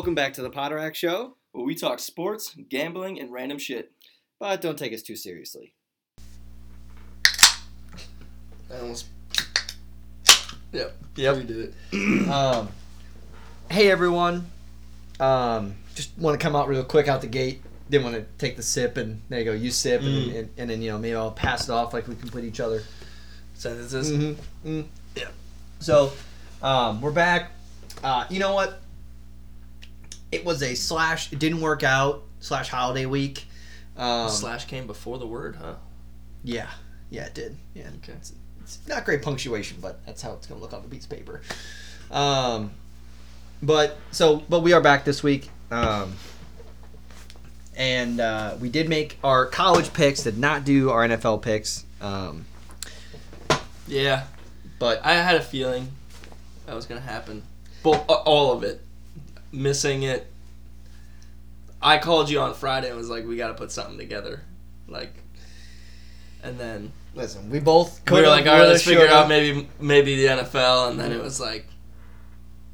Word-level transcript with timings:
Welcome 0.00 0.14
back 0.14 0.32
to 0.32 0.40
the 0.42 0.48
Potterack 0.48 0.94
Show, 0.94 1.36
where 1.52 1.62
we 1.62 1.74
talk 1.74 1.98
sports, 1.98 2.56
gambling, 2.70 3.20
and 3.20 3.30
random 3.30 3.58
shit. 3.58 3.92
but 4.38 4.62
don't 4.62 4.78
take 4.78 4.94
us 4.94 5.02
too 5.02 5.14
seriously. 5.14 5.74
I 8.72 8.78
almost. 8.80 9.04
Yep. 10.72 10.96
Yep. 11.16 11.36
We 11.36 11.42
did 11.44 11.74
it. 11.92 12.28
um, 12.30 12.70
hey 13.70 13.90
everyone. 13.90 14.46
Um, 15.20 15.74
just 15.94 16.16
want 16.16 16.40
to 16.40 16.42
come 16.42 16.56
out 16.56 16.66
real 16.66 16.82
quick 16.82 17.06
out 17.06 17.20
the 17.20 17.26
gate. 17.26 17.60
Didn't 17.90 18.04
want 18.10 18.16
to 18.16 18.24
take 18.38 18.56
the 18.56 18.62
sip 18.62 18.96
and 18.96 19.20
there 19.28 19.40
you 19.40 19.44
go. 19.44 19.52
You 19.52 19.70
sip 19.70 20.00
and, 20.00 20.08
Mm. 20.32 20.38
and, 20.38 20.48
and 20.56 20.70
then 20.70 20.80
you 20.80 20.90
know 20.92 20.96
maybe 20.98 21.14
I'll 21.14 21.30
pass 21.30 21.68
it 21.68 21.72
off 21.72 21.92
like 21.92 22.08
we 22.08 22.14
complete 22.14 22.46
each 22.46 22.60
other. 22.60 22.84
Sentences. 23.52 24.10
Mm-hmm. 24.10 24.80
Yeah. 25.14 25.24
So, 25.80 26.10
um, 26.62 27.02
we're 27.02 27.10
back. 27.12 27.50
Uh, 28.02 28.24
you 28.30 28.38
know 28.38 28.54
what? 28.54 28.79
It 30.32 30.44
was 30.44 30.62
a 30.62 30.74
slash. 30.74 31.32
It 31.32 31.38
didn't 31.38 31.60
work 31.60 31.82
out. 31.82 32.22
Slash 32.40 32.68
holiday 32.68 33.04
week. 33.06 33.46
Um, 33.96 34.30
Slash 34.30 34.64
came 34.64 34.86
before 34.86 35.18
the 35.18 35.26
word, 35.26 35.56
huh? 35.60 35.74
Yeah. 36.42 36.68
Yeah, 37.10 37.26
it 37.26 37.34
did. 37.34 37.56
Yeah. 37.74 37.88
Okay. 38.02 38.12
It's, 38.12 38.32
it's 38.62 38.78
not 38.88 39.04
great 39.04 39.20
punctuation, 39.20 39.76
but 39.82 40.04
that's 40.06 40.22
how 40.22 40.32
it's 40.32 40.46
gonna 40.46 40.60
look 40.60 40.72
on 40.72 40.80
the 40.82 40.88
piece 40.88 41.04
of 41.04 41.10
paper. 41.10 41.42
Um, 42.10 42.70
but 43.62 43.98
so, 44.10 44.42
but 44.48 44.60
we 44.60 44.72
are 44.72 44.80
back 44.80 45.04
this 45.04 45.22
week. 45.22 45.50
Um, 45.70 46.14
and 47.76 48.20
uh, 48.20 48.56
we 48.60 48.68
did 48.70 48.88
make 48.88 49.18
our 49.22 49.46
college 49.46 49.92
picks. 49.92 50.22
Did 50.22 50.38
not 50.38 50.64
do 50.64 50.90
our 50.90 51.06
NFL 51.06 51.42
picks. 51.42 51.84
Um, 52.00 52.46
Yeah. 53.86 54.24
but 54.78 55.04
I 55.04 55.14
had 55.14 55.36
a 55.36 55.42
feeling 55.42 55.88
that 56.66 56.74
was 56.74 56.86
gonna 56.86 57.00
happen. 57.00 57.42
But 57.82 57.98
all 58.08 58.52
of 58.52 58.62
it, 58.62 58.80
missing 59.52 60.02
it. 60.04 60.29
I 61.82 61.98
called 61.98 62.28
you 62.30 62.40
on 62.40 62.54
Friday 62.54 62.88
and 62.88 62.96
was 62.96 63.08
like, 63.08 63.26
"We 63.26 63.36
got 63.36 63.48
to 63.48 63.54
put 63.54 63.72
something 63.72 63.96
together," 63.98 64.42
like, 64.88 65.12
and 66.42 66.58
then 66.58 66.92
listen, 67.14 67.48
we 67.50 67.58
both 67.60 68.00
we 68.10 68.20
were 68.20 68.26
like, 68.28 68.46
"All 68.46 68.58
right, 68.58 68.68
let's 68.68 68.82
figure 68.84 69.00
shoulda." 69.08 69.14
out 69.22 69.28
maybe 69.28 69.68
maybe 69.80 70.16
the 70.16 70.26
NFL," 70.28 70.90
and 70.90 71.00
then 71.00 71.12
it 71.12 71.22
was 71.22 71.40
like, 71.40 71.66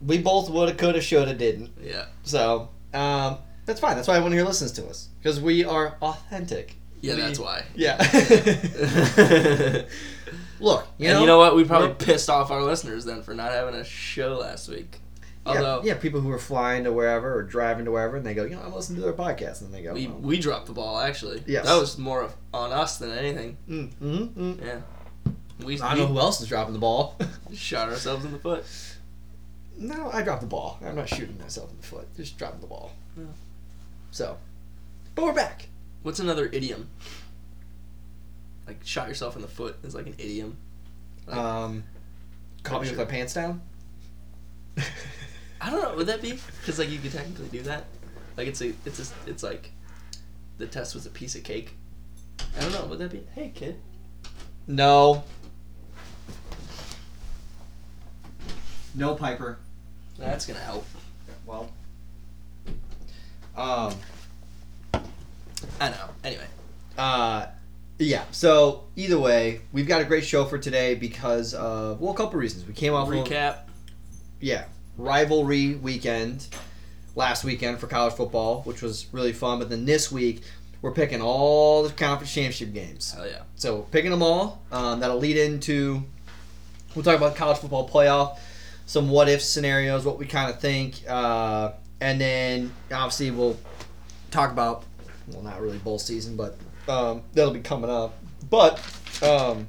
We 0.05 0.19
both 0.19 0.51
woulda, 0.51 0.75
coulda, 0.75 1.01
shoulda, 1.01 1.35
didn't. 1.35 1.71
"Yeah, 1.83 2.07
So 2.25 2.69
um, 2.93 3.39
that's 3.65 3.81
fine. 3.81 3.97
That's 3.97 4.09
why 4.09 4.15
everyone 4.17 4.33
here 4.33 4.45
listens 4.45 4.73
to 4.73 4.87
us 4.87 5.09
because 5.23 5.41
we 5.41 5.65
are 5.65 5.97
authentic. 6.03 6.75
yeah, 7.01 7.15
We- 7.15 7.21
that's 7.21 7.39
why." 7.39 7.65
Yeah. 7.77 7.97
Look, 10.59 10.87
you 10.97 11.09
you 11.09 11.13
know, 11.13 11.27
know, 11.27 11.39
what? 11.39 11.55
We 11.55 11.65
probably 11.65 11.95
pissed 11.95 12.31
off 12.31 12.51
our 12.51 12.63
listeners 12.63 13.05
then 13.05 13.23
for 13.23 13.35
not 13.35 13.53
having 13.53 13.75
a 13.75 13.85
show 13.85 14.37
last 14.39 14.69
week. 14.71 14.99
Although 15.47 15.83
yeah, 15.85 15.95
yeah, 15.95 15.99
people 16.01 16.21
who 16.21 16.31
are 16.33 16.39
flying 16.39 16.85
to 16.85 16.93
wherever 16.93 17.35
or 17.37 17.43
driving 17.43 17.85
to 17.85 17.93
wherever, 17.93 18.17
and 18.17 18.27
they 18.27 18.35
go, 18.35 18.45
you 18.45 18.57
know, 18.57 18.63
I'm 18.63 18.75
listening 18.75 18.97
to 19.01 19.03
their 19.05 19.13
podcast, 19.13 19.61
and 19.61 19.73
they 19.73 19.83
go, 19.83 19.93
we 19.95 20.09
oh. 20.09 20.13
we 20.21 20.39
dropped 20.41 20.67
the 20.67 20.73
ball 20.73 20.99
actually. 20.99 21.43
Yes. 21.47 21.67
that 21.67 21.79
was 21.79 21.97
more 21.99 22.23
of 22.23 22.35
on 22.53 22.73
us 22.73 22.99
than 22.99 23.13
anything. 23.13 23.57
Mm, 23.69 23.91
mm, 24.03 24.29
mm. 24.35 24.65
Yeah, 24.65 24.81
we, 25.65 25.81
I 25.81 25.95
don't 25.95 26.09
know 26.09 26.15
who 26.15 26.19
else 26.19 26.41
is 26.41 26.49
dropping 26.49 26.73
the 26.73 26.81
ball. 26.81 27.17
shot 27.55 27.89
ourselves 27.89 28.25
in 28.25 28.33
the 28.33 28.39
foot. 28.39 28.65
no, 29.79 30.11
I 30.13 30.23
dropped 30.23 30.41
the 30.41 30.49
ball. 30.49 30.79
I'm 30.85 30.97
not 30.97 31.09
shooting 31.09 31.39
myself 31.39 31.71
in 31.71 31.77
the 31.77 31.87
foot. 31.87 32.09
Just 32.17 32.37
dropping 32.39 32.61
the 32.61 32.67
ball. 32.67 32.91
Yeah. 33.17 33.25
So, 34.11 34.39
but 35.15 35.25
we're 35.25 35.33
back. 35.33 35.69
What's 36.03 36.19
another 36.19 36.47
idiom? 36.53 36.89
Like 38.67 38.81
shot 38.85 39.09
yourself 39.09 39.37
in 39.37 39.43
the 39.43 39.49
foot 39.49 39.77
is 39.85 39.95
like 39.95 40.07
an 40.07 40.15
idiom. 40.19 40.57
Like- 41.27 41.37
Um, 41.37 41.85
caught 42.65 42.81
me 42.83 42.89
Sure. 42.89 42.97
with 42.97 43.07
my 43.07 43.11
pants 43.11 43.33
down. 43.35 43.63
I 45.67 45.71
don't 45.71 45.83
know. 45.83 45.97
Would 45.97 46.07
that 46.07 46.23
be? 46.23 46.39
Because 46.61 46.79
like 46.79 46.91
you 46.91 46.99
could 47.01 47.11
technically 47.11 47.49
do 47.49 47.61
that. 47.63 47.87
Like 48.37 48.47
it's 48.47 48.61
a 48.61 48.73
it's 48.85 49.01
a, 49.01 49.29
it's 49.29 49.43
like 49.43 49.73
the 50.59 50.67
test 50.67 50.95
was 50.95 51.07
a 51.07 51.11
piece 51.11 51.35
of 51.35 51.43
cake. 51.43 51.75
I 52.57 52.61
don't 52.61 52.73
know. 52.73 52.85
Would 52.85 53.01
that 53.01 53.11
be? 53.11 53.27
Hey 53.35 53.51
kid. 53.53 53.81
no. 54.69 55.25
No 58.95 59.17
Piper. 59.17 59.59
That's 60.17 60.47
gonna 60.47 60.61
help. 60.61 60.87
Well. 61.45 61.73
Um. 63.57 63.93
I 65.81 65.91
know. 65.91 66.09
Anyway. 66.23 66.47
Uh, 66.97 67.47
yeah. 67.99 68.23
So 68.31 68.85
either 68.95 69.19
way, 69.19 69.63
we've 69.73 69.89
got 69.89 70.01
a 70.01 70.05
great 70.05 70.25
show 70.25 70.45
for 70.45 70.59
today 70.59 70.95
because 70.95 71.55
of 71.55 72.01
well, 72.01 72.15
a 72.15 72.17
couple 72.17 72.39
reasons. 72.39 72.65
We 72.67 72.73
came 72.73 72.95
off 72.95 73.09
of 73.09 73.15
Recap. 73.15 73.57
yeah 74.41 74.67
rivalry 74.97 75.75
weekend 75.75 76.47
last 77.15 77.45
weekend 77.45 77.79
for 77.79 77.87
college 77.87 78.15
football, 78.15 78.63
which 78.63 78.83
was 78.83 79.07
really 79.13 79.33
fun. 79.33 79.59
But 79.59 79.71
then 79.71 79.85
this 79.85 80.13
week, 80.13 80.43
we're 80.83 80.93
picking 80.93 81.21
all 81.21 81.83
the 81.83 81.91
conference 81.91 82.33
championship 82.33 82.73
games. 82.73 83.13
Hell 83.13 83.27
yeah. 83.27 83.43
So 83.57 83.83
picking 83.91 84.11
them 84.11 84.23
all. 84.23 84.63
Um, 84.71 85.01
that'll 85.01 85.19
lead 85.19 85.37
into 85.37 86.03
we'll 86.97 87.05
talk 87.05 87.17
about 87.17 87.37
college 87.37 87.59
football 87.59 87.89
playoff, 87.89 88.39
some 88.87 89.11
what 89.11 89.29
if 89.29 89.43
scenarios, 89.43 90.05
what 90.05 90.19
we 90.19 90.27
kind 90.27 90.51
of 90.51 90.61
think, 90.61 91.03
uh, 91.07 91.73
and 92.01 92.21
then 92.21 92.73
obviously 92.91 93.31
we'll 93.31 93.59
talk 94.31 94.51
about 94.51 94.85
well, 95.29 95.43
not 95.43 95.61
really 95.61 95.79
bowl 95.79 95.99
season, 95.99 96.37
but 96.37 96.57
um, 96.89 97.23
that'll 97.35 97.53
be 97.53 97.61
coming 97.61 97.91
up. 97.91 98.17
But 98.49 98.81
um, 99.23 99.69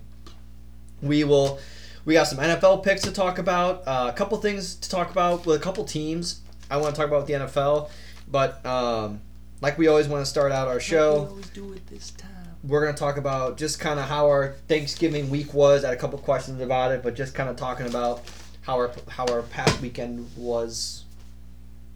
we 1.01 1.23
will. 1.23 1.59
We 2.07 2.13
got 2.13 2.27
some 2.27 2.37
NFL 2.37 2.85
picks 2.85 3.01
to 3.01 3.11
talk 3.11 3.37
about. 3.37 3.85
Uh, 3.85 4.09
a 4.09 4.15
couple 4.15 4.37
things 4.37 4.75
to 4.75 4.89
talk 4.89 5.11
about 5.11 5.45
with 5.45 5.57
a 5.59 5.59
couple 5.61 5.83
teams. 5.83 6.39
I 6.71 6.77
want 6.77 6.95
to 6.95 6.97
talk 7.01 7.09
about 7.09 7.27
with 7.27 7.27
the 7.27 7.45
NFL, 7.45 7.89
but 8.31 8.65
um, 8.65 9.19
like 9.59 9.77
we 9.77 9.87
always 9.87 10.07
want 10.07 10.21
to 10.23 10.25
start 10.25 10.53
out 10.53 10.69
our 10.69 10.79
show 10.79 11.23
We 11.23 11.27
always 11.27 11.49
do 11.49 11.73
it 11.73 11.85
this 11.87 12.11
time. 12.11 12.29
we're 12.63 12.81
going 12.81 12.95
to 12.95 12.99
talk 12.99 13.17
about 13.17 13.57
just 13.57 13.81
kind 13.81 13.99
of 13.99 14.05
how 14.05 14.27
our 14.27 14.53
Thanksgiving 14.69 15.29
week 15.29 15.53
was. 15.53 15.83
I 15.83 15.89
had 15.89 15.97
a 15.97 15.99
couple 15.99 16.17
questions 16.19 16.61
about 16.61 16.93
it, 16.93 17.03
but 17.03 17.13
just 17.13 17.35
kind 17.35 17.49
of 17.49 17.57
talking 17.57 17.87
about 17.87 18.23
how 18.61 18.75
our 18.75 18.89
how 19.09 19.25
our 19.27 19.41
past 19.41 19.81
weekend 19.81 20.29
was. 20.37 21.03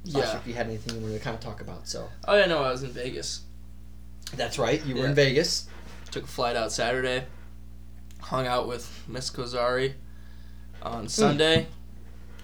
Not 0.03 0.11
sure 0.11 0.21
Yeah. 0.23 0.37
if 0.39 0.45
you 0.47 0.53
had 0.55 0.67
anything 0.67 0.95
you 0.95 1.01
wanted 1.03 1.19
to 1.19 1.23
kind 1.23 1.35
of 1.35 1.39
talk 1.41 1.61
about. 1.61 1.87
So 1.87 2.09
Oh 2.27 2.35
yeah, 2.37 2.47
no, 2.47 2.61
I 2.61 2.69
was 2.71 2.83
in 2.83 2.91
Vegas. 2.91 3.43
that's 4.35 4.59
right. 4.59 4.85
You 4.85 4.95
were 4.95 5.03
Yeah. 5.03 5.07
in 5.09 5.15
Vegas. 5.15 5.67
Took 6.11 6.25
a 6.25 6.27
flight 6.27 6.57
out 6.57 6.73
Saturday. 6.73 7.23
Hung 8.31 8.47
out 8.47 8.65
with 8.65 8.89
Miss 9.09 9.29
Kozari 9.29 9.91
on 10.81 11.09
Sunday. 11.09 11.67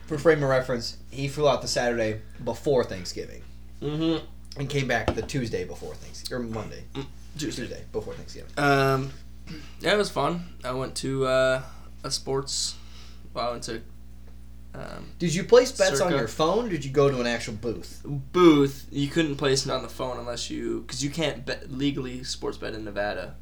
For 0.08 0.18
frame 0.18 0.44
of 0.44 0.50
reference, 0.50 0.98
he 1.12 1.30
flew 1.30 1.48
out 1.48 1.62
the 1.62 1.68
Saturday 1.70 2.20
before 2.44 2.84
Thanksgiving 2.84 3.42
Mm-hmm. 3.82 4.26
and 4.60 4.70
came 4.70 4.86
back 4.90 5.16
the 5.16 5.22
Tuesday 5.22 5.64
before 5.64 5.94
Thanksgiving 5.96 6.46
or 6.46 6.50
Monday, 6.50 6.84
Tuesday. 7.38 7.62
Tuesday 7.64 7.84
before 7.94 8.16
Thanksgiving. 8.16 8.52
Um, 8.58 9.12
yeah, 9.80 9.94
it 9.94 9.98
was 9.98 10.10
fun. 10.10 10.44
I 10.66 10.74
went 10.74 10.94
to 10.98 11.26
uh, 11.26 11.62
a 12.04 12.12
sports. 12.12 12.76
Well, 13.34 13.48
I 13.48 13.52
went 13.52 13.64
to 13.64 13.82
um, 14.76 15.06
Did 15.20 15.34
you 15.34 15.46
place 15.46 15.72
bets 15.72 16.02
on 16.02 16.10
Circa. 16.10 16.18
your 16.18 16.28
phone? 16.28 16.66
Or 16.66 16.70
did 16.70 16.84
you 16.84 16.92
go 16.92 17.10
to 17.10 17.22
an 17.22 17.28
actual 17.28 17.54
booth? 17.54 18.02
booth. 18.06 18.88
You 18.92 19.08
couldn't 19.08 19.38
place 19.38 19.66
it 19.66 19.72
on 19.72 19.84
the 19.84 19.90
phone 19.90 20.18
unless 20.18 20.50
you, 20.50 20.82
because 20.82 21.02
you 21.02 21.12
can't 21.12 21.46
bet 21.46 21.72
legally 21.72 22.26
sports 22.26 22.58
bet 22.58 22.74
in 22.74 22.84
Nevada. 22.84 23.36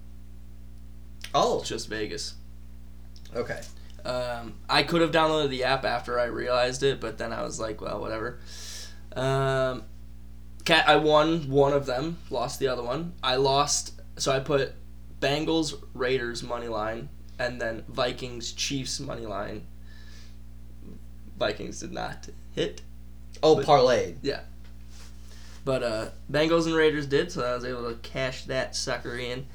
Oh, 1.35 1.59
It's 1.59 1.69
just 1.69 1.87
Vegas. 1.89 2.33
okay. 3.35 3.61
Um, 4.05 4.53
I 4.69 4.83
could 4.83 5.01
have 5.01 5.11
downloaded 5.11 5.49
the 5.49 5.63
app 5.63 5.83
after 5.83 6.19
I 6.19 6.25
realized 6.25 6.81
it, 6.83 7.01
but 7.01 7.17
then 7.17 7.33
I 7.33 7.41
was 7.43 7.59
like, 7.59 7.81
well, 7.81 7.99
whatever. 7.99 8.39
Um, 9.15 9.83
cat, 10.63 10.87
I 10.87 10.95
won 10.97 11.49
one 11.49 11.73
of 11.73 11.85
them, 11.87 12.17
lost 12.29 12.59
the 12.59 12.67
other 12.67 12.83
one. 12.83 13.13
I 13.23 13.35
lost, 13.37 13.99
so 14.17 14.31
I 14.31 14.39
put 14.39 14.73
Bengals 15.19 15.73
Raiders 15.95 16.43
money 16.43 16.67
line, 16.67 17.09
and 17.39 17.59
then 17.59 17.83
Vikings 17.87 18.51
Chiefs 18.53 18.99
money 18.99 19.25
line. 19.25 19.65
Vikings 21.37 21.79
did 21.79 21.91
not 21.91 22.29
hit, 22.53 22.81
Oh, 23.43 23.55
But- 23.55 23.65
parlayed. 23.65 24.17
Yeah. 24.21 24.41
But 25.65 25.81
uh, 25.83 26.09
Bengals 26.31 26.67
and 26.67 26.75
Raiders 26.75 27.07
did, 27.07 27.31
so 27.31 27.43
I 27.43 27.55
was 27.55 27.65
able 27.65 27.89
to 27.89 27.95
cash 27.95 28.45
that 28.45 28.75
sucker 28.75 29.17
in. 29.17 29.47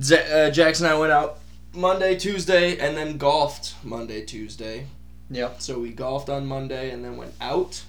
Z- 0.00 0.16
uh, 0.16 0.50
Jackson 0.50 0.86
and 0.86 0.94
I 0.94 0.98
went 0.98 1.12
out 1.12 1.38
Monday, 1.72 2.16
Tuesday, 2.16 2.78
and 2.78 2.96
then 2.96 3.16
golfed 3.16 3.74
Monday, 3.82 4.24
Tuesday. 4.24 4.86
Yep. 5.30 5.60
So 5.60 5.78
we 5.78 5.90
golfed 5.90 6.28
on 6.28 6.46
Monday 6.46 6.90
and 6.90 7.04
then 7.04 7.16
went 7.16 7.34
out, 7.40 7.82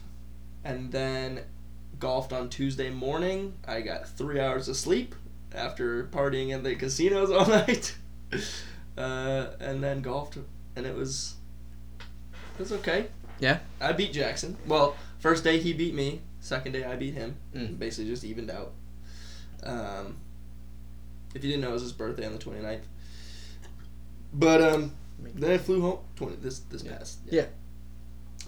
and 0.63 0.91
then 0.91 1.41
golfed 1.99 2.33
on 2.33 2.49
Tuesday 2.49 2.89
morning. 2.89 3.53
I 3.67 3.81
got 3.81 4.07
three 4.07 4.39
hours 4.39 4.67
of 4.67 4.75
sleep 4.77 5.15
after 5.53 6.05
partying 6.05 6.49
in 6.49 6.63
the 6.63 6.75
casinos 6.75 7.31
all 7.31 7.45
night, 7.47 7.95
uh, 8.97 9.47
and 9.59 9.83
then 9.83 10.01
golfed, 10.01 10.37
and 10.75 10.85
it 10.85 10.95
was 10.95 11.35
it 11.99 12.59
was 12.59 12.71
okay. 12.73 13.07
Yeah? 13.39 13.59
I 13.81 13.91
beat 13.91 14.13
Jackson. 14.13 14.57
Well, 14.65 14.95
first 15.19 15.43
day 15.43 15.59
he 15.59 15.73
beat 15.73 15.93
me. 15.93 16.21
Second 16.39 16.71
day 16.71 16.83
I 16.85 16.95
beat 16.95 17.15
him. 17.15 17.35
Mm. 17.53 17.77
Basically 17.77 18.09
just 18.09 18.23
evened 18.23 18.49
out. 18.49 18.71
Um, 19.63 20.17
if 21.35 21.43
you 21.43 21.51
didn't 21.51 21.61
know, 21.61 21.69
it 21.69 21.73
was 21.73 21.81
his 21.83 21.93
birthday 21.93 22.25
on 22.25 22.33
the 22.33 22.39
29th. 22.39 22.81
But 24.33 24.61
um, 24.63 24.91
then 25.19 25.51
I 25.51 25.57
flew 25.57 25.81
home. 25.81 25.99
Twenty 26.15 26.35
this 26.37 26.59
this 26.59 26.83
Yeah. 26.83 26.97
past. 26.97 27.19
Yeah. 27.29 27.45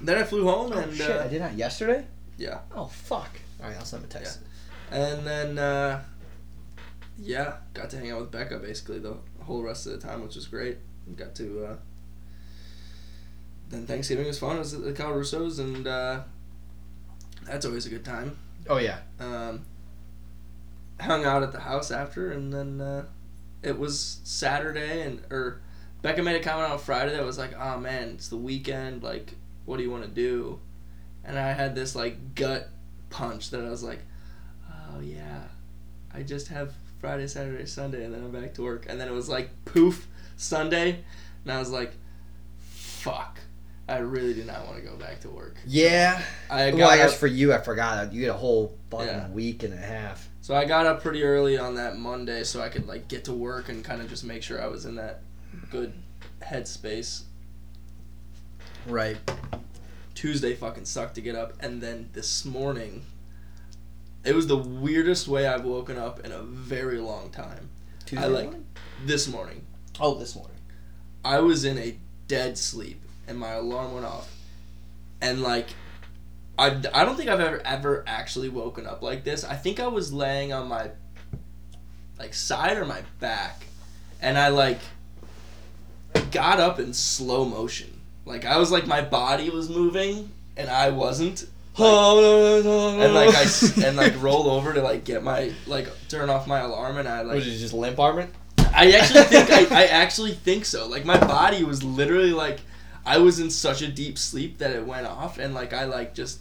Then 0.02 0.18
I 0.18 0.24
flew 0.24 0.44
home 0.46 0.72
Oh, 0.74 0.78
and 0.78 0.94
shit, 0.94 1.10
uh, 1.10 1.24
I 1.24 1.28
did 1.28 1.42
that 1.42 1.56
yesterday? 1.56 2.06
Yeah. 2.38 2.60
Oh 2.76 2.88
fuck. 2.88 3.40
All 3.62 3.68
right, 3.70 3.78
I'll 3.78 3.86
send 3.86 4.04
him 4.04 4.10
a 4.10 4.14
text. 4.14 4.40
And 4.92 5.26
then, 5.26 5.58
uh, 5.58 6.04
yeah, 7.18 7.56
got 7.74 7.90
to 7.92 7.98
hang 7.98 8.12
out 8.12 8.22
with 8.22 8.32
Becca 8.32 8.60
basically 8.60 9.00
the 9.00 9.18
whole 9.42 9.64
rest 9.64 9.86
of 9.88 9.94
the 9.94 10.08
time, 10.08 10.22
which 10.24 10.36
was 10.36 10.48
great. 10.48 10.78
Got 11.16 11.36
to. 11.36 11.66
Uh, 11.66 11.76
then 13.70 13.86
Thanksgiving 13.86 14.28
was 14.28 14.40
fun. 14.40 14.56
I 14.58 14.60
was 14.60 14.74
at 14.74 14.84
the 14.84 14.94
Cal 14.94 15.14
Russo's, 15.14 15.60
and 15.60 15.88
uh, 15.88 16.22
that's 17.46 17.66
always 17.66 17.86
a 17.86 17.90
good 17.90 18.06
time. 18.06 18.38
Oh 18.70 18.78
yeah. 18.78 19.00
Um, 19.20 19.66
hung 21.00 21.26
out 21.26 21.44
at 21.44 21.52
the 21.52 21.60
house 21.62 21.92
after, 21.92 22.32
and 22.32 22.54
then 22.54 22.82
uh, 22.82 23.06
it 23.64 23.78
was 23.78 24.20
Saturday, 24.24 25.02
and 25.02 25.22
or 25.32 25.62
Becca 26.02 26.22
made 26.24 26.36
a 26.36 26.44
comment 26.44 26.72
on 26.72 26.80
Friday 26.80 27.12
that 27.14 27.26
was 27.26 27.38
like, 27.38 27.52
"Oh 27.60 27.78
man, 27.80 28.10
it's 28.16 28.30
the 28.30 28.38
weekend. 28.38 29.04
Like, 29.04 29.34
what 29.66 29.78
do 29.78 29.84
you 29.84 29.92
want 29.92 30.04
to 30.04 30.10
do?" 30.10 30.60
And 31.24 31.38
I 31.38 31.52
had 31.54 31.76
this 31.76 31.96
like 31.96 32.36
gut 32.36 32.70
punch 33.10 33.50
that 33.52 33.64
I 33.66 33.70
was 33.70 33.84
like, 33.84 34.00
"Oh 34.72 35.00
yeah, 35.02 35.44
I 36.14 36.24
just 36.24 36.48
have 36.50 36.74
Friday, 37.00 37.28
Saturday, 37.28 37.66
Sunday, 37.66 38.04
and 38.06 38.14
then 38.14 38.24
I'm 38.24 38.32
back 38.32 38.54
to 38.56 38.64
work." 38.64 38.86
And 38.90 39.00
then 39.00 39.08
it 39.08 39.14
was 39.14 39.28
like 39.30 39.50
poof 39.66 40.08
Sunday, 40.38 41.04
and 41.44 41.52
I 41.54 41.60
was 41.60 41.70
like, 41.72 41.94
"Fuck." 42.70 43.40
I 43.90 44.00
really 44.00 44.34
do 44.34 44.44
not 44.44 44.66
want 44.66 44.76
to 44.78 44.84
go 44.84 44.98
back 44.98 45.22
to 45.22 45.30
work. 45.30 45.56
Yeah. 45.66 46.22
I 46.50 46.72
got 46.72 46.78
well, 46.78 46.90
I 46.90 47.00
up- 47.00 47.08
guess 47.10 47.18
for 47.18 47.28
you, 47.28 47.54
I 47.54 47.60
forgot. 47.60 48.12
You 48.12 48.24
had 48.24 48.32
a 48.32 48.38
whole 48.38 48.78
fucking 48.92 49.08
Yeah. 49.08 49.30
week 49.30 49.64
and 49.64 49.74
a 49.74 49.78
half. 49.78 50.28
So 50.48 50.56
I 50.56 50.64
got 50.64 50.86
up 50.86 51.04
pretty 51.04 51.24
early 51.24 51.58
on 51.58 51.76
that 51.76 51.98
Monday 51.98 52.46
so 52.46 52.62
I 52.62 52.70
could 52.70 52.88
like 52.88 53.10
get 53.10 53.26
to 53.26 53.34
work 53.34 53.68
and 53.68 53.84
kind 53.84 54.02
of 54.02 54.08
just 54.08 54.24
make 54.24 54.42
sure 54.42 54.64
I 54.64 54.68
was 54.68 54.86
in 54.86 54.96
that 54.96 55.20
good 55.70 55.92
headspace. 56.42 57.24
Right. 58.86 59.18
Tuesday 60.16 60.56
fucking 60.56 60.86
sucked 60.86 61.16
to 61.16 61.22
get 61.22 61.36
up 61.36 61.52
and 61.60 61.82
then 61.82 62.12
this 62.14 62.46
morning 62.46 63.04
it 64.24 64.34
was 64.34 64.48
the 64.48 64.56
weirdest 64.56 65.28
way 65.28 65.46
I've 65.46 65.66
woken 65.66 65.98
up 65.98 66.24
in 66.26 66.32
a 66.32 66.44
very 66.44 67.00
long 67.00 67.30
time. 67.30 67.70
Tuesday 68.06 68.24
I 68.24 68.30
like 68.30 68.46
morning? 68.46 68.66
this 69.06 69.28
morning. 69.28 69.66
Oh, 70.00 70.18
this 70.18 70.34
morning. 70.34 70.56
I 71.26 71.42
was 71.42 71.66
in 71.66 71.78
a 71.78 71.98
dead 72.30 72.58
sleep 72.58 73.02
and 73.28 73.38
my 73.38 73.52
alarm 73.52 73.96
went 73.96 74.06
off. 74.06 74.34
And 75.20 75.42
like 75.42 75.68
I, 76.60 76.68
I 76.94 77.06
don't 77.06 77.16
think 77.16 77.30
I've 77.30 77.40
ever 77.40 77.62
ever 77.64 78.04
actually 78.08 78.50
woken 78.50 78.88
up 78.88 79.02
like 79.02 79.24
this. 79.24 79.44
I 79.44 79.56
think 79.56 79.80
I 79.80 79.88
was 79.88 80.12
laying 80.12 80.54
on 80.54 80.68
my 80.68 80.92
like 82.18 82.34
side 82.34 82.78
or 82.78 82.86
my 82.86 83.02
back 83.20 83.68
and 84.22 84.38
I 84.38 84.50
like 84.50 84.80
got 86.32 86.60
up 86.60 86.80
in 86.80 86.94
slow 86.94 87.46
motion. 87.46 88.02
Like 88.26 88.46
I 88.46 88.58
was 88.58 88.72
like 88.72 88.88
my 88.88 89.02
body 89.02 89.50
was 89.50 89.70
moving 89.70 90.32
and 90.56 90.70
I 90.70 90.90
wasn't. 90.90 91.46
And 93.02 93.14
like 93.14 93.36
I 93.36 93.46
and 93.86 93.98
like 93.98 94.20
roll 94.22 94.50
over 94.50 94.74
to 94.74 94.82
like 94.82 95.04
get 95.04 95.24
my 95.24 95.52
like 95.68 95.88
turn 96.10 96.30
off 96.30 96.48
my 96.48 96.60
alarm 96.60 96.98
and 96.98 97.08
I 97.08 97.22
like 97.22 97.36
was 97.36 97.48
it 97.48 97.58
just 97.58 97.74
limp 97.74 98.00
arming? 98.00 98.30
I 98.74 98.92
actually 98.92 99.24
think 99.24 99.52
I, 99.52 99.84
I 99.84 99.86
actually 99.86 100.34
think 100.34 100.66
so. 100.66 100.88
Like 100.88 101.06
my 101.06 101.20
body 101.20 101.64
was 101.64 101.84
literally 101.84 102.34
like 102.34 102.62
I 103.06 103.20
was 103.20 103.40
in 103.40 103.50
such 103.50 103.82
a 103.82 103.88
deep 103.88 104.18
sleep 104.18 104.58
that 104.58 104.72
it 104.72 104.86
went 104.86 105.08
off 105.08 105.38
and 105.38 105.54
like 105.54 105.72
I 105.72 105.86
like 105.86 106.14
just 106.14 106.40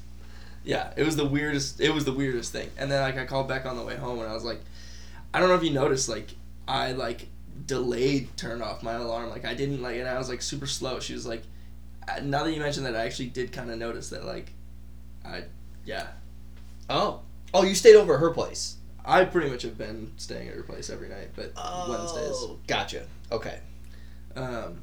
yeah, 0.66 0.92
it 0.96 1.04
was 1.04 1.16
the 1.16 1.24
weirdest 1.24 1.80
it 1.80 1.94
was 1.94 2.04
the 2.04 2.12
weirdest 2.12 2.52
thing. 2.52 2.68
And 2.76 2.90
then 2.90 3.00
like 3.00 3.16
I 3.16 3.24
called 3.24 3.48
back 3.48 3.64
on 3.64 3.76
the 3.76 3.84
way 3.84 3.96
home 3.96 4.18
and 4.18 4.28
I 4.28 4.34
was 4.34 4.44
like 4.44 4.60
I 5.32 5.38
don't 5.40 5.48
know 5.48 5.54
if 5.54 5.62
you 5.62 5.70
noticed 5.70 6.08
like 6.08 6.28
I 6.66 6.92
like 6.92 7.28
delayed 7.64 8.36
turned 8.36 8.62
off 8.62 8.82
my 8.82 8.94
alarm. 8.94 9.30
Like 9.30 9.44
I 9.44 9.54
didn't 9.54 9.80
like 9.80 9.96
and 9.96 10.08
I 10.08 10.18
was 10.18 10.28
like 10.28 10.42
super 10.42 10.66
slow. 10.66 10.98
She 10.98 11.14
was 11.14 11.24
like 11.24 11.44
uh, 12.08 12.20
now 12.22 12.42
that 12.42 12.52
you 12.52 12.60
mentioned 12.60 12.84
that 12.84 12.96
I 12.96 13.06
actually 13.06 13.28
did 13.28 13.52
kind 13.52 13.70
of 13.70 13.78
notice 13.78 14.10
that 14.10 14.24
like 14.24 14.50
I 15.24 15.44
yeah. 15.84 16.08
Oh. 16.90 17.20
Oh, 17.54 17.62
you 17.62 17.76
stayed 17.76 17.94
over 17.94 18.14
at 18.14 18.20
her 18.20 18.30
place. 18.30 18.76
I 19.04 19.24
pretty 19.24 19.48
much 19.48 19.62
have 19.62 19.78
been 19.78 20.12
staying 20.16 20.48
at 20.48 20.54
her 20.54 20.64
place 20.64 20.90
every 20.90 21.08
night, 21.08 21.28
but 21.36 21.52
Wednesdays. 21.88 22.34
Oh, 22.34 22.58
Gotcha. 22.66 23.06
Okay. 23.30 23.60
Um, 24.34 24.80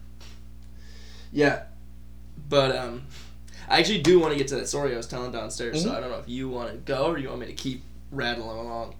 yeah, 1.33 1.63
but 2.47 2.73
um, 2.75 3.03
I 3.69 3.79
actually 3.79 4.01
do 4.01 4.19
want 4.19 4.33
to 4.33 4.37
get 4.37 4.47
to 4.49 4.55
that 4.55 4.67
story 4.67 4.93
I 4.93 4.97
was 4.97 5.07
telling 5.07 5.31
downstairs. 5.31 5.81
So 5.83 5.89
Mhm. 5.89 5.95
I 5.95 5.99
don't 6.01 6.09
know 6.11 6.19
if 6.19 6.27
you 6.29 6.49
want 6.49 6.71
to 6.71 6.77
go 6.77 7.05
or 7.05 7.17
you 7.17 7.29
want 7.29 7.41
me 7.41 7.47
to 7.47 7.53
keep 7.53 7.83
rattling 8.11 8.57
along. 8.57 8.95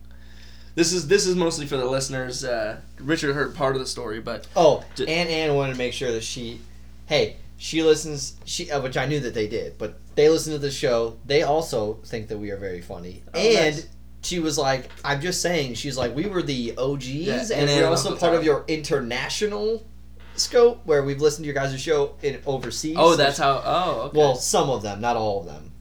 This 0.76 0.92
is 0.92 1.08
this 1.08 1.28
is 1.28 1.36
mostly 1.36 1.66
for 1.68 1.78
the 1.78 1.86
listeners. 1.86 2.44
Uh, 2.44 2.78
Richard 3.00 3.34
heard 3.34 3.54
part 3.56 3.76
of 3.76 3.82
the 3.82 3.88
story, 3.88 4.20
but 4.20 4.48
Oh, 4.56 4.84
Ju- 4.96 5.06
and 5.08 5.30
Ann 5.30 5.54
wanted 5.56 5.74
to 5.74 5.78
make 5.78 5.94
sure 5.94 6.12
that 6.12 6.24
she, 6.24 6.62
hey, 7.06 7.36
she 7.58 7.84
listens. 7.84 8.34
She, 8.46 8.72
uh, 8.72 8.82
which 8.82 8.98
I 8.98 9.06
knew 9.06 9.20
that 9.20 9.34
they 9.36 9.48
did, 9.48 9.78
but 9.78 10.00
they 10.16 10.30
listen 10.30 10.52
to 10.54 10.60
the 10.60 10.72
show. 10.72 11.18
They 11.26 11.44
also 11.44 12.00
think 12.06 12.28
that 12.30 12.40
we 12.40 12.50
are 12.50 12.58
very 12.58 12.82
funny, 12.82 13.22
Oh, 13.36 13.40
and 13.40 13.76
nice. 13.76 13.86
she 14.24 14.40
was 14.40 14.58
like, 14.58 14.90
"I'm 15.06 15.22
just 15.22 15.42
saying." 15.42 15.76
She's 15.76 15.96
like, 15.98 16.16
"We 16.16 16.26
were 16.26 16.42
the 16.42 16.74
OGs, 16.76 17.06
Yeah, 17.52 17.58
and, 17.58 17.70
and 17.70 17.82
we're 17.82 17.88
also 17.88 18.16
part 18.16 18.34
of 18.34 18.44
your 18.44 18.66
international 18.68 19.86
scope, 20.36 20.82
where 20.86 21.04
we've 21.04 21.22
listened 21.22 21.44
to 21.44 21.48
your 21.48 21.56
guys' 21.56 21.80
show 21.82 22.16
in 22.22 22.40
overseas." 22.46 22.96
oh, 22.98 23.16
that's 23.16 23.38
how. 23.38 23.62
Oh, 23.64 24.02
okay. 24.08 24.18
Well, 24.18 24.36
some 24.36 24.70
of 24.70 24.82
them, 24.84 25.02
not 25.02 25.16
all 25.16 25.42
of 25.42 25.46
them. 25.46 25.72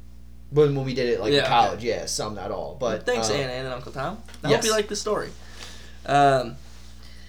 When 0.50 0.74
when 0.74 0.84
we 0.84 0.92
did 0.94 1.08
it 1.08 1.20
like 1.20 1.32
Yeah, 1.32 1.38
in 1.38 1.44
okay. 1.44 1.52
college, 1.52 1.84
yeah, 1.84 2.06
some, 2.06 2.34
not 2.34 2.50
all. 2.50 2.76
But 2.78 3.06
thanks, 3.06 3.30
um, 3.30 3.36
Anna 3.36 3.52
and 3.52 3.68
Uncle 3.68 3.92
Tom. 3.92 4.22
I 4.44 4.50
yes. 4.50 4.56
hope 4.58 4.64
you 4.66 4.72
like 4.72 4.88
the 4.88 4.96
story. 4.96 5.30
Um, 6.04 6.56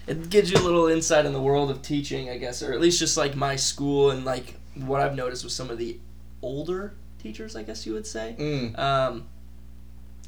it 0.06 0.28
gives 0.28 0.50
you 0.50 0.58
a 0.58 0.60
little 0.60 0.88
insight 0.88 1.24
in 1.24 1.32
the 1.32 1.40
world 1.40 1.70
of 1.70 1.80
teaching, 1.80 2.28
I 2.28 2.36
guess, 2.36 2.62
or 2.62 2.72
at 2.72 2.80
least 2.80 2.98
just 2.98 3.16
like 3.16 3.34
my 3.34 3.56
school 3.56 4.10
and 4.10 4.24
like 4.26 4.54
what 4.74 5.00
I've 5.00 5.14
noticed 5.14 5.44
with 5.44 5.52
some 5.54 5.70
of 5.70 5.78
the 5.78 5.98
older 6.42 6.94
teachers, 7.22 7.56
I 7.56 7.62
guess 7.62 7.86
you 7.86 7.94
would 7.94 8.06
say. 8.06 8.36
Mm, 8.38 8.78
Um, 8.78 9.26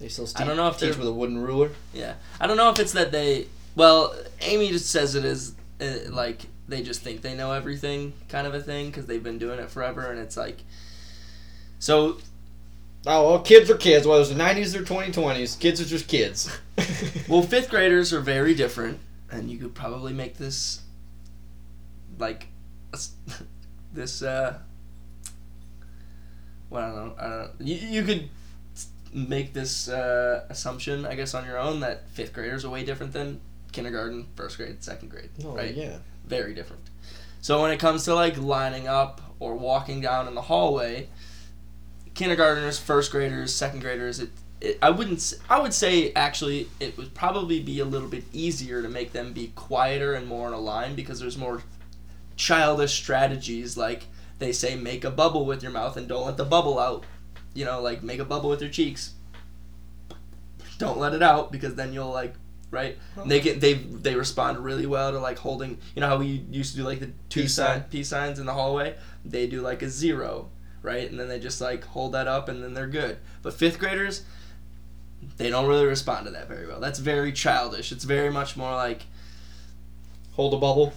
they 0.01 0.09
still 0.09 0.29
I 0.37 0.45
don't 0.45 0.57
know 0.57 0.69
if 0.69 0.79
teach 0.79 0.97
with 0.97 1.07
a 1.07 1.13
wooden 1.13 1.39
ruler. 1.39 1.71
Yeah, 1.93 2.15
I 2.41 2.47
don't 2.47 2.57
know 2.57 2.71
if 2.71 2.79
it's 2.79 2.93
that 2.93 3.13
they. 3.13 3.49
Well, 3.75 4.15
Amy 4.41 4.69
just 4.69 4.91
says 4.91 5.15
it 5.15 5.25
is 5.25 5.53
uh, 5.81 6.11
like 6.11 6.47
they 6.69 6.83
just 6.83 7.03
think 7.03 7.23
they 7.23 7.35
know 7.35 7.53
everything, 7.53 8.13
kind 8.29 8.47
of 8.47 8.55
a 8.55 8.61
thing, 8.61 8.87
because 8.87 9.07
they've 9.07 9.23
been 9.23 9.39
doing 9.39 9.59
it 9.59 9.71
forever, 9.71 10.11
and 10.11 10.19
it's 10.19 10.37
like. 10.37 10.59
So 11.79 12.17
Oh 13.09 13.31
well, 13.31 13.39
kids 13.39 13.71
are 13.71 13.77
kids. 13.77 14.05
Whether 14.05 14.23
it's 14.23 14.31
the 14.31 14.37
nineties 14.37 14.75
or 14.75 14.85
twenty 14.85 15.13
twenties, 15.13 15.55
kids 15.55 15.81
are 15.81 15.85
just 15.85 16.09
kids. 16.09 16.51
well, 17.29 17.43
fifth 17.43 17.71
graders 17.71 18.13
are 18.13 18.21
very 18.21 18.53
different, 18.53 18.99
and 19.31 19.49
you 19.49 19.59
could 19.59 19.75
probably 19.75 20.13
make 20.13 20.37
this. 20.39 20.83
Like, 22.19 22.49
this 23.93 24.23
uh. 24.23 24.59
Well, 26.69 26.83
I 26.83 26.87
don't 26.87 26.97
know. 26.97 27.15
I 27.17 27.29
don't 27.29 27.39
know. 27.39 27.51
You, 27.61 27.75
you 27.77 28.03
could 28.03 28.29
make 29.13 29.53
this 29.53 29.89
uh, 29.89 30.45
assumption, 30.49 31.07
I 31.07 31.15
guess, 31.15 31.33
on 31.33 31.47
your 31.47 31.59
own 31.59 31.79
that 31.81 32.09
fifth 32.11 32.33
graders 32.33 32.65
are 32.65 32.71
way 32.71 32.85
different 32.85 33.13
than 33.13 33.41
kindergarten, 33.71 34.27
first 34.35 34.57
grade, 34.57 34.83
second 34.83 35.11
grade, 35.11 35.31
oh 35.45 35.55
right? 35.55 35.73
yeah. 35.73 35.99
Very 36.27 36.55
different. 36.55 36.83
So 37.41 37.63
when 37.63 37.71
it 37.71 37.79
comes 37.79 38.05
to 38.05 38.15
like 38.15 38.37
lining 38.39 38.89
up 38.89 39.21
or 39.39 39.55
walking 39.55 40.01
down 40.01 40.27
in 40.29 40.35
the 40.35 40.43
hallway, 40.43 41.09
kindergartners, 42.15 42.79
first 42.79 43.13
graders, 43.13 43.55
second 43.55 43.81
graders, 43.81 44.21
it, 44.21 44.31
it 44.61 44.79
I 44.83 44.91
wouldn't 44.91 45.35
I 45.49 45.61
would 45.61 45.75
say 45.75 46.13
actually 46.15 46.69
it 46.81 46.97
would 46.97 47.15
probably 47.15 47.61
be 47.61 47.81
a 47.81 47.85
little 47.85 48.09
bit 48.09 48.25
easier 48.33 48.83
to 48.83 48.89
make 48.89 49.13
them 49.13 49.33
be 49.33 49.53
quieter 49.55 50.15
and 50.15 50.27
more 50.27 50.49
in 50.49 50.55
a 50.55 50.59
line 50.59 50.95
because 50.95 51.21
there's 51.21 51.39
more 51.39 51.63
childish 52.37 52.93
strategies 52.93 53.77
like 53.77 54.05
they 54.39 54.53
say 54.53 54.77
make 54.77 55.05
a 55.05 55.11
bubble 55.11 55.47
with 55.47 55.63
your 55.63 55.73
mouth 55.73 55.97
and 55.97 56.09
don't 56.09 56.27
let 56.27 56.37
the 56.37 56.45
bubble 56.45 56.79
out. 56.79 57.05
You 57.55 57.65
know, 57.65 57.81
like 57.81 58.03
make 58.03 58.19
a 58.19 58.25
bubble 58.25 58.51
with 58.51 58.61
your 58.61 58.71
cheeks. 58.71 59.15
Don't 60.79 60.99
let 60.99 61.15
it 61.15 61.23
out 61.23 61.51
because 61.51 61.75
then 61.75 61.93
you'll 61.93 62.13
like 62.13 62.35
right? 62.71 62.99
And 63.17 63.31
They 63.31 63.41
get 63.41 63.61
they 63.61 63.75
they 63.75 64.15
respond 64.15 64.59
really 64.59 64.87
well 64.87 65.13
to 65.13 65.19
like 65.19 65.39
holding. 65.39 65.79
You 65.95 66.01
know 66.01 66.09
how 66.09 66.19
we 66.19 66.27
used 66.51 66.73
to 66.73 66.79
do 66.79 66.85
like 66.85 67.01
the 67.01 67.11
two 67.29 67.43
Peace 67.43 67.55
sign 67.55 67.81
sign. 67.81 67.85
peace 67.91 68.09
signs 68.09 68.39
in 68.39 68.47
the 68.47 68.53
hallway. 68.55 68.97
They 69.25 69.47
do 69.47 69.61
like 69.63 69.83
a 69.83 69.89
zero, 69.89 70.51
right? 70.83 71.09
And 71.11 71.19
then 71.19 71.29
they 71.29 71.39
just 71.41 71.61
like 71.61 71.85
hold 71.85 72.13
that 72.13 72.27
up, 72.29 72.49
and 72.49 72.63
then 72.63 72.75
they're 72.75 72.87
good. 72.87 73.19
But 73.43 73.55
fifth 73.55 73.79
graders, 73.79 74.25
they 75.37 75.51
don't 75.51 75.67
really 75.69 75.87
respond 75.87 76.27
to 76.27 76.33
that 76.33 76.49
very 76.49 76.67
well. 76.67 76.81
That's 76.81 76.99
very 76.99 77.33
childish. 77.33 77.93
It's 77.93 78.05
very 78.05 78.31
much 78.31 78.57
more 78.57 78.73
like 78.75 79.03
Hold 80.33 80.53
a 80.53 80.59
bubble. 80.59 80.93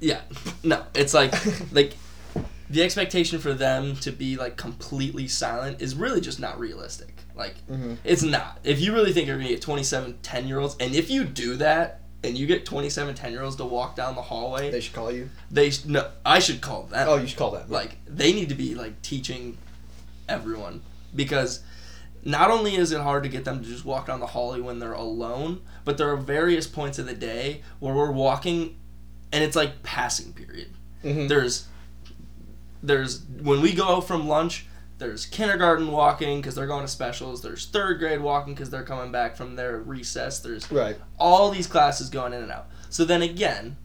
yeah, 0.00 0.22
no. 0.64 0.84
It's 0.94 1.14
like 1.14 1.32
like 1.72 1.94
the 2.68 2.82
expectation 2.82 3.38
for 3.38 3.52
them 3.54 3.96
to 3.96 4.10
be 4.12 4.36
like 4.36 4.56
completely 4.56 5.26
silent 5.28 5.80
is 5.80 5.94
really 5.94 6.20
just 6.20 6.40
not 6.40 6.58
realistic. 6.58 7.19
Like 7.34 7.54
Mm-hmm. 7.68 7.94
it's 8.04 8.22
not. 8.22 8.58
If 8.64 8.80
you 8.80 8.92
really 8.92 9.12
think 9.12 9.26
you're 9.26 9.36
gonna 9.38 9.48
get 9.48 9.62
27 9.62 10.18
10 10.22 10.48
year 10.48 10.58
olds, 10.58 10.76
and 10.80 10.94
if 10.94 11.10
you 11.10 11.24
do 11.24 11.56
that, 11.56 12.00
and 12.22 12.36
you 12.36 12.46
get 12.46 12.66
27 12.66 13.14
10 13.14 13.32
year 13.32 13.42
olds 13.42 13.56
to 13.56 13.64
walk 13.64 13.96
down 13.96 14.14
the 14.14 14.22
hallway, 14.22 14.70
They 14.70 14.80
should 14.80 14.94
call 14.94 15.10
you. 15.10 15.30
they 15.50 15.70
sh- 15.70 15.84
no, 15.86 16.10
I 16.24 16.38
should 16.38 16.60
call 16.60 16.82
them. 16.84 17.08
Oh, 17.08 17.16
you 17.16 17.26
should 17.26 17.38
call 17.38 17.50
them. 17.52 17.68
Like 17.70 17.96
they 18.06 18.32
need 18.32 18.48
to 18.50 18.54
be 18.54 18.74
like 18.74 19.00
teaching 19.02 19.56
everyone 20.28 20.82
because 21.16 21.60
not 22.22 22.50
only 22.50 22.76
is 22.76 22.92
it 22.92 23.00
hard 23.00 23.22
to 23.22 23.28
get 23.30 23.44
them 23.46 23.62
to 23.62 23.66
just 23.68 23.84
walk 23.84 24.06
down 24.06 24.20
the 24.20 24.26
hallway 24.26 24.60
when 24.60 24.78
they're 24.78 24.92
alone, 24.92 25.62
but 25.86 25.96
there 25.96 26.10
are 26.10 26.16
various 26.16 26.66
points 26.66 26.98
of 26.98 27.06
the 27.06 27.14
day 27.14 27.62
where 27.78 27.94
we're 27.94 28.10
walking, 28.12 28.76
and 29.32 29.42
it's 29.42 29.56
like 29.56 29.82
passing 29.82 30.32
period 30.34 30.68
Mhm. 31.02 31.28
there's 31.28 31.66
there's 32.82 33.22
when 33.42 33.60
we 33.60 33.72
go 33.72 33.96
out 33.96 34.06
from 34.06 34.26
lunch 34.28 34.66
there's 35.00 35.26
kindergarten 35.26 35.90
walking 35.90 36.40
because 36.40 36.54
they're 36.54 36.66
going 36.66 36.82
to 36.84 36.88
specials. 36.88 37.42
There's 37.42 37.66
third 37.66 37.98
grade 37.98 38.20
walking 38.20 38.54
because 38.54 38.70
they're 38.70 38.84
coming 38.84 39.10
back 39.10 39.34
from 39.34 39.56
their 39.56 39.78
recess. 39.78 40.38
There's 40.38 40.70
Right. 40.70 40.96
all 41.18 41.50
these 41.50 41.66
classes 41.66 42.08
going 42.10 42.32
in 42.34 42.42
and 42.42 42.52
out. 42.52 42.68
So 42.90 43.04
then 43.04 43.22
again, 43.22 43.76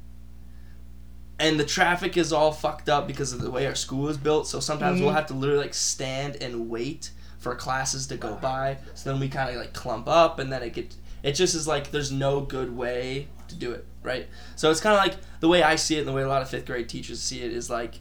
and 1.40 1.60
the 1.60 1.66
traffic 1.66 2.18
is 2.18 2.32
all 2.32 2.52
fucked 2.52 2.90
up 2.90 3.08
because 3.08 3.34
of 3.34 3.42
the 3.42 3.50
way 3.50 3.66
our 3.66 3.76
school 3.76 4.08
is 4.10 4.18
built. 4.18 4.48
So 4.48 4.60
sometimes 4.60 5.02
we'll 5.02 5.12
Mhm. 5.12 5.16
have 5.16 5.28
to 5.28 5.34
literally 5.34 5.64
like 5.64 5.74
stand 5.74 6.36
and 6.42 6.70
wait 6.70 7.12
for 7.40 7.56
classes 7.56 8.08
to 8.08 8.18
go 8.18 8.36
by. 8.36 8.78
So 8.94 9.10
then 9.12 9.20
we 9.20 9.28
kind 9.30 9.50
of 9.50 9.56
like 9.56 9.74
clump 9.74 10.08
up, 10.08 10.38
and 10.40 10.52
then 10.52 10.62
it 10.64 10.74
get 10.74 10.96
it 11.24 11.32
just 11.34 11.56
is 11.56 11.66
like 11.68 11.92
there's 11.92 12.12
no 12.12 12.42
good 12.42 12.76
way 12.78 13.28
to 13.48 13.56
do 13.56 13.72
it, 13.72 13.86
right? 14.04 14.28
So 14.56 14.70
it's 14.70 14.80
kind 14.80 14.96
of 14.96 15.02
like 15.02 15.18
the 15.40 15.48
way 15.48 15.64
I 15.64 15.76
see 15.76 15.96
it, 15.96 16.00
and 16.00 16.08
the 16.08 16.14
way 16.14 16.22
a 16.24 16.28
lot 16.28 16.42
of 16.42 16.50
fifth 16.50 16.66
grade 16.66 16.88
teachers 16.90 17.22
see 17.22 17.42
it 17.42 17.52
is 17.52 17.70
like 17.70 18.00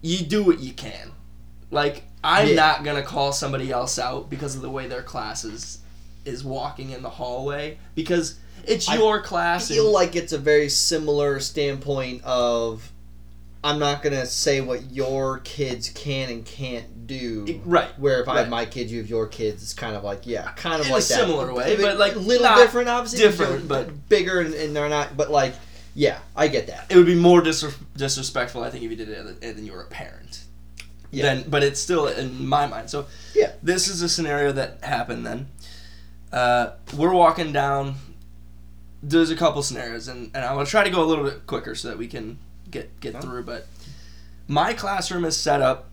you 0.00 0.24
do 0.24 0.42
what 0.42 0.58
you 0.60 0.72
can. 0.72 1.12
Like 1.72 2.04
I'm 2.22 2.48
Yeah. 2.50 2.54
not 2.54 2.84
gonna 2.84 3.02
call 3.02 3.32
somebody 3.32 3.72
else 3.72 3.98
out 3.98 4.30
because 4.30 4.54
of 4.54 4.62
the 4.62 4.70
way 4.70 4.86
their 4.86 5.02
classes 5.02 5.78
is 6.24 6.44
walking 6.44 6.90
in 6.90 7.02
the 7.02 7.10
hallway 7.10 7.78
because 7.96 8.36
it's 8.64 8.88
I 8.88 8.94
your 8.96 9.20
class. 9.20 9.68
I 9.70 9.74
feel 9.74 9.86
and- 9.86 9.92
like 9.94 10.14
it's 10.14 10.32
a 10.32 10.38
very 10.38 10.68
similar 10.68 11.40
standpoint 11.40 12.22
of 12.22 12.88
I'm 13.64 13.78
not 13.78 14.02
gonna 14.02 14.26
say 14.26 14.60
what 14.60 14.90
your 14.92 15.38
kids 15.40 15.88
can 15.88 16.28
and 16.30 16.44
can't 16.44 17.06
do. 17.06 17.60
right. 17.64 17.96
Where 17.98 18.20
if 18.20 18.28
I 18.28 18.38
have 18.38 18.48
my 18.48 18.64
kids, 18.66 18.92
you 18.92 18.98
have 18.98 19.08
your 19.08 19.26
kids, 19.26 19.62
it's 19.62 19.74
kind 19.74 19.96
of 19.96 20.02
like 20.04 20.26
yeah, 20.26 20.50
kind 20.56 20.80
of 20.80 20.86
In 20.86 20.92
a 20.92 20.94
like 20.96 21.04
that. 21.04 21.14
similar 21.18 21.52
way, 21.54 21.72
I 21.72 21.76
but, 21.76 21.96
like, 21.98 22.14
a 22.14 22.18
little 22.18 22.54
different, 22.56 22.88
obviously. 22.88 23.18
different, 23.20 23.66
but- 23.68 24.08
bigger 24.08 24.40
and, 24.40 24.52
and 24.54 24.74
they're 24.76 24.88
not. 24.88 25.16
But 25.16 25.30
like, 25.30 25.54
yeah, 25.94 26.18
I 26.36 26.48
get 26.48 26.66
that. 26.68 26.86
It 26.90 26.96
would 26.96 27.06
be 27.06 27.14
more 27.14 27.40
dis- 27.40 27.64
disrespectful, 27.96 28.62
I 28.64 28.70
think, 28.70 28.82
if 28.84 28.90
you 28.90 28.96
did 28.96 29.08
it 29.08 29.40
than 29.40 29.64
you 29.66 29.72
were 29.72 29.82
a 29.82 29.86
parent. 29.86 30.40
Yeah. 31.12 31.22
Then, 31.34 31.44
but 31.48 31.62
it's 31.62 31.78
still 31.78 32.06
in 32.08 32.46
my 32.48 32.66
mind. 32.66 32.90
So, 32.90 33.06
Yeah. 33.34 33.52
this 33.62 33.86
is 33.86 34.02
a 34.02 34.08
scenario 34.08 34.50
that 34.52 34.82
happened. 34.82 35.24
Then, 35.26 35.48
uh, 36.32 36.70
we're 36.96 37.12
walking 37.12 37.52
down. 37.52 37.96
There's 39.02 39.30
a 39.30 39.36
couple 39.36 39.62
scenarios, 39.62 40.08
and, 40.08 40.30
and 40.34 40.44
I'm 40.44 40.54
gonna 40.54 40.66
try 40.66 40.84
to 40.84 40.90
go 40.90 41.02
a 41.02 41.06
little 41.06 41.24
bit 41.24 41.46
quicker 41.46 41.74
so 41.74 41.88
that 41.88 41.98
we 41.98 42.06
can 42.08 42.38
get 42.70 42.98
get 43.00 43.20
through. 43.20 43.42
But 43.44 43.66
my 44.48 44.72
classroom 44.72 45.24
is 45.24 45.36
set 45.36 45.60
up 45.60 45.90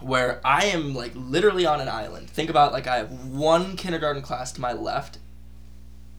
where 0.00 0.40
I 0.44 0.66
am 0.66 0.94
like 0.94 1.12
literally 1.14 1.64
on 1.66 1.80
an 1.80 1.88
island. 1.88 2.28
Think 2.28 2.50
about 2.50 2.72
like 2.72 2.86
I 2.86 2.96
have 2.96 3.12
one 3.28 3.76
kindergarten 3.76 4.22
class 4.22 4.50
to 4.52 4.60
my 4.60 4.72
left, 4.72 5.18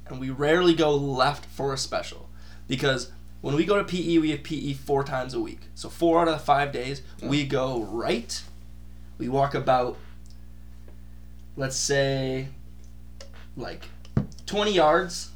and 0.07 0.19
we 0.19 0.29
rarely 0.29 0.73
go 0.73 0.95
left 0.95 1.45
for 1.45 1.73
a 1.73 1.77
special 1.77 2.29
because 2.67 3.11
when 3.47 3.55
we 3.55 3.63
go 3.63 3.77
to 3.77 3.83
PE, 3.85 4.17
we 4.17 4.31
have 4.31 4.43
PE 4.43 4.73
four 4.73 5.05
times 5.05 5.33
a 5.33 5.39
week. 5.39 5.61
So 5.73 5.87
four 5.87 6.19
out 6.19 6.27
of 6.27 6.33
the 6.33 6.43
five 6.43 6.73
days, 6.73 7.01
we 7.21 7.45
go 7.45 7.81
right. 7.81 8.43
We 9.17 9.29
walk 9.29 9.55
about, 9.55 9.95
let's 11.55 11.77
say, 11.77 12.49
like 13.55 13.85
20 14.47 14.73
yards, 14.73 15.29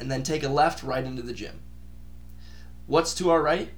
and 0.00 0.10
then 0.10 0.24
take 0.24 0.42
a 0.42 0.48
left 0.48 0.82
right 0.82 1.04
into 1.04 1.22
the 1.22 1.32
gym. 1.32 1.60
What's 2.88 3.14
to 3.14 3.30
our 3.30 3.40
right? 3.40 3.70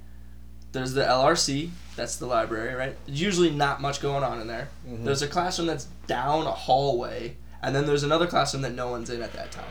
There's 0.71 0.93
the 0.93 1.03
LRC. 1.03 1.69
That's 1.95 2.15
the 2.15 2.25
library, 2.25 2.73
right? 2.73 2.97
There's 3.05 3.21
usually 3.21 3.51
not 3.51 3.79
much 3.79 4.01
going 4.01 4.23
on 4.23 4.41
in 4.41 4.47
there. 4.47 4.69
Mhm. 4.89 5.03
There's 5.05 5.21
a 5.21 5.27
classroom 5.27 5.67
that's 5.67 5.85
down 6.07 6.47
a 6.47 6.51
hallway, 6.51 7.37
and 7.61 7.75
then 7.75 7.85
there's 7.85 8.01
another 8.01 8.25
classroom 8.25 8.63
that 8.63 8.73
no 8.73 8.87
one's 8.89 9.11
in 9.11 9.21
at 9.21 9.33
that 9.33 9.51
time. 9.51 9.65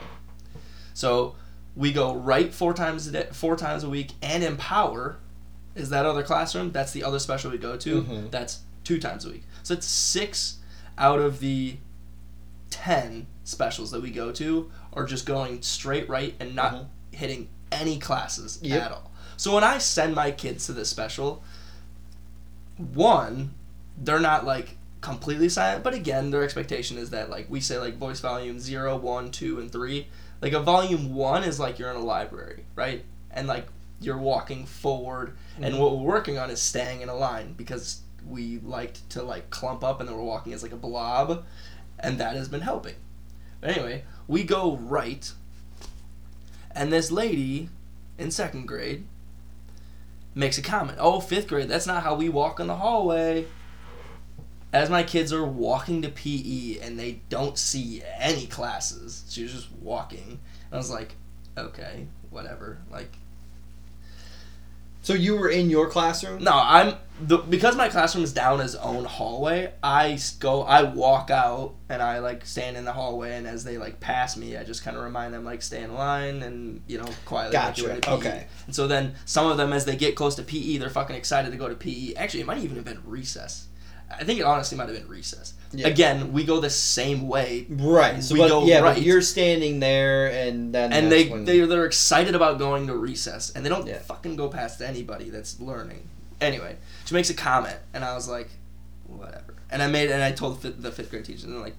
So 0.93 1.35
we 1.75 1.91
go 1.91 2.13
right 2.15 2.53
four 2.53 2.73
times 2.73 3.07
a 3.07 3.11
day, 3.11 3.27
four 3.31 3.55
times 3.55 3.83
a 3.83 3.89
week, 3.89 4.11
and 4.21 4.43
Empower 4.43 5.17
is 5.75 5.89
that 5.89 6.05
other 6.05 6.23
classroom. 6.23 6.71
That's 6.71 6.91
the 6.93 7.03
other 7.03 7.19
special 7.19 7.51
we 7.51 7.57
go 7.57 7.75
to. 7.77 8.03
Mhm. 8.03 8.31
That's 8.31 8.59
two 8.83 8.97
times 8.99 9.25
a 9.25 9.29
week. 9.29 9.43
So 9.63 9.73
it's 9.73 9.85
six 9.87 10.57
out 10.97 11.19
of 11.19 11.39
the 11.39 11.77
ten 12.69 13.27
specials 13.43 13.91
that 13.91 14.01
we 14.01 14.09
go 14.11 14.31
to 14.31 14.71
are 14.93 15.05
just 15.05 15.25
going 15.25 15.61
straight 15.61 16.07
right 16.09 16.33
and 16.39 16.55
not 16.55 16.73
Mhm. 16.73 16.85
hitting 17.11 17.49
any 17.71 17.97
classes 17.97 18.59
Yep. 18.61 18.81
at 18.83 18.91
all. 18.91 19.11
So 19.37 19.53
when 19.53 19.63
I 19.65 19.77
send 19.79 20.15
my 20.15 20.31
kids 20.31 20.65
to 20.67 20.73
this 20.73 20.89
special, 20.89 21.43
one, 22.77 23.53
they're 23.97 24.19
not 24.19 24.45
like 24.45 24.77
completely 25.01 25.49
silent, 25.49 25.83
but 25.83 25.93
again, 25.93 26.31
their 26.31 26.43
expectation 26.43 26.97
is 26.97 27.09
that 27.11 27.29
like 27.29 27.47
we 27.49 27.59
say 27.61 27.77
like 27.77 27.97
voice 27.97 28.19
volume 28.19 28.59
zero, 28.59 28.95
one, 28.95 29.31
two, 29.31 29.59
and 29.59 29.71
three. 29.71 30.07
Like 30.45 30.53
a 30.53 30.59
volume 30.59 31.15
one 31.15 31.43
is 31.43 31.59
like 31.59 31.79
you're 31.79 31.89
in 31.89 31.95
a 31.95 32.03
library, 32.05 32.65
right? 32.75 33.03
And 33.31 33.47
like 33.47 33.65
you're 33.99 34.19
walking 34.19 34.67
forward, 34.67 35.35
and 35.59 35.73
Mhm. 35.73 35.79
what 35.79 35.97
we're 35.97 36.03
working 36.05 36.37
on 36.37 36.51
is 36.51 36.61
staying 36.61 37.01
in 37.01 37.09
a 37.09 37.15
line 37.15 37.53
because 37.53 38.01
we 38.23 38.59
liked 38.59 39.09
to 39.09 39.23
like 39.23 39.49
clump 39.49 39.83
up 39.83 39.99
and 39.99 40.07
then 40.07 40.15
we're 40.15 40.21
walking 40.23 40.53
as 40.53 40.61
like 40.61 40.71
a 40.71 40.75
blob, 40.77 41.43
and 41.97 42.19
that 42.19 42.35
has 42.35 42.47
been 42.47 42.61
helping. 42.61 42.93
But 43.59 43.71
anyway, 43.71 44.03
we 44.27 44.43
go 44.43 44.75
right, 44.77 45.31
and 46.69 46.93
this 46.93 47.09
lady 47.09 47.69
in 48.19 48.29
second 48.29 48.67
grade 48.67 49.07
makes 50.35 50.59
a 50.59 50.61
comment. 50.61 50.99
Oh, 51.01 51.21
fifth 51.21 51.47
grade, 51.47 51.69
that's 51.69 51.87
not 51.87 52.03
how 52.03 52.13
we 52.13 52.29
walk 52.29 52.59
in 52.59 52.67
the 52.67 52.75
hallway. 52.75 53.47
As 54.75 54.89
my 54.89 55.03
kids 55.03 55.31
are 55.31 55.45
walking 55.45 56.01
to 56.01 56.09
PE 56.09 56.79
and 56.81 56.99
they 56.99 57.21
don't 57.29 57.57
see 57.57 58.03
any 58.19 58.45
classes, 58.45 59.23
she 59.29 59.43
was 59.43 59.53
just 59.53 59.71
walking. 59.81 60.39
I 60.69 60.75
was 60.75 60.91
like, 60.91 61.15
okay, 61.57 62.07
whatever. 62.29 62.79
Like, 62.91 63.15
So 65.01 65.13
you 65.13 65.37
were 65.37 65.47
in 65.49 65.69
your 65.69 65.87
classroom? 65.89 66.43
no, 66.43 66.51
I'm 66.53 66.95
the 67.21 67.37
because 67.37 67.77
my 67.77 67.87
classroom 67.87 68.25
is 68.25 68.33
down 68.33 68.59
its 68.59 68.75
own 68.75 69.05
hallway. 69.05 69.71
I 69.81 70.19
go, 70.41 70.63
I 70.63 70.83
walk 70.83 71.31
out 71.31 71.75
and 71.87 72.01
I 72.01 72.19
like 72.19 72.45
stand 72.45 72.75
in 72.75 72.83
the 72.83 72.91
hallway, 72.91 73.37
and 73.37 73.47
as 73.47 73.63
they 73.63 73.77
like 73.77 74.01
pass 74.01 74.35
me, 74.35 74.57
I 74.57 74.65
just 74.65 74.83
kind 74.83 74.97
of 74.97 75.03
remind 75.03 75.33
them 75.33 75.45
like 75.45 75.61
stay 75.61 75.83
in 75.83 75.93
line 75.93 76.43
and 76.43 76.81
you 76.87 76.97
know 76.97 77.07
quietly. 77.23 77.53
Gotcha, 77.53 77.99
PE. 78.01 78.11
okay. 78.11 78.47
And 78.65 78.75
so 78.75 78.87
then 78.87 79.15
some 79.23 79.47
of 79.49 79.55
them, 79.55 79.71
as 79.71 79.85
they 79.85 79.95
get 79.95 80.17
close 80.17 80.35
to 80.35 80.43
PE, 80.43 80.75
they're 80.79 80.89
fucking 80.89 81.15
excited 81.15 81.51
to 81.51 81.57
go 81.57 81.69
to 81.69 81.75
PE. 81.75 82.15
Actually, 82.15 82.41
it 82.41 82.47
might 82.47 82.57
even 82.61 82.75
have 82.75 82.83
been 82.83 83.01
recess. 83.05 83.67
I 84.19 84.23
think 84.23 84.39
it 84.39 84.43
honestly 84.43 84.77
might 84.77 84.87
have 84.89 84.97
been 84.97 85.07
recess. 85.07 85.53
Yeah. 85.71 85.87
Again, 85.87 86.31
we 86.33 86.43
go 86.45 86.59
the 86.59 86.69
same 86.69 87.27
way, 87.27 87.65
Right. 87.69 88.23
So 88.23 88.33
We 88.33 88.39
but, 88.39 88.47
go 88.49 88.65
yeah, 88.65 88.79
right. 88.79 89.01
you're 89.01 89.21
standing 89.21 89.79
there, 89.79 90.27
and 90.27 90.73
then 90.73 90.93
and 90.93 91.11
they 91.11 91.27
when- 91.27 91.45
they 91.45 91.59
they're 91.61 91.85
excited 91.85 92.33
about 92.35 92.59
going 92.59 92.87
to 92.87 92.95
recess, 92.95 93.51
and 93.51 93.65
they 93.65 93.69
don't 93.69 93.85
Yeah. 93.87 93.99
fucking 93.99 94.35
go 94.37 94.47
past 94.47 94.81
anybody 94.81 95.29
that's 95.29 95.59
learning. 95.59 96.07
Anyway, 96.39 96.77
she 97.05 97.13
makes 97.13 97.29
a 97.29 97.33
comment, 97.33 97.77
and 97.93 98.03
I 98.05 98.13
was 98.15 98.27
like, 98.27 98.49
whatever. 99.07 99.55
And 99.69 99.81
I 99.83 99.87
made 99.87 100.09
and 100.11 100.23
I 100.23 100.31
told 100.31 100.61
the 100.61 100.69
fifth, 100.69 100.81
the 100.81 100.91
fifth 100.91 101.09
grade 101.11 101.25
teacher, 101.25 101.45
and 101.47 101.53
they're 101.55 101.61
like, 101.61 101.75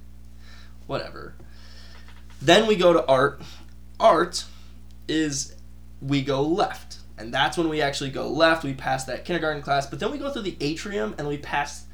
whatever. 0.86 1.34
Then 2.42 2.66
we 2.66 2.76
go 2.76 2.92
to 2.92 3.04
art. 3.06 3.40
Art 3.98 4.44
is 5.08 5.54
we 6.02 6.20
go 6.22 6.42
left, 6.42 6.98
and 7.16 7.32
that's 7.32 7.56
when 7.56 7.68
we 7.70 7.80
actually 7.80 8.10
go 8.10 8.28
left. 8.28 8.62
We 8.64 8.74
pass 8.74 9.04
that 9.04 9.24
kindergarten 9.24 9.62
class, 9.62 9.86
but 9.86 10.00
then 10.00 10.10
we 10.10 10.18
go 10.18 10.30
through 10.30 10.42
the 10.42 10.56
atrium 10.60 11.14
and 11.18 11.26
we 11.26 11.38
pass 11.38 11.84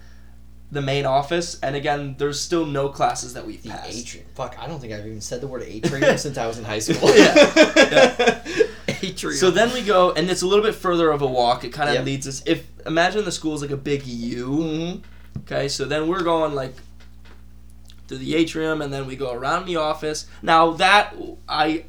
the 0.73 0.83
main 0.83 1.07
office. 1.07 1.61
And 1.63 1.77
again, 1.77 2.17
there's 2.19 2.41
still 2.41 2.67
no 2.67 2.89
classes 2.89 3.35
that 3.35 3.47
we've 3.47 3.63
the 3.63 3.69
passed. 3.69 3.97
atrium. 3.97 4.27
Fuck, 4.35 4.57
I 4.59 4.67
don't 4.67 4.81
think 4.81 4.93
I've 4.93 5.07
even 5.07 5.21
said 5.21 5.41
the 5.41 5.47
word 5.47 5.63
atrium 5.63 6.17
since 6.27 6.37
I 6.39 6.47
was 6.49 6.59
in 6.59 6.65
high 6.65 6.81
school. 6.81 7.15
Yeah, 7.15 8.43
atrium. 9.03 9.37
So 9.37 9.51
then 9.51 9.73
we 9.73 9.83
go, 9.83 10.13
and 10.13 10.29
it's 10.31 10.43
a 10.43 10.47
little 10.47 10.65
bit 10.65 10.75
further 10.75 11.11
of 11.11 11.23
a 11.23 11.27
walk. 11.27 11.63
It 11.65 11.71
kind 11.73 11.89
of 11.91 11.95
Yep. 11.97 12.05
leads 12.07 12.27
us. 12.27 12.43
If 12.47 12.67
imagine 12.87 13.25
the 13.25 13.33
school's 13.33 13.63
like 13.63 13.71
a 13.71 13.77
big 13.77 14.07
U. 14.07 14.49
Mhm. 14.49 15.03
Okay, 15.43 15.69
so 15.69 15.85
then 15.85 16.09
we're 16.09 16.23
going 16.23 16.55
like 16.55 16.75
through 18.09 18.19
the 18.19 18.35
atrium, 18.35 18.83
and 18.83 18.93
then 18.93 19.07
we 19.07 19.15
go 19.17 19.33
around 19.33 19.67
the 19.67 19.77
office. 19.77 20.27
Now 20.43 20.73
that 20.73 21.15
I 21.49 21.85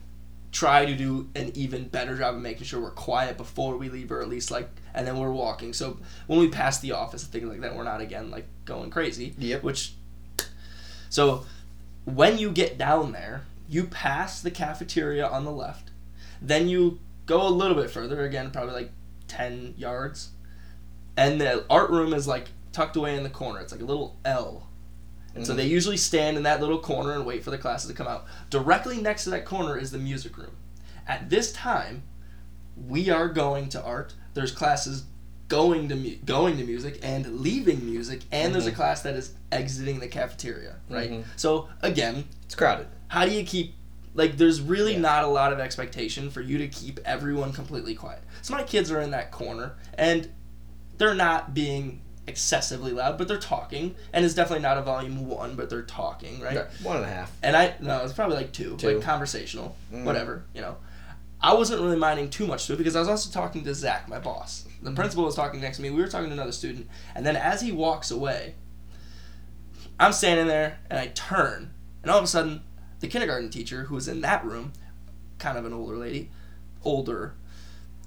try 0.52 0.86
to 0.86 0.96
do 0.96 1.30
an 1.36 1.52
even 1.56 1.88
better 1.88 2.16
job 2.18 2.36
of 2.36 2.42
making 2.42 2.66
sure 2.66 2.80
we're 2.80 2.92
quiet 2.92 3.38
before 3.38 3.76
we 3.78 3.90
leave, 3.90 4.12
or 4.12 4.22
at 4.22 4.30
least 4.30 4.52
like, 4.52 4.70
and 4.94 5.08
then 5.08 5.18
we're 5.18 5.32
walking. 5.32 5.74
So 5.74 5.98
when 6.28 6.40
we 6.40 6.50
pass 6.50 6.80
the 6.80 6.92
office 6.92 7.24
and 7.24 7.32
things 7.32 7.46
like 7.46 7.62
that, 7.62 7.76
we're 7.76 7.84
not 7.84 8.02
again 8.02 8.32
like 8.32 8.46
going 8.66 8.90
crazy. 8.90 9.34
Yep. 9.38 9.64
Which, 9.64 9.94
so 11.10 11.46
when 12.06 12.38
you 12.38 12.52
get 12.52 12.78
down 12.78 13.12
there, 13.12 13.44
you 13.70 13.86
pass 13.86 14.42
the 14.42 14.52
cafeteria 14.52 15.26
on 15.28 15.46
the 15.46 15.52
left, 15.52 15.90
then 16.42 16.68
you 16.68 17.00
go 17.26 17.48
a 17.48 17.50
little 17.50 17.76
bit 17.76 17.90
further 17.90 18.24
again, 18.26 18.52
probably 18.52 18.74
like 18.74 18.92
ten 19.28 19.74
yards, 19.78 20.30
and 21.18 21.40
the 21.40 21.66
art 21.70 21.90
room 21.90 22.14
is 22.14 22.28
like 22.28 22.50
tucked 22.72 22.96
away 22.96 23.16
in 23.16 23.24
the 23.24 23.30
corner. 23.30 23.60
It's 23.60 23.72
like 23.72 23.82
a 23.82 23.86
little 23.86 24.18
L. 24.26 24.68
And 25.36 25.48
so 25.48 25.54
Mhm. 25.54 25.58
they 25.58 25.66
usually 25.66 25.98
stand 25.98 26.38
in 26.38 26.44
that 26.44 26.60
little 26.62 26.78
corner 26.78 27.14
and 27.14 27.26
wait 27.26 27.44
for 27.44 27.50
the 27.50 27.58
classes 27.58 27.88
to 27.90 27.96
come 27.96 28.08
out. 28.08 28.26
Directly 28.52 29.02
next 29.02 29.24
to 29.24 29.32
that 29.32 29.46
corner 29.46 29.78
is 29.78 29.90
the 29.90 29.98
music 29.98 30.38
room. 30.38 30.56
At 31.08 31.30
this 31.32 31.52
time, 31.52 32.04
we 32.76 33.10
are 33.10 33.28
going 33.30 33.70
to 33.70 33.84
art. 33.84 34.14
There's 34.34 34.52
classes 34.52 35.04
going 35.48 35.90
to 35.90 35.96
mu- 35.96 36.16
going 36.26 36.58
to 36.58 36.64
music 36.64 37.00
and 37.04 37.40
leaving 37.42 37.86
music, 37.86 38.22
and 38.32 38.54
there's 38.54 38.66
a 38.68 38.72
Mhm. 38.72 38.76
class 38.76 39.02
that 39.02 39.16
is 39.16 39.34
exiting 39.52 40.00
the 40.00 40.08
cafeteria. 40.08 40.76
Right. 40.90 41.12
Mhm. 41.12 41.24
So 41.36 41.68
again, 41.82 42.26
It's 42.46 42.56
crowded. 42.56 42.88
how 43.10 43.26
do 43.26 43.32
you 43.32 43.44
keep 43.44 43.76
like 44.16 44.38
there's 44.38 44.62
really 44.62 44.94
Yeah. 44.94 45.00
not 45.00 45.24
a 45.24 45.28
lot 45.28 45.52
of 45.54 45.60
expectation 45.60 46.30
for 46.30 46.42
you 46.42 46.58
to 46.60 46.68
keep 46.68 47.00
everyone 47.04 47.52
completely 47.52 47.96
quiet 47.96 48.22
so 48.44 48.54
my 48.54 48.62
kids 48.62 48.92
are 48.92 49.02
in 49.02 49.10
that 49.10 49.32
corner 49.32 49.74
and 49.96 50.30
they're 51.00 51.16
not 51.16 51.56
being 51.56 52.00
excessively 52.28 52.92
loud, 52.94 53.18
but 53.18 53.28
they're 53.28 53.38
talking, 53.40 53.96
and 54.14 54.24
it's 54.24 54.34
definitely 54.36 54.62
not 54.62 54.78
a 54.78 54.82
volume 54.82 55.28
one, 55.28 55.56
but 55.56 55.70
they're 55.70 55.82
talking, 55.82 56.40
right? 56.40 56.56
Right. 56.58 56.68
One 56.84 56.98
and 56.98 57.06
a 57.06 57.10
half. 57.10 57.32
And 57.44 57.56
I 57.56 57.74
no, 57.80 58.04
it's 58.04 58.14
probably 58.14 58.38
like 58.38 58.54
two, 58.54 58.78
Two. 58.78 58.96
like 58.98 59.04
conversational, 59.04 59.76
Mm. 59.92 60.04
whatever, 60.06 60.44
you 60.54 60.62
know. 60.62 60.78
I 61.44 61.54
wasn't 61.54 61.82
really 61.82 61.98
minding 61.98 62.30
too 62.30 62.48
much 62.48 62.66
to 62.68 62.74
it 62.74 62.78
because 62.78 62.96
I 62.96 63.00
was 63.02 63.10
also 63.10 63.30
talking 63.30 63.64
to 63.66 63.76
Zach, 63.76 64.08
my 64.08 64.18
boss. 64.20 64.64
The 64.82 64.90
Mm-hmm. 64.90 64.96
principal 64.96 65.26
was 65.26 65.36
talking 65.36 65.62
next 65.62 65.78
to 65.78 65.84
me. 65.84 65.90
We 65.90 66.02
were 66.02 66.08
talking 66.08 66.28
to 66.28 66.34
another 66.34 66.52
student, 66.54 66.88
and 67.16 67.26
then 67.26 67.36
as 67.36 67.62
he 67.62 67.72
walks 67.72 68.12
away, 68.12 68.56
I'm 70.00 70.12
standing 70.14 70.48
there 70.48 70.80
and 70.90 71.00
I 71.00 71.08
turn, 71.08 71.74
and 72.02 72.12
all 72.12 72.18
of 72.18 72.24
a 72.24 72.28
sudden, 72.28 72.64
the 73.00 73.08
kindergarten 73.08 73.50
teacher 73.50 73.84
who 73.84 73.96
was 73.96 74.08
in 74.08 74.22
that 74.22 74.44
room, 74.46 74.74
kind 75.38 75.58
of 75.58 75.66
an 75.66 75.74
older 75.74 75.98
lady, 75.98 76.32
older, 76.84 77.36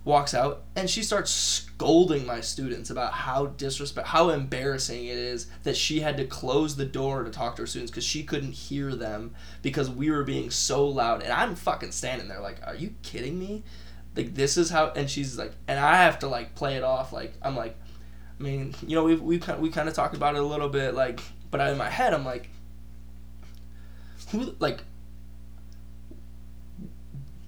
walks 0.07 0.35
out 0.35 0.63
and 0.77 0.89
she 0.89 1.03
starts 1.03 1.33
scolding 1.33 2.25
my 2.25 2.41
students 2.41 2.91
about 2.91 3.13
how 3.13 3.47
disrespect 3.47 4.07
how 4.07 4.29
embarrassing 4.29 5.05
it 5.05 5.19
is 5.19 5.49
that 5.65 5.77
she 5.77 5.99
had 5.99 6.17
to 6.17 6.25
close 6.25 6.77
the 6.77 6.85
door 6.85 7.25
to 7.25 7.31
talk 7.31 7.57
to 7.57 7.63
her 7.63 7.67
students 7.67 7.91
because 7.91 8.05
she 8.05 8.23
couldn't 8.23 8.53
hear 8.53 8.95
them 8.95 9.35
because 9.63 9.91
we 9.91 10.09
were 10.09 10.23
being 10.23 10.49
so 10.49 10.87
loud. 10.87 11.25
And 11.25 11.33
i'm 11.33 11.57
fucking 11.57 11.91
standing 11.91 12.29
there 12.29 12.41
like 12.41 12.61
are 12.65 12.77
you 12.77 12.95
kidding 13.03 13.37
me? 13.37 13.65
Like 14.15 14.33
this 14.35 14.57
is 14.57 14.71
how 14.71 14.93
and 14.95 15.11
she's 15.11 15.37
like 15.37 15.53
and 15.67 15.79
i 15.79 15.97
have 15.97 16.21
to 16.21 16.29
like 16.29 16.55
play 16.55 16.77
it 16.77 16.85
off 16.85 17.13
like 17.13 17.35
i'm 17.43 17.57
like 17.57 17.77
i 18.39 18.43
mean 18.43 18.77
you 18.87 18.95
know 18.95 19.03
we've 19.03 19.21
we 19.21 19.43
we 19.59 19.71
kind 19.71 19.89
of 19.89 19.95
talked 19.95 20.15
about 20.15 20.37
it 20.37 20.41
a 20.41 20.47
little 20.47 20.69
bit 20.69 20.95
like 20.95 21.21
but 21.51 21.61
in 21.69 21.77
my 21.77 21.91
head 21.91 22.15
i'm 22.15 22.25
like 22.25 22.49
who 24.31 24.55
like 24.61 24.85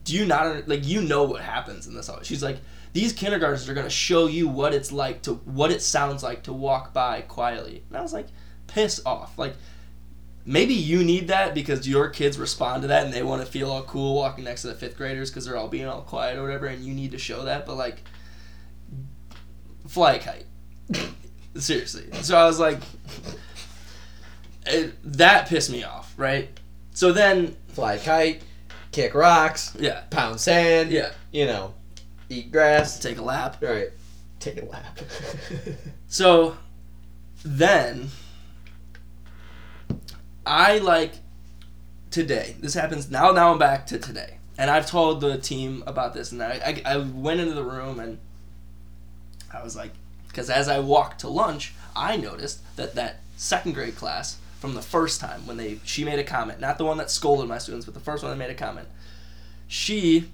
do 0.08 0.16
you 0.16 0.24
not 0.24 0.66
like 0.66 0.86
you 0.86 1.02
know 1.02 1.22
what 1.24 1.42
happens 1.42 1.86
in 1.86 1.94
this 1.94 2.10
she's 2.22 2.42
like 2.42 2.56
these 2.94 3.12
kindergartners 3.12 3.68
are 3.68 3.74
to 3.74 3.90
show 3.90 4.26
you 4.26 4.48
what 4.48 4.72
it's 4.72 4.90
like 4.90 5.22
to 5.22 5.34
what 5.34 5.70
it 5.70 5.82
sounds 5.82 6.22
like 6.22 6.42
to 6.44 6.52
walk 6.52 6.94
by 6.94 7.20
quietly. 7.20 7.84
And 7.88 7.98
i 7.98 8.00
was 8.00 8.14
like 8.14 8.26
piss 8.66 9.00
off. 9.04 9.38
Like 9.38 9.54
maybe 10.46 10.72
you 10.72 11.04
need 11.04 11.28
that 11.28 11.54
because 11.54 11.86
your 11.86 12.08
kids 12.08 12.38
respond 12.38 12.82
to 12.82 12.88
that 12.88 13.04
and 13.04 13.12
they 13.12 13.22
want 13.22 13.44
to 13.44 13.50
feel 13.50 13.70
all 13.70 13.82
cool 13.82 14.14
walking 14.14 14.44
next 14.44 14.62
to 14.62 14.68
the 14.68 14.74
fifth 14.74 14.96
graders 14.96 15.30
because 15.30 15.44
they're 15.44 15.56
all 15.56 15.68
being 15.68 15.86
all 15.86 16.00
quiet 16.00 16.38
or 16.38 16.42
whatever 16.42 16.66
and 16.66 16.82
you 16.82 16.94
need 16.94 17.10
to 17.10 17.18
show 17.18 17.44
that 17.44 17.66
but 17.66 17.76
like 17.76 18.02
fly 19.86 20.14
a 20.14 20.18
kite 20.18 20.46
seriously. 21.56 22.10
So 22.22 22.38
i 22.38 22.46
was 22.46 22.58
like 22.58 22.80
it, 24.66 24.94
that 25.04 25.46
pissed 25.48 25.70
me 25.70 25.84
off 25.84 26.14
right? 26.16 26.48
So 26.94 27.12
then 27.12 27.54
Fly 27.78 27.94
a 27.94 27.98
kite, 28.00 28.42
kick 28.92 29.14
rocks, 29.14 29.74
yeah 29.78 30.02
pound 30.10 30.40
sand. 30.40 30.90
yeah 30.90 31.12
You 31.32 31.46
know, 31.46 31.74
eat 32.28 32.50
grass. 32.52 32.98
take 32.98 33.18
a 33.18 33.22
lap 33.22 33.56
Right. 33.60 33.90
Take 34.40 34.62
a 34.62 34.66
lap. 34.66 34.98
So 36.10 36.56
then 37.44 38.08
I 40.46 40.78
like 40.78 41.12
today. 42.10 42.56
This 42.60 42.74
happens 42.74 43.10
now. 43.10 43.30
Now 43.32 43.52
I'm 43.52 43.58
back 43.58 43.86
to 43.88 43.98
today, 43.98 44.38
and 44.56 44.70
I've 44.70 44.86
told 44.86 45.20
the 45.20 45.36
team 45.36 45.82
about 45.86 46.14
this. 46.14 46.32
And 46.32 46.42
I, 46.42 46.80
I, 46.86 46.94
I 46.94 46.96
went 46.96 47.40
into 47.40 47.52
the 47.54 47.62
room 47.62 48.00
and 48.00 48.18
I 49.52 49.62
was 49.62 49.76
like, 49.76 49.90
because 50.28 50.48
as 50.48 50.68
I 50.68 50.78
walked 50.78 51.20
to 51.20 51.28
lunch, 51.28 51.74
I 51.94 52.16
noticed 52.16 52.60
that 52.76 52.94
that 52.94 53.20
second 53.36 53.74
grade 53.74 53.96
class 53.96 54.38
from 54.58 54.74
the 54.74 54.82
first 54.82 55.20
time 55.20 55.46
when 55.46 55.56
they 55.56 55.78
she 55.84 56.04
made 56.04 56.18
a 56.18 56.24
comment, 56.24 56.60
not 56.60 56.78
the 56.78 56.84
one 56.84 56.98
that 56.98 57.10
scolded 57.10 57.48
my 57.48 57.58
students, 57.58 57.84
but 57.84 57.94
the 57.94 58.00
first 58.00 58.22
one 58.22 58.30
that 58.30 58.36
made 58.36 58.50
a 58.50 58.54
comment. 58.54 58.88
She 59.66 60.30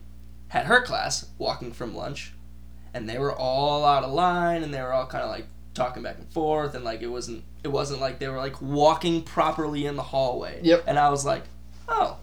had 0.49 0.67
her 0.67 0.83
class 0.83 1.27
walking 1.39 1.73
from 1.73 1.95
lunch 1.95 2.33
and 2.95 3.09
they 3.09 3.19
were 3.19 3.35
all 3.35 3.85
out 3.85 4.05
of 4.05 4.13
line 4.13 4.63
and 4.63 4.73
they 4.73 4.81
were 4.81 4.93
all 4.93 5.07
kind 5.07 5.25
of 5.25 5.31
like 5.31 5.47
talking 5.75 6.03
back 6.03 6.17
and 6.17 6.29
forth 6.33 6.75
and 6.75 6.85
like 6.85 7.03
it 7.03 7.09
wasn't 7.09 7.43
it 7.65 7.69
wasn't 7.69 8.01
like 8.01 8.21
they 8.21 8.29
were 8.29 8.37
like 8.37 8.63
walking 8.63 9.23
properly 9.23 9.85
in 9.87 9.97
the 9.97 10.03
hallway. 10.03 10.61
Yep. 10.63 10.85
and 10.87 10.99
i 10.99 11.11
was 11.11 11.25
like 11.25 11.43
oh. 11.89 12.19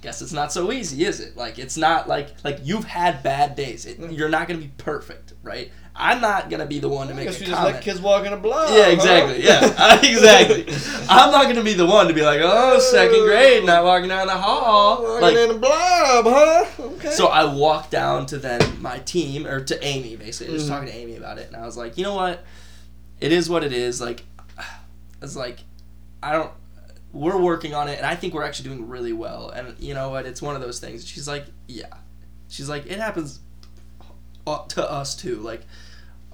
Guess 0.00 0.20
it's 0.20 0.34
not 0.34 0.52
so 0.52 0.70
easy 0.70 1.06
is 1.06 1.18
it? 1.18 1.34
Like 1.34 1.58
it's 1.58 1.78
not 1.78 2.08
like 2.08 2.28
like 2.44 2.58
you've 2.62 2.84
had 2.84 3.22
bad 3.22 3.56
days. 3.56 3.86
It, 3.86 3.98
mm. 3.98 4.16
you're 4.16 4.28
not 4.28 4.46
gonna 4.46 4.60
be 4.60 4.70
perfect 4.76 5.32
right 5.42 5.72
i'm 5.96 6.20
not 6.20 6.50
gonna 6.50 6.66
be 6.66 6.78
the 6.80 6.88
one 6.88 7.06
to 7.08 7.14
make 7.14 7.28
a 7.28 7.30
we 7.30 7.36
just 7.38 7.52
comment 7.52 7.74
let 7.74 7.82
kids 7.84 8.00
walk 8.00 8.26
in 8.26 8.32
a 8.32 8.36
block. 8.36 8.68
yeah, 8.70 8.88
exactly. 8.88 9.42
Yeah, 9.44 10.00
exactly. 10.02 10.66
I'm 11.08 11.30
not 11.30 11.46
gonna 11.46 11.62
be 11.62 11.74
the 11.74 11.86
one 11.86 12.08
to 12.08 12.14
be 12.14 12.22
like, 12.22 12.40
oh, 12.42 12.78
second 12.80 13.20
grade, 13.24 13.64
not 13.64 13.84
walking 13.84 14.08
down 14.08 14.26
the 14.26 14.36
hall. 14.36 15.02
Walking 15.02 15.20
Like, 15.22 15.36
in 15.36 15.50
a 15.50 15.58
blob, 15.58 16.24
huh? 16.26 16.64
Okay. 16.80 17.10
so 17.10 17.28
I 17.28 17.44
walked 17.44 17.90
down 17.92 18.26
to 18.26 18.38
then 18.38 18.60
my 18.82 18.98
team 19.00 19.46
or 19.46 19.62
to 19.64 19.84
Amy 19.84 20.16
basically, 20.16 20.54
just 20.54 20.66
Mhm. 20.66 20.70
talking 20.70 20.88
to 20.88 20.94
Amy 20.96 21.16
about 21.16 21.38
it, 21.38 21.46
and 21.46 21.56
I 21.56 21.64
was 21.64 21.76
like, 21.76 21.96
you 21.96 22.02
know 22.04 22.14
what, 22.14 22.42
it 23.20 23.30
is 23.30 23.48
what 23.48 23.62
it 23.62 23.72
is. 23.72 24.00
Like, 24.00 24.24
it's 25.22 25.36
like, 25.36 25.60
I 26.22 26.32
don't. 26.32 26.50
We're 27.12 27.38
working 27.38 27.72
on 27.74 27.86
it, 27.88 27.98
and 27.98 28.06
I 28.06 28.16
think 28.16 28.34
we're 28.34 28.42
actually 28.42 28.70
doing 28.70 28.88
really 28.88 29.12
well. 29.12 29.50
And 29.50 29.76
you 29.78 29.94
know 29.94 30.10
what? 30.10 30.26
It's 30.26 30.42
one 30.42 30.56
of 30.56 30.60
those 30.62 30.80
things. 30.80 31.06
She's 31.06 31.28
like, 31.28 31.44
yeah. 31.68 31.86
She's 32.48 32.68
like, 32.68 32.86
it 32.86 32.98
happens 32.98 33.38
to 34.68 34.90
us 34.90 35.14
too. 35.14 35.36
Like, 35.36 35.62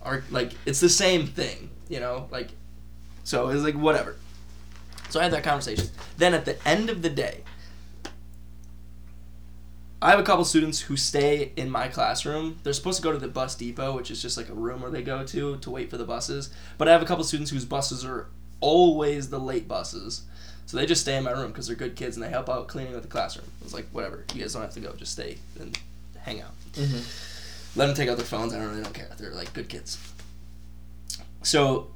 our 0.03 0.23
like 0.31 0.53
it's 0.67 0.81
the 0.81 0.89
same 0.89 1.27
thing. 1.27 1.71
You 1.89 2.01
know, 2.01 2.29
like, 2.31 2.51
so 3.25 3.49
it's 3.49 3.63
like 3.63 3.75
whatever. 3.75 4.17
So 5.09 5.19
I 5.19 5.25
had 5.25 5.33
that 5.33 5.43
conversation. 5.43 5.89
Then 6.19 6.35
at 6.35 6.45
the 6.45 6.57
end 6.69 6.89
of 6.89 7.03
the 7.03 7.11
day, 7.11 7.43
I 10.03 10.11
have 10.11 10.19
a 10.21 10.23
couple 10.23 10.45
students 10.45 10.81
who 10.83 10.97
stay 10.97 11.53
in 11.57 11.69
my 11.69 11.89
classroom. 11.89 12.59
They're 12.63 12.73
supposed 12.73 12.99
to 12.99 13.03
go 13.03 13.13
to 13.13 13.19
the 13.19 13.29
bus 13.29 13.55
depot, 13.55 13.95
which 13.95 14.11
is 14.11 14.23
just 14.23 14.37
like 14.37 14.49
a 14.49 14.55
room 14.55 14.81
where 14.81 14.91
they 14.91 15.03
go 15.03 15.25
to 15.27 15.57
to 15.59 15.71
wait 15.71 15.91
for 15.91 15.99
the 15.99 16.05
buses. 16.05 16.51
But 16.79 16.89
I 16.89 16.93
have 16.93 17.03
a 17.03 17.05
couple 17.07 17.25
students 17.25 17.51
whose 17.51 17.65
buses 17.67 18.05
are 18.05 18.29
always 18.61 19.29
the 19.29 19.39
late 19.41 19.69
buses. 19.69 20.23
So 20.65 20.77
they 20.77 20.87
just 20.87 21.03
stay 21.03 21.17
in 21.17 21.25
my 21.25 21.33
room 21.33 21.49
because 21.49 21.67
they're 21.67 21.77
good 21.77 21.97
kids 21.97 22.17
and 22.17 22.25
they 22.25 22.31
help 22.31 22.49
out 22.49 22.69
cleaning 22.69 22.93
with 22.93 23.03
the 23.03 23.09
classroom. 23.09 23.49
It's 23.63 23.75
like, 23.75 23.89
whatever. 23.91 24.25
You 24.33 24.41
guys 24.43 24.53
don't 24.53 24.63
have 24.63 24.73
to 24.75 24.81
go. 24.81 24.93
Just 24.95 25.13
stay 25.13 25.37
and 25.59 25.77
hang 26.21 26.41
out. 26.41 26.53
Mhm. 26.75 27.03
Let 27.77 27.87
them 27.87 27.95
take 27.95 28.09
out 28.09 28.17
their 28.17 28.27
phones. 28.27 28.53
I 28.53 28.59
don't 28.59 28.69
really 28.69 28.83
don't 28.83 28.95
care. 28.95 29.11
They're 29.17 29.33
like 29.33 29.53
good 29.53 29.69
kids. 29.69 29.99
So 31.43 31.91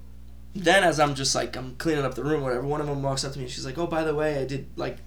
then 0.54 0.84
as 0.84 1.00
I'm 1.00 1.14
just 1.14 1.34
like, 1.34 1.56
I'm 1.56 1.76
cleaning 1.76 2.04
up 2.04 2.14
the 2.14 2.24
room, 2.24 2.42
whatever, 2.42 2.66
one 2.66 2.80
of 2.80 2.86
them 2.86 3.02
walks 3.02 3.24
up 3.24 3.32
to 3.32 3.38
me 3.38 3.44
and 3.44 3.52
she's 3.52 3.66
like, 3.66 3.76
oh, 3.76 3.86
by 3.86 4.04
the 4.04 4.14
way, 4.14 4.40
I 4.40 4.44
did 4.44 4.68
like 4.76 4.98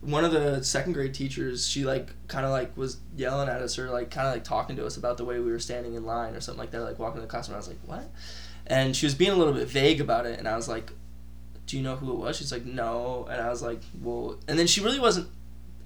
one 0.00 0.24
of 0.24 0.32
the 0.32 0.62
second 0.62 0.92
grade 0.92 1.12
teachers 1.12 1.66
she 1.66 1.84
like 1.84 2.10
kind 2.28 2.46
of 2.46 2.52
like 2.52 2.76
was 2.76 2.98
yelling 3.16 3.48
at 3.48 3.60
us 3.60 3.78
or 3.78 3.90
like 3.90 4.10
kind 4.10 4.28
of 4.28 4.32
like 4.32 4.44
talking 4.44 4.76
to 4.76 4.86
us 4.86 4.96
about 4.96 5.16
the 5.16 5.24
way 5.24 5.40
we 5.40 5.50
were 5.50 5.58
standing 5.58 5.94
in 5.94 6.04
line 6.04 6.34
or 6.34 6.40
something 6.40 6.60
like 6.60 6.70
that 6.70 6.82
like 6.82 6.98
walking 6.98 7.16
in 7.16 7.22
the 7.22 7.28
classroom 7.28 7.54
i 7.54 7.58
was 7.58 7.66
like 7.66 7.78
what 7.84 8.08
and 8.66 8.94
she 8.94 9.06
was 9.06 9.14
being 9.14 9.32
a 9.32 9.34
little 9.34 9.52
bit 9.52 9.66
vague 9.66 10.00
about 10.00 10.24
it 10.24 10.38
and 10.38 10.46
i 10.46 10.54
was 10.54 10.68
like 10.68 10.92
do 11.66 11.76
you 11.76 11.82
know 11.82 11.96
who 11.96 12.12
it 12.12 12.16
was 12.16 12.36
she's 12.36 12.52
like 12.52 12.64
no 12.64 13.26
and 13.28 13.42
i 13.42 13.48
was 13.48 13.60
like 13.60 13.82
well 14.00 14.38
and 14.46 14.56
then 14.56 14.68
she 14.68 14.80
really 14.80 15.00
wasn't 15.00 15.28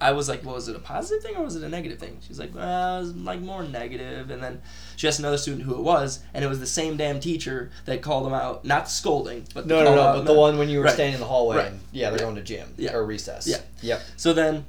i 0.03 0.12
was 0.12 0.29
like 0.29 0.45
well 0.45 0.55
was 0.55 0.69
it 0.69 0.77
a 0.77 0.79
positive 0.81 1.23
thing 1.23 1.37
or 1.37 1.45
was 1.45 1.57
it 1.57 1.62
a 1.62 1.69
negative 1.69 1.99
thing 1.99 2.19
she's 2.27 2.38
like 2.38 2.55
well 2.55 2.99
it 2.99 3.01
was 3.01 3.15
like 3.17 3.41
more 3.41 3.62
negative. 3.62 4.31
and 4.31 4.43
then 4.43 4.61
she 4.97 5.07
asked 5.09 5.19
another 5.19 5.38
student 5.38 5.62
who 5.65 5.75
it 5.75 5.81
was 5.83 6.21
and 6.35 6.45
it 6.45 6.49
was 6.49 6.61
the 6.61 6.67
same 6.67 6.97
damn 6.97 7.21
teacher 7.21 7.71
that 7.87 8.03
called 8.03 8.27
them 8.27 8.33
out 8.35 8.65
not 8.65 8.88
scolding 8.91 9.47
but 9.55 9.67
No, 9.67 9.83
no, 9.85 9.95
no. 9.95 10.12
But 10.19 10.25
the 10.27 10.35
one 10.35 10.59
when 10.59 10.69
you 10.69 10.79
were 10.79 10.85
Right. 10.85 10.95
standing 10.95 11.15
in 11.15 11.21
the 11.21 11.27
hallway, 11.27 11.57
Right. 11.57 11.67
and 11.69 11.81
yeah, 11.93 12.11
they're 12.11 12.19
Yeah. 12.19 12.25
going 12.25 12.37
to 12.37 12.43
gym 12.43 12.75
Yeah. 12.77 12.95
or 12.95 13.05
recess. 13.05 13.47
Yeah. 13.47 13.59
Yep. 13.81 14.03
So 14.17 14.33
then, 14.33 14.65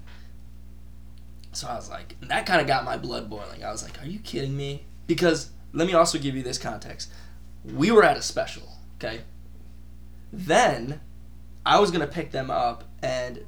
so 1.52 1.68
I 1.68 1.76
was 1.76 1.90
like, 1.90 2.16
that 2.22 2.46
kind 2.46 2.62
of 2.62 2.68
got 2.68 2.84
my 2.86 2.98
blood 2.98 3.30
boiling. 3.30 3.64
I 3.64 3.72
was 3.72 3.84
like, 3.84 4.02
are 4.02 4.08
you 4.08 4.20
kidding 4.20 4.56
me? 4.56 4.86
Because 5.08 5.50
let 5.74 5.88
me 5.88 5.94
also 5.94 6.18
give 6.18 6.36
you 6.36 6.44
this 6.44 6.58
context. 6.58 7.10
We 7.66 7.92
were 7.92 8.04
at 8.04 8.18
a 8.18 8.22
special, 8.22 8.64
okay? 8.98 9.22
Then 10.32 11.00
I 11.66 11.80
was 11.80 11.92
gonna 11.92 12.08
pick 12.08 12.32
them 12.32 12.50
up, 12.52 12.84
and 13.02 13.40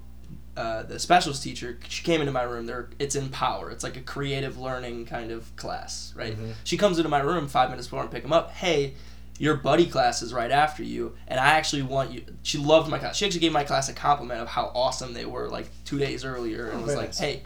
uh, 0.58 0.84
the 0.84 1.00
specials 1.00 1.40
teacher 1.42 1.78
she 1.90 2.04
came 2.04 2.22
into 2.22 2.32
my 2.32 2.44
room. 2.44 2.66
There, 2.66 2.90
it's 3.00 3.16
Empower. 3.16 3.72
It's 3.72 3.84
like 3.84 3.98
a 3.98 4.02
creative 4.02 4.58
learning 4.58 5.06
kind 5.06 5.32
of 5.32 5.54
class, 5.56 6.14
right? 6.16 6.38
Mhm. 6.38 6.54
She 6.64 6.78
comes 6.78 6.98
into 6.98 7.10
my 7.10 7.20
room 7.20 7.48
five 7.48 7.70
minutes 7.70 7.88
before 7.88 8.04
I 8.04 8.08
pick 8.08 8.24
them 8.24 8.32
up. 8.34 8.52
Hey, 8.52 8.94
your 9.38 9.56
buddy 9.56 9.86
class 9.86 10.22
is 10.22 10.34
right 10.34 10.52
after 10.52 10.82
you, 10.82 11.16
and 11.28 11.40
I 11.42 11.48
actually 11.58 11.82
want 11.82 12.12
you. 12.12 12.24
She 12.44 12.58
loved 12.58 12.90
my 12.90 12.98
class. 13.00 13.18
She 13.18 13.26
actually 13.26 13.42
gave 13.42 13.52
my 13.52 13.66
class 13.66 13.90
a 13.90 13.94
compliment 13.94 14.40
of 14.40 14.48
how 14.48 14.72
awesome 14.74 15.14
they 15.14 15.26
were, 15.26 15.50
like 15.50 15.70
two 15.84 16.00
days 16.00 16.24
earlier, 16.24 16.70
and 16.70 16.82
Oh, 16.84 16.86
was 16.86 16.96
like, 16.96 17.14
"Hey, 17.16 17.44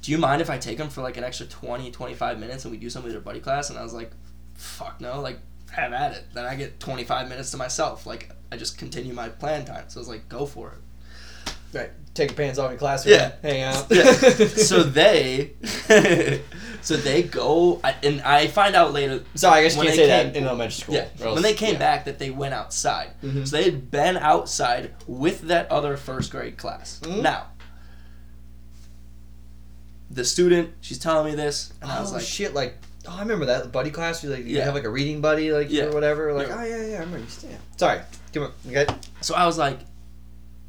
do 0.00 0.12
you 0.12 0.18
mind 0.18 0.40
if 0.42 0.48
I 0.50 0.58
take 0.58 0.78
them 0.78 0.88
for 0.90 1.02
like 1.02 1.16
an 1.16 1.24
extra 1.24 1.46
20, 1.46 1.90
25 1.90 2.38
minutes 2.38 2.64
and 2.64 2.70
we 2.72 2.78
do 2.78 2.88
something 2.88 3.06
with 3.08 3.14
their 3.14 3.20
buddy 3.20 3.40
class?" 3.40 3.68
And 3.68 3.78
I 3.78 3.82
was 3.82 3.92
like, 3.94 4.12
"Fuck 4.54 5.00
no!" 5.00 5.20
Like, 5.20 5.40
have 5.72 5.92
at 5.92 6.12
it. 6.12 6.24
Then 6.34 6.44
I 6.44 6.54
get 6.54 6.78
twenty 6.78 7.02
five 7.02 7.28
minutes 7.28 7.50
to 7.50 7.56
myself. 7.56 8.06
Like, 8.06 8.30
I 8.52 8.56
just 8.56 8.78
continue 8.78 9.12
my 9.12 9.28
plan 9.28 9.64
time. 9.64 9.86
So 9.88 9.98
I 9.98 10.02
was 10.02 10.08
like, 10.08 10.28
"Go 10.28 10.46
for 10.46 10.68
it." 10.72 10.78
Right. 11.72 11.90
Take 12.14 12.30
your 12.30 12.36
pants 12.36 12.58
off 12.58 12.70
in 12.70 12.78
class. 12.78 13.06
Yeah. 13.06 13.32
Hang 13.42 13.62
out. 13.62 13.86
Yeah. 13.90 14.12
so 14.12 14.82
they, 14.82 15.52
so 16.82 16.96
they 16.98 17.22
go, 17.22 17.80
I, 17.82 17.94
and 18.02 18.20
I 18.20 18.48
find 18.48 18.76
out 18.76 18.92
later. 18.92 19.24
Sorry, 19.34 19.60
I 19.60 19.62
guess 19.62 19.76
you 19.76 19.82
can't 19.82 19.94
say 19.94 20.06
that 20.08 20.34
came- 20.34 20.42
in 20.42 20.48
elementary 20.48 20.74
school. 20.82 20.94
Yeah, 20.96 21.08
else- 21.22 21.34
when 21.34 21.42
they 21.42 21.54
came 21.54 21.74
yeah. 21.74 21.78
back, 21.78 22.04
that 22.04 22.18
they 22.18 22.30
went 22.30 22.52
outside. 22.52 23.12
Mhm. 23.22 23.48
So 23.48 23.56
they 23.56 23.64
had 23.64 23.90
been 23.90 24.18
outside 24.18 24.92
with 25.06 25.42
that 25.42 25.70
other 25.70 25.96
first 25.96 26.30
grade 26.30 26.58
class. 26.58 27.00
Mhm. 27.02 27.22
Now, 27.22 27.46
the 30.10 30.24
student, 30.24 30.72
she's 30.82 30.98
telling 30.98 31.30
me 31.30 31.34
this, 31.36 31.72
and 31.80 31.90
I 31.90 32.00
was 32.00 32.10
oh 32.10 32.16
like, 32.16 32.24
shit! 32.24 32.52
Like 32.54 32.76
Oh, 33.08 33.16
I 33.16 33.20
remember 33.20 33.46
that 33.46 33.72
buddy 33.72 33.90
class. 33.90 34.22
You 34.22 34.30
like 34.30 34.44
you 34.44 34.58
Yeah. 34.58 34.64
have 34.66 34.74
like 34.74 34.84
a 34.84 34.90
reading 34.90 35.20
buddy, 35.20 35.50
like 35.52 35.70
Yeah. 35.70 35.84
or 35.86 35.92
whatever. 35.92 36.32
Like, 36.34 36.48
Yeah. 36.48 36.56
oh 36.60 36.64
yeah, 36.64 36.86
yeah, 36.86 36.96
I 36.96 37.00
remember. 37.00 37.18
you 37.18 37.24
saying- 37.28 37.58
Sorry, 37.76 38.00
come 38.32 38.44
on. 38.44 38.52
Okay. 38.68 38.86
So 39.22 39.34
I 39.34 39.44
was 39.46 39.58
like, 39.58 39.78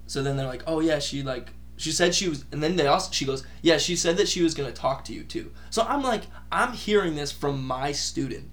so 0.08 0.22
then 0.24 0.38
they're 0.38 0.48
like, 0.48 0.64
oh 0.68 0.80
yeah, 0.80 1.00
she 1.00 1.24
like, 1.24 1.50
she 1.78 1.92
said 1.92 2.14
she 2.14 2.30
was, 2.30 2.46
and 2.52 2.62
then 2.62 2.76
they 2.76 2.88
also, 2.88 3.12
she 3.12 3.26
goes, 3.26 3.46
yeah, 3.62 3.78
she 3.78 3.96
said 3.96 4.18
that 4.18 4.28
she 4.28 4.42
was 4.44 4.54
gonna 4.54 4.72
talk 4.72 5.04
to 5.06 5.14
you 5.14 5.24
too. 5.24 5.52
So 5.70 5.84
I'm 5.84 6.04
like, 6.04 6.24
I'm 6.52 6.74
hearing 6.74 7.16
this 7.16 7.32
from 7.32 7.66
my 7.66 7.92
student 7.92 8.50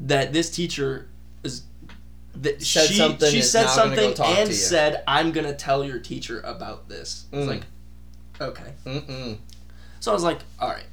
that 0.00 0.32
this 0.32 0.50
teacher 0.50 1.08
is. 1.42 1.62
That 2.42 2.60
Said 2.60 2.88
she 2.88 2.94
something, 2.98 3.30
she 3.30 3.40
said 3.40 3.64
gonna 3.64 3.96
go 3.96 4.14
something 4.14 4.42
and 4.42 4.52
said 4.52 5.02
I'm 5.08 5.32
gonna 5.32 5.54
tell 5.56 5.82
your 5.82 5.98
teacher 5.98 6.40
about 6.42 6.86
this. 6.86 7.24
It's 7.32 7.46
Mm. 7.46 7.48
like, 7.48 7.62
okay. 8.38 8.74
Mm-mm. 8.84 9.38
So 10.00 10.10
I 10.10 10.14
was 10.14 10.22
like, 10.22 10.40
all 10.58 10.68
right, 10.68 10.84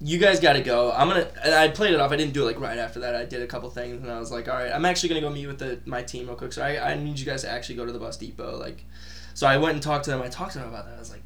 you 0.00 0.18
guys 0.18 0.38
got 0.38 0.52
to 0.52 0.60
go. 0.60 0.92
I'm 0.92 1.08
gonna. 1.08 1.28
I 1.44 1.68
played 1.68 1.92
it 1.92 2.00
off. 2.00 2.12
I 2.12 2.16
didn't 2.16 2.32
do 2.32 2.42
it 2.42 2.46
like 2.46 2.60
right 2.60 2.78
after 2.78 3.00
that. 3.00 3.16
I 3.16 3.24
did 3.24 3.42
a 3.42 3.46
couple 3.46 3.68
things, 3.70 4.02
and 4.02 4.10
I 4.10 4.18
was 4.20 4.30
like, 4.30 4.48
all 4.48 4.54
right, 4.54 4.70
I'm 4.70 4.84
actually 4.84 5.08
gonna 5.08 5.20
go 5.20 5.30
meet 5.30 5.46
with 5.46 5.58
the 5.58 5.80
my 5.86 6.02
team 6.02 6.26
real 6.26 6.36
quick. 6.36 6.52
So 6.52 6.62
I, 6.62 6.92
I 6.92 6.94
need 6.94 7.18
you 7.18 7.26
guys 7.26 7.42
to 7.42 7.50
actually 7.50 7.76
go 7.76 7.84
to 7.84 7.92
the 7.92 7.98
bus 7.98 8.16
depot. 8.16 8.58
Like, 8.58 8.84
so 9.34 9.46
I 9.46 9.56
went 9.56 9.74
and 9.74 9.82
talked 9.82 10.04
to 10.04 10.10
them. 10.10 10.22
I 10.22 10.28
talked 10.28 10.52
to 10.52 10.58
them 10.58 10.68
about 10.68 10.86
that. 10.86 10.94
I 10.94 10.98
was 10.98 11.10
like, 11.10 11.24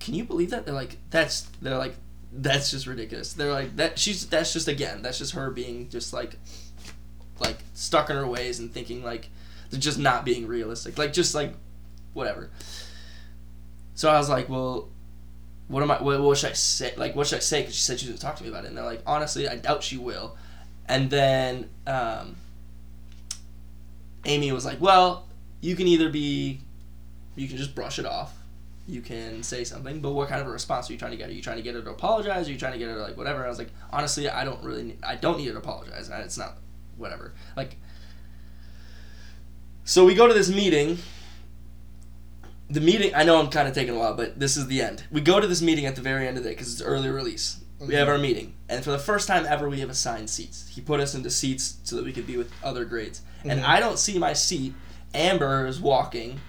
can 0.00 0.14
you 0.14 0.24
believe 0.24 0.50
that? 0.50 0.64
They're 0.64 0.74
like, 0.74 0.96
that's. 1.10 1.42
They're 1.60 1.76
like, 1.76 1.96
that's 2.32 2.70
just 2.70 2.86
ridiculous. 2.86 3.34
They're 3.34 3.52
like 3.52 3.76
that. 3.76 3.98
She's 3.98 4.26
that's 4.26 4.52
just 4.54 4.68
again. 4.68 5.02
That's 5.02 5.18
just 5.18 5.34
her 5.34 5.50
being 5.50 5.90
just 5.90 6.14
like, 6.14 6.36
like 7.40 7.58
stuck 7.74 8.08
in 8.08 8.16
her 8.16 8.26
ways 8.26 8.58
and 8.58 8.72
thinking 8.72 9.04
like, 9.04 9.28
they're 9.70 9.80
just 9.80 9.98
not 9.98 10.24
being 10.24 10.46
realistic. 10.46 10.96
Like 10.96 11.12
just 11.12 11.34
like, 11.34 11.54
whatever. 12.14 12.50
So 13.94 14.10
I 14.10 14.16
was 14.16 14.30
like, 14.30 14.48
well, 14.48 14.88
what 15.68 15.82
am 15.82 15.90
I? 15.90 16.02
What, 16.02 16.20
what 16.20 16.38
should 16.38 16.50
I 16.50 16.54
say? 16.54 16.94
Like, 16.96 17.16
what 17.16 17.26
should 17.26 17.36
I 17.36 17.40
say? 17.40 17.60
Because 17.60 17.74
she 17.74 17.82
said 17.82 17.98
she 17.98 18.10
was 18.10 18.20
gonna 18.20 18.30
talk 18.32 18.38
to 18.38 18.44
me 18.44 18.50
about 18.50 18.64
it, 18.64 18.68
and 18.68 18.76
they're 18.76 18.84
like, 18.84 19.02
honestly, 19.06 19.48
I 19.48 19.56
doubt 19.56 19.82
she 19.82 19.96
will. 19.96 20.36
And 20.86 21.08
then 21.08 21.70
um, 21.86 22.36
Amy 24.26 24.52
was 24.52 24.64
like, 24.64 24.80
well, 24.80 25.26
you 25.60 25.76
can 25.76 25.86
either 25.88 26.10
be, 26.10 26.60
you 27.36 27.48
can 27.48 27.56
just 27.56 27.74
brush 27.74 27.98
it 27.98 28.04
off, 28.04 28.34
you 28.86 29.00
can 29.00 29.42
say 29.42 29.64
something, 29.64 30.00
but 30.00 30.12
what 30.12 30.28
kind 30.28 30.42
of 30.42 30.46
a 30.46 30.50
response 30.50 30.90
are 30.90 30.92
you 30.92 30.98
trying 30.98 31.12
to 31.12 31.16
get? 31.16 31.30
Are 31.30 31.32
you 31.32 31.40
trying 31.40 31.56
to 31.56 31.62
get 31.62 31.74
her 31.74 31.80
to 31.80 31.90
apologize? 31.90 32.48
Are 32.48 32.52
you 32.52 32.58
trying 32.58 32.72
to 32.72 32.78
get 32.78 32.88
her 32.88 32.96
to 32.96 33.02
like 33.02 33.16
whatever? 33.16 33.38
And 33.38 33.46
I 33.46 33.48
was 33.48 33.58
like, 33.58 33.70
honestly, 33.90 34.28
I 34.28 34.44
don't 34.44 34.62
really, 34.62 34.82
need, 34.82 34.98
I 35.02 35.16
don't 35.16 35.38
need 35.38 35.46
her 35.46 35.52
to 35.52 35.58
apologize. 35.58 36.10
It's 36.12 36.36
not 36.36 36.58
whatever. 36.98 37.32
Like, 37.56 37.76
so 39.84 40.04
we 40.04 40.14
go 40.14 40.26
to 40.26 40.34
this 40.34 40.50
meeting 40.50 40.98
the 42.70 42.80
meeting 42.80 43.14
i 43.14 43.22
know 43.24 43.38
i'm 43.38 43.50
kind 43.50 43.68
of 43.68 43.74
taking 43.74 43.94
a 43.94 43.98
while 43.98 44.14
but 44.14 44.38
this 44.40 44.56
is 44.56 44.66
the 44.68 44.80
end. 44.82 45.04
We 45.10 45.20
go 45.20 45.38
to 45.40 45.46
this 45.46 45.60
meeting 45.62 45.86
at 45.86 45.96
the 45.96 46.02
very 46.02 46.26
end 46.26 46.38
of 46.38 46.42
the 46.44 46.48
day 46.50 46.54
because 46.54 46.72
it's 46.72 46.82
early 46.82 47.08
release. 47.10 47.60
We 47.80 47.94
have 47.96 48.08
our 48.08 48.16
meeting. 48.18 48.54
And 48.70 48.82
for 48.82 48.90
the 48.92 48.98
first 48.98 49.28
time 49.28 49.44
ever 49.46 49.68
we 49.68 49.80
have 49.80 49.90
assigned 49.90 50.30
seats. 50.30 50.66
He 50.68 50.80
put 50.80 51.00
us 51.00 51.14
into 51.14 51.28
seats 51.28 51.76
so 51.84 51.96
that 51.96 52.04
we 52.04 52.12
could 52.12 52.26
be 52.26 52.38
with 52.38 52.50
other 52.62 52.84
grades. 52.86 53.20
And 53.44 53.60
Mhm. 53.60 53.64
i 53.68 53.80
don't 53.80 53.98
see 53.98 54.18
my 54.18 54.32
seat. 54.32 54.72
Amber 55.12 55.66
is 55.66 55.78
walking 55.80 56.40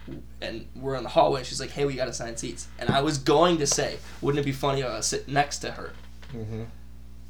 and 0.41 0.65
we're 0.75 0.95
in 0.95 1.04
the 1.04 1.10
hallway 1.10 1.39
and 1.41 1.47
she's 1.47 1.60
like 1.60 1.71
hey 1.71 1.86
we 1.86 1.95
got 1.95 2.08
assigned 2.08 2.39
seats. 2.39 2.67
And 2.80 2.89
i 2.89 3.01
was 3.01 3.17
going 3.17 3.58
to 3.58 3.67
say 3.67 3.97
wouldn't 4.21 4.39
it 4.41 4.45
be 4.45 4.54
funny 4.54 4.82
if 4.82 4.88
i 4.88 4.99
sitting 5.01 5.34
next 5.34 5.60
to 5.60 5.71
her? 5.71 5.91
Mm-hmm. 6.34 6.63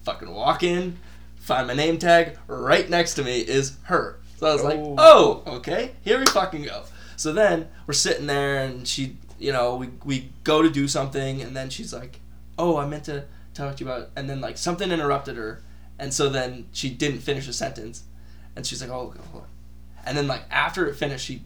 fucking 0.04 0.32
walk 0.32 0.62
in 0.64 0.98
find 1.38 1.68
my 1.68 1.74
name 1.74 1.98
tag 1.98 2.38
right 2.48 2.90
next 2.90 3.16
to 3.16 3.24
me 3.24 3.40
is 3.40 3.78
her. 3.84 4.20
So 4.38 4.48
i 4.48 4.54
was 4.54 4.64
like 4.64 4.78
Oh. 4.80 5.44
oh 5.48 5.56
okay. 5.58 5.92
Here 6.04 6.20
we 6.20 6.26
fucking 6.28 6.64
go 6.64 6.84
so 7.16 7.34
then 7.34 7.68
we're 7.88 7.94
sitting 7.94 8.28
there 8.28 8.64
and 8.64 8.88
she 8.88 9.18
you 9.40 9.52
know 9.52 9.76
we, 9.76 9.90
we 10.04 10.30
go 10.44 10.62
to 10.62 10.70
do 10.70 10.88
something 10.88 11.42
and 11.42 11.56
then 11.56 11.70
she's 11.70 11.94
like 11.94 12.20
oh 12.58 12.78
i 12.78 12.86
meant 12.86 13.04
to 13.04 13.26
talk 13.56 13.78
to 13.78 13.84
you 13.84 13.90
about 13.90 14.10
and 14.16 14.30
then 14.30 14.42
like 14.42 14.58
something 14.58 14.92
interrupted 14.92 15.38
her. 15.38 15.64
And 15.98 16.14
so 16.14 16.30
then 16.30 16.68
she 16.74 16.90
didn't 16.90 17.20
finish 17.20 17.48
a 17.48 17.54
sentence. 17.54 18.04
And 18.56 18.66
she's 18.66 18.82
like 18.82 18.92
oh 18.92 19.14
hold 19.32 19.44
on. 19.44 19.50
and 20.06 20.18
then 20.18 20.28
like 20.28 20.44
after 20.52 20.88
it 20.88 20.96
finished 20.96 21.26
she 21.26 21.44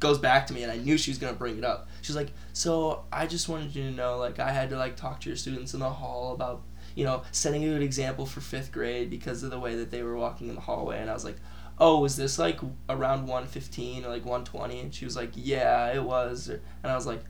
goes 0.00 0.18
back 0.18 0.46
to 0.46 0.54
me 0.54 0.62
and 0.62 0.70
i 0.70 0.76
knew 0.76 0.96
she 0.96 1.10
was 1.10 1.18
to 1.18 1.32
bring 1.34 1.58
it 1.58 1.64
up. 1.64 1.88
She's 2.02 2.16
like 2.16 2.32
so 2.52 3.04
i 3.12 3.26
just 3.26 3.48
wanted 3.48 3.74
you 3.74 3.84
to 3.84 3.90
know 3.90 4.18
like 4.18 4.38
i 4.38 4.50
had 4.50 4.70
to 4.70 4.76
like 4.76 4.96
talk 4.96 5.20
to 5.20 5.28
your 5.28 5.36
students 5.36 5.74
in 5.74 5.80
the 5.80 5.90
hall 5.90 6.32
about 6.32 6.62
you 6.94 7.04
know 7.04 7.22
setting 7.32 7.64
a 7.64 7.68
good 7.68 7.82
example 7.82 8.26
for 8.26 8.40
fifth 8.40 8.72
grade 8.72 9.10
because 9.10 9.42
of 9.42 9.50
the 9.50 9.58
way 9.58 9.74
that 9.76 9.90
they 9.90 10.02
were 10.02 10.16
walking 10.16 10.48
in 10.48 10.54
the 10.54 10.60
hallway. 10.60 10.98
And 10.98 11.10
i 11.10 11.14
was 11.14 11.24
like 11.24 11.36
oh 11.80 12.00
was 12.00 12.16
this 12.16 12.38
like 12.38 12.60
around 12.88 13.22
115 13.22 14.04
or 14.04 14.08
like 14.08 14.24
120 14.24 14.80
and 14.80 14.94
she 14.94 15.04
was 15.04 15.16
like 15.16 15.30
yeah 15.34 15.92
it 15.92 16.02
was. 16.02 16.48
And 16.48 16.60
i 16.84 16.94
was 16.94 17.06
like 17.06 17.22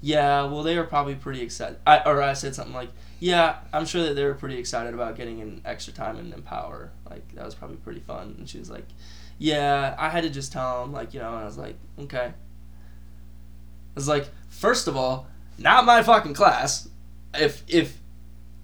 yeah 0.00 0.44
well 0.44 0.62
they 0.62 0.76
were 0.76 0.84
probably 0.84 1.14
pretty 1.14 1.42
excited. 1.42 1.78
I, 1.86 2.00
or 2.04 2.22
i 2.22 2.32
said 2.32 2.54
something 2.54 2.74
like 2.74 2.90
yeah 3.18 3.58
i'm 3.72 3.84
sure 3.84 4.02
that 4.04 4.14
they 4.14 4.24
were 4.24 4.34
pretty 4.34 4.58
excited 4.58 4.94
about 4.94 5.16
getting 5.16 5.40
an 5.40 5.60
extra 5.64 5.92
time 5.92 6.18
in 6.18 6.32
empower 6.32 6.90
like 7.08 7.34
that 7.34 7.44
was 7.44 7.54
probably 7.54 7.76
pretty 7.76 8.00
fun. 8.00 8.36
And 8.38 8.48
she 8.48 8.58
was 8.58 8.70
like 8.70 8.86
yeah 9.38 9.94
i 9.98 10.08
had 10.08 10.24
to 10.24 10.30
just 10.30 10.52
tell 10.52 10.82
them 10.82 10.92
like 10.92 11.14
you 11.14 11.20
know 11.20 11.34
and 11.34 11.42
i 11.42 11.44
was 11.44 11.58
like 11.58 11.76
okay. 11.98 12.32
I 12.32 13.94
was 13.94 14.08
like 14.08 14.28
first 14.48 14.88
of 14.88 14.96
all 14.96 15.26
not 15.60 15.84
my 15.84 16.02
fucking 16.02 16.34
class. 16.34 16.88
If 17.34 17.62
if 17.68 17.98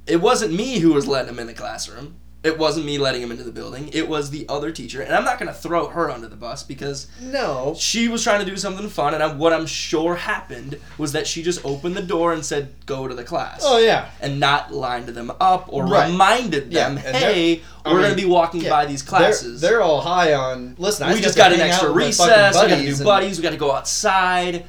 it 0.06 0.16
wasn't 0.16 0.54
me 0.54 0.78
who 0.78 0.94
was 0.94 1.06
letting 1.06 1.28
them 1.28 1.38
in 1.38 1.46
the 1.46 1.54
classroom 1.54 2.16
it 2.46 2.58
wasn't 2.58 2.84
me 2.86 2.96
letting 2.98 3.20
him 3.22 3.30
into 3.30 3.42
the 3.44 3.50
building 3.52 3.88
it 3.92 4.08
was 4.08 4.30
the 4.30 4.46
other 4.48 4.70
teacher 4.70 5.00
and 5.02 5.14
i'm 5.14 5.24
not 5.24 5.38
going 5.38 5.48
to 5.48 5.54
throw 5.58 5.88
her 5.88 6.10
under 6.10 6.28
the 6.28 6.36
bus 6.36 6.62
because 6.62 7.06
No. 7.20 7.74
she 7.78 8.08
was 8.08 8.22
trying 8.22 8.40
to 8.44 8.46
do 8.50 8.56
something 8.56 8.88
fun 8.88 9.14
and 9.14 9.22
I, 9.22 9.32
what 9.34 9.52
i'm 9.52 9.66
sure 9.66 10.14
happened 10.14 10.78
was 10.98 11.12
that 11.12 11.26
she 11.26 11.42
just 11.42 11.64
opened 11.64 11.96
the 11.96 12.02
door 12.02 12.32
and 12.32 12.44
said 12.44 12.68
go 12.86 13.08
to 13.08 13.14
the 13.14 13.24
class 13.24 13.62
Oh 13.64 13.78
yeah. 13.78 14.08
and 14.20 14.38
not 14.40 14.72
lined 14.72 15.08
them 15.08 15.30
up 15.40 15.66
or 15.72 15.84
Right. 15.86 16.10
reminded 16.10 16.70
them, 16.70 16.94
they're- 16.96 17.12
hey, 17.12 17.62
we're 17.84 17.92
mean, 17.92 18.00
going 18.02 18.10
to 18.16 18.22
be 18.22 18.28
walking 18.28 18.62
yeah, 18.62 18.70
by 18.70 18.86
these 18.86 19.02
They're, 19.04 19.18
classes. 19.18 19.60
they're 19.60 19.80
all 19.80 20.00
high 20.00 20.34
on. 20.34 20.74
Listen, 20.76 21.06
I 21.08 21.14
we 21.14 21.20
just 21.20 21.36
got 21.36 21.52
an 21.52 21.60
extra 21.60 21.88
out 21.88 21.94
with 21.94 22.02
my 22.02 22.06
recess. 22.08 22.54
We 22.54 22.60
got 22.60 22.62
to 22.62 22.68
buddies 22.76 22.84
do 22.96 23.02
and 23.02 23.04
buddies. 23.04 23.36
We 23.38 23.42
got 23.44 23.50
to 23.50 23.56
go 23.56 23.70
outside. 23.72 24.64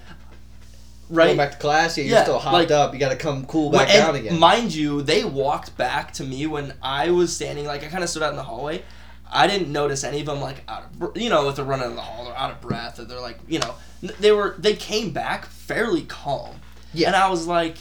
Going 1.09 1.17
Right? 1.17 1.37
back 1.37 1.51
to 1.51 1.57
class, 1.57 1.97
yeah, 1.97 2.03
you're 2.03 2.15
Yeah, 2.17 2.23
still 2.23 2.39
hopped 2.39 2.53
like- 2.53 2.71
up. 2.71 2.93
You 2.93 2.99
got 2.99 3.09
to 3.09 3.15
come 3.15 3.45
cool 3.45 3.71
back 3.71 3.89
and 3.89 3.97
down 4.05 4.15
again. 4.15 4.37
Mind 4.39 4.73
you, 4.73 5.01
they 5.01 5.23
walked 5.23 5.77
back 5.77 6.11
to 6.13 6.23
me 6.23 6.45
when 6.47 6.73
I 6.81 7.11
was 7.11 7.33
standing. 7.33 7.65
Like 7.65 7.83
I 7.83 7.87
kind 7.87 8.03
of 8.03 8.09
stood 8.09 8.23
out 8.23 8.31
in 8.31 8.35
the 8.35 8.43
hallway. 8.43 8.83
I 9.31 9.47
didn't 9.47 9.71
notice 9.71 10.03
any 10.03 10.19
of 10.21 10.25
them 10.25 10.39
like 10.41 10.63
out 10.69 10.83
of 11.01 11.17
you 11.17 11.29
know 11.29 11.47
if 11.49 11.55
they're 11.57 11.65
running 11.65 11.89
in 11.89 11.95
the 11.95 12.01
hall, 12.01 12.25
they're 12.25 12.37
out 12.37 12.51
of 12.51 12.59
breath, 12.61 12.99
or 12.99 13.05
they're 13.05 13.19
like 13.21 13.37
you 13.47 13.59
know 13.59 13.73
they 14.19 14.31
were 14.31 14.55
they 14.57 14.73
came 14.73 15.11
back 15.11 15.45
fairly 15.45 16.03
calm. 16.03 16.55
Yeah. 16.93 17.07
and 17.07 17.15
I 17.15 17.29
was 17.29 17.45
like, 17.47 17.77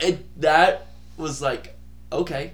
it 0.00 0.40
that 0.40 0.86
was 1.16 1.40
like 1.42 1.76
okay. 2.10 2.52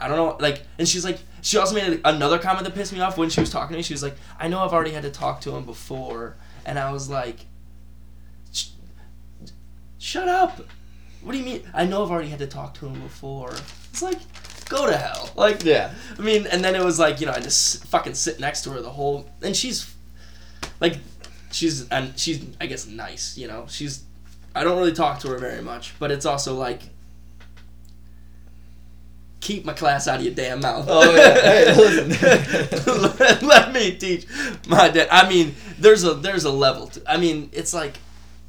I 0.00 0.08
don't 0.08 0.16
know, 0.16 0.36
like, 0.40 0.62
and 0.80 0.88
she's 0.88 1.04
like, 1.04 1.20
she 1.42 1.58
also 1.58 1.76
made 1.76 2.00
another 2.04 2.36
comment 2.40 2.64
that 2.64 2.74
pissed 2.74 2.92
me 2.92 2.98
off 2.98 3.16
when 3.16 3.30
she 3.30 3.38
was 3.38 3.50
talking 3.50 3.74
to 3.74 3.76
me. 3.76 3.82
She 3.84 3.94
was 3.94 4.02
like, 4.02 4.16
I 4.36 4.48
know 4.48 4.58
I've 4.58 4.72
already 4.72 4.90
had 4.90 5.04
to 5.04 5.10
talk 5.10 5.40
to 5.42 5.54
him 5.54 5.64
before, 5.64 6.34
and 6.66 6.76
I 6.76 6.90
was 6.90 7.08
like, 7.08 7.36
"Sh- 7.38 7.44
shut 10.02 10.28
up. 10.28 10.60
What 11.22 11.32
do 11.32 11.38
you 11.38 11.44
mean? 11.44 11.62
I 11.72 11.86
know 11.86 12.04
I've 12.04 12.10
already 12.10 12.28
had 12.28 12.40
to 12.40 12.46
talk 12.46 12.74
to 12.74 12.86
him 12.86 13.00
before. 13.00 13.54
It's 13.90 14.02
like, 14.02 14.18
go 14.68 14.90
to 14.90 14.96
hell. 14.96 15.30
Like, 15.36 15.64
yeah. 15.64 15.94
I 16.18 16.22
mean, 16.22 16.46
and 16.48 16.64
then 16.64 16.74
it 16.74 16.84
was 16.84 16.98
like, 16.98 17.20
you 17.20 17.26
know, 17.26 17.32
I 17.32 17.38
just 17.40 17.86
fucking 17.86 18.14
sit 18.14 18.40
next 18.40 18.62
to 18.62 18.70
her 18.70 18.82
the 18.82 18.90
whole, 18.90 19.28
and 19.42 19.56
she's, 19.56 19.94
like, 20.80 20.96
she's, 21.52 21.88
and 21.88 22.18
she's, 22.18 22.44
I 22.60 22.66
guess, 22.66 22.86
nice, 22.86 23.38
you 23.38 23.46
know? 23.46 23.66
She's, 23.68 24.02
I 24.56 24.64
don't 24.64 24.76
really 24.76 24.92
talk 24.92 25.20
to 25.20 25.28
her 25.28 25.38
very 25.38 25.62
much, 25.62 25.94
but 26.00 26.10
it's 26.10 26.26
also 26.26 26.56
like, 26.56 26.82
keep 29.40 29.64
my 29.64 29.72
class 29.72 30.08
out 30.08 30.18
of 30.18 30.24
your 30.24 30.34
damn 30.34 30.60
mouth. 30.60 30.86
Oh, 30.88 31.14
yeah. 31.14 31.40
Hey, 31.40 31.76
listen. 31.76 33.18
let, 33.18 33.42
let 33.42 33.72
me 33.72 33.96
teach 33.96 34.26
my 34.66 34.88
dad. 34.88 35.06
I 35.12 35.28
mean, 35.28 35.54
there's 35.78 36.04
a 36.04 36.14
there's 36.14 36.44
a 36.44 36.50
level. 36.50 36.86
To, 36.86 37.02
I 37.06 37.16
mean, 37.16 37.50
it's 37.52 37.74
like 37.74 37.98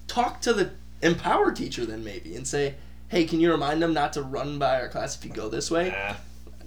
talk 0.08 0.40
to 0.42 0.54
the 0.54 0.72
empower 1.04 1.52
teacher 1.52 1.86
then 1.86 2.04
maybe 2.04 2.36
and 2.36 2.48
say, 2.48 2.76
hey, 3.10 3.26
can 3.26 3.40
you 3.40 3.52
remind 3.52 3.82
them 3.82 3.94
not 3.94 4.14
to 4.14 4.22
run 4.22 4.58
by 4.60 4.80
our 4.82 4.88
class 4.90 5.16
if 5.18 5.24
you 5.26 5.32
go 5.32 5.50
this 5.50 5.70
way? 5.70 5.90
Nah. 5.90 6.16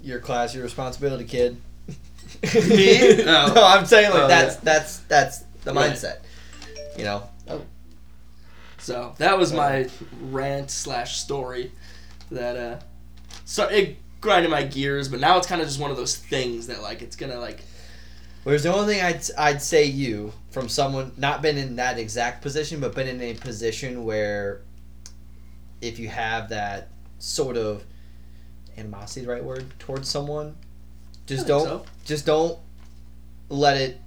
Your 0.01 0.19
class, 0.19 0.53
your 0.53 0.63
responsibility, 0.63 1.25
kid. 1.25 1.57
Me? 2.69 3.17
no. 3.23 3.51
No. 3.55 3.63
I'm 3.65 3.85
saying 3.85 4.11
like 4.11 4.23
Oh, 4.23 4.27
that's 4.27 4.55
yeah. 4.55 4.61
that's 4.63 4.97
that's 4.99 5.39
the 5.63 5.73
Right. 5.73 5.91
mindset. 5.91 6.17
You 6.97 7.03
know. 7.05 7.23
Oh. 7.49 7.61
So 8.77 9.13
that 9.17 9.37
was 9.37 9.51
my 9.53 9.89
rant 10.31 10.71
slash 10.71 11.17
story 11.17 11.71
that 12.31 12.55
uh 12.57 12.79
so 13.45 13.67
it 13.67 13.97
grinded 14.21 14.51
my 14.51 14.63
gears, 14.63 15.07
but 15.09 15.19
now 15.19 15.37
it's 15.37 15.47
kind 15.47 15.61
of 15.61 15.67
just 15.67 15.79
one 15.79 15.91
of 15.91 15.97
those 15.97 16.15
things 16.15 16.67
that 16.67 16.81
like 16.81 17.01
it's 17.01 17.15
gonna 17.15 17.39
like 17.39 17.63
Whereas 18.47 18.63
the 18.63 18.73
only 18.73 18.93
thing 18.93 19.03
I'd 19.03 19.21
I'd 19.37 19.61
say 19.61 19.83
you 19.83 20.31
from 20.51 20.69
someone 20.69 21.11
not 21.17 21.41
been 21.41 21.57
in 21.57 21.75
that 21.75 21.99
exact 21.99 22.41
position, 22.41 22.79
but 22.79 22.95
been 22.95 23.09
in 23.09 23.21
a 23.21 23.33
position 23.33 24.05
where 24.05 24.61
if 25.81 25.99
you 25.99 26.07
have 26.07 26.47
that 26.47 26.87
sort 27.19 27.57
of 27.57 27.83
animosity, 28.77 29.25
the 29.25 29.33
right 29.33 29.43
word 29.43 29.65
towards 29.79 30.07
someone, 30.07 30.55
just 31.25 31.45
don't 31.45 31.65
so. 31.65 31.85
just 32.05 32.25
don't 32.25 32.57
let 33.49 33.75
it 33.75 33.99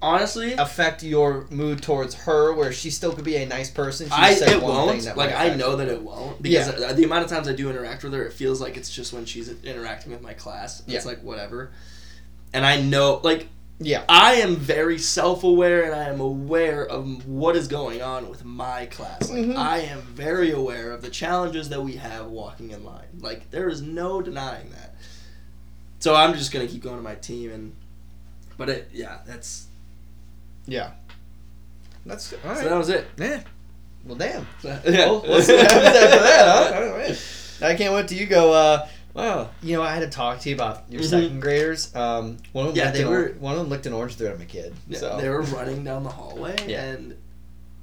honestly, 0.00 0.54
affect 0.54 1.02
your 1.02 1.46
mood 1.50 1.82
towards 1.82 2.14
her, 2.14 2.54
where 2.54 2.72
she 2.72 2.88
still 2.88 3.12
could 3.12 3.26
be 3.26 3.36
a 3.36 3.44
nice 3.44 3.70
person. 3.70 4.06
She 4.06 4.14
I 4.14 4.32
said 4.32 4.48
it 4.48 4.62
one 4.62 4.72
won't. 4.72 5.14
Like 5.14 5.34
I 5.34 5.54
know 5.56 5.76
that 5.76 5.88
it 5.88 6.00
won't 6.00 6.40
because 6.40 6.68
uh, 6.70 6.94
the 6.94 7.04
amount 7.04 7.26
of 7.26 7.30
times 7.30 7.48
I 7.48 7.52
do 7.52 7.68
interact 7.68 8.02
with 8.02 8.14
her, 8.14 8.24
it 8.24 8.32
feels 8.32 8.62
like 8.62 8.78
it's 8.78 8.88
just 8.88 9.12
when 9.12 9.26
she's 9.26 9.50
interacting 9.62 10.10
with 10.10 10.22
my 10.22 10.32
class. 10.32 10.82
yeah. 10.86 10.96
It's 10.96 11.04
like 11.04 11.22
whatever, 11.22 11.70
and 12.52 12.64
I 12.66 12.80
know 12.80 13.20
like 13.22 13.48
Yeah, 13.78 14.04
I 14.08 14.34
am 14.34 14.56
very 14.56 14.98
self 14.98 15.42
aware 15.44 15.82
and 15.84 15.94
I 15.94 16.04
am 16.04 16.20
aware 16.20 16.86
of 16.86 17.26
what 17.26 17.56
is 17.56 17.66
going 17.68 18.00
on 18.02 18.28
with 18.28 18.44
my 18.44 18.86
class. 18.86 19.28
Like 19.30 19.44
Mhm. 19.44 19.56
I 19.56 19.78
am 19.78 20.00
very 20.02 20.50
aware 20.52 20.92
of 20.92 21.02
the 21.02 21.10
challenges 21.10 21.68
that 21.70 21.82
we 21.82 21.96
have 21.96 22.26
walking 22.26 22.70
in 22.70 22.84
line. 22.84 23.08
Like 23.20 23.50
there 23.50 23.68
is 23.68 23.82
no 23.82 24.22
denying 24.22 24.70
that. 24.70 24.94
So 25.98 26.14
I'm 26.14 26.34
just 26.34 26.52
gonna 26.52 26.66
keep 26.68 26.82
going 26.82 26.96
to 26.96 27.02
my 27.02 27.14
team 27.16 27.50
and, 27.52 27.72
but 28.58 28.68
it 28.68 28.88
yeah 28.92 29.18
that's 29.26 29.66
yeah. 30.66 30.90
That's 32.06 32.32
All 32.32 32.38
right. 32.44 32.58
so 32.58 32.68
that 32.68 32.76
was 32.78 32.88
it. 32.88 33.06
yeah. 33.16 33.42
Well, 34.04 34.16
damn. 34.16 34.46
yeah. 34.64 34.80
Well, 34.84 35.20
what's 35.26 35.48
what 35.48 35.58
happens 35.60 35.96
after 35.96 36.18
that, 36.18 36.72
huh? 36.74 36.98
Man. 36.98 37.16
I 37.72 37.74
can't 37.76 37.94
wait 37.94 38.08
till 38.08 38.18
you 38.18 38.26
go. 38.26 38.52
Uh, 38.52 38.88
wow, 39.14 39.50
you 39.62 39.76
know, 39.76 39.82
I 39.82 39.92
had 39.94 40.00
to 40.00 40.08
talk 40.10 40.40
to 40.40 40.48
you 40.48 40.54
about 40.54 40.84
your 40.90 41.02
Mhm. 41.02 41.06
second 41.10 41.40
graders. 41.40 41.94
Um, 41.94 42.38
one 42.52 42.66
of 42.68 42.74
them, 42.74 42.78
Yeah, 42.78 42.84
licked 42.86 42.96
they 42.96 43.02
an 43.02 43.08
were- 43.10 43.24
or- 43.26 43.32
one 43.38 43.52
of 43.54 43.58
them 43.60 43.68
licked 43.70 43.86
an 43.86 43.92
orange 43.92 44.14
through 44.16 44.28
at 44.28 44.38
my 44.38 44.44
kid. 44.44 44.74
Yeah, 44.88 44.98
so 44.98 45.18
They 45.20 45.28
were 45.28 45.42
running 45.42 45.84
down 45.84 46.02
the 46.04 46.10
hallway 46.10 46.56
Yeah. 46.66 46.82
and 46.84 47.14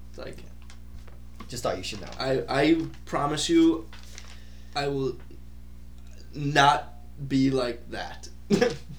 it's 0.10 0.18
like 0.18 0.38
just 1.48 1.64
thought 1.64 1.78
you 1.78 1.84
should 1.84 2.02
know. 2.02 2.08
I 2.20 2.44
I 2.50 2.86
promise 3.06 3.50
you, 3.50 3.88
I 4.76 4.88
will 4.88 5.18
not 6.34 6.94
be 7.28 7.50
like 7.52 7.90
that. 7.92 8.28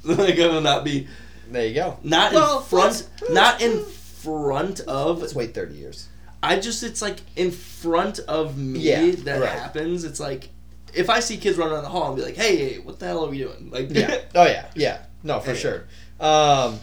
like 0.04 0.38
I 0.38 0.46
will 0.48 0.60
not 0.60 0.84
be 0.84 1.08
There 1.50 1.66
you 1.66 1.74
go. 1.74 1.98
not 2.02 2.32
Well, 2.32 2.58
in 2.58 2.64
front, 2.64 3.08
not 3.30 3.60
in 3.60 3.84
front 3.84 4.80
of. 4.80 5.20
Let's 5.20 5.34
wait 5.34 5.54
thirty 5.54 5.74
years. 5.76 6.06
I 6.42 6.58
just 6.58 6.82
it's 6.82 7.02
like 7.02 7.18
in 7.36 7.50
front 7.50 8.18
of 8.20 8.56
me 8.56 8.80
Yeah, 8.80 9.10
that 9.24 9.40
right. 9.40 9.50
happens. 9.50 10.04
It's 10.04 10.20
like 10.20 10.48
if 10.94 11.10
I 11.10 11.20
see 11.20 11.36
kids 11.36 11.58
running 11.58 11.74
down 11.74 11.82
the 11.82 11.88
hall, 11.90 12.04
I'll 12.04 12.16
be 12.16 12.22
like, 12.22 12.36
hey, 12.36 12.78
what 12.78 12.98
the 12.98 13.06
hell 13.06 13.24
are 13.24 13.30
we 13.30 13.38
doing? 13.38 13.70
Like, 13.70 13.90
Yeah. 13.90 14.20
oh 14.34 14.46
yeah. 14.46 14.66
Yeah. 14.74 15.02
No, 15.22 15.40
for 15.40 15.54
sure. 15.54 15.86
Um, 16.18 16.78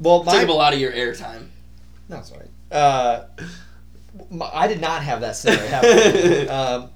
well, 0.00 0.24
my 0.24 0.32
take 0.32 0.44
up 0.44 0.48
a 0.48 0.52
lot 0.52 0.72
of 0.72 0.80
your 0.80 0.92
airtime. 0.92 1.48
No, 2.08 2.16
all 2.16 2.38
right. 2.38 2.76
Uh, 2.76 3.26
my, 4.30 4.50
I 4.52 4.66
did 4.66 4.80
not 4.80 5.02
have 5.02 5.20
that 5.20 5.36
scenario 5.36 5.66
happen. 5.68 6.48
um, 6.50 6.90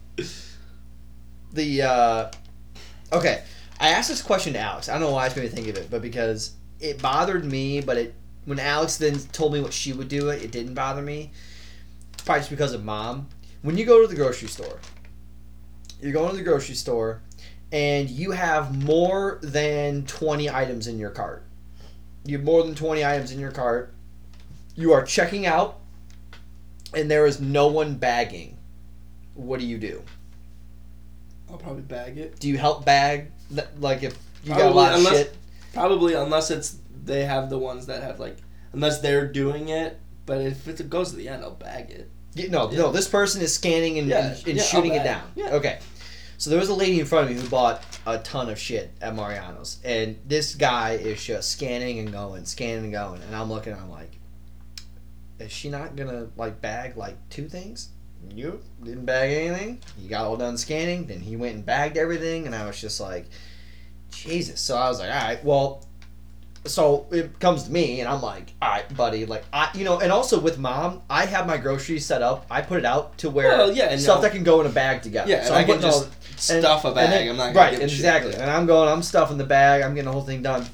the 1.52 1.82
uh, 1.82 2.30
okay, 3.12 3.42
I 3.78 3.90
asked 3.90 4.08
this 4.08 4.22
question 4.22 4.52
to 4.54 4.58
Alex. 4.58 4.88
I 4.88 4.92
don't 4.92 5.02
know 5.02 5.12
why 5.12 5.26
it's 5.26 5.36
made 5.36 5.42
me 5.42 5.48
think 5.48 5.68
of 5.68 5.76
it, 5.76 5.90
but 5.90 6.02
because 6.02 6.54
it 6.80 7.00
bothered 7.00 7.44
me, 7.44 7.80
but 7.80 7.96
it 7.96 8.14
when 8.44 8.58
Alex 8.58 8.96
then 8.96 9.18
told 9.32 9.52
me 9.52 9.60
what 9.60 9.72
she 9.72 9.92
would 9.92 10.08
do, 10.08 10.30
it 10.30 10.42
it 10.42 10.50
didn't 10.50 10.74
bother 10.74 11.02
me. 11.02 11.30
Probably 12.24 12.40
just 12.40 12.50
because 12.50 12.72
of 12.72 12.84
mom. 12.84 13.28
When 13.62 13.78
you 13.78 13.86
go 13.86 14.02
to 14.02 14.06
the 14.08 14.14
grocery 14.14 14.48
store, 14.48 14.78
you're 16.04 16.12
going 16.12 16.30
to 16.30 16.36
the 16.36 16.42
grocery 16.42 16.74
store, 16.74 17.20
and 17.72 18.08
you 18.10 18.30
have 18.32 18.84
more 18.84 19.38
than 19.42 20.04
twenty 20.04 20.48
items 20.50 20.86
in 20.86 20.98
your 20.98 21.10
cart. 21.10 21.44
You 22.24 22.36
have 22.36 22.44
more 22.44 22.62
than 22.62 22.74
twenty 22.74 23.04
items 23.04 23.32
in 23.32 23.40
your 23.40 23.50
cart 23.52 23.90
you 24.76 24.92
are 24.92 25.04
checking 25.04 25.46
out 25.46 25.78
and 26.94 27.08
there 27.08 27.26
is 27.26 27.40
no 27.40 27.68
one 27.68 27.94
bagging 27.94 28.56
what 29.34 29.60
do 29.60 29.66
you 29.66 29.78
do 29.78 30.02
I'll 31.50 31.58
probably 31.58 31.82
bag 31.82 32.18
it. 32.18 32.38
do 32.40 32.48
you 32.48 32.58
help 32.58 32.84
bag 32.84 33.30
like 33.78 34.02
if 34.02 34.18
you 34.42 34.50
got 34.50 34.58
a 34.58 34.62
Probably, 34.62 34.74
lot 34.76 34.92
of 34.92 34.98
unless- 34.98 35.16
shit 35.16 35.36
Probably 35.72 36.14
unless 36.14 36.50
it's 36.50 36.76
they 37.04 37.24
have 37.24 37.50
the 37.50 37.58
ones 37.58 37.86
that 37.86 38.02
have 38.02 38.18
like 38.18 38.36
unless 38.72 39.00
they're 39.00 39.26
doing 39.30 39.68
it. 39.68 39.98
But 40.26 40.40
if 40.40 40.66
it 40.68 40.88
goes 40.90 41.10
to 41.10 41.16
the 41.16 41.28
end, 41.28 41.44
I'll 41.44 41.50
bag 41.52 41.90
it. 41.90 42.10
Yeah, 42.34 42.48
no 42.48 42.70
Yeah. 42.70 42.78
no 42.78 42.90
this 42.92 43.06
person 43.06 43.42
is 43.42 43.54
scanning 43.54 43.98
and, 43.98 44.08
Yeah, 44.08 44.34
and, 44.34 44.48
and 44.48 44.60
shooting 44.60 44.94
it 44.94 45.04
down 45.04 45.22
okay 45.38 45.78
so 46.44 46.50
there 46.50 46.58
was 46.58 46.68
a 46.68 46.74
lady 46.74 47.00
in 47.00 47.06
front 47.06 47.30
of 47.30 47.34
me 47.34 47.40
who 47.40 47.48
bought 47.48 47.82
a 48.06 48.18
ton 48.18 48.48
of 48.48 48.58
shit 48.58 48.90
at 49.00 49.14
mariano's 49.14 49.78
and 49.84 50.18
this 50.26 50.54
guy 50.54 50.92
is 50.92 51.24
just 51.24 51.50
scanning 51.50 51.98
and 51.98 52.12
going 52.12 52.44
scanning 52.44 52.84
and 52.84 52.92
going 52.92 53.22
and 53.22 53.34
i'm 53.34 53.50
looking 53.50 53.72
i'm 53.72 53.90
like 53.90 54.18
is 55.38 55.52
she 55.52 55.68
not 55.68 55.96
gonna 55.96 56.28
like 56.36 56.60
bag 56.60 56.96
like 56.96 57.16
two 57.28 57.48
things? 57.48 57.90
You 58.30 58.60
didn't 58.82 59.04
bag 59.04 59.30
anything. 59.30 59.80
You 59.98 60.08
got 60.08 60.24
all 60.24 60.36
done 60.36 60.56
scanning 60.56 61.06
then 61.06 61.20
he 61.20 61.36
went 61.36 61.56
and 61.56 61.66
bagged 61.66 61.96
everything 61.96 62.46
and 62.46 62.54
i 62.54 62.66
was 62.66 62.80
just 62.80 63.00
like 63.00 63.26
jesus. 64.10 64.60
So 64.60 64.76
i 64.76 64.88
was 64.88 64.98
like 64.98 65.10
all 65.10 65.28
right 65.28 65.44
well 65.44 65.83
so 66.66 67.06
it 67.10 67.38
comes 67.40 67.64
to 67.64 67.70
me 67.72 68.00
and 68.00 68.08
i'm 68.08 68.22
like 68.22 68.52
all 68.62 68.70
right 68.70 68.96
buddy 68.96 69.26
like 69.26 69.44
i 69.52 69.70
you 69.74 69.84
know 69.84 69.98
and 70.00 70.10
also 70.10 70.40
with 70.40 70.56
mom 70.58 71.02
i 71.10 71.26
have 71.26 71.46
my 71.46 71.56
groceries 71.58 72.06
set 72.06 72.22
up 72.22 72.46
i 72.50 72.62
put 72.62 72.78
it 72.78 72.86
out 72.86 73.16
to 73.18 73.28
where 73.28 73.48
Well, 73.48 73.72
yeah, 73.72 73.90
and 73.90 74.00
stuff 74.00 74.18
no- 74.18 74.22
that 74.22 74.32
can 74.32 74.44
go 74.44 74.60
in 74.62 74.66
a 74.66 74.70
bag 74.70 75.02
together 75.02 75.30
Yeah, 75.30 75.42
so 75.44 75.48
and 75.54 75.56
i'm 75.56 75.64
can 75.66 75.74
putting 75.76 75.90
all 75.90 76.00
just 76.04 76.40
stuff 76.40 76.84
a 76.86 76.92
bag. 76.94 77.10
then- 77.10 77.28
I'm 77.28 77.36
not 77.36 77.52
gonna 77.54 77.58
right, 77.58 77.72
shit. 77.74 77.82
exactly. 77.82 78.32
Yeah. 78.32 78.42
And 78.42 78.50
I'm 78.50 78.66
going, 78.66 78.88
I'm 78.88 79.02
stuffing 79.04 79.38
the 79.38 79.44
bag. 79.44 79.82
I'm 79.82 79.94
getting 79.94 80.06
the 80.06 80.12
whole 80.12 80.22
thing 80.24 80.42
done. 80.42 80.66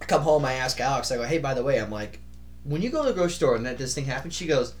I 0.00 0.04
come 0.04 0.22
home, 0.22 0.44
I 0.44 0.54
ask 0.54 0.80
Alex. 0.80 1.10
I 1.10 1.16
go, 1.16 1.24
hey, 1.24 1.38
by 1.38 1.54
the 1.54 1.62
way, 1.64 1.78
I'm 1.80 1.90
like, 1.90 2.20
when 2.64 2.80
you 2.82 2.88
go 2.88 3.02
to 3.02 3.08
the 3.08 3.14
grocery 3.14 3.32
store 3.34 3.56
and 3.56 3.66
that 3.66 3.78
this 3.78 3.94
thing 3.96 4.04
happens, 4.04 4.32
she 4.34 4.46
goes, 4.46 4.74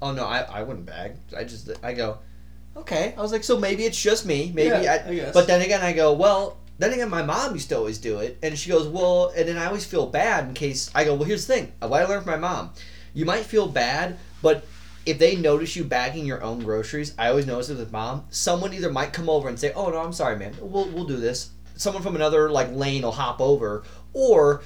oh 0.00 0.12
no, 0.12 0.24
I, 0.24 0.42
I 0.42 0.62
wouldn't 0.62 0.86
bag. 0.86 1.16
I 1.36 1.42
just 1.42 1.70
I 1.82 1.92
go, 1.92 2.18
okay. 2.76 3.14
I 3.18 3.20
was 3.20 3.32
like, 3.32 3.42
so 3.42 3.58
maybe 3.58 3.82
it's 3.84 4.00
just 4.00 4.24
me. 4.24 4.52
Maybe 4.54 4.68
Yeah, 4.84 5.02
I, 5.04 5.10
I 5.10 5.14
guess. 5.16 5.34
But 5.34 5.48
then 5.48 5.60
again, 5.60 5.82
I 5.82 5.92
go, 5.92 6.12
well. 6.12 6.56
Then 6.78 6.92
again, 6.92 7.10
my 7.10 7.22
mom 7.22 7.54
used 7.54 7.68
to 7.70 7.76
always 7.76 7.98
do 7.98 8.18
it, 8.20 8.38
and 8.42 8.56
she 8.56 8.70
goes, 8.70 8.86
"Well," 8.86 9.32
and 9.36 9.48
then 9.48 9.58
I 9.58 9.66
always 9.66 9.84
feel 9.84 10.06
bad 10.06 10.44
in 10.48 10.54
case 10.54 10.90
I 10.94 11.04
go. 11.04 11.14
Well, 11.14 11.24
here's 11.24 11.44
the 11.46 11.54
thing: 11.54 11.72
what 11.80 12.00
I 12.00 12.04
learned 12.06 12.24
from 12.24 12.40
my 12.40 12.48
mom, 12.48 12.70
you 13.14 13.24
might 13.24 13.44
feel 13.44 13.66
bad, 13.66 14.16
but 14.42 14.64
if 15.04 15.18
they 15.18 15.34
notice 15.36 15.74
you 15.74 15.82
bagging 15.84 16.24
your 16.26 16.42
own 16.42 16.60
groceries, 16.60 17.14
I 17.18 17.28
always 17.30 17.46
notice 17.46 17.68
it 17.70 17.78
with 17.78 17.90
mom. 17.90 18.26
Someone 18.30 18.72
either 18.74 18.92
might 18.92 19.12
come 19.12 19.28
over 19.28 19.48
and 19.48 19.58
say, 19.58 19.72
"Oh 19.74 19.90
no, 19.90 19.98
I'm 19.98 20.12
sorry, 20.12 20.36
man. 20.38 20.54
We'll 20.60 20.88
we'll 20.88 21.04
do 21.06 21.16
this." 21.16 21.50
Someone 21.76 22.02
from 22.02 22.14
another 22.16 22.50
like 22.50 22.72
lane 22.72 23.02
will 23.02 23.12
hop 23.12 23.40
over, 23.40 23.82
or 24.12 24.62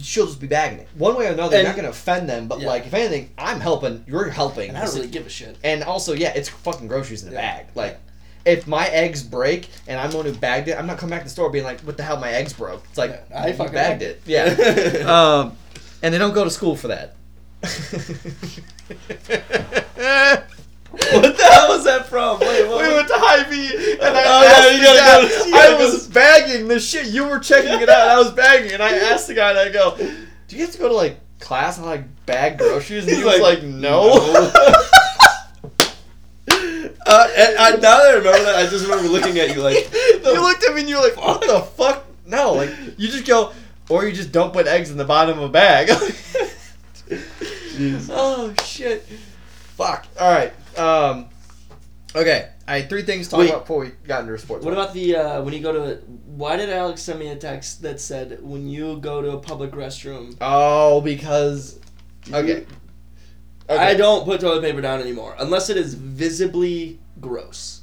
she'll 0.00 0.26
just 0.26 0.40
be 0.40 0.46
bagging 0.46 0.78
it. 0.80 0.88
One 0.96 1.16
way 1.16 1.26
or 1.26 1.32
another, 1.32 1.56
And- 1.56 1.64
you're 1.64 1.72
not 1.72 1.76
gonna 1.76 1.90
offend 1.90 2.28
them, 2.28 2.48
but 2.48 2.60
Yeah. 2.60 2.66
like 2.66 2.86
if 2.86 2.94
anything, 2.94 3.30
I'm 3.38 3.60
helping. 3.60 4.04
You're 4.08 4.28
helping. 4.30 4.70
And 4.70 4.78
I 4.78 4.84
don't 4.86 4.94
really 4.94 5.08
give 5.08 5.26
a 5.26 5.30
shit. 5.30 5.56
And 5.62 5.84
also, 5.84 6.14
yeah, 6.14 6.32
it's 6.34 6.48
fucking 6.48 6.88
groceries 6.88 7.22
in 7.22 7.28
a 7.28 7.32
Yeah. 7.32 7.40
bag. 7.40 7.66
Like, 7.74 8.00
if 8.44 8.66
my 8.66 8.86
eggs 8.88 9.22
break 9.22 9.68
and 9.86 10.00
I'm 10.00 10.10
the 10.10 10.16
one 10.16 10.26
who 10.26 10.32
bagged 10.32 10.68
it, 10.68 10.76
I'm 10.78 10.86
not 10.86 10.98
coming 10.98 11.10
back 11.10 11.20
to 11.20 11.24
the 11.24 11.30
store 11.30 11.48
being 11.50 11.64
like, 11.64 11.80
"What 11.82 11.96
the 11.96 12.02
hell? 12.02 12.16
My 12.18 12.30
eggs 12.30 12.52
broke." 12.52 12.82
It's 12.88 12.98
like 12.98 13.10
Yeah, 13.30 13.42
I 13.42 13.46
you 13.48 13.54
fucking 13.54 13.72
bagged 13.72 14.00
bagged 14.00 14.02
it. 14.02 14.20
Yeah. 14.26 15.06
um, 15.42 15.56
and 16.02 16.12
they 16.12 16.18
don't 16.18 16.34
go 16.34 16.44
to 16.44 16.50
school 16.50 16.74
for 16.76 16.88
that. 16.88 17.14
what 17.62 17.70
the 21.36 21.44
hell 21.50 21.68
was 21.68 21.84
that 21.84 22.06
from? 22.08 22.40
Wait, 22.40 22.66
what? 22.68 22.82
We 22.82 22.88
went 22.94 23.06
to 23.08 23.14
Hy-Vee, 23.16 23.92
and 23.94 24.02
I 24.16 24.22
Oh, 24.26 24.42
yeah, 24.42 24.50
asked 24.50 24.72
you 24.72 24.78
the 24.78 24.84
gotta 24.84 24.98
guy- 24.98 25.20
go- 25.38 25.44
you 25.46 25.54
I 25.54 25.58
gotta 25.58 25.76
go- 25.78 25.84
was 25.92 26.06
bagging 26.08 26.68
the 26.68 26.80
shit. 26.80 27.06
You 27.06 27.24
were 27.28 27.38
checking 27.38 27.80
it 27.80 27.88
out. 27.88 28.08
I 28.08 28.18
was 28.18 28.32
bagging, 28.32 28.72
and 28.72 28.82
I 28.82 28.90
asked 29.12 29.28
the 29.28 29.34
guy, 29.34 29.50
and 29.50 29.58
I 29.58 29.68
go, 29.70 29.96
"Do 29.96 30.56
you 30.56 30.62
have 30.62 30.72
to 30.72 30.78
go 30.78 30.88
to 30.88 30.94
like 30.94 31.18
class 31.40 31.76
and 31.78 31.86
like 31.86 32.04
bag 32.26 32.58
groceries?" 32.58 33.04
And 33.04 33.10
he 33.10 33.16
He's 33.16 33.24
was 33.24 33.38
like, 33.40 33.60
like, 33.60 33.68
"No." 33.68 34.18
Uh, 37.06 37.28
and 37.36 37.56
I, 37.58 37.70
now 37.72 37.98
that 37.98 38.06
I 38.06 38.12
remember 38.12 38.44
that, 38.44 38.56
I 38.56 38.66
just 38.68 38.84
remember 38.84 39.08
looking 39.08 39.38
at 39.38 39.54
you 39.54 39.62
like, 39.62 39.92
you 39.92 40.40
looked 40.40 40.64
at 40.64 40.74
me 40.74 40.80
and 40.82 40.88
you 40.88 40.96
were 40.96 41.02
like, 41.02 41.16
"What 41.16 41.40
the 41.40 41.60
fuck?" 41.60 42.04
No, 42.26 42.54
like 42.54 42.70
you 42.96 43.08
just 43.08 43.26
go, 43.26 43.52
or 43.88 44.06
you 44.06 44.12
just 44.12 44.32
don't 44.32 44.52
put 44.52 44.66
eggs 44.66 44.90
in 44.90 44.96
the 44.96 45.04
bottom 45.04 45.38
of 45.38 45.44
a 45.44 45.48
bag. 45.48 45.88
oh 48.10 48.54
shit! 48.64 49.02
Fuck. 49.76 50.06
All 50.18 50.30
right. 50.30 50.78
Um. 50.78 51.28
Okay. 52.14 52.48
I 52.68 52.78
had 52.78 52.88
three 52.88 53.02
things 53.02 53.26
to 53.26 53.30
talk 53.32 53.40
Wait. 53.40 53.48
about 53.50 53.62
before 53.62 53.80
we 53.80 53.88
got 54.06 54.20
into 54.20 54.38
sports. 54.38 54.64
What 54.64 54.72
about 54.72 54.94
the 54.94 55.16
uh, 55.16 55.42
when 55.42 55.52
you 55.52 55.60
go 55.60 55.72
to? 55.72 55.96
Why 56.26 56.56
did 56.56 56.70
Alex 56.70 57.02
send 57.02 57.18
me 57.18 57.28
a 57.28 57.36
text 57.36 57.82
that 57.82 58.00
said 58.00 58.38
when 58.40 58.68
you 58.68 58.98
go 58.98 59.20
to 59.20 59.32
a 59.32 59.38
public 59.38 59.72
restroom? 59.72 60.36
Oh, 60.40 61.00
because. 61.00 61.80
you- 62.26 62.66
Okay. 63.74 63.82
I 63.82 63.94
don't 63.94 64.24
put 64.24 64.40
toilet 64.40 64.62
paper 64.62 64.80
down 64.80 65.00
anymore 65.00 65.34
unless 65.38 65.70
it 65.70 65.76
is 65.76 65.94
visibly 65.94 66.98
gross. 67.20 67.82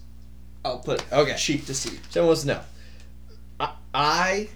I'll 0.66 0.80
put 0.80 1.04
Okay. 1.12 1.36
cheek 1.36 1.66
to 1.68 1.74
see. 1.74 2.00
Someone 2.10 2.28
wants 2.28 2.42
to 2.42 2.48
know. 2.48 2.62
I, 3.60 3.74
I 3.94 4.50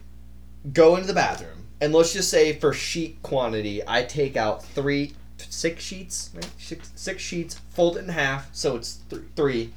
go 0.73 0.95
into 0.95 1.07
the 1.07 1.13
bathroom, 1.13 1.67
and 1.81 1.93
let's 1.93 2.13
just 2.13 2.29
say 2.29 2.53
for 2.53 2.73
sheet 2.73 3.21
quantity, 3.23 3.81
I 3.87 4.03
take 4.03 4.35
out 4.37 4.63
three, 4.63 5.13
six 5.37 5.83
sheets, 5.83 6.29
right? 6.35 6.49
Six, 6.57 6.91
six 6.95 7.21
sheets, 7.23 7.59
fold 7.71 7.97
it 7.97 8.03
in 8.03 8.09
half, 8.09 8.49
so 8.53 8.75
it's 8.75 8.97
th- 9.09 9.21
three, 9.35 9.73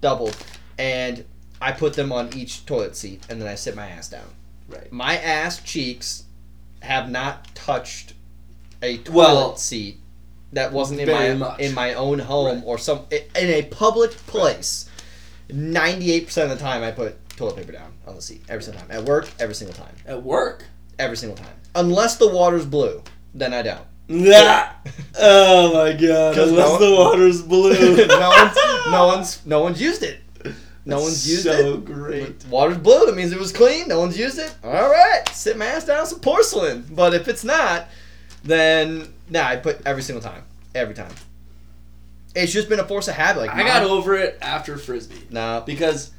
doubled, 0.00 0.36
and 0.78 1.24
I 1.60 1.72
put 1.72 1.94
them 1.94 2.12
on 2.12 2.34
each 2.36 2.66
toilet 2.66 2.96
seat, 2.96 3.24
and 3.30 3.40
then 3.40 3.48
I 3.48 3.54
sit 3.54 3.74
my 3.76 3.86
ass 3.88 4.08
down. 4.08 4.26
Right. 4.68 4.90
My 4.92 5.16
ass 5.18 5.62
cheeks 5.62 6.24
have 6.82 7.10
not 7.10 7.54
touched 7.54 8.14
a 8.82 8.98
toilet 8.98 9.14
Well, 9.14 9.56
seat 9.56 9.98
that 10.52 10.72
wasn't 10.72 11.00
in 11.00 11.06
very 11.06 11.30
my 11.30 11.34
much. 11.50 11.60
in 11.60 11.74
my 11.74 11.94
own 11.94 12.18
home 12.18 12.56
Right. 12.58 12.62
or 12.66 12.78
some 12.78 13.06
in 13.10 13.20
a 13.34 13.62
public 13.64 14.10
place. 14.26 14.88
Ninety-eight 15.50 16.26
percent 16.26 16.50
of 16.50 16.58
the 16.58 16.64
time, 16.64 16.82
I 16.82 16.90
put 16.90 17.16
toilet 17.36 17.56
paper 17.56 17.72
down 17.72 17.92
on 18.06 18.16
the 18.16 18.22
seat 18.22 18.42
every 18.48 18.62
single 18.64 18.80
time. 18.82 18.90
At 18.90 19.04
work, 19.04 19.28
every 19.38 19.54
single 19.54 19.76
time, 19.76 19.94
At 20.06 20.22
work. 20.22 20.64
every 20.98 21.16
single 21.16 21.36
time. 21.36 21.54
Unless 21.74 22.16
the 22.16 22.28
water's 22.28 22.64
blue, 22.66 23.02
then 23.34 23.52
I 23.54 23.62
don't. 23.62 23.84
Nah. 24.08 24.68
Oh 25.18 25.72
my 25.72 25.92
god! 25.94 26.34
'Cause 26.34 26.50
Unless 26.50 26.68
no- 26.80 26.90
the 26.90 26.96
water's 26.96 27.42
blue. 27.42 27.96
no 28.06 28.28
one's 28.30 28.56
no 28.90 29.06
one's 29.14 29.46
no 29.46 29.60
one's 29.62 29.80
used 29.80 30.02
it. 30.02 30.20
No 30.84 31.00
one's 31.00 31.28
used 31.28 31.46
it. 31.46 31.52
so 31.58 31.74
it. 31.74 31.84
great. 31.84 32.44
Water's 32.50 32.78
blue. 32.78 33.06
That 33.06 33.16
means 33.16 33.32
it 33.32 33.38
was 33.38 33.50
clean. 33.52 33.88
No 33.88 33.98
one's 33.98 34.16
used 34.18 34.38
it. 34.38 34.54
All 34.62 34.88
right, 34.90 35.22
sit 35.32 35.56
my 35.56 35.66
ass 35.66 35.84
down 35.84 36.00
on 36.00 36.06
some 36.06 36.20
porcelain. 36.20 36.84
But 36.90 37.14
if 37.14 37.26
it's 37.28 37.42
not, 37.44 37.88
then 38.46 39.12
nah, 39.28 39.46
I 39.46 39.56
put 39.56 39.80
every 39.86 40.02
single 40.02 40.22
time, 40.22 40.42
every 40.74 40.94
time. 40.94 41.12
It's 42.34 42.52
just 42.52 42.68
been 42.68 42.80
a 42.80 42.86
force 42.86 43.08
of 43.08 43.14
habit. 43.14 43.40
Like 43.40 43.50
I 43.54 43.62
got 43.62 43.82
over 43.84 44.14
it 44.14 44.38
after 44.42 44.76
frisbee 44.76 45.22
nah. 45.30 45.60
because 45.60 46.10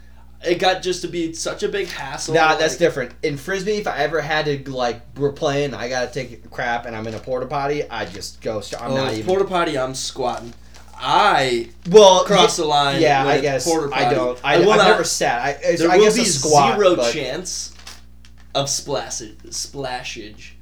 it 0.44 0.56
got 0.56 0.82
just 0.82 1.02
to 1.02 1.08
be 1.08 1.34
such 1.34 1.64
a 1.64 1.70
big 1.70 1.88
hassle. 1.88 2.34
Nah, 2.34 2.56
that's 2.56 2.74
like- 2.74 2.80
different. 2.80 3.12
In 3.24 3.38
frisbee, 3.38 3.78
if 3.78 3.88
I 3.88 4.00
ever 4.00 4.22
had 4.22 4.46
to 4.46 4.72
like 4.72 5.02
we're 5.16 5.32
playing, 5.32 5.74
I 5.74 5.90
gotta 5.90 6.12
take 6.12 6.50
crap, 6.52 6.86
and 6.86 6.96
I'm 6.96 7.06
in 7.08 7.14
a 7.14 7.20
porta 7.20 7.46
potty. 7.46 7.88
I 7.90 8.06
just 8.06 8.42
go. 8.42 8.62
st- 8.62 8.82
I'm 8.82 8.92
Oh, 8.92 8.96
not 8.98 9.14
even. 9.14 9.26
porta 9.26 9.46
potty. 9.46 9.78
I'm 9.78 9.94
squatting. 9.96 10.54
I 11.00 11.70
well, 11.92 12.24
cross 12.26 12.58
the 12.58 12.66
line. 12.66 13.00
Yeah, 13.00 13.24
with 13.26 13.34
I 13.36 13.42
guess 13.42 13.66
Porta 13.70 13.88
potty. 13.90 14.06
I 14.06 14.14
don't. 14.16 14.40
I, 14.44 14.58
will 14.58 14.72
I've 14.72 14.78
not- 14.80 14.88
never 14.88 15.04
sat. 15.04 15.42
I, 15.42 15.76
There 15.76 15.92
I 15.92 15.98
will 15.98 16.06
guess 16.06 16.16
be 16.16 16.22
a 16.24 16.26
squat, 16.26 16.76
zero 16.80 16.96
but- 16.96 17.14
chance 17.14 17.76
of 18.56 18.68
splash 18.70 19.22
splashage. 19.22 20.54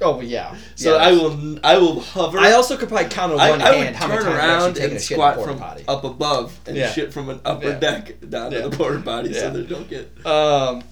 Oh 0.00 0.20
yeah. 0.20 0.54
So 0.76 0.96
yeah. 0.96 1.02
I 1.02 1.12
will 1.12 1.58
I 1.64 1.78
will 1.78 2.00
hover. 2.00 2.38
I 2.38 2.52
also 2.52 2.76
could 2.76 2.88
probably 2.88 3.08
count 3.08 3.32
on 3.32 3.40
I, 3.40 3.50
one 3.50 3.60
I 3.62 3.72
hand 3.74 3.86
would 3.86 3.96
how 3.96 4.08
many 4.08 4.22
times 4.22 4.36
around 4.36 4.68
and 4.68 4.76
a 4.76 4.80
shit 4.80 4.90
in 4.90 4.96
a 4.96 5.00
squat 5.00 5.42
from 5.42 5.58
potty. 5.58 5.84
up 5.88 6.04
above 6.04 6.58
and 6.66 6.76
Yeah. 6.76 6.90
shit 6.92 7.12
from 7.12 7.28
an 7.30 7.40
upper 7.44 7.68
Yeah. 7.70 7.78
deck 7.80 8.14
down 8.28 8.52
to 8.52 8.62
the 8.68 8.70
porta 8.76 9.00
potty 9.00 9.32
so 9.34 9.50
they 9.50 9.64
don't 9.64 9.88
get. 9.88 10.08
Um. 10.24 10.84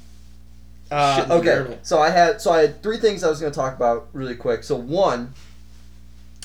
uh, 0.91 1.15
Shit 1.17 1.25
in 1.25 1.29
the 1.31 1.35
okay, 1.53 1.79
so 1.83 1.99
I 2.01 2.11
had 2.11 2.41
so 2.41 2.51
I 2.51 2.63
had 2.63 2.83
three 2.83 2.99
things 2.99 3.23
I 3.23 3.29
was 3.29 3.41
going 3.41 3.53
to 3.53 3.57
talk 3.57 3.77
about 3.77 4.09
really 4.13 4.35
quick. 4.37 4.65
So 4.65 4.75
one, 4.77 5.35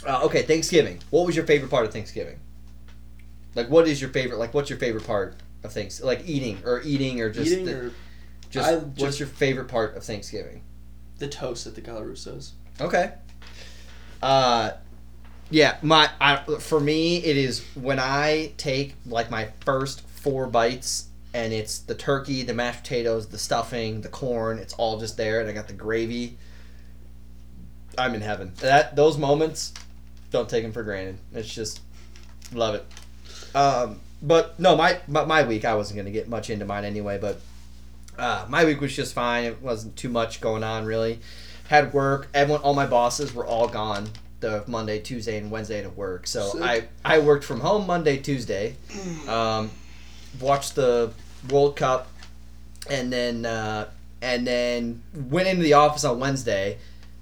uh, 0.08 0.22
okay, 0.26 0.44
Thanksgiving. 0.44 1.00
What 1.10 1.26
was 1.26 1.36
your 1.36 1.46
favorite 1.46 1.70
part 1.72 1.86
of 1.86 1.92
Thanksgiving? 1.94 2.40
Like, 3.56 3.70
what 3.70 3.88
is 3.88 4.00
your 4.00 4.10
favorite? 4.12 4.38
Like, 4.38 4.54
what's 4.54 4.70
your 4.70 4.80
favorite 4.80 5.06
part 5.06 5.36
of 5.64 5.72
things? 5.74 6.02
Like 6.02 6.28
eating 6.28 6.60
or 6.66 6.82
eating 6.84 7.22
or 7.22 7.30
just 7.32 7.52
Eating 7.52 7.66
the- 7.66 7.76
or 7.76 7.92
just, 8.50 8.70
I 8.70 8.76
what's 8.78 9.00
just- 9.00 9.20
your 9.20 9.28
favorite 9.30 9.68
part 9.68 9.96
of 9.98 10.04
Thanksgiving? 10.04 10.62
The 11.22 11.30
toast 11.30 11.66
at 11.66 11.76
the 11.76 11.82
Galarussos. 11.82 12.52
Okay. 12.82 13.14
Uh, 14.22 14.72
yeah, 15.50 15.78
my 15.82 16.10
I, 16.20 16.38
for 16.60 16.80
me 16.80 17.18
it 17.18 17.38
is 17.38 17.64
when 17.76 18.00
I 18.00 18.52
take 18.58 18.96
like 19.06 19.32
my 19.32 19.50
first 19.62 20.02
four 20.02 20.48
bites 20.48 21.08
and 21.34 21.54
it's 21.54 21.80
the 21.80 21.96
turkey, 21.96 22.44
the 22.44 22.54
mashed 22.54 22.84
potatoes, 22.84 23.28
the 23.28 23.38
stuffing, 23.38 24.02
the 24.02 24.10
corn. 24.10 24.58
It's 24.60 24.74
all 24.74 25.00
just 25.00 25.16
there, 25.16 25.40
and 25.40 25.50
I 25.50 25.54
got 25.54 25.68
the 25.68 25.74
gravy. 25.74 26.38
I'm 27.98 28.16
in 28.16 28.22
heaven. 28.22 28.52
That 28.58 28.96
those 28.96 29.18
moments, 29.18 29.74
don't 30.30 30.50
take 30.50 30.64
them 30.64 30.74
for 30.74 30.84
granted. 30.84 31.18
It's 31.34 31.54
just 31.54 31.82
love 32.54 32.76
it. 32.76 32.86
Um, 33.56 34.00
but 34.22 34.60
no, 34.60 34.76
my, 34.76 35.00
my 35.08 35.24
my 35.26 35.44
week 35.44 35.66
I 35.66 35.76
wasn't 35.76 35.98
gonna 35.98 36.12
get 36.12 36.28
much 36.28 36.50
into 36.50 36.66
mine 36.66 36.84
anyway, 36.84 37.18
but 37.18 37.40
uh, 38.18 38.46
my 38.50 38.66
week 38.66 38.82
was 38.82 38.96
just 38.96 39.14
fine. 39.14 39.46
It 39.46 39.62
wasn't 39.62 39.96
too 39.96 40.10
much 40.10 40.42
going 40.42 40.64
on 40.64 40.86
really 40.86 41.20
had 41.72 41.94
work. 41.94 42.28
Everyone, 42.34 42.62
all 42.64 42.74
my 42.74 42.86
bosses 42.86 43.34
were 43.34 43.46
all 43.46 43.68
gone 43.68 44.10
the 44.42 44.64
Monday, 44.68 45.00
Tuesday, 45.00 45.38
and 45.38 45.50
Wednesday 45.50 45.82
to 45.82 45.90
work. 45.90 46.28
So 46.28 46.50
Sick. 46.50 46.62
I 46.62 46.84
I 47.06 47.20
worked 47.20 47.46
from 47.46 47.62
home 47.62 47.88
Monday, 47.88 48.18
Tuesday, 48.18 48.76
um, 49.28 49.72
watched 50.40 50.76
the 50.76 51.12
World 51.50 51.78
Cup, 51.78 52.10
and 52.90 53.12
then 53.14 53.46
uh, 53.46 53.88
and 54.22 54.46
then 54.46 55.02
went 55.30 55.48
into 55.48 55.64
the 55.64 55.74
office 55.74 56.04
on 56.04 56.20
Wednesday. 56.20 56.78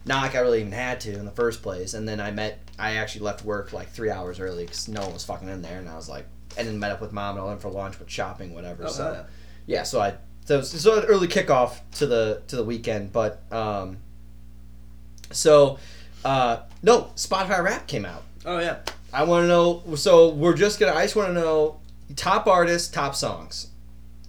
Not 0.05 0.23
like 0.23 0.35
I 0.35 0.39
really 0.39 0.61
even 0.61 0.71
had 0.71 1.01
to 1.01 1.13
in 1.13 1.25
the 1.25 1.31
first 1.31 1.61
place. 1.61 1.93
And 1.93 2.07
then 2.07 2.19
I 2.19 2.31
met. 2.31 2.59
I 2.79 2.95
actually 2.95 3.25
left 3.25 3.45
work 3.45 3.73
like 3.73 3.89
three 3.89 4.09
hours 4.09 4.39
early 4.39 4.63
because 4.63 4.87
no 4.87 5.01
one 5.01 5.13
was 5.13 5.25
fucking 5.25 5.49
in 5.49 5.61
there, 5.61 5.77
and 5.77 5.87
I 5.87 5.95
was 5.95 6.09
like, 6.09 6.25
and 6.57 6.67
then 6.67 6.79
met 6.79 6.91
up 6.91 7.01
with 7.01 7.11
mom 7.11 7.35
and 7.35 7.45
I 7.45 7.47
went 7.49 7.61
for 7.61 7.69
lunch, 7.69 7.99
with 7.99 8.09
shopping, 8.09 8.55
whatever. 8.55 8.85
Oh, 8.85 8.89
so 8.89 9.25
yeah, 9.67 9.83
so 9.83 10.01
I 10.01 10.15
so 10.49 10.55
it 10.55 10.85
was- 10.95 11.03
an 11.03 11.03
early 11.05 11.27
kickoff 11.27 11.79
to 11.93 12.07
the 12.07 12.41
to 12.47 12.55
the 12.55 12.63
weekend, 12.63 13.13
but 13.13 13.41
um, 13.51 13.97
so 15.31 15.77
uh, 16.25 16.61
no 16.81 17.11
Spotify 17.15 17.63
Wrapped 17.63 17.87
came 17.87 18.05
out. 18.05 18.23
Oh 18.45 18.59
yeah. 18.59 18.77
I 19.13 19.23
want 19.23 19.43
to 19.43 19.47
know. 19.47 19.83
So 19.95 20.29
we're 20.29 20.55
just 20.55 20.79
gonna. 20.79 20.93
I 20.93 21.03
just 21.03 21.15
want 21.15 21.29
to 21.29 21.33
know 21.33 21.79
top 22.15 22.47
artists, 22.47 22.87
top 22.89 23.15
songs. 23.15 23.67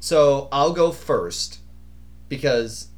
So 0.01 0.49
I'll 0.53 0.73
go 0.73 0.91
first 0.91 1.59
because 2.29 2.89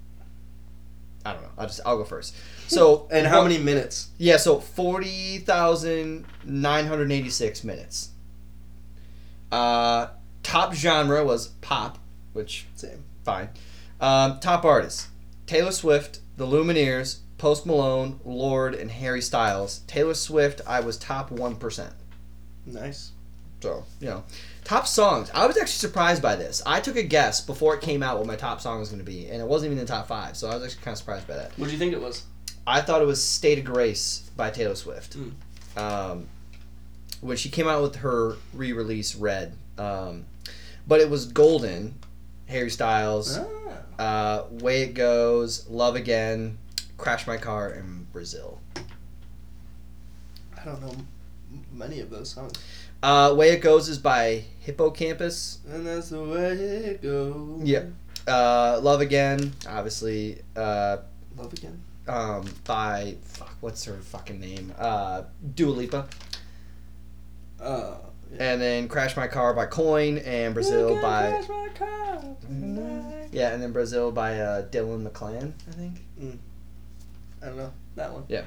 I 1.24 1.32
don't 1.32 1.42
know. 1.42 1.48
I'll 1.58 1.66
just 1.66 1.80
I'll 1.84 1.96
go 1.98 2.04
first. 2.04 2.34
So 2.68 3.08
And 3.12 3.26
how 3.26 3.42
what- 3.42 3.50
many 3.50 3.62
minutes? 3.62 4.10
Yeah, 4.18 4.36
so 4.36 4.58
forty 4.60 5.38
thousand 5.38 6.24
nine 6.44 6.86
hundred 6.86 7.10
eighty 7.12 7.30
six 7.30 7.62
minutes. 7.64 8.10
Uh, 9.50 10.08
top 10.42 10.72
genre 10.74 11.24
was 11.24 11.48
pop, 11.60 11.98
which 12.32 12.66
Same. 12.74 13.04
Fine. 13.24 13.50
Um, 14.00 14.40
top 14.40 14.64
artists: 14.64 15.08
Taylor 15.46 15.72
Swift, 15.72 16.20
The 16.36 16.46
Lumineers, 16.46 17.18
Post 17.38 17.66
Malone, 17.66 18.20
Lorde, 18.24 18.74
and 18.74 18.90
Harry 18.90 19.20
Styles. 19.20 19.80
Taylor 19.86 20.14
Swift, 20.14 20.60
I 20.66 20.80
was 20.80 20.96
top 20.96 21.30
one 21.30 21.56
percent. 21.56 21.92
Nice. 22.66 23.12
So 23.60 23.84
you 24.00 24.08
know, 24.08 24.24
top 24.64 24.86
songs. 24.86 25.30
I 25.32 25.46
was 25.46 25.56
actually 25.56 25.72
surprised 25.72 26.20
by 26.20 26.36
this. 26.36 26.62
I 26.66 26.80
took 26.80 26.96
a 26.96 27.02
guess 27.02 27.40
before 27.40 27.74
it 27.76 27.80
came 27.80 28.02
out 28.02 28.18
what 28.18 28.26
my 28.26 28.36
top 28.36 28.60
song 28.60 28.80
was 28.80 28.88
going 28.88 29.04
to 29.04 29.04
be, 29.04 29.28
and 29.28 29.40
it 29.40 29.46
wasn't 29.46 29.72
even 29.72 29.78
in 29.78 29.86
the 29.86 29.92
top 29.92 30.08
five. 30.08 30.36
So 30.36 30.48
I 30.48 30.54
was 30.54 30.64
actually 30.64 30.82
kind 30.82 30.94
of 30.94 30.98
surprised 30.98 31.28
by 31.28 31.36
that. 31.36 31.56
What 31.56 31.66
do 31.66 31.72
you 31.72 31.78
think 31.78 31.92
it 31.92 32.00
was? 32.00 32.24
I 32.66 32.80
thought 32.80 33.02
it 33.02 33.06
was 33.06 33.22
"State 33.22 33.58
of 33.58 33.64
Grace" 33.64 34.30
by 34.36 34.50
Taylor 34.50 34.74
Swift. 34.74 35.16
Mm. 35.16 35.32
Um, 35.76 36.28
when 37.20 37.36
she 37.36 37.48
came 37.48 37.68
out 37.68 37.82
with 37.82 37.96
her 37.96 38.36
re-release 38.52 39.14
"Red," 39.14 39.56
um, 39.78 40.24
but 40.86 41.00
it 41.00 41.08
was 41.08 41.26
"Golden," 41.26 41.94
Harry 42.52 42.70
Styles, 42.70 43.38
Ah. 43.98 44.02
uh, 44.02 44.44
"Way 44.50 44.82
It 44.82 44.94
Goes," 44.94 45.68
"Love 45.68 45.96
Again," 45.96 46.58
"Crash 46.98 47.26
My 47.26 47.36
Car," 47.36 47.68
and 47.70 48.10
"Brazil." 48.12 48.60
I 50.56 50.64
don't 50.64 50.80
know 50.80 50.94
many 51.72 52.00
of 52.00 52.10
those 52.10 52.30
songs. 52.30 52.52
Uh, 53.02 53.34
"Way 53.36 53.50
It 53.52 53.60
Goes" 53.60 53.88
is 53.88 53.98
by 53.98 54.44
Hippo 54.60 54.90
Campus. 54.90 55.58
And 55.68 55.86
that's 55.86 56.10
the 56.10 56.22
way 56.22 56.52
it 56.52 57.02
goes. 57.02 57.62
Yeah. 57.64 57.84
Uh, 58.28 58.78
"Love 58.82 59.00
Again," 59.00 59.52
obviously. 59.68 60.42
Uh, 60.54 60.98
Love 61.36 61.52
again. 61.54 61.82
um, 62.06 62.44
by 62.64 63.16
fuck, 63.22 63.56
what's 63.60 63.84
her 63.86 63.96
fucking 63.98 64.38
name? 64.38 64.72
Uh, 64.78 65.22
Dua 65.54 65.70
Lipa. 65.72 66.06
Uh, 67.60 67.94
And 68.38 68.60
then 68.60 68.88
"Crash 68.88 69.16
My 69.16 69.28
Car" 69.28 69.52
by 69.54 69.66
Coin 69.66 70.18
and 70.18 70.54
"Brazil" 70.54 71.00
by 71.02 71.42
Yeah, 73.30 73.52
and 73.52 73.62
then 73.62 73.72
Brazil 73.72 74.10
by 74.12 74.38
uh, 74.40 74.62
Dylan 74.68 75.06
McClan, 75.08 75.52
I 75.68 75.72
think. 75.72 76.00
I 77.42 77.46
don't 77.46 77.56
know 77.56 77.72
that 77.96 78.12
one. 78.12 78.24
Yeah. 78.28 78.42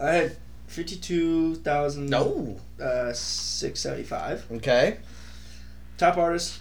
I 0.00 0.10
had 0.12 0.36
fifty-two 0.66 1.56
thousand. 1.56 2.08
No. 2.10 2.60
Uh, 2.80 3.12
six 3.12 3.80
seventy-five. 3.80 4.46
Okay. 4.52 4.98
Top 5.96 6.16
artists: 6.16 6.60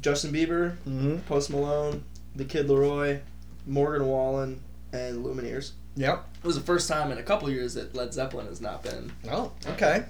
Justin 0.00 0.32
Bieber, 0.32 0.76
Mm-hmm. 0.88 1.18
Post 1.28 1.50
Malone, 1.50 2.04
The 2.36 2.44
Kid 2.44 2.68
LAROI, 2.68 3.20
Morgan 3.66 4.06
Wallen, 4.06 4.60
and 4.92 5.24
Lumineers. 5.24 5.72
Yep. 5.96 6.26
It 6.42 6.46
was 6.46 6.56
the 6.56 6.62
first 6.64 6.88
time 6.88 7.12
in 7.12 7.18
a 7.18 7.22
couple 7.22 7.48
years 7.50 7.74
that 7.74 7.94
Led 7.94 8.12
Zeppelin 8.12 8.46
has 8.46 8.60
not 8.60 8.82
been. 8.82 9.12
Oh, 9.30 9.52
okay. 9.68 10.04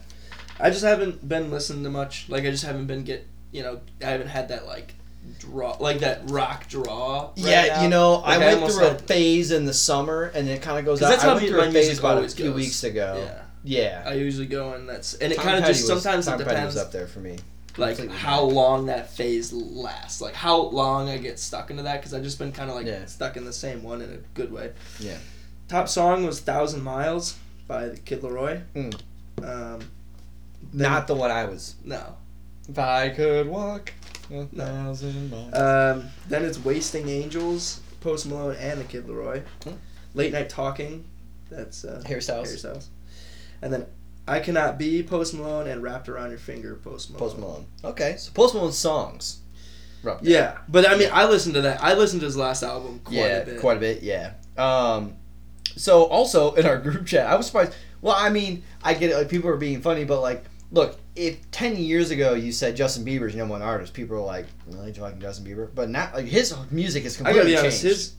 I 0.60 0.70
just 0.70 0.84
haven't 0.84 1.26
been 1.28 1.50
listening 1.50 1.82
to 1.84 1.90
much. 1.90 2.28
Like 2.28 2.44
I 2.44 2.50
just 2.50 2.64
haven't 2.64 2.86
been 2.86 3.04
get. 3.04 3.26
You 3.52 3.62
know, 3.62 3.80
I 4.02 4.06
haven't 4.06 4.28
had 4.28 4.48
that 4.48 4.66
like 4.66 4.94
draw, 5.38 5.76
like 5.80 6.00
that 6.00 6.28
rock 6.30 6.68
draw. 6.68 7.26
right 7.28 7.32
yeah, 7.36 7.66
now. 7.66 7.82
you 7.82 7.88
know, 7.88 8.14
Like, 8.18 8.24
I 8.24 8.38
went 8.38 8.54
almost 8.56 8.78
through 8.78 8.88
a 8.88 8.94
phase 8.94 9.52
in 9.52 9.64
the 9.64 9.72
summer, 9.74 10.24
and 10.34 10.48
it 10.48 10.60
kind 10.60 10.78
of 10.78 10.84
goes 10.84 11.00
out. 11.02 11.08
that's 11.10 11.22
I 11.24 11.28
how 11.28 11.34
went 11.36 11.48
through 11.48 11.60
a 11.60 11.70
phase 11.70 11.98
about 11.98 12.24
a 12.24 12.28
few 12.28 12.46
goes. 12.46 12.54
weeks 12.56 12.82
ago. 12.84 13.28
Yeah, 13.62 14.02
Yeah. 14.02 14.10
I 14.10 14.14
usually 14.14 14.46
go 14.46 14.72
and 14.74 14.88
that's 14.88 15.14
and 15.14 15.32
it 15.32 15.38
kind 15.38 15.56
of 15.58 15.64
just 15.64 15.88
was- 15.88 16.02
sometimes 16.02 16.26
Tom 16.26 16.34
it 16.40 16.44
depends 16.44 16.74
was 16.74 16.82
up 16.82 16.90
there 16.92 17.06
for 17.06 17.20
me. 17.20 17.38
like 17.76 17.96
Completely 17.96 18.16
how 18.18 18.42
long 18.42 18.86
that 18.86 19.10
phase 19.12 19.52
lasts, 19.52 20.20
like 20.20 20.34
how 20.34 20.56
long 20.60 21.08
I 21.08 21.16
get 21.18 21.38
stuck 21.38 21.70
into 21.70 21.84
that 21.84 22.00
because 22.00 22.12
I've 22.12 22.22
just 22.24 22.38
been 22.40 22.50
kind 22.52 22.68
of 22.70 22.76
like 22.76 22.86
Yeah. 22.86 23.06
stuck 23.06 23.36
in 23.36 23.44
the 23.44 23.52
same 23.52 23.82
one 23.84 24.02
in 24.02 24.10
a 24.12 24.18
good 24.34 24.52
way. 24.52 24.72
Yeah. 24.98 25.16
Top 25.68 25.88
song 25.88 26.26
was 26.26 26.40
"Thousand 26.40 26.82
Miles" 26.82 27.36
by 27.68 27.86
the 27.86 27.96
Kid 27.96 28.20
LAROI. 28.22 28.62
Mm. 28.74 29.00
Um, 29.42 29.80
Not 30.74 31.06
the 31.06 31.14
one 31.14 31.30
I 31.30 31.44
was. 31.44 31.76
no. 31.84 32.16
If 32.68 32.78
I 32.78 33.10
could 33.10 33.46
walk 33.46 33.92
a 34.32 34.44
thousand 34.46 35.30
miles. 35.30 35.54
Um, 35.54 36.08
then 36.28 36.44
it's 36.44 36.62
"Wasting 36.64 37.08
Angels," 37.08 37.80
Post 38.00 38.26
Malone 38.26 38.56
and 38.56 38.80
the 38.80 38.84
Kid 38.84 39.06
LAROI. 39.06 39.42
Hmm. 39.62 39.72
Late 40.14 40.32
Night 40.32 40.48
Talking, 40.48 41.04
that's 41.50 41.84
uh, 41.84 42.02
Harry 42.06 42.22
Styles. 42.22 42.62
Harry 42.62 42.78
And 43.60 43.72
then 43.72 43.86
"I 44.26 44.40
Cannot 44.40 44.78
Be" 44.78 45.02
Post 45.02 45.34
Malone 45.34 45.66
and 45.68 45.82
"Wrapped 45.82 46.08
Around 46.08 46.30
Your 46.30 46.38
Finger" 46.38 46.76
Post 46.76 47.10
Malone. 47.10 47.20
Post 47.20 47.38
Malone. 47.38 47.66
Okay, 47.84 48.16
so 48.16 48.32
Post 48.32 48.54
Malone 48.54 48.72
songs. 48.72 49.40
Yeah, 50.22 50.58
but 50.68 50.88
I 50.88 50.96
mean, 50.96 51.08
I 51.12 51.26
listened 51.26 51.54
to 51.54 51.62
that. 51.62 51.82
I 51.82 51.94
listened 51.94 52.20
to 52.20 52.26
his 52.26 52.36
last 52.36 52.62
album 52.62 53.00
quite 53.04 53.16
yeah, 53.16 53.38
a 53.38 53.44
bit. 53.44 53.60
quite 53.60 53.76
a 53.78 53.80
bit. 53.80 54.02
Yeah. 54.02 54.32
Um, 54.56 55.16
so 55.76 56.04
also 56.04 56.54
in 56.54 56.66
our 56.66 56.78
group 56.78 57.06
chat, 57.06 57.26
I 57.26 57.36
was 57.36 57.46
surprised. 57.46 57.74
Well, 58.02 58.14
I 58.16 58.28
mean, 58.28 58.64
I 58.82 58.94
get 58.94 59.10
it. 59.10 59.16
Like 59.16 59.28
people 59.28 59.48
are 59.50 59.56
being 59.56 59.80
funny, 59.80 60.04
but 60.04 60.20
like, 60.20 60.44
look, 60.72 60.98
if 61.16 61.50
ten 61.50 61.76
years 61.76 62.10
ago 62.10 62.34
you 62.34 62.52
said 62.52 62.76
Justin 62.76 63.04
Bieber's 63.04 63.34
number 63.34 63.52
one 63.52 63.62
artist, 63.62 63.94
people 63.94 64.16
were 64.16 64.22
like, 64.22 64.46
"Really, 64.66 64.92
talking 64.92 65.20
Justin 65.20 65.46
Bieber?" 65.46 65.68
But 65.74 65.88
now, 65.90 66.10
like 66.14 66.26
his 66.26 66.54
music 66.70 67.04
is 67.04 67.16
completely 67.16 67.56
honest. 67.56 67.82
changed. 67.82 67.96
His 67.96 68.12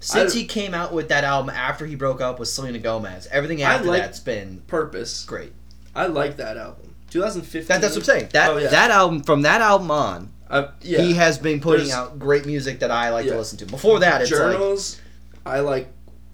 Since 0.00 0.34
I- 0.34 0.38
he 0.38 0.44
came 0.46 0.74
out 0.74 0.92
with 0.92 1.08
that 1.10 1.24
album 1.24 1.50
after 1.50 1.86
he 1.86 1.94
broke 1.94 2.20
up 2.20 2.38
with 2.40 2.48
Selena 2.48 2.78
Gomez, 2.78 3.28
everything 3.30 3.62
after 3.62 3.88
like- 3.88 4.02
that's 4.02 4.20
been 4.20 4.62
purpose. 4.66 5.24
great. 5.24 5.52
I 5.94 6.06
like 6.06 6.36
that 6.38 6.56
album. 6.56 6.94
2015. 7.10 7.68
That, 7.68 7.80
that's 7.82 7.94
what 7.94 8.00
I'm 8.00 8.04
saying. 8.04 8.28
That 8.32 8.50
Oh, 8.50 8.56
yeah. 8.56 8.68
that 8.68 8.90
album 8.90 9.22
from 9.22 9.42
that 9.42 9.60
album 9.60 9.90
on, 9.90 10.30
Uh, 10.50 10.68
yeah. 10.80 11.02
he 11.02 11.12
has 11.14 11.38
been 11.38 11.60
putting 11.60 11.86
There's- 11.88 11.98
out 11.98 12.18
great 12.18 12.46
music 12.46 12.80
that 12.80 12.90
I 12.90 13.10
like 13.10 13.26
Yeah. 13.26 13.32
to 13.32 13.38
listen 13.38 13.58
to. 13.58 13.66
Before 13.66 14.00
that, 14.00 14.22
it's 14.22 14.30
like 14.30 14.40
Journals. 14.40 14.96
I 15.46 15.60
like 15.60 15.88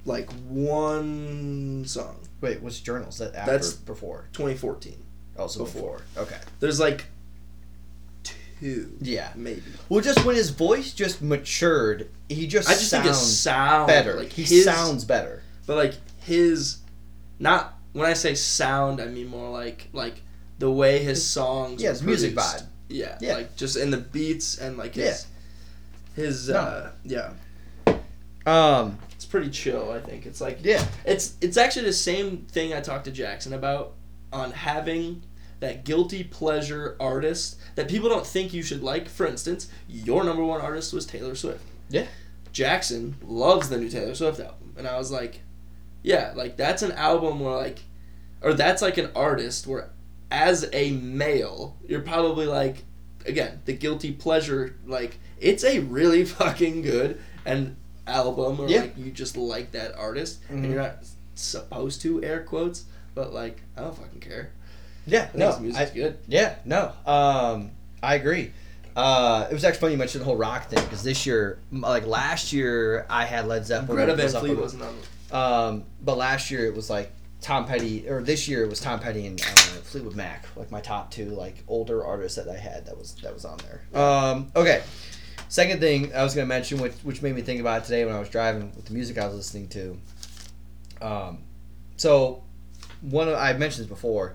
like 0.06 0.30
one 0.48 1.84
song. 1.86 2.16
Wait, 2.40 2.60
what's 2.62 2.80
journals 2.80 3.18
that 3.18 3.34
after 3.34 3.50
That's- 3.52 3.72
before? 3.74 4.28
2014. 4.32 5.04
Oh, 5.36 5.46
so 5.46 5.64
before. 5.64 5.98
before. 5.98 6.22
Okay. 6.24 6.38
There's 6.60 6.80
like 6.80 7.04
two, 8.60 8.96
Yeah. 9.00 9.30
maybe. 9.36 9.62
Well, 9.88 10.00
just 10.00 10.24
when 10.24 10.34
his 10.36 10.50
voice 10.50 10.92
just 10.92 11.22
matured, 11.22 12.10
he 12.28 12.46
just 12.46 12.68
I 12.68 12.72
just 12.74 12.90
think 12.90 13.04
sounds 13.04 13.18
his 13.20 13.38
sound 13.38 13.86
better. 13.86 14.14
Like 14.14 14.32
he 14.32 14.42
his, 14.42 14.64
sounds 14.64 15.04
better. 15.04 15.42
but 15.66 15.76
like 15.76 15.94
his, 16.24 16.78
not 17.38 17.74
when 17.92 18.06
I 18.06 18.14
say 18.14 18.34
sound, 18.34 19.00
I 19.00 19.06
mean 19.06 19.28
more 19.28 19.50
like 19.50 19.88
like 19.92 20.22
the 20.58 20.70
way 20.70 20.98
his 21.02 21.24
songs. 21.24 21.80
Yeah, 21.82 21.90
his 21.90 22.02
music 22.02 22.34
vibe. 22.34 22.64
Yeah, 22.88 23.16
Yeah. 23.20 23.34
like 23.34 23.56
just 23.56 23.76
in 23.76 23.90
the 23.90 23.96
beats 23.98 24.58
and 24.58 24.76
like 24.76 24.94
his, 24.94 25.26
his 26.16 26.48
No. 26.48 26.56
uh, 26.58 26.90
yeah, 27.04 27.32
Um. 28.46 28.98
Pretty 29.28 29.50
chill. 29.50 29.90
I 29.92 30.00
think 30.00 30.26
it's 30.26 30.40
like 30.40 30.58
Yeah. 30.62 30.84
It's 31.04 31.36
it's 31.40 31.56
actually 31.56 31.86
the 31.86 31.92
same 31.92 32.46
thing 32.50 32.72
I 32.74 32.80
talked 32.80 33.04
to 33.04 33.10
Jackson 33.12 33.52
about 33.52 33.94
on 34.32 34.50
having 34.52 35.22
that 35.60 35.84
guilty 35.84 36.24
pleasure 36.24 36.96
artist 37.00 37.58
that 37.74 37.88
people 37.88 38.08
don't 38.08 38.26
think 38.26 38.52
you 38.52 38.62
should 38.62 38.82
like. 38.82 39.08
For 39.08 39.26
instance, 39.26 39.68
your 39.88 40.24
number 40.24 40.44
one 40.44 40.60
artist 40.60 40.92
was 40.92 41.06
Taylor 41.06 41.34
Swift. 41.34 41.64
Yeah. 41.88 42.06
Jackson 42.52 43.16
loves 43.22 43.68
the 43.68 43.78
new 43.78 43.88
Taylor 43.88 44.14
Swift 44.14 44.40
album, 44.40 44.74
and 44.76 44.86
I 44.86 44.98
was 44.98 45.10
like, 45.10 45.42
yeah, 46.02 46.32
like 46.34 46.56
that's 46.56 46.82
an 46.82 46.92
album 46.92 47.40
where 47.40 47.56
like, 47.56 47.80
or 48.40 48.54
that's 48.54 48.82
like 48.82 48.98
an 48.98 49.10
artist 49.14 49.66
where, 49.66 49.90
as 50.30 50.68
a 50.72 50.92
male, 50.92 51.76
you're 51.86 52.00
probably 52.00 52.46
like, 52.46 52.84
again, 53.26 53.60
the 53.64 53.72
guilty 53.72 54.12
pleasure. 54.12 54.76
Like 54.86 55.18
it's 55.40 55.64
a 55.64 55.80
really 55.80 56.24
fucking 56.38 56.82
good 56.82 57.20
and 57.44 57.76
album, 58.08 58.60
or 58.60 58.68
Yeah. 58.68 58.80
like 58.82 58.98
you 58.98 59.10
just 59.10 59.36
like 59.36 59.72
that 59.72 59.94
artist, 59.96 60.40
Mhm. 60.48 60.50
and 60.50 60.66
you're 60.72 60.82
not 60.82 60.96
supposed 61.34 62.00
to 62.02 62.22
air 62.24 62.42
quotes, 62.42 62.84
but 63.14 63.32
like 63.32 63.60
I 63.76 63.82
don't 63.82 63.96
fucking 63.96 64.20
care. 64.20 64.50
Yeah. 65.06 65.28
No. 65.34 65.52
his 65.52 65.60
music's 65.60 65.90
I, 65.90 65.94
good. 65.94 66.18
yeah. 66.26 66.56
No. 66.64 66.92
Um. 67.06 67.70
I 68.02 68.14
agree. 68.14 68.52
Uh, 68.96 69.46
it 69.50 69.54
was 69.54 69.64
actually 69.64 69.80
funny 69.80 69.92
you 69.92 69.98
mentioned 69.98 70.22
the 70.22 70.24
whole 70.24 70.36
rock 70.36 70.68
thing 70.70 70.82
because 70.84 71.02
this 71.04 71.24
year, 71.24 71.58
like 71.72 72.04
last 72.06 72.52
year, 72.52 73.06
I 73.08 73.24
had 73.24 73.46
Led 73.46 73.64
Zeppelin. 73.66 73.96
Greta 73.96 74.14
Van 74.16 74.28
Fleet 74.28 74.50
on- 74.56 74.60
wasn't 74.60 74.82
on. 74.82 74.94
Um, 75.30 75.84
but 76.02 76.16
last 76.16 76.50
year 76.50 76.66
it 76.66 76.74
was 76.74 76.90
like 76.90 77.12
Tom 77.40 77.64
Petty, 77.66 78.08
or 78.08 78.22
this 78.22 78.48
year 78.48 78.64
it 78.64 78.68
was 78.68 78.80
Tom 78.80 78.98
Petty 78.98 79.26
and 79.26 79.40
uh, 79.40 79.44
Fleetwood 79.84 80.16
Mac, 80.16 80.46
like 80.56 80.70
my 80.72 80.80
top 80.80 81.10
two 81.12 81.26
like 81.30 81.62
older 81.68 82.04
artists 82.04 82.36
that 82.36 82.48
I 82.48 82.56
had 82.58 82.86
that 82.86 82.98
was 82.98 83.14
that 83.22 83.32
was 83.32 83.44
on 83.44 83.58
there. 83.58 84.00
Um, 84.02 84.50
okay, 84.56 84.82
second 85.48 85.80
thing 85.80 86.14
I 86.14 86.22
was 86.22 86.34
gonna 86.34 86.46
mention, 86.46 86.78
which 86.78 86.94
which 87.02 87.22
made 87.22 87.34
me 87.34 87.42
think 87.42 87.60
about 87.60 87.82
it 87.82 87.84
today 87.84 88.04
when 88.04 88.14
I 88.14 88.20
was 88.20 88.28
driving 88.28 88.72
with 88.76 88.86
the 88.86 88.94
music 88.94 89.18
I 89.18 89.26
was 89.26 89.34
listening 89.34 89.68
to. 89.68 89.98
Um, 91.00 91.38
so 91.96 92.42
one 93.00 93.28
of, 93.28 93.34
I 93.34 93.52
mentioned 93.52 93.84
this 93.84 93.88
before, 93.88 94.34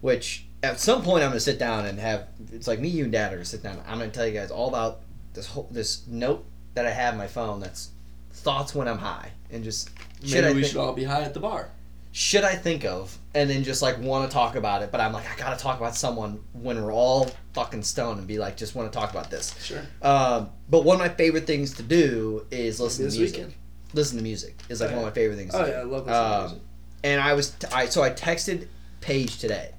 which 0.00 0.46
at 0.62 0.78
some 0.78 1.02
point 1.02 1.22
I'm 1.24 1.30
gonna 1.30 1.40
sit 1.40 1.58
down 1.58 1.86
and 1.86 1.98
have 1.98 2.28
it's 2.52 2.68
like 2.68 2.80
me, 2.80 2.88
you, 2.88 3.04
and 3.04 3.12
Dad 3.12 3.32
are 3.32 3.36
gonna 3.36 3.44
sit 3.44 3.62
down. 3.62 3.82
I'm 3.86 3.98
gonna 3.98 4.10
tell 4.10 4.26
you 4.26 4.32
guys 4.34 4.50
all 4.50 4.68
about 4.68 5.00
this 5.34 5.46
whole 5.46 5.68
this 5.70 6.06
note 6.06 6.44
that 6.74 6.86
I 6.86 6.90
have 6.90 7.14
on 7.14 7.18
my 7.18 7.26
phone 7.26 7.60
that's 7.60 7.90
thoughts 8.32 8.74
when 8.74 8.88
I'm 8.88 8.98
high 8.98 9.30
and 9.50 9.62
just 9.62 9.90
Maybe 10.22 10.46
I 10.46 10.52
we 10.52 10.60
think, 10.60 10.66
should 10.72 10.80
all 10.80 10.92
be 10.92 11.04
high 11.04 11.22
at 11.22 11.34
the 11.34 11.40
bar. 11.40 11.68
Should 12.14 12.44
I 12.44 12.54
think 12.54 12.84
of 12.84 13.16
and 13.34 13.48
then 13.48 13.64
just 13.64 13.80
like 13.80 13.98
want 13.98 14.30
to 14.30 14.32
talk 14.34 14.54
about 14.54 14.82
it, 14.82 14.92
but 14.92 15.00
I'm 15.00 15.12
like 15.14 15.24
I 15.30 15.36
gotta 15.36 15.58
talk 15.58 15.78
about 15.78 15.96
someone 15.96 16.40
when 16.52 16.82
we're 16.84 16.92
all 16.92 17.30
fucking 17.54 17.82
stoned 17.82 18.18
and 18.18 18.28
be 18.28 18.38
like 18.38 18.56
just 18.56 18.74
want 18.74 18.92
to 18.92 18.98
talk 18.98 19.10
about 19.10 19.30
this. 19.30 19.54
Sure. 19.64 19.80
Um, 20.02 20.50
but 20.68 20.84
one 20.84 20.94
of 20.96 21.00
my 21.00 21.08
favorite 21.08 21.46
things 21.46 21.74
to 21.74 21.82
do 21.82 22.46
is 22.50 22.78
listen 22.80 23.04
This 23.06 23.14
to 23.14 23.20
music. 23.20 23.36
weekend. 23.38 23.54
Listen 23.94 24.16
to 24.18 24.22
music 24.22 24.56
is 24.68 24.80
like 24.80 24.90
Oh, 24.90 24.96
one 24.96 25.04
of 25.04 25.10
my 25.10 25.14
favorite 25.14 25.36
things. 25.36 25.54
Oh 25.54 25.64
to 25.64 25.70
yeah, 25.70 25.78
I 25.78 25.82
love 25.84 26.06
listening 26.06 26.14
to 26.14 26.34
Um, 26.34 26.40
music. 26.42 26.58
and 27.04 27.20
I 27.20 27.32
was 27.32 27.50
t- 27.50 27.66
I 27.72 27.86
so 27.86 28.02
I 28.02 28.10
texted 28.10 28.68
Paige 29.00 29.38
today 29.38 29.72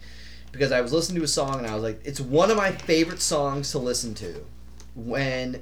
because 0.51 0.71
I 0.71 0.81
was 0.81 0.91
listening 0.91 1.19
to 1.19 1.23
a 1.25 1.27
song 1.27 1.59
and 1.59 1.67
I 1.67 1.75
was 1.75 1.83
like, 1.83 2.01
it's 2.03 2.19
one 2.19 2.49
of 2.51 2.57
my 2.57 2.71
favorite 2.71 3.21
songs 3.21 3.71
to 3.71 3.79
listen 3.79 4.13
to 4.15 4.43
when 4.95 5.61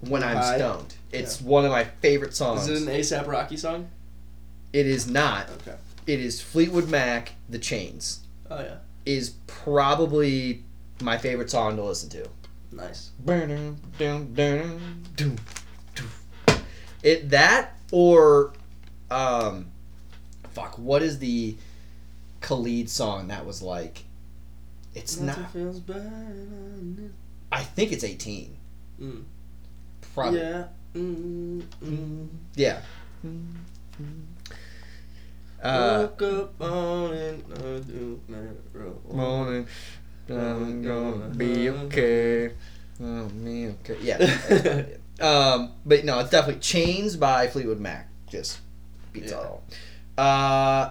when 0.00 0.22
I'm 0.24 0.42
stoned. 0.56 0.94
It's 1.12 1.40
one 1.40 1.64
of 1.64 1.70
my 1.70 1.84
favorite 1.84 2.34
songs. 2.34 2.68
Is 2.68 2.82
it 2.82 2.88
an 2.88 2.94
ASAP 3.00 3.26
Rocky 3.26 3.56
song? 3.56 3.88
It 4.72 4.86
is 4.86 5.08
not. 5.08 5.48
Okay. 5.50 5.76
It 6.06 6.20
is 6.20 6.40
Fleetwood 6.40 6.88
Mac, 6.88 7.32
The 7.48 7.58
Chains. 7.58 8.20
Oh 8.50 8.60
yeah. 8.60 8.76
Is 9.04 9.34
probably 9.46 10.62
my 11.00 11.18
favorite 11.18 11.50
song 11.50 11.76
to 11.76 11.82
listen 11.82 12.10
to. 12.10 12.28
Nice. 12.72 13.10
It 17.02 17.30
that 17.30 17.78
or 17.92 18.52
um 19.10 19.68
fuck 20.52 20.76
what 20.78 21.02
is 21.02 21.18
the 21.18 21.56
Khalid 22.40 22.90
song 22.90 23.28
that 23.28 23.46
was 23.46 23.62
like 23.62 24.04
it's 24.94 25.20
Nothing 25.20 25.42
not 25.42 25.52
feels 25.52 25.82
than 25.82 27.14
I 27.52 27.62
think 27.62 27.92
it's 27.92 28.02
18. 28.02 28.56
Mm. 29.00 29.24
probably 30.14 30.40
Yeah. 30.40 30.64
Mm, 30.94 31.62
mm. 31.84 32.28
yeah 32.54 32.80
uh 35.66 36.08
Woke 36.18 36.22
up 36.22 36.60
on 36.62 37.12
it, 37.12 37.44
I 37.54 37.78
do 37.80 38.20
matter. 38.28 38.92
morning 39.10 39.66
I'm 40.28 40.82
gonna 40.82 41.28
be 41.34 41.68
okay 41.70 42.50
oh 43.00 43.28
me 43.30 43.68
okay 43.68 43.96
yeah 44.02 44.84
Um, 45.18 45.72
but 45.86 46.04
no, 46.04 46.18
it's 46.18 46.28
definitely 46.28 46.60
Chains 46.60 47.16
by 47.16 47.46
Fleetwood 47.46 47.80
Mac. 47.80 48.06
Just 48.28 48.58
beats 49.14 49.32
Yeah. 49.32 49.38
all. 49.38 49.62
Uh, 50.18 50.90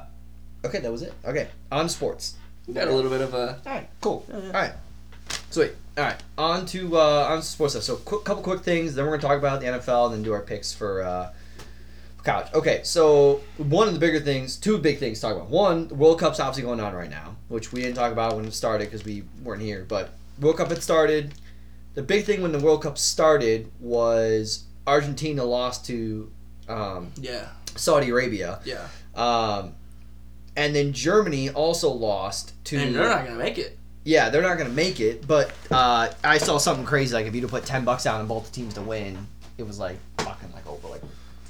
okay, 0.65 0.79
that 0.79 0.91
was 0.91 1.03
it. 1.03 1.13
Okay, 1.23 1.47
on 1.71 1.87
sports. 1.89 2.33
We 2.67 2.73
got 2.73 2.87
a 2.87 2.91
little 2.91 3.11
bit 3.11 3.21
of 3.21 3.35
a. 3.35 3.59
All 3.63 3.71
right, 3.71 3.87
cool. 4.01 4.25
Yeah, 4.27 4.37
yeah. 4.39 4.45
All 4.47 4.51
right, 4.53 4.71
sweet. 5.51 5.73
All 5.95 6.05
right, 6.05 6.19
on 6.39 6.65
to 6.67 6.97
uh, 6.97 7.27
on 7.29 7.41
to 7.41 7.45
sports 7.45 7.73
stuff. 7.75 7.83
So, 7.83 7.97
quick, 7.97 8.23
couple 8.23 8.41
quick 8.41 8.61
things. 8.61 8.95
Then 8.95 9.05
we're 9.05 9.11
gonna 9.17 9.21
talk 9.29 9.37
about 9.37 9.59
the 9.61 9.67
NFL, 9.67 10.05
and 10.07 10.15
then 10.15 10.23
do 10.23 10.33
our 10.33 10.41
picks 10.41 10.73
for 10.73 11.03
uh, 11.03 11.29
for 11.29 11.33
college. 12.25 12.47
Okay, 12.53 12.81
so 12.83 13.41
one 13.57 13.87
of 13.87 13.93
the 13.93 13.99
bigger 13.99 14.19
things, 14.19 14.57
two 14.57 14.77
big 14.77 14.97
things 14.97 15.19
to 15.19 15.27
talk 15.27 15.35
about. 15.35 15.49
One, 15.49 15.87
the 15.87 15.95
World 15.95 16.19
Cup's 16.19 16.39
obviously 16.39 16.63
going 16.63 16.79
on 16.79 16.93
right 16.93 17.09
now, 17.09 17.35
which 17.47 17.71
we 17.71 17.81
didn't 17.81 17.95
talk 17.95 18.11
about 18.11 18.35
when 18.35 18.45
it 18.45 18.53
started 18.53 18.85
because 18.85 19.05
we 19.05 19.23
weren't 19.43 19.61
here. 19.61 19.85
But 19.87 20.09
World 20.39 20.57
Cup 20.57 20.69
had 20.69 20.83
started. 20.83 21.33
The 21.93 22.01
big 22.01 22.25
thing 22.25 22.41
when 22.41 22.51
the 22.51 22.59
World 22.59 22.81
Cup 22.83 22.97
started 22.97 23.71
was 23.79 24.65
Argentina 24.85 25.43
lost 25.43 25.85
to 25.85 26.29
um, 26.67 27.11
Yeah. 27.15 27.47
Saudi 27.75 28.09
Arabia, 28.09 28.59
Yeah. 28.65 28.87
um, 29.15 29.73
and 30.57 30.75
then 30.75 30.93
Germany 30.93 31.49
also 31.49 31.89
lost 31.89 32.53
to. 32.65 32.77
And 32.77 32.95
they're 32.95 33.07
not 33.07 33.25
gonna 33.25 33.37
make 33.37 33.57
it. 33.57 33.77
Yeah, 34.03 34.29
they're 34.29 34.41
not 34.41 34.57
gonna 34.57 34.69
make 34.69 34.99
it. 34.99 35.25
But 35.27 35.51
uh, 35.71 36.09
I 36.23 36.37
saw 36.37 36.57
something 36.57 36.85
crazy. 36.85 37.13
Like 37.13 37.25
if 37.25 37.35
you'd 37.35 37.41
have 37.41 37.51
put 37.51 37.65
ten 37.65 37.83
bucks 37.85 38.03
down 38.03 38.19
on 38.21 38.27
both 38.27 38.45
the 38.45 38.51
teams 38.51 38.73
to 38.75 38.81
win, 38.81 39.27
it 39.57 39.63
was 39.67 39.79
like 39.79 39.97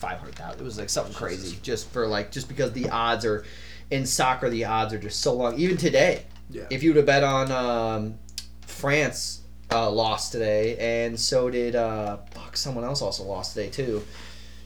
five 0.05 0.19
hundred 0.19 0.35
thousand. 0.35 0.61
It 0.61 0.63
was 0.63 0.77
like 0.77 0.89
something 0.89 1.13
crazy 1.15 1.57
just 1.63 1.89
for 1.89 2.05
like 2.07 2.29
just 2.31 2.47
because 2.47 2.71
the 2.73 2.89
odds 2.89 3.25
are 3.25 3.43
in 3.89 4.05
soccer. 4.05 4.49
The 4.51 4.65
odds 4.65 4.93
are 4.93 4.99
just 4.99 5.19
so 5.21 5.33
long. 5.33 5.57
Even 5.57 5.77
today, 5.77 6.23
Yeah. 6.51 6.65
if 6.69 6.83
you 6.83 6.91
would 6.91 6.97
have 6.97 7.05
bet 7.07 7.23
on 7.23 7.51
um, 7.51 8.19
France 8.67 9.41
uh, 9.71 9.89
lost 9.89 10.31
today, 10.31 10.77
and 10.77 11.19
so 11.19 11.49
did 11.49 11.75
uh, 11.75 12.17
fuck 12.31 12.55
someone 12.55 12.83
else 12.83 13.01
also 13.01 13.23
lost 13.23 13.55
today 13.55 13.69
too. 13.69 14.03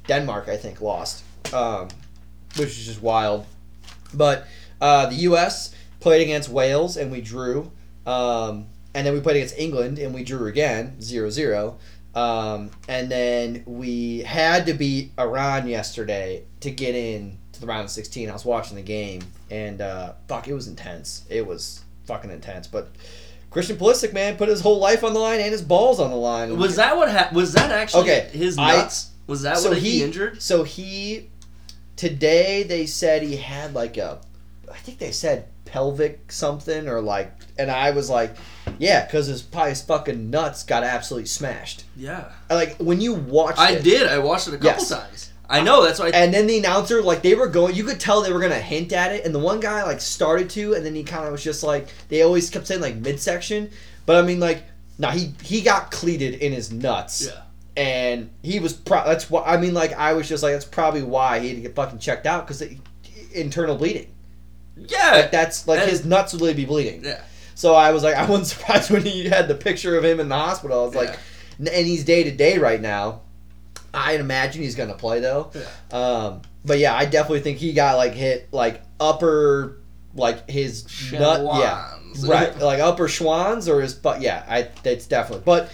Denmark, 0.08 0.50
I 0.50 0.58
think, 0.58 0.82
lost, 0.82 1.24
um, 1.54 1.88
which 2.58 2.70
is 2.70 2.86
just 2.86 3.02
wild. 3.02 3.46
But 4.14 4.46
uh, 4.82 5.06
the 5.06 5.16
U.S. 5.30 5.74
played 6.02 6.22
against 6.22 6.50
Wales 6.50 6.98
and 6.98 7.12
we 7.12 7.22
drew, 7.22 7.72
um, 8.06 8.66
and 8.94 9.06
then 9.08 9.14
we 9.14 9.22
played 9.22 9.38
against 9.38 9.58
England 9.58 10.00
and 10.00 10.14
we 10.14 10.24
drew 10.24 10.48
again, 10.48 10.98
0-0. 11.00 11.76
Um, 12.16 12.72
and 12.88 13.10
then 13.12 13.64
we 13.66 14.20
had 14.20 14.66
to 14.66 14.74
beat 14.74 15.12
Iran 15.20 15.68
yesterday 15.68 16.44
to 16.62 16.72
get 16.72 16.96
in 16.96 17.38
to 17.54 17.62
the 17.62 17.68
round 17.68 17.86
of 17.86 17.92
16. 17.92 18.30
I 18.30 18.34
was 18.34 18.46
watching 18.46 18.76
the 18.76 18.82
game, 18.82 19.22
and 19.52 19.80
uh, 19.82 20.14
fuck, 20.28 20.48
it 20.48 20.54
was 20.54 20.68
intense. 20.68 21.24
It 21.30 21.46
was 21.46 21.84
fucking 22.06 22.32
intense. 22.32 22.66
But 22.68 22.90
Christian 23.52 23.78
Pulisic, 23.78 24.12
man, 24.14 24.38
put 24.38 24.50
his 24.50 24.62
whole 24.62 24.80
life 24.80 25.04
on 25.04 25.14
the 25.14 25.20
line 25.20 25.40
and 25.40 25.52
his 25.52 25.62
balls 25.62 26.00
on 26.00 26.10
the 26.10 26.16
line. 26.18 26.58
Was 26.58 26.76
that 26.78 26.98
what 26.98 27.10
happened? 27.10 27.38
Was 27.38 27.54
that 27.54 27.72
actually 27.72 28.04
Okay, 28.04 28.30
his 28.34 28.58
I- 28.58 28.76
nuts? 28.78 29.12
was 29.28 29.44
that 29.44 29.58
so 29.60 29.70
what 29.70 29.78
he, 29.78 29.92
he 30.00 30.04
injured? 30.04 30.42
So 30.42 30.64
he 30.64 31.30
today 31.96 32.64
they 32.64 32.86
said 32.86 33.22
he 33.22 33.36
had 33.38 33.74
like 33.74 33.98
a, 33.98 34.20
I 34.72 34.78
think 34.78 34.98
they 35.00 35.12
said 35.12 35.48
pelvic 35.66 36.32
something 36.32 36.88
or 36.88 37.02
like, 37.02 37.32
and 37.58 37.70
I 37.70 37.92
was 37.92 38.10
like, 38.10 38.36
yeah, 38.80 39.06
because 39.06 39.28
his 39.28 39.46
his 39.54 39.82
fucking 39.84 40.30
nuts 40.32 40.64
got 40.64 40.84
absolutely 40.84 41.28
smashed. 41.28 41.84
Yeah. 41.96 42.32
Like 42.50 42.78
when 42.78 43.00
you 43.02 43.14
watch, 43.14 43.56
I 43.60 43.74
it, 43.74 43.84
did. 43.84 44.08
I 44.08 44.18
watched 44.18 44.48
it 44.48 44.56
a 44.56 44.58
couple 44.58 44.70
Yes. 44.72 44.90
times. 44.90 45.26
I 45.52 45.62
know. 45.62 45.84
That's 45.84 46.00
why. 46.00 46.10
And 46.10 46.32
then 46.34 46.46
the 46.48 46.60
announcer, 46.60 47.02
like 47.02 47.22
they 47.24 47.34
were 47.36 47.48
going, 47.48 47.76
you 47.76 47.84
could 47.84 48.00
tell 48.00 48.22
they 48.22 48.32
were 48.32 48.40
gonna 48.40 48.56
hint 48.60 48.94
at 48.94 49.12
it, 49.14 49.26
and 49.26 49.34
the 49.34 49.40
one 49.40 49.60
guy 49.60 49.84
like 49.84 50.00
started 50.02 50.50
to, 50.52 50.74
and 50.74 50.86
then 50.86 50.94
he 50.96 51.04
kind 51.04 51.26
of 51.26 51.32
was 51.32 51.44
just 51.44 51.64
like 51.64 51.88
they 52.08 52.22
always 52.22 52.50
kept 52.50 52.68
saying 52.68 52.82
like 52.82 52.96
midsection, 52.96 53.70
but 54.06 54.16
I 54.16 54.22
mean 54.26 54.40
like, 54.40 54.64
nah, 54.98 55.12
he 55.12 55.34
he 55.44 55.62
got 55.62 55.90
cleated 55.92 56.36
in 56.36 56.52
his 56.54 56.72
nuts, 56.72 57.26
yeah. 57.28 57.42
and 57.82 58.30
he 58.44 58.60
was 58.60 58.74
pro- 58.74 59.06
that's 59.06 59.28
why 59.30 59.42
I 59.44 59.58
mean 59.58 59.74
like 59.74 59.94
I 59.94 60.14
was 60.14 60.30
just 60.30 60.44
like 60.44 60.54
that's 60.54 60.66
probably 60.66 61.02
why 61.02 61.40
he 61.40 61.48
had 61.48 61.56
to 61.58 61.62
get 61.64 61.76
fucking 61.76 61.98
checked 62.00 62.28
out 62.28 62.46
because 62.46 62.64
internal 63.34 63.76
bleeding, 63.76 64.08
Yeah. 64.78 65.12
like 65.14 65.32
that's 65.32 65.68
like 65.68 65.80
And- 65.82 65.90
his 65.90 66.06
nuts 66.06 66.34
would 66.34 66.42
really 66.44 66.54
be 66.54 66.66
bleeding. 66.66 67.04
yeah. 67.04 67.22
So 67.60 67.76
I 67.76 67.92
was 67.92 68.04
like, 68.04 68.16
I 68.16 68.26
wasn't 68.26 68.48
surprised 68.48 68.90
when 68.90 69.02
he 69.02 69.28
had 69.28 69.50
the 69.50 69.56
picture 69.56 69.98
of 69.98 70.06
him 70.06 70.22
in 70.22 70.30
the 70.30 70.36
hospital. 70.36 70.82
I 70.82 70.86
was 70.86 70.96
like, 70.96 71.20
and 71.58 71.68
he's 71.68 72.06
day 72.06 72.24
to 72.24 72.32
day 72.32 72.58
right 72.58 72.80
now. 72.80 73.22
I'd 73.94 74.22
imagine 74.22 74.62
he's 74.62 74.76
gonna 74.76 74.94
play 74.94 75.20
though. 75.20 75.52
Yeah. 75.54 75.98
Um, 75.98 76.42
but 76.64 76.80
yeah, 76.80 76.96
I 76.96 77.06
definitely 77.06 77.42
think 77.42 77.58
he 77.58 77.74
got 77.74 77.98
like 77.98 78.14
hit 78.14 78.48
like 78.54 78.82
upper 79.00 79.78
like 80.16 80.50
his 80.50 81.12
nut. 81.12 81.42
Yeah, 81.60 81.98
right. 82.26 82.58
Like 82.58 82.80
upper 82.80 83.08
schwans 83.08 83.68
or 83.68 83.82
his 83.82 83.94
butt. 83.94 84.22
Yeah, 84.22 84.46
I. 84.48 84.70
It's 84.86 85.08
definitely. 85.08 85.44
But 85.44 85.70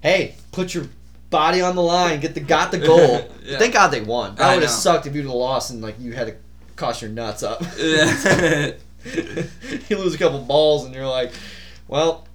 hey, 0.00 0.34
put 0.50 0.74
your 0.74 0.86
body 1.28 1.60
on 1.60 1.76
the 1.76 1.82
line. 1.82 2.18
Get 2.18 2.34
the 2.34 2.40
got 2.40 2.72
the 2.72 2.78
goal. 2.92 3.30
Yeah. 3.44 3.58
Thank 3.58 3.74
God 3.74 3.88
they 3.88 4.00
won. 4.00 4.34
That 4.34 4.54
would 4.54 4.62
have 4.62 4.72
sucked 4.72 5.06
if 5.06 5.14
you'd 5.14 5.26
have 5.26 5.34
lost 5.34 5.70
and 5.70 5.80
like 5.80 6.00
you 6.00 6.12
had 6.12 6.26
to 6.26 6.36
cost 6.74 7.02
your 7.02 7.10
nuts 7.10 7.44
up. 7.44 7.62
Yeah. 9.04 9.42
you 9.88 9.98
lose 9.98 10.14
a 10.14 10.18
couple 10.18 10.40
balls 10.40 10.84
and 10.84 10.94
you're 10.94 11.06
like, 11.06 11.32
well, 11.88 12.26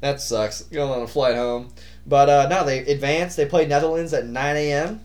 that 0.00 0.20
sucks. 0.20 0.62
Going 0.62 0.90
on 0.92 1.02
a 1.02 1.06
flight 1.06 1.36
home. 1.36 1.72
But 2.06 2.28
uh, 2.28 2.48
no, 2.48 2.64
they 2.64 2.80
advance. 2.80 3.36
They 3.36 3.46
play 3.46 3.66
Netherlands 3.66 4.12
at 4.12 4.26
9 4.26 4.56
a.m. 4.56 5.04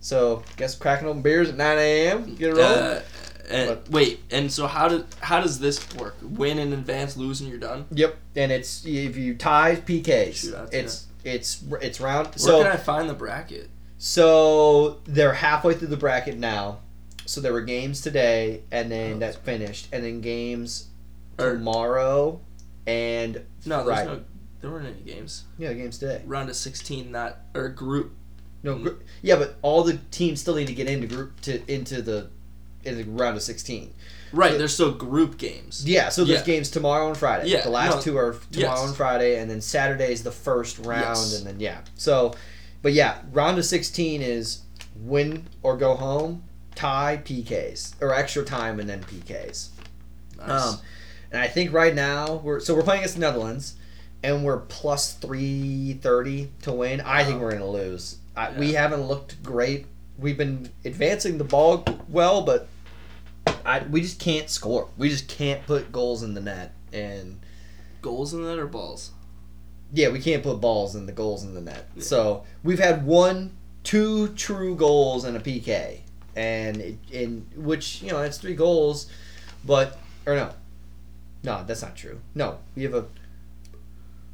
So 0.00 0.42
guess 0.56 0.76
cracking 0.76 1.08
open 1.08 1.22
beers 1.22 1.48
at 1.48 1.56
9 1.56 1.78
a.m. 1.78 2.34
Get 2.36 2.50
it 2.50 2.56
rolling. 2.56 2.78
Uh, 2.78 3.02
and, 3.48 3.68
But- 3.68 3.90
wait, 3.90 4.20
and 4.30 4.50
so 4.52 4.66
how 4.66 4.88
did 4.88 5.06
how 5.20 5.40
does 5.40 5.58
this 5.58 5.94
work? 5.94 6.16
Win 6.22 6.58
in 6.58 6.72
advance, 6.72 7.16
lose, 7.16 7.40
and 7.40 7.48
you're 7.48 7.58
done. 7.58 7.86
Yep. 7.92 8.16
And 8.34 8.52
it's 8.52 8.84
if 8.84 9.16
you 9.16 9.34
tie 9.34 9.76
PKs, 9.76 10.52
Shootouts, 10.52 10.74
it's 10.74 11.06
it's 11.24 11.62
it's 11.80 12.00
round. 12.00 12.28
Where 12.28 12.38
so 12.38 12.62
can 12.62 12.72
I 12.72 12.76
find 12.76 13.08
the 13.08 13.14
bracket? 13.14 13.70
so 13.98 15.00
they're 15.04 15.32
halfway 15.32 15.74
through 15.74 15.88
the 15.88 15.96
bracket 15.96 16.36
now. 16.36 16.80
So 17.26 17.40
there 17.40 17.52
were 17.52 17.60
games 17.62 18.00
today, 18.00 18.62
and 18.70 18.90
then 18.90 19.14
Oh, 19.14 19.18
that's 19.18 19.36
finished, 19.36 19.88
and 19.92 20.04
then 20.04 20.20
games 20.20 20.86
Or- 21.38 21.54
tomorrow, 21.54 22.40
and 22.86 23.42
No, 23.66 23.78
there's 23.84 23.86
Right. 23.98 24.06
no. 24.06 24.20
There 24.60 24.70
weren't 24.70 24.86
any 24.86 25.00
games. 25.12 25.44
yeah, 25.58 25.72
games 25.74 25.98
today. 25.98 26.22
Round 26.24 26.48
of 26.48 26.56
16, 26.56 27.10
not 27.12 27.38
or 27.54 27.68
group. 27.68 28.12
No, 28.62 28.76
gr- 28.78 28.90
yeah, 29.22 29.36
but 29.36 29.56
all 29.62 29.82
the 29.84 29.98
teams 30.10 30.40
still 30.40 30.54
need 30.54 30.66
to 30.68 30.74
get 30.74 30.88
into 30.88 31.06
group 31.06 31.40
to 31.42 31.60
into 31.72 32.00
the 32.02 32.28
in 32.84 32.96
the 32.96 33.04
round 33.04 33.36
of 33.36 33.42
sixteen. 33.42 33.92
Right, 34.32 34.56
there's 34.56 34.72
still 34.74 34.92
group 34.92 35.38
games. 35.38 35.84
Yeah, 35.84 36.08
so 36.08 36.24
there's 36.24 36.40
Yeah. 36.40 36.46
games 36.46 36.70
tomorrow 36.70 37.08
and 37.08 37.16
Friday. 37.16 37.48
Yeah, 37.48 37.62
the 37.62 37.70
last 37.70 37.96
no, 37.96 38.00
two 38.02 38.16
are 38.16 38.36
tomorrow 38.52 38.80
yes. 38.80 38.88
and 38.88 38.96
Friday, 38.96 39.38
and 39.40 39.50
then 39.50 39.60
Saturday 39.60 40.12
is 40.12 40.22
the 40.22 40.30
first 40.32 40.78
round, 40.78 41.16
Yes. 41.18 41.36
and 41.38 41.46
then 41.46 41.60
yeah. 41.60 41.80
So, 41.96 42.34
but 42.82 42.92
yeah, 42.92 43.18
round 43.32 43.58
of 43.58 43.64
sixteen 43.64 44.22
is 44.22 44.60
win 44.96 45.46
or 45.62 45.76
go 45.76 45.94
home, 45.94 46.44
tie 46.76 47.20
PKs 47.24 47.94
or 48.00 48.14
extra 48.14 48.44
time 48.44 48.78
and 48.78 48.88
then 48.88 49.02
PKs. 49.02 49.70
Nice. 50.38 50.48
Um, 50.74 50.78
and 51.32 51.42
I 51.42 51.48
think 51.48 51.72
right 51.72 51.94
now 51.94 52.36
we're 52.36 52.60
so 52.60 52.74
we're 52.76 52.82
playing 52.84 53.00
against 53.00 53.14
the 53.16 53.20
Netherlands, 53.20 53.74
and 54.22 54.44
we're 54.44 54.58
plus 54.58 55.14
three 55.14 55.94
thirty 56.00 56.50
to 56.62 56.72
win. 56.72 57.00
I 57.00 57.24
think 57.24 57.40
we're 57.40 57.50
gonna 57.52 57.68
lose. 57.68 58.18
I, 58.36 58.50
We 58.52 58.74
haven't 58.74 59.02
looked 59.02 59.42
great. 59.42 59.86
We've 60.18 60.38
been 60.38 60.70
advancing 60.84 61.38
the 61.38 61.44
ball 61.44 61.84
well, 62.08 62.42
but 62.42 62.68
I 63.64 63.80
we 63.90 64.02
just 64.02 64.20
can't 64.20 64.48
score. 64.48 64.88
We 64.96 65.08
just 65.08 65.26
can't 65.26 65.66
put 65.66 65.90
goals 65.90 66.22
in 66.22 66.34
the 66.34 66.40
net, 66.40 66.72
and 66.92 67.40
Goals 68.02 68.32
in 68.32 68.42
the 68.42 68.50
net 68.50 68.58
or 68.58 68.66
balls? 68.66 69.10
yeah, 69.92 70.08
we 70.10 70.20
can't 70.20 70.42
put 70.42 70.60
balls 70.60 70.94
in 70.94 71.06
the 71.06 71.12
goals 71.12 71.42
in 71.44 71.54
the 71.54 71.60
net. 71.60 71.88
Yeah. 71.96 72.02
So 72.02 72.44
we've 72.62 72.78
had 72.78 73.04
one, 73.06 73.56
two 73.84 74.28
true 74.34 74.74
goals 74.76 75.24
and 75.24 75.36
a 75.36 75.40
PK, 75.40 76.00
and 76.36 76.76
it, 76.76 76.98
in 77.10 77.46
which 77.56 78.02
you 78.02 78.10
know 78.12 78.20
that's 78.20 78.38
three 78.38 78.54
goals, 78.54 79.06
but 79.64 79.98
or 80.26 80.34
no, 80.36 80.50
no, 81.42 81.64
that's 81.66 81.82
not 81.82 81.96
true. 81.96 82.20
No, 82.34 82.58
we 82.76 82.82
have 82.84 82.94
a. 82.94 83.06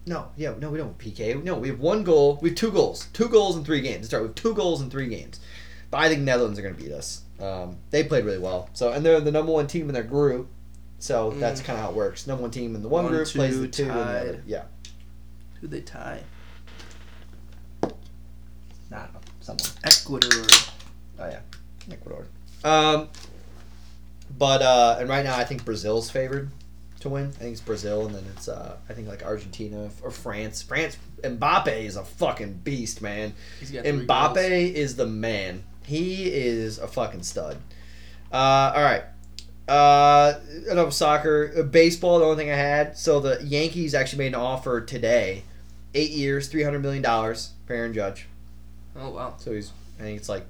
No, 0.05 0.29
yeah, 0.37 0.55
no, 0.59 0.69
we 0.71 0.79
don't 0.79 0.99
PK. 0.99 1.43
No, 1.45 1.55
we 1.57 1.69
have 1.69 1.79
one 1.79 2.03
goal. 2.03 2.39
We 2.43 2.49
have 2.51 2.59
two 2.59 2.73
goals, 2.73 3.07
two 3.13 3.29
goals 3.29 3.57
in 3.57 3.65
three 3.65 3.81
games. 3.81 4.07
Start 4.09 4.25
with 4.25 4.35
two 4.35 4.53
goals 4.53 4.83
in 4.83 4.91
three 4.91 5.07
games, 5.09 5.39
but 5.93 5.99
I 5.99 6.09
think 6.09 6.23
Netherlands 6.23 6.59
are 6.59 6.63
going 6.63 6.75
to 6.75 6.83
beat 6.83 6.93
us. 6.93 7.23
Um, 7.41 7.77
they 7.91 8.03
played 8.05 8.25
really 8.25 8.39
well, 8.39 8.69
so 8.73 8.91
and 8.93 9.07
they're 9.07 9.21
the 9.21 9.31
number 9.31 9.53
one 9.53 9.67
team 9.69 9.89
in 9.89 9.95
their 9.95 10.03
group. 10.03 10.49
So 10.99 11.31
that's 11.33 11.61
Mm. 11.61 11.65
kind 11.65 11.79
of 11.79 11.85
how 11.85 11.91
it 11.91 11.97
works. 11.97 12.27
Number 12.27 12.43
one 12.43 12.51
team 12.53 12.75
in 12.77 12.83
the 12.83 12.89
one, 12.89 13.05
One, 13.05 13.13
group 13.13 13.27
plays 13.29 13.59
the 13.61 13.67
two 13.69 13.87
the 13.87 13.93
other. 13.95 14.43
Yeah. 14.47 14.63
Who'd 15.61 15.71
they 15.71 15.81
tie? 15.81 16.23
Nah, 18.91 19.07
someone. 19.41 19.67
Ecuador. 19.85 20.45
Oh 21.19 21.27
yeah, 21.29 21.41
Ecuador. 21.93 22.27
Um, 22.65 23.09
but 24.39 24.63
uh, 24.63 24.97
and 25.01 25.09
right 25.09 25.25
now 25.25 25.37
I 25.37 25.45
think 25.45 25.65
Brazil's 25.65 26.11
favored 26.11 26.51
to 27.01 27.09
win. 27.09 27.27
I 27.27 27.31
think 27.31 27.53
it's 27.53 27.61
Brazil, 27.61 28.07
and 28.07 28.15
then 28.15 28.25
it's 28.35 28.49
uh, 28.49 28.77
I 28.89 28.93
think 28.93 29.09
like 29.09 29.25
Argentina 29.25 29.91
or 30.03 30.11
France. 30.11 30.63
France. 30.63 30.97
Mbappe 31.23 31.85
is 31.85 31.97
a 31.97 32.05
fucking 32.05 32.55
beast, 32.65 33.03
man. 33.03 33.35
He's 33.61 33.71
got 33.71 33.85
three 33.85 34.07
Mbappe 34.07 34.35
goals. 34.35 34.77
is 34.77 34.97
the 34.97 35.07
man. 35.07 35.65
He 35.85 36.25
is 36.33 36.79
a 36.79 36.87
fucking 36.87 37.23
stud. 37.23 37.59
Uh, 38.33 38.73
all 38.75 38.83
right. 38.83 39.05
Uh, 39.69 40.41
enough 40.71 40.93
soccer. 40.93 41.53
Uh, 41.57 41.63
baseball. 41.63 42.19
The 42.21 42.25
only 42.25 42.37
thing 42.37 42.53
I 42.53 42.57
had. 42.57 42.97
So 42.97 43.21
the 43.21 43.45
Yankees 43.45 43.95
actually 43.95 44.19
made 44.19 44.29
an 44.29 44.41
offer 44.41 44.81
today, 44.81 45.45
eight 45.95 46.11
years, 46.11 46.49
three 46.49 46.63
hundred 46.63 46.83
million 46.83 47.03
dollars 47.03 47.53
for 47.67 47.75
Aaron 47.75 47.93
Judge. 47.93 48.27
Oh 48.97 49.11
wow. 49.11 49.35
So 49.39 49.53
he's, 49.53 49.73
I 49.99 50.03
think 50.03 50.19
it's 50.19 50.29
like, 50.29 50.45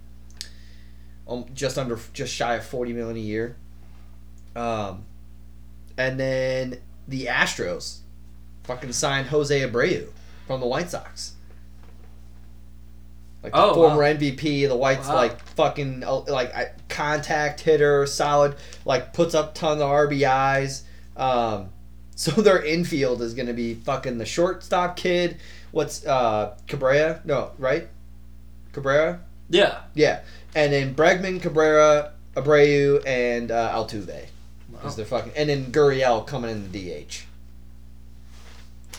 just 1.54 1.78
under, 1.78 1.98
just 2.12 2.32
shy 2.34 2.54
of 2.56 2.64
forty 2.64 2.92
million 2.92 3.16
a 3.16 3.20
year. 3.20 3.56
Um, 4.54 5.04
and 5.96 6.18
then 6.20 6.78
the 7.08 7.26
Astros, 7.26 7.98
fucking 8.64 8.92
signed 8.92 9.28
Jose 9.28 9.58
Abreu 9.60 10.08
from 10.46 10.60
the 10.60 10.66
White 10.66 10.90
Sox. 10.90 11.34
Like 13.42 13.52
the 13.52 13.58
Oh, 13.58 13.74
former 13.74 14.02
wow. 14.02 14.12
MVP, 14.14 14.68
the 14.68 14.76
Whites 14.76 15.08
Wow. 15.08 15.16
like 15.16 15.42
fucking 15.56 16.04
uh, 16.04 16.20
like 16.22 16.52
contact 16.88 17.60
hitter, 17.60 18.06
solid, 18.06 18.54
like 18.84 19.12
puts 19.12 19.34
up 19.34 19.54
tons 19.54 19.80
of 19.80 19.88
RBIs. 19.90 20.82
Um, 21.16 21.70
so 22.14 22.30
their 22.30 22.62
infield 22.64 23.20
is 23.20 23.34
gonna 23.34 23.52
be 23.54 23.74
fucking 23.74 24.18
the 24.18 24.26
shortstop 24.26 24.96
kid. 24.96 25.38
What's 25.72 26.06
uh 26.06 26.56
Cabrera? 26.68 27.20
No, 27.24 27.50
right? 27.58 27.88
Cabrera? 28.72 29.20
Yeah. 29.50 29.80
Yeah. 29.94 30.20
And 30.54 30.72
then 30.72 30.94
Bregman, 30.94 31.40
Cabrera, 31.40 32.12
Abreu, 32.34 33.02
and 33.06 33.50
uh, 33.50 33.72
Altuve. 33.74 34.26
Wow. 34.70 34.80
Is 34.88 34.96
their 34.96 35.04
fucking 35.04 35.32
and 35.36 35.48
then 35.48 35.66
Gurriel 35.72 36.26
coming 36.26 36.50
in 36.50 36.70
the 36.72 37.04
DH. 37.04 37.24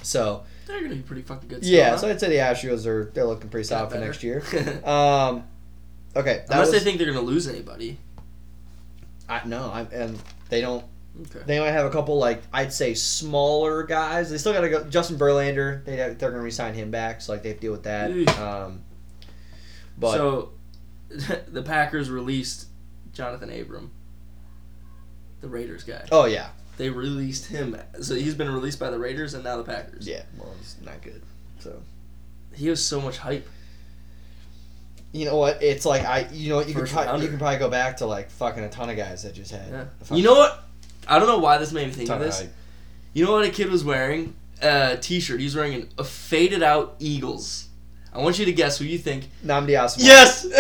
So 0.02 0.44
They're 0.68 0.82
gonna 0.82 0.96
be 0.96 1.02
pretty 1.02 1.22
fucking 1.24 1.50
good. 1.50 1.64
yeah, 1.64 1.96
so 1.96 2.08
I'd 2.10 2.20
say 2.20 2.30
the 2.30 2.36
Astros 2.36 2.86
are 2.86 3.06
they're 3.14 3.26
looking 3.26 3.50
pretty 3.50 3.66
solid 3.68 3.92
for 3.92 3.98
next 4.00 4.24
year. 4.24 4.44
Um, 4.86 5.44
okay, 6.16 6.46
Unless 6.50 6.72
they 6.72 6.80
think 6.80 6.98
they're 6.98 7.08
gonna 7.08 7.22
lose 7.22 7.48
anybody. 7.48 7.98
I, 9.30 9.42
no, 9.46 9.72
I, 9.72 9.82
and 9.92 10.20
they 10.50 10.62
don't. 10.62 10.84
Okay. 11.22 11.40
They 11.46 11.60
might 11.60 11.72
have 11.72 11.86
a 11.86 11.90
couple 11.90 12.18
like 12.18 12.42
I'd 12.52 12.74
say 12.74 12.94
smaller 12.94 13.84
guys. 13.84 14.30
They 14.30 14.38
still 14.38 14.52
got 14.52 14.62
to 14.62 14.70
go. 14.70 14.84
Justin 14.86 15.18
Verlander, 15.18 15.86
they 15.86 15.96
they're 15.96 16.16
going 16.16 16.34
to 16.34 16.40
resign 16.40 16.74
him 16.74 16.92
back, 16.92 17.22
so 17.22 17.32
like 17.34 17.44
they 17.44 17.50
have 17.50 17.60
to 17.60 17.62
deal 17.62 17.72
with 17.72 17.84
that. 17.84 18.12
Um, 18.40 18.82
but 19.98 20.14
so, 20.18 20.53
the 21.48 21.62
Packers 21.64 22.10
released 22.10 22.68
Jonathan 23.14 23.50
Abram, 23.50 23.92
the 25.42 25.48
Raiders 25.48 25.84
guy. 25.84 26.06
oh 26.12 26.26
yeah, 26.26 26.50
They 26.78 26.90
released 26.90 27.48
him, 27.48 27.78
so 28.02 28.16
he's 28.16 28.36
been 28.36 28.52
released 28.52 28.80
by 28.80 28.90
the 28.90 29.00
Raiders 29.00 29.34
and 29.34 29.44
now 29.44 29.58
the 29.58 29.64
Packers. 29.64 30.08
yeah, 30.08 30.24
well 30.38 30.54
it's 30.60 30.76
not 30.84 31.02
good. 31.02 31.22
So 31.60 31.82
He 32.54 32.68
has 32.68 32.84
so 32.84 33.00
much 33.02 33.18
hype. 33.18 33.48
you 35.12 35.26
know 35.26 35.38
what? 35.38 35.62
It's 35.62 35.86
like 35.86 36.04
I 36.04 36.28
you 36.32 36.50
know 36.50 36.56
what 36.58 36.68
you 36.68 36.74
could 36.74 36.88
probably, 36.88 37.24
you 37.24 37.30
can 37.30 37.38
probably 37.38 37.60
go 37.60 37.70
back 37.70 37.98
to 37.98 38.06
like 38.06 38.30
fucking 38.32 38.64
a 38.64 38.70
ton 38.70 38.90
of 38.90 38.98
guys 38.98 39.24
that 39.24 39.34
just 39.34 39.52
had. 39.52 39.70
Yeah. 39.70 40.16
You 40.16 40.24
know 40.24 40.34
what? 40.34 40.64
I 41.08 41.20
don't 41.20 41.28
know 41.28 41.40
why 41.40 41.58
this 41.58 41.72
made 41.72 41.88
me 41.88 41.94
think 41.94 42.10
of 42.10 42.20
of 42.20 42.22
this. 42.26 42.40
hype. 42.42 42.54
You 43.14 43.26
know 43.26 43.34
what 43.34 43.46
a 43.46 43.50
kid 43.52 43.70
was 43.70 43.84
wearing? 43.84 44.36
A 44.62 44.98
t-shirt. 44.98 45.40
He's 45.42 45.56
wearing 45.56 45.74
an, 45.76 45.90
a 45.98 46.04
faded 46.04 46.64
out 46.64 46.96
Eagles. 47.00 47.68
I 48.14 48.20
want 48.20 48.38
you 48.40 48.46
to 48.46 48.54
guess 48.54 48.78
who 48.78 48.86
you 48.86 48.98
think. 48.98 49.26
Nnamdi 49.46 49.70
Asomugha. 49.72 50.04
Yes. 50.06 50.46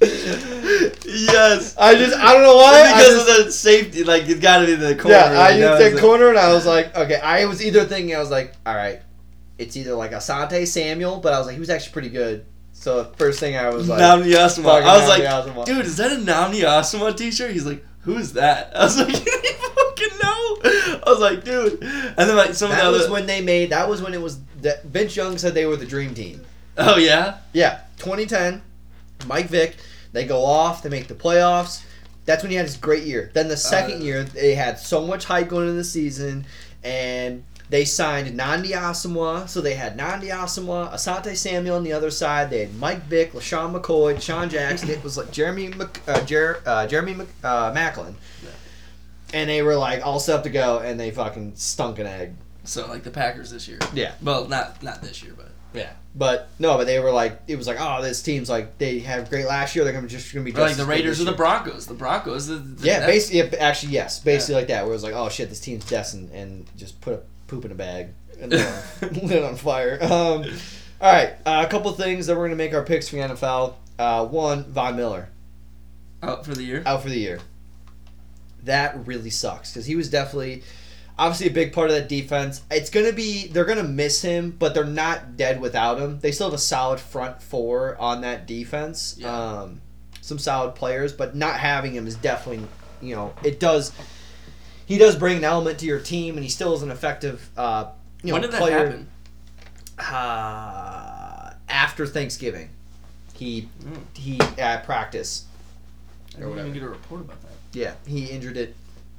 yes. 0.00 1.76
I 1.78 1.94
just 1.94 2.16
I 2.16 2.32
don't 2.32 2.42
know 2.42 2.56
why. 2.56 2.92
Because 2.92 3.26
just- 3.26 3.38
of 3.40 3.44
the 3.46 3.52
safety, 3.52 4.04
like 4.04 4.24
it's 4.28 4.40
got 4.40 4.58
to 4.58 4.66
be 4.66 4.74
the 4.74 4.96
corner. 4.96 5.16
yeah, 5.16 5.32
I 5.38 5.50
used 5.50 5.80
that 5.96 6.00
corner 6.00 6.28
and 6.28 6.38
I 6.38 6.52
was 6.52 6.66
like, 6.66 6.96
okay. 6.96 7.16
I 7.20 7.44
was 7.46 7.64
either 7.64 7.84
thinking 7.84 8.14
I 8.14 8.18
was 8.18 8.30
like, 8.30 8.54
all 8.66 8.74
right, 8.74 9.00
it's 9.58 9.76
either 9.76 9.94
like 9.94 10.12
Asante 10.12 10.66
Samuel, 10.66 11.18
but 11.18 11.32
I 11.32 11.38
was 11.38 11.46
like, 11.46 11.54
he 11.54 11.60
was 11.60 11.70
actually 11.70 11.92
pretty 11.92 12.08
good. 12.10 12.46
So 12.72 13.02
the 13.02 13.16
first 13.16 13.40
thing 13.40 13.56
I 13.56 13.68
was 13.70 13.88
like, 13.88 14.00
Nnamdi 14.00 14.32
Asomugha. 14.34 14.62
fucking 14.64 14.88
I 14.88 14.96
was 14.98 15.08
like, 15.08 15.22
Nnamdi 15.22 15.54
Asomugha. 15.54 15.64
dude, 15.66 15.84
is 15.86 15.96
that 15.98 16.12
a 16.12 16.16
Nnamdi 16.16 16.60
Asomugha 16.62 17.16
t-shirt? 17.16 17.50
He's 17.52 17.66
like, 17.66 17.84
who's 18.00 18.32
that? 18.32 18.72
I 18.76 18.84
was 18.84 18.96
like, 18.98 19.08
know. 20.22 20.56
I 20.64 21.02
was 21.06 21.18
like, 21.20 21.44
dude. 21.44 21.82
And 21.82 22.16
then 22.16 22.36
like 22.36 22.54
some 22.54 22.70
that 22.70 22.78
of 22.80 22.84
the 22.86 22.90
That 22.90 22.92
was 22.92 23.02
other. 23.04 23.12
when 23.12 23.26
they 23.26 23.40
made. 23.40 23.70
That 23.70 23.88
was 23.88 24.02
when 24.02 24.14
it 24.14 24.20
was. 24.20 24.38
That 24.62 24.84
Vince 24.84 25.16
Young 25.16 25.38
said 25.38 25.54
they 25.54 25.66
were 25.66 25.76
the 25.76 25.86
dream 25.86 26.14
team. 26.14 26.44
oh 26.78 26.96
yeah. 26.96 27.38
Yeah, 27.52 27.80
2010, 27.98 28.62
Mike 29.26 29.46
Vick. 29.46 29.76
They 30.12 30.24
go 30.26 30.44
off. 30.44 30.82
They 30.82 30.88
make 30.90 31.08
the 31.08 31.14
playoffs. 31.14 31.84
That's 32.26 32.42
when 32.42 32.50
he 32.50 32.56
had 32.56 32.66
his 32.66 32.76
great 32.76 33.04
year. 33.04 33.30
Then 33.32 33.48
the 33.48 33.56
second 33.56 34.02
Uh, 34.02 34.04
year, 34.04 34.24
they 34.24 34.54
had 34.54 34.78
so 34.78 35.06
much 35.06 35.24
hype 35.24 35.48
going 35.48 35.64
into 35.64 35.74
the 35.76 35.84
season, 35.84 36.44
and 36.84 37.42
they 37.70 37.84
signed 37.84 38.38
Nnamdi 38.38 38.70
Asomugha. 38.72 39.48
So 39.48 39.60
they 39.60 39.74
had 39.74 39.96
Nnamdi 39.96 40.28
Asomugha, 40.30 40.92
Asante 40.92 41.36
Samuel 41.36 41.76
on 41.76 41.84
the 41.84 41.92
other 41.92 42.10
side. 42.10 42.50
They 42.50 42.60
had 42.60 42.74
Mike 42.76 43.04
Vick, 43.04 43.32
LeSean 43.32 43.72
McCoy, 43.80 44.20
Sean 44.20 44.48
Jackson. 44.50 44.90
It 44.90 45.02
was 45.02 45.16
like 45.16 45.30
Jeremy 45.32 45.68
Mc, 45.68 46.00
uh, 46.06 46.24
Jer, 46.24 46.60
uh, 46.66 46.86
Jeremy 46.86 47.14
Mc, 47.14 47.28
uh, 47.42 47.72
Maclin. 47.72 48.14
And 49.32 49.48
they 49.48 49.62
were 49.62 49.76
like 49.76 50.04
all 50.04 50.20
set 50.20 50.36
up 50.36 50.42
to 50.44 50.50
go, 50.50 50.78
and 50.78 50.98
they 50.98 51.10
fucking 51.10 51.54
stunk 51.56 51.98
an 51.98 52.06
egg. 52.06 52.34
So 52.64 52.86
like 52.86 53.02
the 53.02 53.10
Packers 53.10 53.50
this 53.50 53.68
year. 53.68 53.78
Yeah. 53.94 54.12
Well, 54.22 54.46
not 54.48 54.82
not 54.82 55.02
this 55.02 55.22
year, 55.22 55.32
but 55.36 55.50
Yeah, 55.72 55.92
but 56.14 56.48
no, 56.58 56.76
but 56.76 56.86
they 56.86 56.98
were 56.98 57.12
like, 57.12 57.40
it 57.46 57.56
was 57.56 57.66
like, 57.66 57.78
oh, 57.80 58.02
this 58.02 58.22
team's 58.22 58.50
like 58.50 58.78
they 58.78 58.98
had 58.98 59.28
great 59.30 59.46
last 59.46 59.74
year. 59.74 59.84
They're 59.84 59.92
gonna 59.92 60.08
just 60.08 60.32
gonna 60.32 60.44
be 60.44 60.52
just 60.52 60.60
like 60.60 60.76
the 60.76 60.84
Raiders 60.84 61.20
or 61.20 61.24
the. 61.24 61.32
Broncos. 61.32 61.86
The 61.86 61.94
Broncos. 61.94 62.48
The, 62.48 62.56
the, 62.56 62.86
Yeah, 62.86 63.06
basically, 63.06 63.38
yeah, 63.38 63.64
actually, 63.64 63.92
yes, 63.92 64.20
basically 64.20 64.56
like 64.56 64.68
that. 64.68 64.82
Where 64.82 64.92
it 64.92 64.94
was 64.94 65.04
like, 65.04 65.14
oh 65.14 65.28
shit, 65.28 65.48
this 65.48 65.60
team's 65.60 65.84
destined, 65.84 66.30
and 66.32 66.66
just 66.76 67.00
put 67.00 67.14
a 67.14 67.22
poop 67.46 67.64
in 67.64 67.72
a 67.72 67.76
bag 67.76 68.08
and 68.40 68.52
lit 69.00 69.22
on, 69.22 69.30
it 69.30 69.44
on 69.44 69.56
fire. 69.56 69.98
Um, 70.02 70.44
all 71.00 71.12
right, 71.12 71.34
uh, 71.46 71.64
a 71.66 71.70
couple 71.70 71.92
things 71.92 72.26
that 72.26 72.36
we're 72.36 72.46
gonna 72.46 72.56
make 72.56 72.74
our 72.74 72.84
picks 72.84 73.08
for 73.08 73.16
the 73.16 73.22
NFL. 73.22 73.74
Uh, 73.98 74.26
one, 74.26 74.64
Von 74.64 74.96
Miller 74.96 75.28
out 76.22 76.44
for 76.44 76.54
the 76.54 76.62
year. 76.62 76.82
out 76.86 77.02
for 77.02 77.08
the 77.08 77.18
year. 77.18 77.38
That 78.64 79.06
really 79.06 79.30
sucks 79.30 79.72
because 79.72 79.86
he 79.86 79.96
was 79.96 80.10
definitely, 80.10 80.62
obviously, 81.18 81.46
a 81.48 81.50
big 81.52 81.72
part 81.72 81.88
of 81.90 81.96
that 81.96 82.08
defense. 82.08 82.62
It's 82.70 82.90
gonna 82.90 83.12
be 83.12 83.46
they're 83.46 83.64
gonna 83.64 83.82
miss 83.82 84.22
him, 84.22 84.54
but 84.58 84.74
they're 84.74 84.84
not 84.84 85.36
dead 85.36 85.60
without 85.60 85.98
him. 85.98 86.20
They 86.20 86.32
still 86.32 86.48
have 86.48 86.54
a 86.54 86.58
solid 86.58 87.00
front 87.00 87.42
four 87.42 87.96
on 88.00 88.20
that 88.22 88.46
defense. 88.46 89.16
Yeah. 89.18 89.34
Um, 89.34 89.80
some 90.20 90.38
solid 90.38 90.74
players, 90.74 91.12
but 91.12 91.34
not 91.34 91.58
having 91.58 91.94
him 91.94 92.06
is 92.06 92.14
definitely, 92.14 92.66
you 93.00 93.14
know, 93.16 93.32
it 93.42 93.58
does. 93.60 93.92
He 94.86 94.98
does 94.98 95.16
bring 95.16 95.38
an 95.38 95.44
element 95.44 95.78
to 95.80 95.86
your 95.86 96.00
team, 96.00 96.34
and 96.34 96.42
he 96.44 96.50
still 96.50 96.74
is 96.74 96.82
an 96.82 96.90
effective, 96.90 97.48
uh, 97.56 97.86
you 98.22 98.28
know, 98.28 98.32
when 98.34 98.42
did 98.42 98.50
that 98.52 98.60
player. 98.60 98.78
happen? 98.86 99.08
Uh, 99.98 101.52
after 101.68 102.06
Thanksgiving, 102.06 102.70
he 103.34 103.68
Mm. 103.84 104.00
he 104.14 104.40
at 104.58 104.84
practice 104.84 105.44
I 105.44 106.38
or 106.38 106.40
didn't 106.40 106.50
whatever. 106.50 106.68
even 106.68 106.74
get 106.80 106.86
a 106.86 106.88
report 106.90 107.20
about 107.22 107.40
that. 107.42 107.49
Yeah, 107.72 107.94
he 108.06 108.26
injured 108.26 108.56
it 108.56 108.74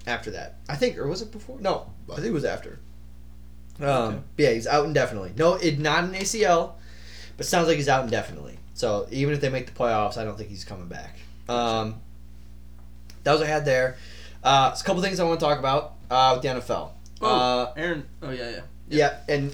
after 0.08 0.32
that. 0.32 0.56
I 0.68 0.76
think, 0.76 0.98
or 0.98 1.08
was 1.08 1.22
it 1.22 1.32
before? 1.32 1.60
No, 1.60 1.90
I 2.12 2.16
think 2.16 2.28
it 2.28 2.34
was 2.34 2.46
after. 2.46 2.80
Um, 3.80 3.88
Okay. 3.88 4.20
yeah, 4.38 4.50
he's 4.52 4.68
out 4.68 4.86
indefinitely. 4.86 5.34
No, 5.38 5.56
it 5.56 5.80
not 5.80 6.04
an 6.04 6.14
ACL, 6.14 6.74
but 7.38 7.46
sounds 7.46 7.68
like 7.68 7.78
he's 7.78 7.90
out 7.90 8.04
indefinitely. 8.04 8.58
So 8.74 9.08
even 9.12 9.34
if 9.34 9.42
they 9.42 9.50
make 9.50 9.66
the 9.68 9.72
playoffs, 9.72 10.18
I 10.18 10.24
don't 10.24 10.38
think 10.38 10.50
he's 10.50 10.64
coming 10.66 10.88
back. 10.88 11.18
Um, 11.50 12.02
that 13.24 13.32
was 13.32 13.42
what 13.42 13.50
I 13.50 13.52
had 13.54 13.66
there. 13.66 13.98
Uh, 14.44 14.70
it's 14.72 14.82
a 14.82 14.84
couple 14.84 15.02
things 15.02 15.20
I 15.20 15.24
want 15.24 15.40
to 15.40 15.46
talk 15.46 15.60
about 15.60 15.94
uh, 16.10 16.32
with 16.36 16.44
the 16.44 16.50
NFL. 16.60 16.92
Oh, 17.22 17.28
Uh, 17.28 17.74
Aaron. 17.78 18.06
Oh 18.24 18.32
yeah, 18.32 18.50
yeah. 18.50 18.60
yeah, 18.90 19.18
and 19.30 19.54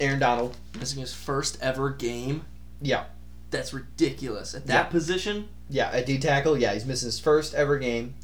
Aaron 0.00 0.18
Donald. 0.18 0.56
Missing 0.78 1.00
his 1.00 1.12
first 1.14 1.58
ever 1.60 1.90
game. 1.90 2.44
Yeah, 2.80 3.04
That's 3.50 3.74
ridiculous. 3.74 4.54
At 4.54 4.66
that 4.68 4.86
Yeah. 4.86 4.90
position, 4.90 5.48
yeah, 5.68 5.92
a 5.92 6.02
D 6.04 6.18
tackle. 6.18 6.56
Yeah, 6.58 6.72
he's 6.72 6.86
missing 6.86 7.06
his 7.08 7.20
first 7.20 7.52
ever 7.54 7.78
game, 7.78 8.14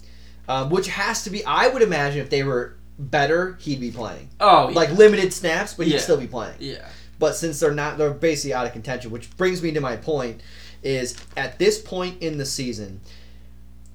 um, 0.48 0.70
which 0.70 0.88
has 0.88 1.22
to 1.24 1.30
be. 1.30 1.44
I 1.44 1.68
would 1.68 1.82
imagine 1.82 2.20
if 2.20 2.30
they 2.30 2.42
were 2.42 2.74
better, 2.98 3.56
he'd 3.60 3.80
be 3.80 3.90
playing. 3.92 4.28
oh, 4.40 4.70
like 4.72 4.90
limited 4.92 5.32
snaps, 5.32 5.74
but 5.74 5.86
he'd 5.86 5.94
Yeah. 5.94 6.00
still 6.00 6.16
be 6.16 6.26
playing. 6.26 6.56
yeah, 6.58 6.88
But 7.20 7.36
since 7.36 7.60
they're 7.60 7.72
not, 7.74 7.98
they're 7.98 8.10
basically 8.10 8.54
out 8.54 8.66
of 8.66 8.72
contention. 8.72 9.10
Which 9.12 9.34
brings 9.36 9.62
me 9.62 9.70
to 9.72 9.80
my 9.80 9.96
point: 9.96 10.40
is 10.82 11.16
at 11.36 11.58
this 11.58 11.80
point 11.80 12.22
in 12.22 12.38
the 12.38 12.46
season, 12.46 13.00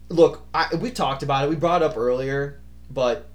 look, 0.10 0.46
I, 0.54 0.74
we 0.76 0.92
talked 0.92 1.24
about 1.24 1.46
it. 1.46 1.50
We 1.50 1.56
brought 1.58 1.82
it 1.82 1.86
up 1.86 1.98
earlier, 1.98 2.60
but 2.90 3.28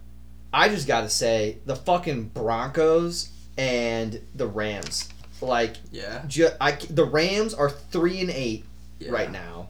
I 0.53 0.69
just 0.71 0.87
got 0.87 1.03
to 1.03 1.11
say 1.11 1.59
the 1.66 1.77
fucking 1.77 2.29
Broncos 2.29 3.29
and 3.59 4.21
the 4.35 4.47
Rams, 4.47 5.09
like, 5.43 5.77
yeah, 5.91 6.23
ju- 6.27 6.49
I, 6.61 6.73
the 6.73 7.05
Rams 7.05 7.53
are 7.53 7.69
three 7.69 8.21
and 8.21 8.31
eight 8.31 8.64
yeah. 9.01 9.11
right 9.11 9.31
now. 9.31 9.69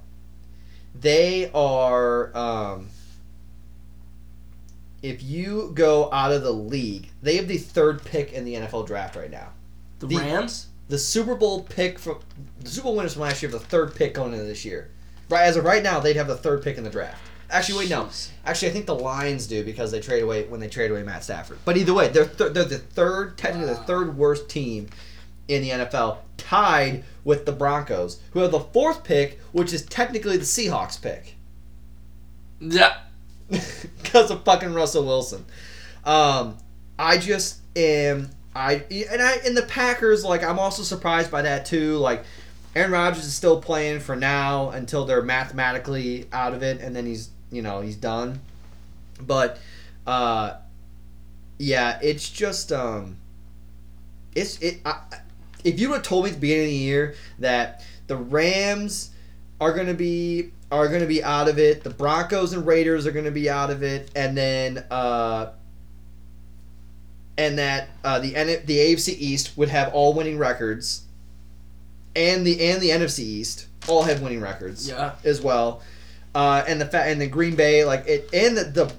They 0.94 1.50
are. 1.52 2.36
Um, 2.36 2.88
if 5.02 5.22
you 5.22 5.70
go 5.74 6.10
out 6.12 6.32
of 6.32 6.42
the 6.42 6.52
league, 6.52 7.08
they 7.22 7.36
have 7.36 7.48
the 7.48 7.58
third 7.58 8.04
pick 8.04 8.32
in 8.32 8.44
the 8.44 8.54
NFL 8.54 8.86
draft 8.86 9.16
right 9.16 9.30
now. 9.30 9.48
The, 10.00 10.06
The- 10.06 10.16
Rams. 10.16 10.66
The 10.88 10.98
Super 10.98 11.34
Bowl 11.34 11.64
pick 11.64 11.98
from 11.98 12.18
the 12.60 12.70
Super 12.70 12.84
Bowl 12.84 12.96
winners 12.96 13.12
from 13.12 13.22
last 13.22 13.42
year 13.42 13.50
have 13.50 13.60
the 13.60 13.66
third 13.66 13.94
pick 13.94 14.14
going 14.14 14.32
into 14.32 14.46
this 14.46 14.64
year. 14.64 14.90
Right 15.28 15.42
as 15.42 15.56
of 15.56 15.64
right 15.64 15.82
now, 15.82 16.00
they'd 16.00 16.16
have 16.16 16.28
the 16.28 16.36
third 16.36 16.62
pick 16.62 16.78
in 16.78 16.84
the 16.84 16.88
draft. 16.88 17.20
Actually, 17.50 17.80
wait, 17.80 17.90
no. 17.90 18.08
Actually, 18.46 18.68
I 18.68 18.72
think 18.72 18.86
the 18.86 18.94
Lions 18.94 19.46
do 19.46 19.62
because 19.62 19.90
they 19.90 20.00
trade 20.00 20.22
away 20.22 20.44
when 20.46 20.60
they 20.60 20.68
trade 20.68 20.90
away 20.90 21.02
Matt 21.02 21.24
Stafford. 21.24 21.58
But 21.66 21.76
either 21.76 21.92
way, 21.92 22.08
they're 22.08 22.24
th- 22.26 22.52
they're 22.54 22.64
the 22.64 22.78
third, 22.78 23.36
technically 23.36 23.68
the 23.68 23.80
third 23.80 24.16
worst 24.16 24.48
team 24.48 24.88
in 25.48 25.60
the 25.62 25.70
NFL, 25.70 26.18
tied 26.38 27.04
with 27.24 27.44
the 27.44 27.52
Broncos, 27.52 28.20
who 28.32 28.40
have 28.40 28.50
the 28.50 28.60
fourth 28.60 29.04
pick, 29.04 29.38
which 29.52 29.72
is 29.74 29.84
technically 29.84 30.38
the 30.38 30.44
Seahawks 30.44 31.00
pick 31.00 31.36
Yeah. 32.60 32.96
because 34.02 34.30
of 34.30 34.44
fucking 34.44 34.74
Russell 34.74 35.04
Wilson. 35.04 35.44
Um, 36.04 36.58
I 36.98 37.18
just 37.18 37.60
am 37.76 38.30
I 38.54 38.84
and 39.10 39.22
I 39.22 39.36
in 39.46 39.54
the 39.54 39.62
Packers 39.62 40.24
like 40.24 40.42
I'm 40.42 40.58
also 40.58 40.82
surprised 40.82 41.30
by 41.30 41.42
that 41.42 41.64
too. 41.64 41.96
Like 41.96 42.24
Aaron 42.74 42.90
Rodgers 42.90 43.24
is 43.24 43.34
still 43.34 43.60
playing 43.60 44.00
for 44.00 44.16
now 44.16 44.70
until 44.70 45.04
they're 45.04 45.22
mathematically 45.22 46.26
out 46.32 46.54
of 46.54 46.62
it, 46.62 46.80
and 46.80 46.94
then 46.94 47.06
he's 47.06 47.30
you 47.50 47.62
know 47.62 47.80
he's 47.80 47.96
done. 47.96 48.40
But 49.20 49.58
uh, 50.06 50.54
yeah, 51.58 51.98
it's 52.02 52.28
just 52.28 52.72
um, 52.72 53.16
it's 54.34 54.58
it. 54.60 54.80
I, 54.84 55.00
if 55.64 55.80
you 55.80 55.90
would 55.90 55.96
have 55.96 56.04
told 56.04 56.24
me 56.24 56.30
at 56.30 56.34
the 56.34 56.40
beginning 56.40 56.64
of 56.64 56.70
the 56.70 56.76
year 56.76 57.14
that 57.38 57.84
the 58.06 58.16
Rams 58.16 59.10
are 59.60 59.72
going 59.72 59.86
to 59.88 59.94
be 59.94 60.50
are 60.70 60.88
going 60.88 61.00
to 61.00 61.06
be 61.06 61.22
out 61.24 61.48
of 61.48 61.58
it, 61.58 61.82
the 61.82 61.90
Broncos 61.90 62.52
and 62.52 62.66
Raiders 62.66 63.06
are 63.06 63.12
going 63.12 63.24
to 63.24 63.30
be 63.30 63.48
out 63.48 63.70
of 63.70 63.82
it, 63.82 64.10
and 64.14 64.36
then 64.36 64.84
uh, 64.90 65.50
and 67.36 67.58
that 67.58 67.88
uh, 68.04 68.18
the 68.18 68.34
N- 68.36 68.62
the 68.66 68.76
AFC 68.78 69.14
East 69.18 69.56
would 69.56 69.68
have 69.68 69.92
all 69.94 70.12
winning 70.14 70.38
records, 70.38 71.02
and 72.16 72.46
the 72.46 72.60
and 72.70 72.80
the 72.82 72.90
NFC 72.90 73.20
East 73.20 73.66
all 73.88 74.02
have 74.02 74.20
winning 74.20 74.40
records 74.40 74.88
Yeah. 74.88 75.12
as 75.24 75.40
well, 75.40 75.82
uh, 76.34 76.64
and 76.66 76.80
the 76.80 76.86
fa- 76.86 77.04
and 77.04 77.20
the 77.20 77.26
Green 77.28 77.54
Bay 77.56 77.84
like 77.84 78.06
it 78.06 78.28
and 78.32 78.56
the, 78.56 78.64
the 78.64 78.92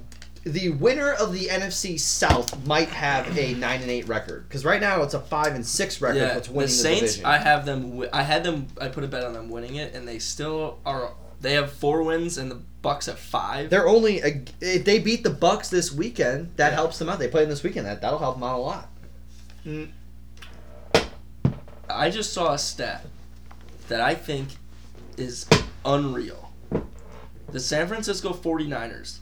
the 0.50 0.70
winner 0.70 1.14
of 1.14 1.34
the 1.34 1.48
NFC 1.48 2.00
South 2.00 2.66
might 2.68 2.90
have 2.90 3.38
a 3.38 3.54
nine 3.56 3.82
and 3.82 3.90
eight 3.90 4.08
record 4.08 4.48
because 4.48 4.66
right 4.66 4.82
now 4.82 5.02
it's 5.04 5.14
a 5.14 5.20
five 5.20 5.56
and 5.56 5.66
six 5.66 6.02
record. 6.02 6.18
Yeah. 6.18 6.40
The 6.40 6.52
the, 6.52 6.68
Saints. 6.68 7.00
division? 7.02 7.26
I 7.26 7.38
have 7.38 7.66
them. 7.66 7.82
wi- 7.92 8.10
I 8.14 8.24
had 8.24 8.44
them. 8.44 8.68
I 8.80 8.88
put 8.90 9.04
a 9.04 9.08
bet 9.08 9.24
on 9.24 9.34
them 9.34 9.50
winning 9.50 9.76
it, 9.76 9.94
and 9.96 10.08
they 10.08 10.20
still 10.20 10.80
are. 10.86 11.14
They 11.42 11.54
have 11.54 11.72
four 11.72 12.04
wins, 12.04 12.38
and 12.38 12.52
the 12.52 12.60
Bucs 12.84 13.06
have 13.06 13.18
five. 13.20 13.70
They're 13.70 13.88
only 13.88 14.20
a, 14.22 14.44
if 14.62 14.84
they 14.86 15.00
beat 15.00 15.24
the 15.24 15.30
Bucs 15.30 15.70
this 15.70 15.92
weekend, 15.92 16.52
that 16.58 16.70
Yeah. 16.72 16.76
helps 16.76 17.00
them 17.00 17.10
out. 17.10 17.20
They 17.20 17.28
play 17.30 17.42
them 17.42 17.50
this 17.50 17.64
weekend. 17.64 17.86
That 17.86 18.02
that'll 18.02 18.20
help 18.20 18.36
them 18.36 18.44
out 18.44 18.58
a 18.58 18.62
lot. 18.62 18.90
Mm. 19.66 19.90
I 21.90 22.10
just 22.10 22.34
saw 22.34 22.54
a 22.54 22.58
stat 22.58 23.06
that 23.88 24.00
I 24.02 24.14
think 24.16 24.50
is 25.18 25.46
unreal. 25.86 26.52
The 27.52 27.60
San 27.60 27.88
Francisco 27.88 28.32
49ers, 28.32 29.20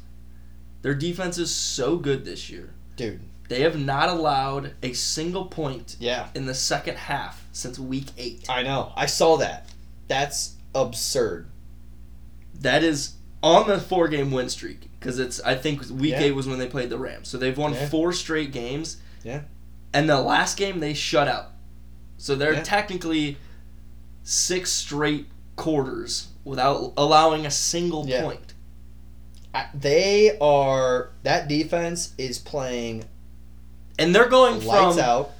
their 0.87 0.95
defense 0.95 1.37
is 1.37 1.53
so 1.53 1.97
good 1.97 2.23
this 2.23 2.49
year. 2.49 2.69
Dude, 2.95 3.19
They 3.49 3.59
have 3.63 3.77
not 3.77 4.07
allowed 4.07 4.71
a 4.81 4.93
single 4.93 5.43
point 5.47 5.97
yeah, 5.99 6.29
in 6.33 6.45
the 6.45 6.53
second 6.53 6.95
half 6.95 7.45
since 7.51 7.77
week 7.77 8.05
eight. 8.17 8.45
I 8.49 8.63
know. 8.63 8.93
I 8.95 9.05
saw 9.05 9.35
that. 9.35 9.67
That's 10.07 10.55
absurd. 10.73 11.49
That 12.61 12.83
is 12.85 13.15
on 13.43 13.67
the 13.67 13.81
four 13.81 14.07
game 14.07 14.31
win 14.31 14.47
streak 14.47 14.89
because 14.97 15.19
it's 15.19 15.41
I 15.41 15.55
think 15.55 15.81
week 15.89 16.11
Yeah. 16.11 16.21
eight 16.21 16.31
was 16.35 16.47
when 16.47 16.57
they 16.57 16.67
played 16.67 16.89
the 16.89 16.97
Rams. 16.97 17.27
So 17.27 17.37
they've 17.37 17.57
won 17.57 17.73
Yeah. 17.73 17.89
four 17.89 18.13
straight 18.13 18.53
games. 18.53 18.95
Yeah. 19.25 19.41
And 19.93 20.09
the 20.09 20.21
last 20.21 20.55
game 20.55 20.79
they 20.79 20.93
shut 20.93 21.27
out. 21.27 21.51
So 22.17 22.33
they're 22.33 22.53
Yeah. 22.53 22.63
technically 22.63 23.35
six 24.23 24.71
straight 24.71 25.27
quarters 25.57 26.27
without 26.45 26.93
allowing 26.95 27.45
a 27.45 27.51
single 27.51 28.05
point. 28.07 28.46
They 29.73 30.37
are 30.39 31.09
that 31.23 31.47
defense 31.47 32.13
is 32.17 32.39
playing 32.39 33.05
And 33.99 34.13
they're 34.15 34.29
going 34.29 34.65
lights 34.65 34.95
from 34.95 35.03
out. 35.03 35.31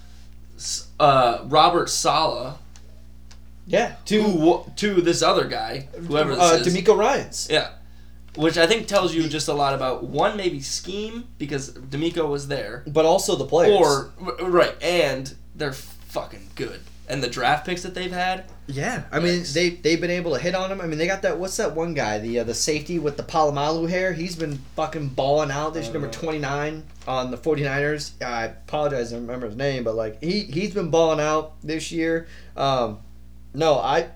uh, 0.99 1.43
Robert 1.45 1.89
Saleh 1.89 2.55
Yeah, 3.65 3.95
to 4.05 4.22
to 4.24 4.72
to 4.78 5.01
this 5.01 5.22
other 5.22 5.45
guy, 5.45 5.88
whoever 6.07 6.36
this 6.36 6.43
uh, 6.43 6.63
is. 6.65 6.68
DeMeco 6.76 6.97
Ryans. 6.97 7.47
Yeah. 7.51 7.70
Which 8.36 8.57
I 8.57 8.68
think 8.68 8.88
tells 8.88 9.15
you 9.15 9.28
just 9.28 9.47
a 9.47 9.53
lot 9.53 9.74
about 9.74 10.03
one 10.03 10.38
maybe 10.38 10.61
scheme 10.61 11.26
because 11.39 11.70
D'Amico 11.70 12.28
was 12.28 12.47
there, 12.47 12.84
But 12.86 13.03
also 13.05 13.36
the 13.36 13.45
players. 13.45 13.76
or 13.80 14.11
right, 14.41 14.76
and 14.82 15.34
they're 15.55 15.74
fucking 15.74 16.51
good, 16.55 16.80
and 17.09 17.24
the 17.24 17.30
draft 17.30 17.65
picks 17.65 17.82
that 17.82 17.95
they've 17.95 18.11
had. 18.11 18.45
Yeah, 18.70 19.03
I 19.13 19.20
mean 19.20 19.43
they 19.53 19.70
they've 19.70 19.99
been 19.99 20.11
able 20.11 20.34
to 20.34 20.39
hit 20.39 20.53
on 20.53 20.70
him. 20.70 20.82
I 20.82 20.88
mean 20.88 20.97
they 20.97 21.07
got 21.07 21.22
that. 21.22 21.39
What's 21.39 21.55
that 21.55 21.74
one 21.74 21.93
guy? 21.93 22.20
The 22.20 22.39
uh, 22.39 22.43
the 22.43 22.53
safety 22.53 22.99
with 22.99 23.15
the 23.15 23.24
Polamalu 23.24 23.89
hair. 23.89 24.11
He's 24.11 24.36
been 24.36 24.59
fucking 24.76 25.09
balling 25.09 25.51
out. 25.51 25.74
This 25.74 25.88
Uh, 25.88 25.93
number 25.93 26.09
twenty 26.09 26.39
nine 26.39 26.84
on 27.07 27.32
the 27.32 27.38
49ers. 27.38 28.22
I 28.22 28.45
apologize, 28.45 29.13
I 29.13 29.15
don't 29.15 29.26
remember 29.26 29.47
his 29.47 29.55
name, 29.55 29.86
but 29.86 29.95
like 29.95 30.22
he 30.22 30.41
he's 30.41 30.74
been 30.74 30.89
balling 30.89 31.22
out 31.22 31.53
this 31.63 31.93
year. 31.93 32.28
Um, 32.57 32.99
no, 33.53 33.80
I 33.80 34.09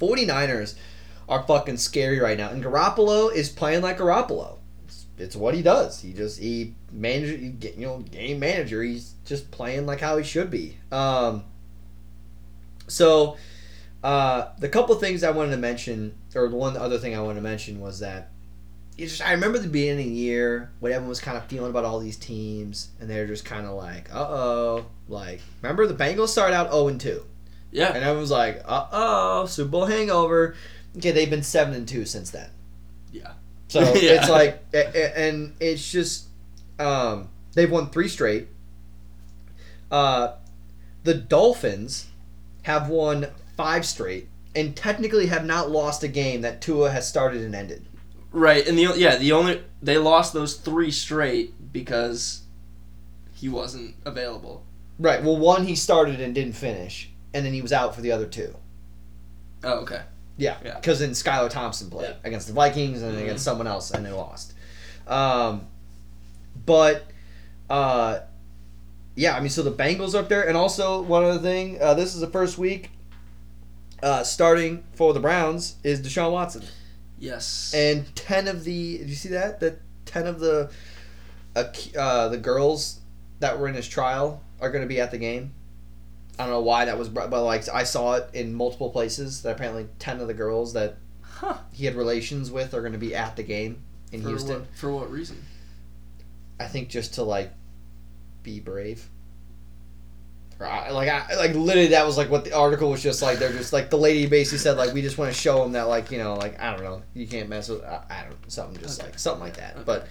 49ers 0.00 0.74
are 1.28 1.42
fucking 1.44 1.76
scary 1.76 2.18
right 2.18 2.36
now, 2.36 2.50
and 2.50 2.62
Garoppolo 2.62 3.32
is 3.32 3.48
playing 3.48 3.82
like 3.82 3.98
Garoppolo. 3.98 4.58
It's, 4.86 5.06
it's 5.18 5.36
what 5.36 5.54
he 5.54 5.62
does. 5.62 6.00
He 6.00 6.12
just 6.12 6.40
he 6.40 6.74
manager, 6.90 7.36
you 7.36 7.86
know 7.86 7.98
game 7.98 8.40
manager. 8.40 8.82
He's 8.82 9.14
just 9.24 9.50
playing 9.52 9.86
like 9.86 10.00
how 10.00 10.16
he 10.16 10.24
should 10.24 10.50
be. 10.50 10.76
Um, 10.90 11.44
so, 12.86 13.36
uh, 14.02 14.48
the 14.58 14.68
couple 14.68 14.94
things 14.96 15.22
I 15.24 15.30
wanted 15.30 15.52
to 15.52 15.56
mention, 15.56 16.14
or 16.34 16.48
the 16.48 16.56
one 16.56 16.76
other 16.76 16.98
thing 16.98 17.14
I 17.16 17.20
wanted 17.20 17.36
to 17.36 17.40
mention 17.42 17.80
was 17.80 18.00
that 18.00 18.30
it's 18.96 19.12
just 19.16 19.28
I 19.28 19.32
remember 19.32 19.58
the 19.58 19.66
beginning 19.68 20.06
of 20.06 20.12
the 20.12 20.18
year 20.20 20.70
what 20.78 20.92
everyone 20.92 21.08
was 21.08 21.20
kind 21.20 21.36
of 21.36 21.44
feeling 21.46 21.70
about 21.70 21.84
all 21.84 21.98
these 21.98 22.16
teams, 22.16 22.90
and 23.00 23.08
they're 23.10 23.26
just 23.26 23.44
kind 23.44 23.66
of 23.66 23.74
like, 23.74 24.08
uh 24.14 24.18
oh, 24.28 24.86
like 25.08 25.40
remember 25.62 25.86
the 25.86 25.94
Bengals 25.94 26.28
started 26.28 26.54
out 26.54 26.70
zero 26.70 26.88
and 26.88 27.00
two, 27.00 27.24
Yeah, 27.72 27.88
and 27.94 28.04
everyone's 28.04 28.30
like, 28.30 28.62
uh 28.66 28.86
oh, 28.92 29.46
Super 29.46 29.70
Bowl 29.70 29.86
hangover. 29.86 30.54
Okay, 30.96 31.10
they've 31.10 31.30
been 31.30 31.42
seven 31.42 31.74
and 31.74 31.88
two 31.88 32.04
since 32.04 32.30
then. 32.30 32.48
Yeah. 33.10 33.32
So 33.68 33.80
Yeah. 33.94 34.20
it's 34.20 34.28
like, 34.28 34.62
and 34.72 35.54
it's 35.58 35.90
just, 35.90 36.26
um, 36.78 37.28
they've 37.54 37.70
won 37.70 37.90
three 37.90 38.06
straight. 38.08 38.46
Uh, 39.90 40.34
the 41.02 41.14
Dolphins 41.14 42.06
have 42.64 42.88
won 42.88 43.28
five 43.56 43.86
straight 43.86 44.28
and 44.54 44.76
technically 44.76 45.26
have 45.26 45.44
not 45.46 45.70
lost 45.70 46.02
a 46.02 46.08
game 46.08 46.42
that 46.42 46.60
Tua 46.60 46.90
has 46.90 47.08
started 47.08 47.40
and 47.42 47.54
ended. 47.54 47.86
right, 48.32 48.66
and 48.66 48.76
the 48.76 48.92
yeah 48.96 49.16
the 49.16 49.32
only 49.32 49.62
they 49.82 49.96
lost 49.98 50.32
those 50.32 50.54
three 50.56 50.90
straight 50.90 51.72
because 51.72 52.42
he 53.34 53.48
wasn't 53.48 53.94
available. 54.04 54.64
Right. 54.98 55.22
Well, 55.22 55.36
one 55.36 55.64
he 55.66 55.74
started 55.74 56.20
and 56.20 56.34
didn't 56.34 56.52
finish, 56.54 57.10
and 57.32 57.44
then 57.44 57.52
he 57.52 57.62
was 57.62 57.72
out 57.72 57.94
for 57.94 58.00
the 58.00 58.12
other 58.12 58.26
two. 58.26 58.54
Oh, 59.64 59.80
okay. 59.80 60.02
Yeah, 60.36 60.56
Yeah. 60.64 60.74
because 60.76 60.98
then 61.00 61.10
Skylar 61.10 61.50
Thompson 61.50 61.90
played 61.90 62.08
Yeah. 62.10 62.14
against 62.24 62.46
the 62.48 62.52
Vikings 62.52 63.02
and 63.02 63.12
then 63.12 63.20
Mhm. 63.20 63.24
against 63.24 63.44
someone 63.44 63.66
else, 63.66 63.90
and 63.90 64.04
they 64.06 64.10
lost. 64.12 64.52
Um, 65.06 65.66
but, 66.66 67.06
uh, 67.70 68.20
yeah, 69.16 69.36
I 69.36 69.40
mean, 69.40 69.50
so 69.50 69.62
the 69.62 69.70
Bengals 69.72 70.14
are 70.14 70.18
up 70.18 70.28
there, 70.28 70.46
and 70.46 70.56
also 70.56 71.02
one 71.02 71.24
other 71.24 71.38
thing. 71.38 71.78
Uh, 71.80 71.94
this 71.94 72.14
is 72.14 72.20
the 72.20 72.26
first 72.26 72.58
week. 72.58 72.90
Uh, 74.02 74.22
starting 74.22 74.84
for 74.92 75.14
the 75.14 75.20
Browns 75.20 75.76
is 75.82 76.00
Deshaun 76.00 76.30
Watson, 76.32 76.62
Yes. 77.18 77.72
and 77.74 78.14
ten 78.14 78.48
of 78.48 78.64
the. 78.64 78.98
Did 78.98 79.08
you 79.08 79.14
see 79.14 79.30
that? 79.30 79.60
That 79.60 79.78
ten 80.04 80.26
of 80.26 80.40
the, 80.40 80.70
uh, 81.56 81.64
uh, 81.96 82.28
the 82.28 82.36
girls 82.36 83.00
that 83.40 83.58
were 83.58 83.68
in 83.68 83.74
his 83.74 83.88
trial 83.88 84.42
are 84.60 84.70
going 84.70 84.82
to 84.82 84.88
be 84.88 85.00
at 85.00 85.10
the 85.10 85.18
game. 85.18 85.54
I 86.38 86.42
don't 86.44 86.52
know 86.52 86.60
why 86.60 86.84
that 86.84 86.98
was, 86.98 87.08
brought, 87.08 87.30
but 87.30 87.44
like 87.44 87.68
I 87.72 87.84
saw 87.84 88.14
it 88.14 88.28
in 88.34 88.52
multiple 88.52 88.90
places. 88.90 89.42
That 89.42 89.52
apparently 89.52 89.86
ten 89.98 90.20
of 90.20 90.26
the 90.26 90.34
girls 90.34 90.72
that 90.74 90.96
huh. 91.22 91.58
he 91.72 91.86
had 91.86 91.94
relations 91.94 92.50
with 92.50 92.74
are 92.74 92.80
going 92.80 92.92
to 92.92 92.98
be 92.98 93.14
at 93.14 93.36
the 93.36 93.42
game 93.44 93.82
in 94.12 94.22
For 94.22 94.28
Houston. 94.28 94.60
what, 94.60 94.68
for 94.74 94.90
what 94.92 95.10
reason? 95.10 95.42
I 96.60 96.66
think 96.66 96.88
just 96.88 97.14
to 97.14 97.22
like 97.22 97.52
be 98.44 98.60
brave. 98.60 99.08
Or 100.60 100.66
I, 100.66 100.90
like 100.90 101.08
I 101.08 101.34
like 101.34 101.54
literally 101.54 101.88
that 101.88 102.06
was 102.06 102.16
like 102.16 102.30
what 102.30 102.44
the 102.44 102.52
article 102.52 102.88
was 102.90 103.02
just 103.02 103.20
like. 103.22 103.40
They're 103.40 103.50
just 103.52 103.72
like 103.72 103.90
the 103.90 103.98
lady 103.98 104.26
basically 104.26 104.58
said 104.58 104.76
like 104.76 104.94
we 104.94 105.02
just 105.02 105.18
want 105.18 105.32
to 105.34 105.36
show 105.38 105.60
them 105.64 105.72
that 105.72 105.88
like 105.88 106.12
you 106.12 106.18
know 106.18 106.34
like 106.34 106.60
I 106.60 106.70
don't 106.72 106.84
know 106.84 107.02
you 107.12 107.26
can't 107.26 107.48
mess 107.48 107.68
with 107.68 107.82
I, 107.82 108.02
I 108.08 108.20
don't 108.22 108.30
know 108.30 108.36
something 108.46 108.80
just 108.80 109.00
Okay. 109.00 109.10
like 109.10 109.18
something 109.18 109.42
like 109.42 109.56
that. 109.56 109.74
Okay. 109.74 109.82
But 109.84 110.06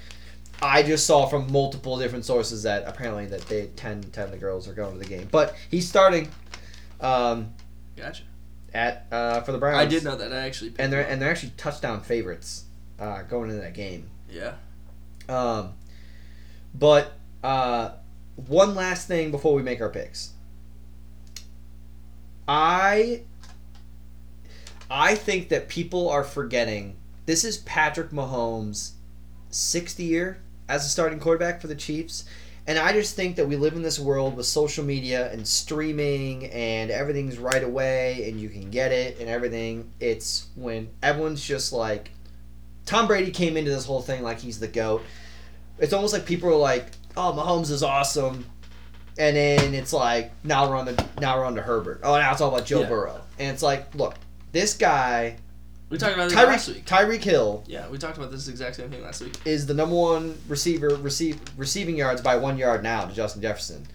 I 0.62 0.84
just 0.84 1.06
saw 1.08 1.28
from 1.28 1.50
multiple 1.52 1.98
different 1.98 2.26
sources 2.26 2.64
that 2.64 2.84
apparently 2.86 3.26
that 3.28 3.42
they 3.48 3.68
10, 3.76 4.02
10 4.12 4.26
of 4.26 4.32
the 4.32 4.38
girls 4.38 4.68
are 4.68 4.74
going 4.74 4.94
to 4.94 5.00
the 5.00 5.06
game. 5.06 5.30
But 5.32 5.56
he's 5.72 5.88
starting 5.88 6.30
um, 7.02 7.54
Gotcha. 7.96 8.24
at 8.74 9.08
uh, 9.12 9.42
for 9.42 9.52
the 9.54 9.58
Browns. 9.58 9.78
I 9.78 9.86
did 9.86 10.04
know 10.04 10.16
that. 10.18 10.32
I 10.34 10.40
actually. 10.46 10.74
and 10.78 10.92
they're 10.92 11.08
and 11.08 11.22
they're 11.22 11.32
actually 11.32 11.54
touchdown 11.58 12.02
favorites 12.02 12.66
uh, 13.00 13.22
going 13.24 13.50
into 13.50 13.62
that 13.62 13.74
game. 13.74 14.10
yeah. 14.30 14.56
Um, 15.30 15.74
but 16.76 17.14
uh, 17.44 17.92
one 18.36 18.76
last 18.76 19.08
thing 19.08 19.32
before 19.32 19.54
we 19.54 19.64
make 19.64 19.82
our 19.82 19.90
picks. 19.90 20.32
I 22.48 23.24
I 24.90 25.16
think 25.16 25.50
that 25.50 25.70
people 25.70 26.10
are 26.10 26.24
forgetting 26.24 26.98
this 27.26 27.44
is 27.46 27.58
Patrick 27.60 28.10
Mahomes' 28.10 28.92
sixth 29.50 30.00
year 30.00 30.40
as 30.68 30.86
a 30.86 30.90
starting 30.90 31.20
quarterback 31.20 31.62
for 31.62 31.68
the 31.68 31.76
Chiefs. 31.76 32.26
And 32.66 32.80
I 32.80 32.94
just 32.94 33.16
think 33.16 33.36
that 33.36 33.48
we 33.48 33.58
live 33.58 33.74
in 33.74 33.82
this 33.82 34.00
world 34.00 34.38
with 34.38 34.46
social 34.46 34.86
media 34.86 35.32
and 35.32 35.46
streaming 35.46 36.46
and 36.46 36.92
everything's 36.92 37.38
right 37.38 37.64
away 37.64 38.30
and 38.30 38.40
you 38.40 38.48
can 38.48 38.70
get 38.70 38.92
it 38.94 39.20
and 39.20 39.28
everything. 39.28 39.92
It's 40.00 40.48
when 40.56 40.90
everyone's 41.02 41.44
just 41.46 41.74
like 41.74 42.12
Tom 42.86 43.08
Brady 43.08 43.32
came 43.32 43.58
into 43.58 43.72
this 43.72 43.86
whole 43.86 44.02
thing 44.02 44.24
like 44.24 44.40
he's 44.40 44.60
the 44.60 44.68
GOAT. 44.68 45.02
It's 45.78 45.92
almost 45.92 46.14
like 46.14 46.26
people 46.26 46.50
are 46.50 46.56
like, 46.56 46.86
Oh, 47.16 47.34
Mahomes 47.34 47.70
is 47.72 47.84
awesome 47.84 48.46
and 49.18 49.36
then 49.36 49.76
it's 49.76 49.94
like 49.94 50.32
now 50.44 50.68
we're 50.68 50.76
on 50.76 50.86
the 50.86 51.06
now 51.22 51.38
we're 51.38 51.46
on 51.46 51.54
to 51.56 51.62
Herbert. 51.62 52.02
Oh 52.04 52.18
now 52.18 52.32
it's 52.32 52.42
all 52.42 52.54
about 52.54 52.66
Joe 52.66 52.82
Yeah. 52.82 52.90
Burrow. 52.90 53.22
And 53.40 53.52
it's 53.54 53.62
like, 53.62 53.94
look, 53.96 54.16
this 54.52 54.74
guy 54.76 55.38
We 55.90 55.98
talked 56.00 56.16
about 56.16 56.30
this 56.30 56.36
last 56.38 56.68
week. 56.70 56.86
Tyreek 56.86 57.24
Hill 57.24 57.64
Yeah, 57.68 57.88
we 57.90 57.98
talked 58.00 58.18
about 58.18 58.32
this 58.32 58.48
exact 58.48 58.76
same 58.76 58.90
thing 58.90 59.04
last 59.04 59.22
week. 59.22 59.36
is 59.46 59.68
the 59.68 59.74
number 59.76 59.96
one 59.96 60.36
receiver 60.48 60.90
receive 60.96 61.40
receiving 61.58 61.96
yards 61.96 62.22
by 62.22 62.36
one 62.38 62.58
yard 62.58 62.82
now 62.82 63.06
to 63.06 63.14
Justin 63.14 63.42
Jefferson 63.44 63.86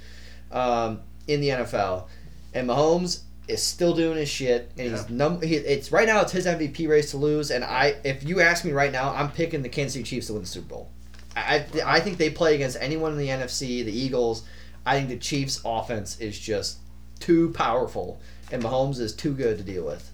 um, 0.53 1.01
in 1.27 1.41
the 1.41 1.49
NFL, 1.49 2.07
and 2.55 2.69
Mahomes 2.69 3.23
is 3.49 3.63
still 3.63 3.95
doing 3.95 4.17
his 4.19 4.29
shit, 4.29 4.71
and 4.79 4.91
he's 4.91 5.01
Yeah. 5.01 5.07
num. 5.11 5.43
He, 5.43 5.57
it's 5.57 5.91
right 5.93 6.07
now 6.07 6.21
it's 6.21 6.33
his 6.33 6.47
MVP 6.47 6.87
race 6.89 7.11
to 7.11 7.17
lose, 7.17 7.51
and 7.51 7.65
I 7.65 7.97
if 8.05 8.23
you 8.25 8.41
ask 8.41 8.65
me 8.65 8.73
right 8.73 8.93
now, 8.93 9.13
I'm 9.15 9.31
picking 9.33 9.63
the 9.63 9.69
Kansas 9.69 9.95
City 9.95 10.05
Chiefs 10.05 10.29
to 10.29 10.35
win 10.35 10.43
the 10.43 10.49
Super 10.49 10.69
Bowl. 10.69 10.91
I 11.39 11.97
I, 11.97 12.01
think 12.01 12.19
they 12.19 12.31
play 12.31 12.55
against 12.55 12.77
anyone 12.81 13.13
in 13.13 13.19
the 13.19 13.29
NFC, 13.29 13.85
the 13.85 13.93
Eagles. 13.93 14.45
I 14.87 14.97
think 14.97 15.09
the 15.09 15.19
Chiefs' 15.19 15.61
offense 15.65 16.19
is 16.21 16.39
just 16.39 16.79
too 17.21 17.51
powerful, 17.53 18.21
and 18.51 18.63
Mahomes 18.63 18.99
is 19.01 19.15
too 19.15 19.35
good 19.35 19.59
to 19.59 19.65
deal 19.65 19.85
with. 19.85 20.11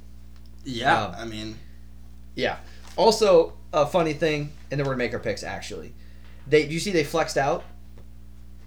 Yeah, 0.65 1.05
Um, 1.05 1.15
I 1.17 1.25
mean, 1.25 1.59
Yeah. 2.35 2.59
Also, 2.97 3.55
a 3.73 3.87
funny 3.87 4.13
thing, 4.13 4.53
and 4.71 4.79
then 4.79 4.87
we're 4.87 4.93
gonna 4.93 5.05
make 5.05 5.13
our 5.13 5.19
picks. 5.19 5.43
Actually, 5.43 5.95
they 6.47 6.67
do 6.67 6.75
you 6.75 6.81
see 6.81 6.91
they 6.91 7.05
flexed 7.05 7.37
out 7.37 7.65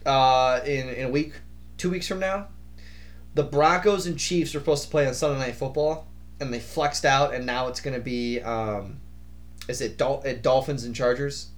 uh, 0.05 0.59
in 0.65 0.89
in 0.89 1.05
a 1.05 1.09
week, 1.09 1.33
two 1.77 1.89
weeks 1.89 2.07
from 2.07 2.19
now. 2.19 2.47
The 3.35 3.43
Broncos 3.43 4.05
and 4.07 4.17
Chiefs 4.17 4.53
were 4.53 4.59
supposed 4.59 4.83
to 4.83 4.89
play 4.89 5.07
on 5.07 5.13
Sunday 5.13 5.39
Night 5.39 5.55
Football, 5.55 6.07
and 6.39 6.53
they 6.53 6.59
flexed 6.59 7.05
out, 7.05 7.33
and 7.33 7.45
now 7.45 7.67
it's 7.67 7.79
gonna 7.79 7.99
be 7.99 8.41
um, 8.41 8.99
is 9.67 9.81
it 9.81 9.97
Dol- 9.97 10.23
uh, 10.25 10.33
Dolphins 10.33 10.83
and 10.83 10.95
Chargers 10.95 11.49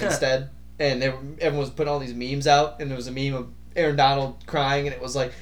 instead? 0.00 0.50
And 0.78 1.00
they, 1.00 1.08
everyone 1.08 1.58
was 1.58 1.70
putting 1.70 1.92
all 1.92 1.98
these 1.98 2.14
memes 2.14 2.46
out, 2.46 2.80
and 2.80 2.90
there 2.90 2.96
was 2.96 3.06
a 3.06 3.12
meme 3.12 3.34
of 3.34 3.48
Aaron 3.74 3.96
Donald 3.96 4.44
crying, 4.46 4.86
and 4.86 4.94
it 4.94 5.00
was 5.00 5.16
like 5.16 5.32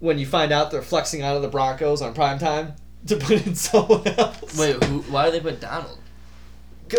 when 0.00 0.18
you 0.18 0.26
find 0.26 0.52
out 0.52 0.70
they're 0.70 0.82
flexing 0.82 1.22
out 1.22 1.36
of 1.36 1.42
the 1.42 1.48
Broncos 1.48 2.02
on 2.02 2.14
prime 2.14 2.38
time 2.38 2.74
to 3.06 3.16
put 3.16 3.46
in 3.46 3.54
someone 3.54 4.06
else. 4.06 4.58
wait, 4.58 4.82
who, 4.84 5.00
why 5.02 5.24
did 5.30 5.34
they 5.34 5.50
put 5.50 5.60
Donald? 5.60 5.98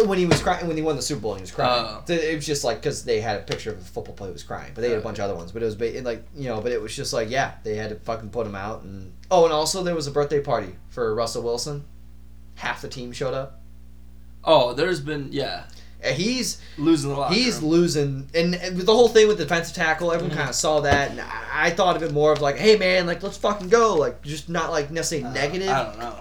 when 0.06 0.18
he 0.18 0.26
was 0.26 0.42
crying 0.42 0.68
when 0.68 0.76
he 0.76 0.84
won 0.84 0.96
the 0.96 1.02
Super 1.02 1.22
Bowl, 1.22 1.36
he 1.36 1.42
was 1.42 1.52
crying. 1.52 1.86
Oh. 1.88 2.04
So 2.06 2.14
It 2.14 2.36
was 2.36 2.46
just 2.46 2.64
like 2.64 2.82
because 2.82 3.06
they 3.06 3.22
had 3.22 3.40
a 3.40 3.44
picture 3.44 3.72
of 3.72 3.80
a 3.80 3.84
football 3.84 4.16
player 4.16 4.30
who 4.30 4.34
was 4.34 4.44
crying, 4.44 4.72
but 4.76 4.82
they 4.82 4.90
had 4.90 5.00
a 5.00 5.02
bunch 5.02 5.20
of 5.20 5.26
other 5.26 5.36
ones. 5.36 5.52
But 5.52 5.62
it 5.62 5.66
was 5.66 5.76
ba- 5.76 6.02
like 6.02 6.26
you 6.36 6.50
know, 6.50 6.62
but 6.62 6.72
it 6.72 6.82
was 6.82 6.96
just 6.96 7.14
like 7.14 7.30
yeah, 7.30 7.56
they 7.64 7.76
had 7.76 7.90
to 7.90 7.96
fucking 7.96 8.30
put 8.30 8.46
him 8.46 8.56
out. 8.56 8.84
And 8.84 9.14
oh, 9.32 9.46
and 9.46 9.54
also 9.54 9.84
there 9.84 9.96
was 9.96 10.08
a 10.08 10.12
birthday 10.12 10.42
party 10.42 10.76
for 10.90 11.14
Russell 11.16 11.44
Wilson. 11.44 11.86
Half 12.56 12.82
the 12.82 12.90
team 12.90 13.12
showed 13.14 13.34
up. 13.34 13.62
Oh, 14.44 14.74
there's 14.74 15.00
been 15.00 15.30
yeah 15.32 15.64
he's 16.14 16.60
losing 16.78 17.10
the 17.12 17.16
locker 17.18 17.34
he's 17.34 17.60
room. 17.60 17.70
losing, 17.72 18.30
and, 18.34 18.56
and 18.56 18.78
the 18.80 18.94
whole 18.94 19.08
thing 19.10 19.28
with 19.28 19.38
the 19.38 19.46
defensive 19.46 19.76
tackle, 19.76 20.12
everyone 20.12 20.32
Mhm. 20.36 20.38
kind 20.40 20.50
of 20.50 20.56
saw 20.56 20.80
that, 20.82 21.12
and 21.12 21.22
I, 21.22 21.68
I 21.68 21.70
thought 21.72 21.96
of 21.96 22.04
it 22.04 22.12
more 22.14 22.32
of 22.32 22.42
like, 22.42 22.58
hey 22.58 22.78
man, 22.78 23.06
like 23.08 23.24
let's 23.24 23.38
fucking 23.38 23.70
go, 23.70 23.96
like 23.96 24.22
just 24.22 24.50
not 24.50 24.72
like 24.72 24.92
necessarily 24.92 25.28
Uh, 25.28 25.34
negative. 25.34 25.70
I 25.70 25.84
don't 25.84 26.00
know. 26.00 26.16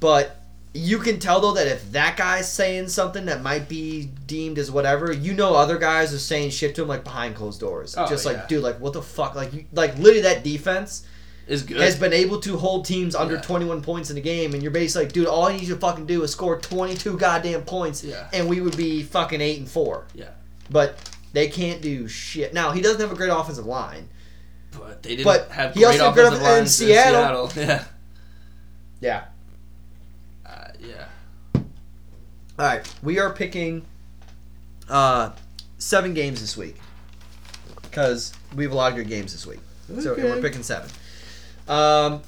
but 0.00 0.40
you 0.76 0.98
can 0.98 1.20
tell 1.20 1.40
though 1.40 1.52
that 1.54 1.68
if 1.68 1.92
that 1.92 2.16
guy's 2.16 2.50
saying 2.50 2.88
something 2.88 3.26
that 3.26 3.42
might 3.42 3.68
be 3.68 4.10
deemed 4.26 4.58
as 4.58 4.70
whatever, 4.72 5.12
you 5.12 5.32
know 5.32 5.54
other 5.54 5.78
guys 5.78 6.12
are 6.12 6.18
saying 6.18 6.50
shit 6.50 6.74
to 6.74 6.82
him 6.82 6.88
like 6.88 7.04
behind 7.04 7.36
closed 7.36 7.60
doors. 7.60 7.94
Oh, 7.96 8.08
Just 8.08 8.26
yeah. 8.26 8.32
like, 8.32 8.48
dude, 8.48 8.62
like 8.64 8.80
what 8.80 8.92
the 8.92 9.00
fuck? 9.02 9.36
Like, 9.36 9.52
you, 9.52 9.64
like 9.72 9.96
literally 9.98 10.22
that 10.22 10.42
defense 10.42 11.04
Is 11.46 11.62
good. 11.62 11.76
has 11.78 11.98
been 11.98 12.12
able 12.12 12.40
to 12.40 12.56
hold 12.56 12.84
teams 12.86 13.14
under 13.14 13.34
Yeah. 13.34 13.40
21 13.42 13.82
points 13.82 14.10
in 14.10 14.16
a 14.16 14.20
game, 14.20 14.54
and 14.54 14.62
you're 14.62 14.72
basically 14.72 15.04
like, 15.04 15.12
dude, 15.12 15.26
all 15.26 15.44
I 15.46 15.52
need 15.52 15.62
you 15.62 15.74
to 15.74 15.80
fucking 15.80 16.06
do 16.06 16.22
is 16.22 16.30
score 16.32 16.58
22 16.58 17.18
goddamn 17.18 17.62
points, 17.62 18.02
Yeah. 18.02 18.28
and 18.32 18.48
we 18.48 18.60
would 18.60 18.76
be 18.76 19.02
fucking 19.02 19.40
eight 19.40 19.58
and 19.58 19.68
four. 19.68 20.06
Yeah. 20.14 20.30
But 20.70 20.96
they 21.34 21.48
can't 21.48 21.82
do 21.82 22.08
shit. 22.08 22.54
Now 22.54 22.70
he 22.72 22.80
doesn't 22.80 23.00
have 23.00 23.12
a 23.12 23.14
great 23.16 23.28
offensive 23.30 23.66
line. 23.66 24.08
but 24.76 25.02
they 25.04 25.10
didn't 25.10 25.24
But 25.24 25.50
have 25.50 25.72
he 25.74 25.80
great 25.80 26.00
also 26.00 26.04
had 26.06 26.14
good 26.14 26.32
offensive 26.32 26.58
in 26.58 26.66
Seattle. 26.66 27.44
in 27.44 27.50
Seattle. 27.50 27.84
Yeah. 29.00 29.24
Yeah. 30.44 30.50
Uh, 30.50 30.68
yeah. 30.80 31.04
All 32.58 32.66
right, 32.66 32.94
we 33.02 33.18
are 33.18 33.30
picking 33.32 33.84
uh, 34.88 35.30
seven 35.78 36.14
games 36.14 36.40
this 36.40 36.56
week 36.56 36.76
because 37.82 38.32
we 38.54 38.64
have 38.64 38.72
a 38.72 38.76
lot 38.76 38.92
of 38.92 38.96
good 38.98 39.08
games 39.08 39.32
this 39.32 39.46
week. 39.46 39.60
So 40.00 40.12
Okay. 40.12 40.22
we're 40.24 40.40
picking 40.40 40.62
seven. 40.62 40.88
Um, 41.68 42.20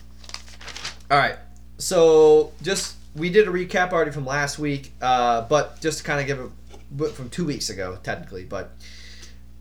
all 1.10 1.18
right, 1.18 1.36
so 1.78 2.52
just 2.62 2.96
we 3.14 3.30
did 3.30 3.48
a 3.48 3.50
recap 3.50 3.92
already 3.92 4.10
from 4.10 4.26
last 4.26 4.58
week, 4.58 4.92
uh, 5.00 5.42
but 5.42 5.80
just 5.80 5.98
to 5.98 6.04
kind 6.04 6.20
of 6.20 6.26
give 6.26 6.38
a 6.40 7.08
from 7.10 7.28
two 7.30 7.44
weeks 7.44 7.68
ago 7.70 7.98
technically, 8.02 8.44
but 8.44 8.72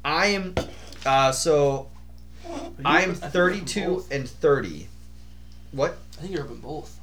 I 0.03 0.27
am 0.27 0.55
uh, 1.05 1.31
so 1.31 1.89
I 2.83 3.01
am 3.01 3.11
I 3.11 3.13
think 3.13 3.33
you're 3.33 3.49
up 3.51 3.53
in 3.53 3.65
32 3.65 4.05
and 4.11 4.29
30. 4.29 4.87
What? 5.71 5.97
I 6.17 6.21
think 6.21 6.33
you're 6.33 6.43
up 6.43 6.51
in 6.51 6.59
both. 6.59 6.99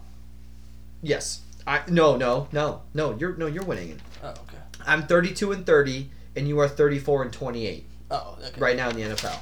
Yes. 1.02 1.40
I 1.66 1.82
no 1.88 2.16
no 2.16 2.48
no 2.52 2.82
no 2.94 3.16
you're 3.18 3.36
no 3.36 3.46
you're 3.46 3.64
winning. 3.64 4.00
Oh, 4.22 4.30
okay. 4.30 4.58
I'm 4.86 5.06
32 5.06 5.52
and 5.52 5.66
30, 5.66 6.10
and 6.36 6.48
you 6.48 6.58
are 6.58 6.68
34 6.68 7.22
and 7.24 7.32
28 7.32 7.86
Oh, 8.10 8.36
okay. 8.44 8.60
right 8.60 8.76
now 8.76 8.88
in 8.90 8.96
the 8.96 9.02
NFL. 9.02 9.38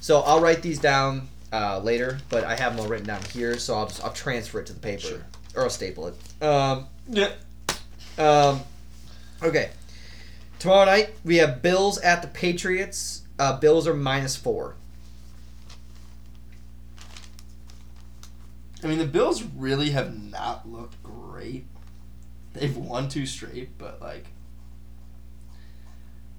So 0.00 0.20
I'll 0.20 0.40
write 0.40 0.62
these 0.62 0.78
down 0.78 1.28
uh, 1.52 1.78
later, 1.80 2.18
but 2.28 2.44
I 2.44 2.56
have 2.56 2.72
them 2.76 2.80
all 2.84 2.88
written 2.90 3.06
down 3.06 3.22
here, 3.32 3.58
so 3.58 3.74
I'll 3.76 3.86
just, 3.86 4.02
I'll 4.04 4.12
transfer 4.12 4.60
it 4.60 4.66
to 4.66 4.72
the 4.72 4.80
paper 4.80 5.00
Sure. 5.02 5.26
or 5.54 5.62
I'll 5.64 5.70
staple 5.70 6.08
it. 6.08 6.42
Um, 6.42 6.86
Yeah. 7.08 7.32
um, 8.18 8.60
okay. 9.42 9.70
Tomorrow 10.58 10.86
night 10.86 11.14
we 11.24 11.36
have 11.36 11.62
Bills 11.62 11.98
at 11.98 12.22
the 12.22 12.28
Patriots. 12.28 13.22
Uh, 13.38 13.58
Bills 13.58 13.86
are 13.86 13.94
minus 13.94 14.34
four. 14.36 14.74
I 18.82 18.88
mean, 18.88 18.98
the 18.98 19.06
Bills 19.06 19.42
really 19.42 19.90
have 19.90 20.16
not 20.30 20.68
looked 20.70 21.02
great. 21.02 21.66
They've 22.52 22.76
won 22.76 23.08
two 23.08 23.26
straight, 23.26 23.76
but 23.78 24.00
like, 24.00 24.26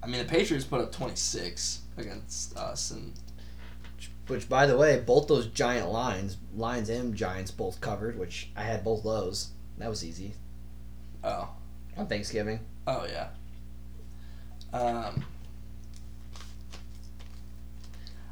I 0.02 0.06
mean, 0.06 0.18
the 0.24 0.28
Patriots 0.28 0.64
put 0.64 0.80
up 0.80 0.92
26 0.92 1.80
against 1.96 2.56
us, 2.56 2.90
and 2.92 3.12
Which, 4.28 4.48
by 4.48 4.66
the 4.66 4.76
way, 4.76 5.02
both 5.04 5.26
those 5.26 5.46
giant 5.46 5.90
lines, 5.90 6.36
Lions 6.54 6.88
and 6.90 7.14
Giants, 7.14 7.50
both 7.50 7.80
covered. 7.80 8.18
Which 8.18 8.50
I 8.56 8.62
had 8.62 8.84
both 8.84 9.02
those. 9.02 9.52
That 9.78 9.88
was 9.88 10.04
easy 10.04 10.34
oh, 11.24 11.48
on 11.96 12.06
Thanksgiving. 12.06 12.60
oh 12.86 13.06
yeah. 13.06 13.28
Um, 14.72 15.24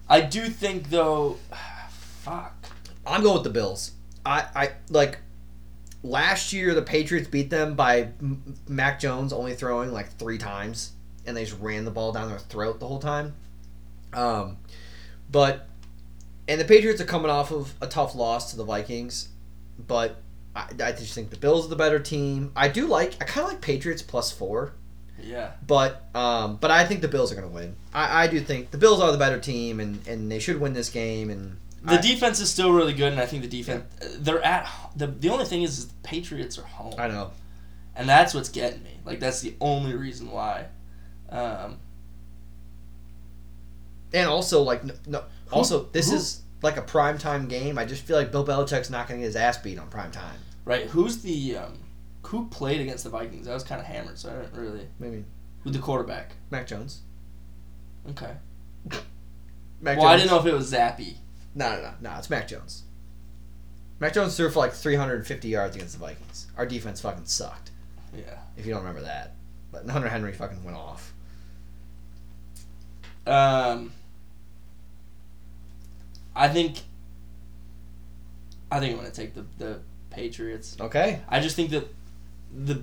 I 0.09 0.21
do 0.21 0.49
think 0.49 0.91
though, 0.91 1.39
fuck. 2.21 2.55
I'm 3.07 3.23
going 3.23 3.35
with 3.35 3.45
the 3.45 3.51
Bills. 3.51 3.93
I, 4.25 4.47
I 4.55 4.71
like 4.91 5.19
last 6.03 6.53
year 6.53 6.75
the 6.75 6.83
Patriots 6.83 7.29
beat 7.29 7.51
them 7.51 7.75
by 7.75 8.09
Mac 8.69 8.99
Jones 8.99 9.33
only 9.33 9.55
throwing 9.55 9.93
like 9.93 10.13
three 10.19 10.39
times, 10.39 10.93
and 11.25 11.37
they 11.37 11.45
just 11.45 11.61
ran 11.61 11.85
the 11.85 11.91
ball 11.91 12.13
down 12.13 12.29
their 12.29 12.39
throat 12.39 12.81
the 12.81 12.89
whole 12.89 12.99
time. 12.99 13.35
Um, 14.13 14.59
but 15.31 15.69
and 16.49 16.61
the 16.61 16.65
Patriots 16.65 17.01
are 17.01 17.05
coming 17.07 17.31
off 17.31 17.51
of 17.53 17.75
a 17.81 17.87
tough 17.87 18.15
loss 18.15 18.51
to 18.51 18.57
the 18.57 18.65
Vikings, 18.65 19.29
but 19.79 20.17
I, 20.55 20.67
I 20.83 20.93
just 20.93 21.15
think 21.15 21.31
the 21.31 21.37
Bills 21.37 21.67
are 21.67 21.69
the 21.69 21.77
better 21.77 21.99
team. 21.99 22.53
I 22.57 22.69
do 22.69 22.87
like 22.87 23.15
I 23.21 23.25
kind 23.25 23.47
of 23.47 23.53
like 23.53 23.61
Patriots 23.61 24.03
plus 24.03 24.31
four, 24.33 24.73
Yeah. 25.23 25.53
but 25.67 26.05
um, 26.15 26.57
but 26.57 26.71
I 26.71 26.85
think 26.85 27.01
the 27.01 27.09
Bills 27.09 27.33
are 27.33 27.35
going 27.35 27.49
to 27.49 27.55
win. 27.55 27.77
I, 27.93 28.25
I 28.25 28.27
do 28.29 28.41
think 28.41 28.71
the 28.71 28.79
Bills 28.79 29.01
are 29.01 29.13
the 29.13 29.19
better 29.19 29.39
team, 29.39 29.81
and 29.81 30.07
and 30.07 30.31
they 30.31 30.39
should 30.39 30.61
win 30.61 30.73
this 30.73 30.89
game. 30.89 31.31
And 31.31 31.57
The 31.85 31.95
I- 31.99 32.01
defense 32.01 32.41
is 32.41 32.51
still 32.51 32.73
really 32.73 32.93
good, 32.95 33.13
and 33.13 33.21
I 33.21 33.27
think 33.27 33.43
the 33.43 33.49
defense. 33.49 33.85
They're 34.19 34.43
at 34.43 34.69
the. 34.97 35.09
The 35.09 35.29
only 35.31 35.45
thing 35.47 35.63
is, 35.63 35.79
is 35.79 35.89
the 35.89 35.95
Patriots 36.03 36.59
are 36.59 36.63
home. 36.65 36.95
I 36.99 37.09
know. 37.09 37.33
and 37.95 38.09
that's 38.09 38.35
what's 38.35 38.49
getting 38.51 38.83
me. 38.83 38.99
Like 39.05 39.21
that's 39.21 39.41
the 39.41 39.55
only 39.61 39.95
reason 39.95 40.31
why. 40.31 40.67
Um, 41.31 41.79
And 44.15 44.29
also, 44.29 44.63
like, 44.63 44.85
no, 44.85 44.95
no 45.07 45.25
also, 45.53 45.85
this 45.93 46.11
who- 46.11 46.17
is 46.17 46.43
like 46.63 46.77
a 46.77 46.83
prime 46.83 47.19
time 47.19 47.47
game. 47.49 47.79
I 47.79 47.85
just 47.85 48.03
feel 48.03 48.17
like 48.17 48.33
Bill 48.33 48.45
Belichick's 48.47 48.91
not 48.91 49.07
going 49.09 49.21
to 49.21 49.23
get 49.23 49.27
his 49.27 49.37
ass 49.37 49.59
beat 49.59 49.79
on 49.79 49.89
prime 49.89 50.11
time. 50.11 50.37
right? 50.65 50.87
Who's 50.87 51.19
the 51.23 51.57
um, 51.59 51.79
who 52.23 52.49
played 52.49 52.81
against 52.81 53.05
the 53.05 53.11
Vikings? 53.11 53.47
That 53.47 53.55
was 53.55 53.63
kind 53.65 53.81
of 53.81 53.87
hammered, 53.87 54.19
so 54.19 54.31
I 54.31 54.43
didn't 54.43 54.55
really. 54.61 54.87
Maybe 54.99 55.25
Who 55.63 55.71
the 55.71 55.79
quarterback? 55.79 56.33
Mac 56.51 56.67
Jones. 56.67 57.03
Okay. 58.11 58.33
Mac 59.81 59.99
well, 59.99 60.07
I 60.09 60.17
didn't 60.17 60.31
know 60.31 60.39
if 60.41 60.47
it 60.47 60.55
was 60.55 60.73
Zappe. 60.73 61.17
No, 61.55 61.71
no, 61.77 61.83
no, 61.83 61.91
no. 62.01 62.15
It's 62.19 62.31
Mac 62.31 62.49
Jones. 62.49 62.83
Mac 64.01 64.13
Jones 64.13 64.37
threw 64.37 64.51
for 64.51 64.59
like 64.61 64.73
350 64.73 65.49
yards 65.49 65.75
against 65.77 65.95
the 65.95 65.99
Vikings. 66.01 66.47
Our 66.57 66.67
defense 66.67 67.01
fucking 67.01 67.25
sucked. 67.27 67.71
Yeah. 68.17 68.39
If 68.57 68.67
you 68.67 68.73
don't 68.73 68.81
remember 68.83 69.03
that, 69.03 69.35
but 69.73 69.89
Hunter 69.89 70.09
Henry 70.09 70.33
fucking 70.33 70.65
went 70.65 70.77
off. 70.77 71.13
Um. 73.27 73.93
I 76.37 76.49
think. 76.49 76.81
I 78.71 78.81
think 78.81 78.93
I'm 78.93 78.99
gonna 78.99 79.11
take 79.11 79.35
the 79.35 79.45
the 79.59 79.81
Patriots. 80.11 80.77
Okay. 80.81 81.21
I 81.29 81.41
just 81.41 81.57
think 81.57 81.71
that 81.71 81.89
the 82.55 82.83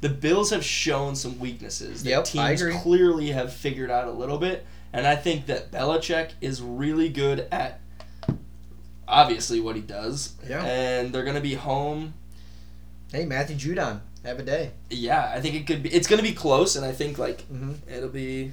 the 0.00 0.08
Bills 0.08 0.50
have 0.50 0.64
shown 0.64 1.14
some 1.14 1.38
weaknesses 1.38 2.02
that 2.04 2.10
Yep, 2.10 2.26
I 2.38 2.54
teams 2.56 2.76
clearly 2.82 3.32
have 3.32 3.52
figured 3.52 3.90
out 3.90 4.08
a 4.08 4.12
little 4.12 4.38
bit, 4.38 4.64
and 4.92 5.06
I 5.06 5.16
think 5.16 5.46
that 5.46 5.70
Belichick 5.70 6.30
is 6.40 6.62
really 6.62 7.08
good 7.08 7.46
at 7.52 7.80
obviously 9.08 9.60
what 9.60 9.76
he 9.76 9.82
does. 9.82 10.34
Yeah. 10.48 10.64
And 10.64 11.12
they're 11.12 11.24
gonna 11.24 11.40
be 11.40 11.54
home. 11.54 12.14
Hey, 13.12 13.24
Matthew 13.24 13.56
Judon, 13.56 14.00
have 14.24 14.38
a 14.38 14.42
day. 14.42 14.70
Yeah, 14.88 15.32
I 15.34 15.40
think 15.40 15.54
it 15.56 15.66
could 15.66 15.82
be. 15.82 15.88
It's 15.90 16.06
gonna 16.06 16.22
be 16.22 16.32
close, 16.34 16.76
and 16.76 16.84
I 16.84 16.92
think 16.92 17.18
like 17.18 17.38
Mm-hmm. 17.52 17.72
it'll 17.92 18.08
be. 18.08 18.52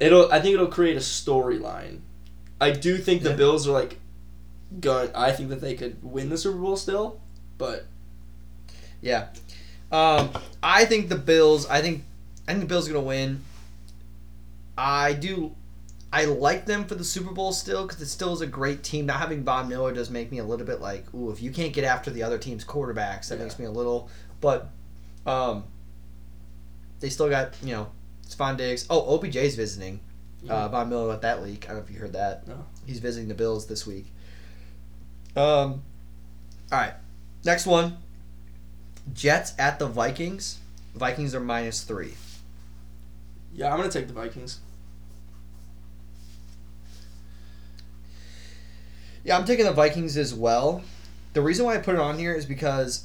It'll. 0.00 0.32
I 0.32 0.40
think 0.40 0.54
it'll 0.54 0.66
create 0.66 0.96
a 0.96 1.00
storyline. 1.00 2.00
I 2.60 2.70
do 2.72 2.98
think 2.98 3.22
the 3.22 3.30
Yeah. 3.30 3.36
Bills 3.36 3.68
are 3.68 3.72
like, 3.72 3.98
going. 4.80 5.10
I 5.14 5.30
think 5.32 5.48
that 5.50 5.60
they 5.60 5.74
could 5.74 6.02
win 6.02 6.28
the 6.30 6.38
Super 6.38 6.58
Bowl 6.58 6.76
still, 6.76 7.20
but 7.58 7.86
Yeah. 9.02 9.28
Um, 9.92 10.30
I 10.62 10.84
think 10.84 11.08
the 11.08 11.16
Bills. 11.16 11.66
I 11.66 11.80
think 11.82 12.04
I 12.48 12.52
think 12.52 12.60
the 12.60 12.66
Bills 12.68 12.88
are 12.88 12.92
gonna 12.92 13.04
win. 13.06 13.42
I 14.76 15.12
do. 15.12 15.54
I 16.12 16.24
like 16.24 16.66
them 16.66 16.86
for 16.86 16.96
the 16.96 17.04
Super 17.04 17.32
Bowl 17.32 17.52
still 17.52 17.86
because 17.86 18.00
it 18.02 18.06
still 18.08 18.32
is 18.32 18.40
a 18.40 18.46
great 18.46 18.82
team. 18.82 19.06
Not 19.06 19.18
having 19.18 19.44
Von 19.44 19.68
Miller 19.68 19.92
does 19.92 20.10
make 20.10 20.32
me 20.32 20.38
a 20.38 20.44
little 20.44 20.66
bit 20.66 20.80
like, 20.80 21.06
ooh, 21.14 21.30
if 21.30 21.40
you 21.40 21.52
can't 21.52 21.72
get 21.72 21.84
after 21.84 22.10
the 22.10 22.22
other 22.24 22.36
team's 22.38 22.64
quarterbacks, 22.64 23.28
that 23.28 23.38
Yeah. 23.38 23.44
makes 23.44 23.58
me 23.60 23.66
a 23.66 23.70
little. 23.70 24.08
But, 24.40 24.70
um, 25.24 25.64
they 26.98 27.10
still 27.10 27.28
got 27.28 27.54
you 27.62 27.72
know, 27.74 27.88
Stefon 28.30 28.56
Diggs. 28.56 28.86
Oh, 28.88 29.18
OBJ's 29.18 29.56
visiting. 29.56 30.00
Uh, 30.48 30.68
Von 30.68 30.88
Miller 30.88 31.06
let 31.06 31.20
that 31.22 31.42
leak. 31.42 31.64
I 31.64 31.68
don't 31.68 31.78
know 31.78 31.82
if 31.84 31.90
you 31.90 31.98
heard 31.98 32.14
that. 32.14 32.48
No. 32.48 32.64
He's 32.86 32.98
visiting 32.98 33.28
the 33.28 33.34
Bills 33.34 33.66
this 33.66 33.86
week. 33.86 34.06
Um. 35.36 35.82
All 36.72 36.78
right. 36.78 36.94
Next 37.44 37.66
one. 37.66 37.98
Jets 39.12 39.52
at 39.58 39.78
the 39.78 39.86
Vikings. 39.86 40.58
Vikings 40.94 41.34
are 41.34 41.40
minus 41.40 41.82
three. 41.82 42.14
yeah, 43.52 43.70
I'm 43.72 43.78
gonna 43.78 43.90
take 43.90 44.06
the 44.06 44.12
Vikings. 44.14 44.60
Yeah, 49.24 49.36
I'm 49.36 49.44
taking 49.44 49.66
the 49.66 49.72
Vikings 49.72 50.16
as 50.16 50.32
well. 50.34 50.82
The 51.34 51.42
reason 51.42 51.66
why 51.66 51.74
I 51.74 51.78
put 51.78 51.94
it 51.94 52.00
on 52.00 52.18
here 52.18 52.34
is 52.34 52.46
because, 52.46 53.04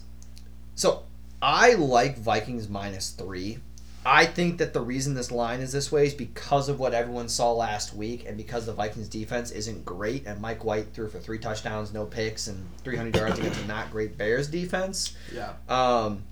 so 0.74 1.04
I 1.42 1.74
like 1.74 2.18
Vikings 2.18 2.70
minus 2.70 3.12
three. 3.12 3.60
I 4.06 4.26
think 4.26 4.60
that 4.60 4.74
the 4.74 4.82
reason 4.82 5.14
this 5.14 5.32
line 5.32 5.62
is 5.62 5.72
this 5.72 5.92
way 5.92 6.06
is 6.06 6.14
because 6.14 6.70
of 6.70 6.80
what 6.80 6.94
everyone 6.94 7.28
saw 7.28 7.52
last 7.52 7.96
week, 7.96 8.26
and 8.28 8.38
because 8.38 8.66
the 8.66 8.74
Vikings 8.74 9.10
defense 9.10 9.52
isn't 9.52 9.84
great, 9.84 10.26
and 10.28 10.40
Mike 10.40 10.64
White 10.64 10.94
threw 10.94 11.10
for 11.10 11.20
three 11.20 11.40
touchdowns, 11.40 11.94
no 11.94 12.06
picks, 12.06 12.48
and 12.48 12.68
300 12.84 13.16
yards 13.16 13.40
against 13.40 13.62
a 13.62 13.68
not 13.68 13.92
great 13.92 14.18
Bears 14.18 14.48
defense. 14.48 15.16
Yeah. 15.34 15.54
Um, 15.68 16.24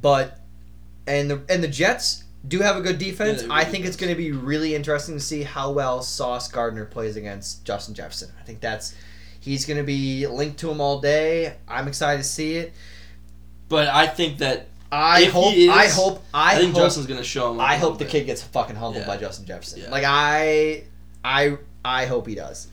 but 0.00 0.40
and 1.06 1.30
the 1.30 1.42
and 1.48 1.62
the 1.62 1.68
Jets 1.68 2.24
do 2.46 2.60
have 2.60 2.76
a 2.76 2.80
good 2.80 2.98
defense. 2.98 3.42
Yeah, 3.42 3.48
I 3.50 3.64
think 3.64 3.84
it's 3.84 3.96
going 3.96 4.12
to 4.12 4.16
be 4.16 4.32
really 4.32 4.74
interesting 4.74 5.14
to 5.14 5.20
see 5.20 5.42
how 5.42 5.72
well 5.72 6.02
Sauce 6.02 6.48
Gardner 6.48 6.84
plays 6.84 7.16
against 7.16 7.64
Justin 7.64 7.94
Jefferson. 7.94 8.30
I 8.40 8.44
think 8.44 8.60
that's 8.60 8.94
He's 9.46 9.64
going 9.64 9.76
to 9.76 9.84
be 9.84 10.26
linked 10.26 10.58
to 10.58 10.70
him 10.72 10.80
all 10.80 11.00
day. 11.00 11.54
I'm 11.68 11.86
excited 11.86 12.18
to 12.18 12.28
see 12.28 12.56
it. 12.56 12.74
But 13.68 13.86
I 13.86 14.08
think 14.08 14.38
that 14.38 14.66
I 14.96 15.20
If 15.22 15.32
hope. 15.32 15.54
is, 15.54 15.68
I 15.68 15.88
hope. 15.88 16.22
I, 16.32 16.54
I, 16.54 16.58
think 16.58 16.72
hope. 16.74 16.82
Justin's 16.84 17.06
gonna 17.06 17.22
show 17.24 17.50
him. 17.52 17.60
I 17.60 17.76
hope 17.76 17.98
the 17.98 18.04
bit. 18.04 18.10
kid 18.12 18.24
gets 18.26 18.42
fucking 18.42 18.76
humbled 18.76 19.02
Yeah. 19.02 19.06
by 19.06 19.16
Justin 19.18 19.46
Jefferson. 19.46 19.80
Yeah. 19.82 19.90
Like 19.90 20.04
I, 20.06 20.84
I, 21.24 21.58
I 21.84 22.06
hope 22.06 22.26
he 22.26 22.34
does. 22.34 22.68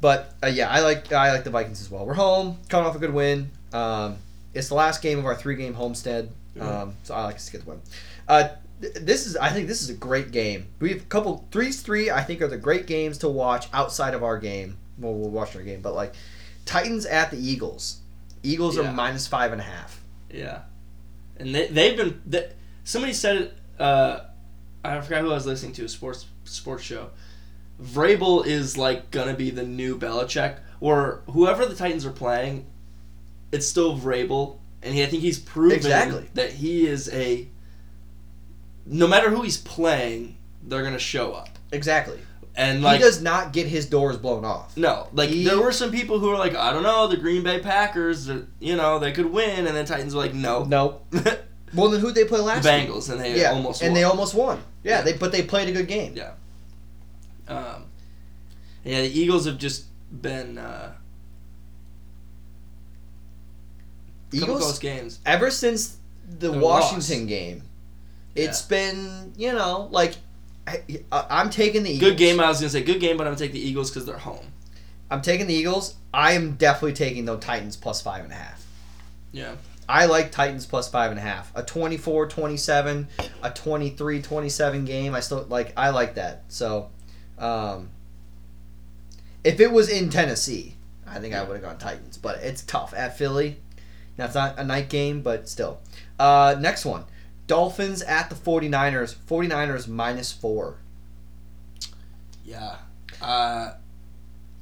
But 0.00 0.32
uh, 0.42 0.46
yeah, 0.46 0.70
I 0.70 0.80
like 0.80 1.12
I 1.12 1.32
like 1.32 1.44
the 1.44 1.50
Vikings 1.50 1.80
as 1.80 1.90
well. 1.90 2.06
We're 2.06 2.14
home, 2.14 2.58
coming 2.68 2.86
off 2.88 2.94
a 2.96 2.98
good 2.98 3.12
win. 3.12 3.50
Um, 3.72 4.16
it's 4.54 4.68
the 4.68 4.74
last 4.74 5.02
game 5.02 5.18
of 5.18 5.26
our 5.26 5.34
three 5.34 5.56
game 5.56 5.74
homestead, 5.74 6.30
um, 6.60 6.94
so 7.02 7.14
I 7.14 7.24
like 7.24 7.34
us 7.36 7.46
to 7.46 7.52
get 7.52 7.64
the 7.64 7.70
win. 7.70 7.80
Uh, 8.28 8.48
th- 8.80 8.94
this 8.94 9.26
is 9.26 9.36
I 9.36 9.50
think 9.50 9.66
this 9.68 9.82
is 9.82 9.90
a 9.90 9.94
great 9.94 10.30
game. 10.30 10.68
We 10.80 10.90
have 10.90 11.02
a 11.02 11.06
couple 11.06 11.44
threes 11.50 11.82
three. 11.82 12.10
I 12.10 12.22
think 12.22 12.40
are 12.42 12.48
the 12.48 12.56
great 12.56 12.86
games 12.86 13.18
to 13.18 13.28
watch 13.28 13.66
outside 13.72 14.14
of 14.14 14.22
our 14.22 14.38
game. 14.38 14.76
Well, 14.98 15.14
we'll 15.14 15.30
watch 15.30 15.54
our 15.56 15.62
game, 15.62 15.80
but 15.82 15.94
like 15.94 16.14
Titans 16.64 17.04
at 17.04 17.30
the 17.32 17.36
Eagles. 17.38 17.98
Eagles 18.44 18.76
Yeah. 18.76 18.88
are 18.88 18.92
minus 18.92 19.26
five 19.26 19.50
and 19.52 19.60
a 19.60 19.64
half. 19.64 20.00
Yeah, 20.30 20.60
and 21.38 21.54
they 21.54 21.66
they've 21.68 21.96
been. 21.96 22.20
They, 22.26 22.50
somebody 22.84 23.12
said 23.12 23.36
it. 23.36 23.58
Uh, 23.78 24.20
I 24.84 25.00
forgot 25.00 25.22
who 25.22 25.30
I 25.30 25.34
was 25.34 25.46
listening 25.46 25.72
to 25.74 25.84
a 25.84 25.88
sports 25.88 26.26
sports 26.44 26.82
show. 26.82 27.10
Vrabel 27.82 28.44
is 28.46 28.76
like 28.76 29.10
gonna 29.10 29.34
be 29.34 29.50
the 29.50 29.62
new 29.64 29.98
Belichick, 29.98 30.58
or 30.80 31.22
whoever 31.30 31.64
the 31.66 31.74
Titans 31.74 32.04
are 32.06 32.10
playing. 32.10 32.66
It's 33.52 33.66
still 33.66 33.96
Vrabel, 33.96 34.58
and 34.82 34.94
he, 34.94 35.02
I 35.02 35.06
think 35.06 35.22
he's 35.22 35.38
proven 35.38 35.76
Exactly. 35.76 36.28
that 36.34 36.52
he 36.52 36.86
is 36.86 37.08
a. 37.12 37.48
No 38.84 39.06
matter 39.06 39.30
who 39.30 39.42
he's 39.42 39.58
playing, 39.58 40.36
they're 40.62 40.82
gonna 40.82 40.98
show 40.98 41.32
up, 41.32 41.50
Exactly. 41.72 42.18
And 42.58 42.82
like 42.82 42.98
he 42.98 43.02
does 43.04 43.22
not 43.22 43.52
get 43.54 43.66
his 43.68 43.86
doors 43.86 44.16
blown 44.18 44.44
off. 44.44 44.76
No, 44.76 45.06
like 45.14 45.30
He- 45.30 45.44
there 45.44 45.60
were 45.60 45.72
some 45.72 45.90
people 45.90 46.18
who 46.18 46.28
were 46.28 46.36
like, 46.36 46.54
I 46.54 46.72
don't 46.72 46.82
know, 46.82 47.06
the 47.06 47.16
Green 47.16 47.42
Bay 47.42 47.60
Packers, 47.60 48.28
uh, 48.28 48.42
you 48.60 48.76
know, 48.76 48.98
they 48.98 49.12
could 49.12 49.26
win, 49.32 49.66
and 49.66 49.74
then 49.76 49.86
Titans 49.86 50.14
were 50.14 50.20
like, 50.22 50.34
no, 50.34 50.64
No. 50.64 51.00
Well, 51.74 51.90
then 51.90 52.00
who'd 52.00 52.14
they 52.14 52.24
play 52.24 52.40
last? 52.40 52.64
week? 52.64 52.72
Bengals, 52.72 53.10
and 53.10 53.20
they 53.20 53.38
Yeah, 53.40 53.52
almost 53.52 53.82
and 53.82 53.90
won. 53.92 53.94
they 53.94 54.04
almost 54.04 54.34
won. 54.34 54.62
Yeah, 54.82 54.96
Yeah. 54.98 55.02
they 55.02 55.12
but 55.14 55.32
they 55.32 55.42
played 55.42 55.68
a 55.68 55.72
good 55.72 55.86
game. 55.86 56.14
Yeah. 56.16 56.32
Um, 57.46 57.84
yeah, 58.84 59.02
the 59.02 59.18
Eagles 59.20 59.44
have 59.46 59.58
just 59.58 59.84
been 60.10 60.56
uh, 60.58 60.92
couple 64.32 64.46
close 64.46 64.60
Eagles 64.60 64.78
games. 64.78 65.18
ever 65.26 65.50
since 65.50 65.96
the 66.38 66.50
The 66.50 66.58
Washington 66.58 67.20
loss. 67.20 67.28
game, 67.28 67.62
it's 68.34 68.62
been 68.62 69.32
you 69.36 69.52
know 69.52 69.88
like 69.90 70.14
I, 70.68 71.26
I'm 71.30 71.50
taking 71.50 71.82
the 71.82 71.90
Eagles. 71.90 72.10
Good 72.10 72.18
game. 72.18 72.40
I 72.40 72.48
was 72.48 72.60
gonna 72.60 72.70
say 72.70 72.82
good 72.82 73.00
game, 73.00 73.16
but 73.16 73.26
I'm 73.26 73.32
gonna 73.32 73.38
take 73.38 73.52
the 73.52 73.60
Eagles 73.60 73.90
because 73.90 74.06
they're 74.06 74.18
home. 74.18 74.52
I'm 75.10 75.22
taking 75.22 75.46
the 75.46 75.54
Eagles. 75.54 75.94
I 76.12 76.32
am 76.32 76.54
definitely 76.54 76.92
taking 76.92 77.24
the 77.24 77.36
Titans 77.38 77.76
plus 77.76 78.02
five 78.02 78.24
and 78.24 78.32
a 78.32 78.36
half. 78.36 78.64
Yeah. 79.32 79.54
I 79.88 80.04
like 80.04 80.30
Titans 80.30 80.66
plus 80.66 80.90
five 80.90 81.10
and 81.10 81.18
a 81.18 81.22
half. 81.22 81.50
A 81.54 81.62
24-27, 81.62 83.06
a 83.42 83.50
23-27 83.50 84.86
game. 84.86 85.14
I 85.14 85.20
still 85.20 85.46
like. 85.48 85.72
I 85.76 85.90
like 85.90 86.16
that. 86.16 86.44
So, 86.48 86.90
um, 87.38 87.88
if 89.44 89.60
it 89.60 89.72
was 89.72 89.88
in 89.88 90.10
Tennessee, 90.10 90.74
I 91.06 91.20
think 91.20 91.34
I 91.34 91.42
would 91.42 91.54
have 91.54 91.62
gone 91.62 91.78
Titans. 91.78 92.18
But 92.18 92.40
it's 92.42 92.62
tough 92.62 92.92
at 92.94 93.16
Philly. 93.16 93.56
Now 94.18 94.26
it's 94.26 94.34
not 94.34 94.58
a 94.58 94.64
night 94.64 94.90
game, 94.90 95.22
but 95.22 95.48
still. 95.48 95.80
Uh, 96.18 96.56
next 96.58 96.84
one. 96.84 97.04
Dolphins 97.48 98.02
at 98.02 98.30
the 98.30 98.36
49ers. 98.36 99.16
49ers 99.16 99.88
minus 99.88 100.30
four. 100.30 100.78
Yeah. 102.44 102.76
Uh, 103.20 103.72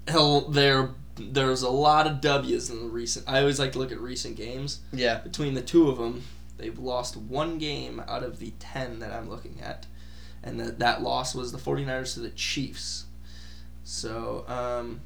hell, 0.08 0.42
there 0.48 0.90
there's 1.18 1.62
a 1.62 1.70
lot 1.70 2.06
of 2.06 2.20
W's 2.20 2.70
in 2.70 2.80
the 2.80 2.88
recent. 2.88 3.28
I 3.28 3.40
always 3.40 3.58
like 3.58 3.72
to 3.72 3.78
look 3.78 3.92
at 3.92 4.00
recent 4.00 4.36
games. 4.36 4.80
Yeah. 4.92 5.18
between 5.18 5.54
the 5.54 5.62
two 5.62 5.88
of 5.88 5.98
them, 5.98 6.22
they've 6.58 6.78
lost 6.78 7.16
one 7.16 7.58
game 7.58 8.02
out 8.06 8.22
of 8.22 8.38
the 8.38 8.52
10 8.58 8.98
that 9.00 9.12
I'm 9.12 9.28
looking 9.28 9.60
at. 9.62 9.86
And 10.42 10.60
that 10.60 10.78
that 10.78 11.02
loss 11.02 11.34
was 11.34 11.52
the 11.52 11.58
49ers 11.58 12.14
to 12.14 12.20
the 12.20 12.30
Chiefs. 12.30 13.06
So, 13.82 14.44
um, 14.46 15.00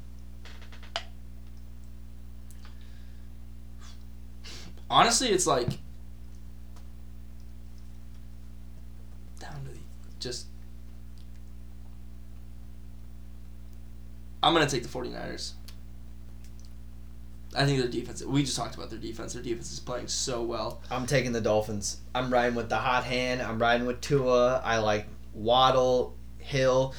honestly, 4.89 5.29
it's 5.29 5.47
like 5.47 5.69
down 9.39 9.63
to 9.65 9.71
the 9.71 9.79
just. 10.21 10.47
I'm 14.43 14.53
going 14.53 14.65
to 14.65 14.73
take 14.73 14.83
the 14.83 14.89
49ers. 14.89 15.53
I 17.55 17.65
think 17.65 17.79
their 17.79 17.89
defense. 17.89 18.23
We 18.23 18.43
just 18.43 18.55
talked 18.55 18.75
about 18.75 18.89
their 18.89 18.99
defense. 18.99 19.33
Their 19.33 19.43
defense 19.43 19.71
is 19.71 19.79
playing 19.79 20.07
so 20.07 20.41
well. 20.41 20.81
I'm 20.89 21.05
taking 21.05 21.33
the 21.33 21.41
Dolphins. 21.41 21.97
I'm 22.15 22.31
riding 22.31 22.55
with 22.55 22.69
the 22.69 22.77
hot 22.77 23.03
hand. 23.03 23.41
I'm 23.41 23.59
riding 23.59 23.85
with 23.85 23.99
Tua. 23.99 24.61
I 24.63 24.77
like 24.77 25.07
Waddle, 25.33 26.15
Hill. 26.39 26.95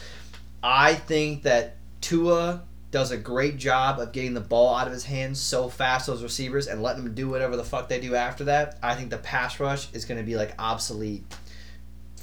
I 0.62 0.94
think 0.94 1.44
that 1.44 1.76
Tua 2.02 2.64
does 2.90 3.10
a 3.10 3.16
great 3.16 3.56
job 3.56 3.98
of 3.98 4.12
getting 4.12 4.34
the 4.34 4.40
ball 4.40 4.74
out 4.74 4.86
of 4.86 4.92
his 4.92 5.04
hands 5.04 5.40
so 5.40 5.68
fast, 5.70 6.06
those 6.06 6.22
receivers, 6.22 6.66
and 6.66 6.82
letting 6.82 7.02
them 7.02 7.14
do 7.14 7.28
whatever 7.28 7.56
the 7.56 7.64
fuck 7.64 7.88
they 7.88 7.98
do 7.98 8.14
after 8.14 8.44
that. 8.44 8.78
I 8.82 8.94
think 8.94 9.08
the 9.08 9.18
pass 9.18 9.58
rush 9.58 9.90
is 9.94 10.04
going 10.04 10.18
to 10.18 10.24
be 10.24 10.36
like 10.36 10.54
obsolete 10.58 11.24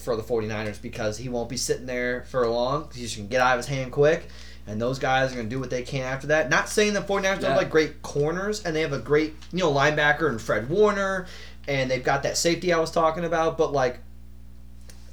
for 0.09 0.15
the 0.15 0.23
49ers 0.23 0.81
because 0.81 1.17
he 1.17 1.29
won't 1.29 1.49
be 1.49 1.57
sitting 1.57 1.85
there 1.85 2.23
for 2.23 2.47
long. 2.47 2.89
He's 2.93 3.03
just 3.03 3.17
going 3.17 3.27
to 3.27 3.31
get 3.31 3.41
out 3.41 3.59
of 3.59 3.65
his 3.65 3.67
hand 3.67 3.91
quick. 3.91 4.27
And 4.65 4.81
those 4.81 4.97
guys 4.97 5.31
are 5.31 5.35
going 5.35 5.47
to 5.47 5.55
do 5.55 5.59
what 5.59 5.69
they 5.69 5.83
can 5.83 6.01
after 6.01 6.27
that. 6.27 6.49
Not 6.49 6.67
saying 6.67 6.93
the 6.93 7.01
49ers 7.01 7.41
don't 7.41 7.43
have 7.43 7.57
like 7.57 7.69
great 7.69 8.01
corners 8.01 8.65
and 8.65 8.75
they 8.75 8.81
have 8.81 8.93
a 8.93 8.99
great, 8.99 9.35
you 9.51 9.59
know, 9.59 9.71
linebacker 9.71 10.29
and 10.29 10.41
Fred 10.41 10.67
Warner 10.69 11.27
and 11.67 11.91
they've 11.91 12.03
got 12.03 12.23
that 12.23 12.37
safety 12.37 12.73
I 12.73 12.79
was 12.79 12.89
talking 12.89 13.23
about, 13.23 13.57
but 13.57 13.71
like 13.71 13.99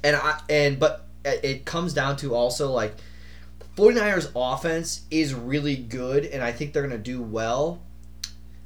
and 0.03 0.15
I 0.15 0.39
and 0.49 0.79
but 0.79 1.05
it 1.23 1.65
comes 1.65 1.93
down 1.93 2.17
to 2.17 2.33
also 2.33 2.71
like 2.71 2.95
49ers 3.75 4.31
offense 4.35 5.01
is 5.11 5.33
really 5.33 5.75
good 5.75 6.25
and 6.25 6.43
I 6.43 6.51
think 6.51 6.73
they're 6.73 6.87
going 6.87 6.91
to 6.91 7.11
do 7.11 7.21
well. 7.21 7.81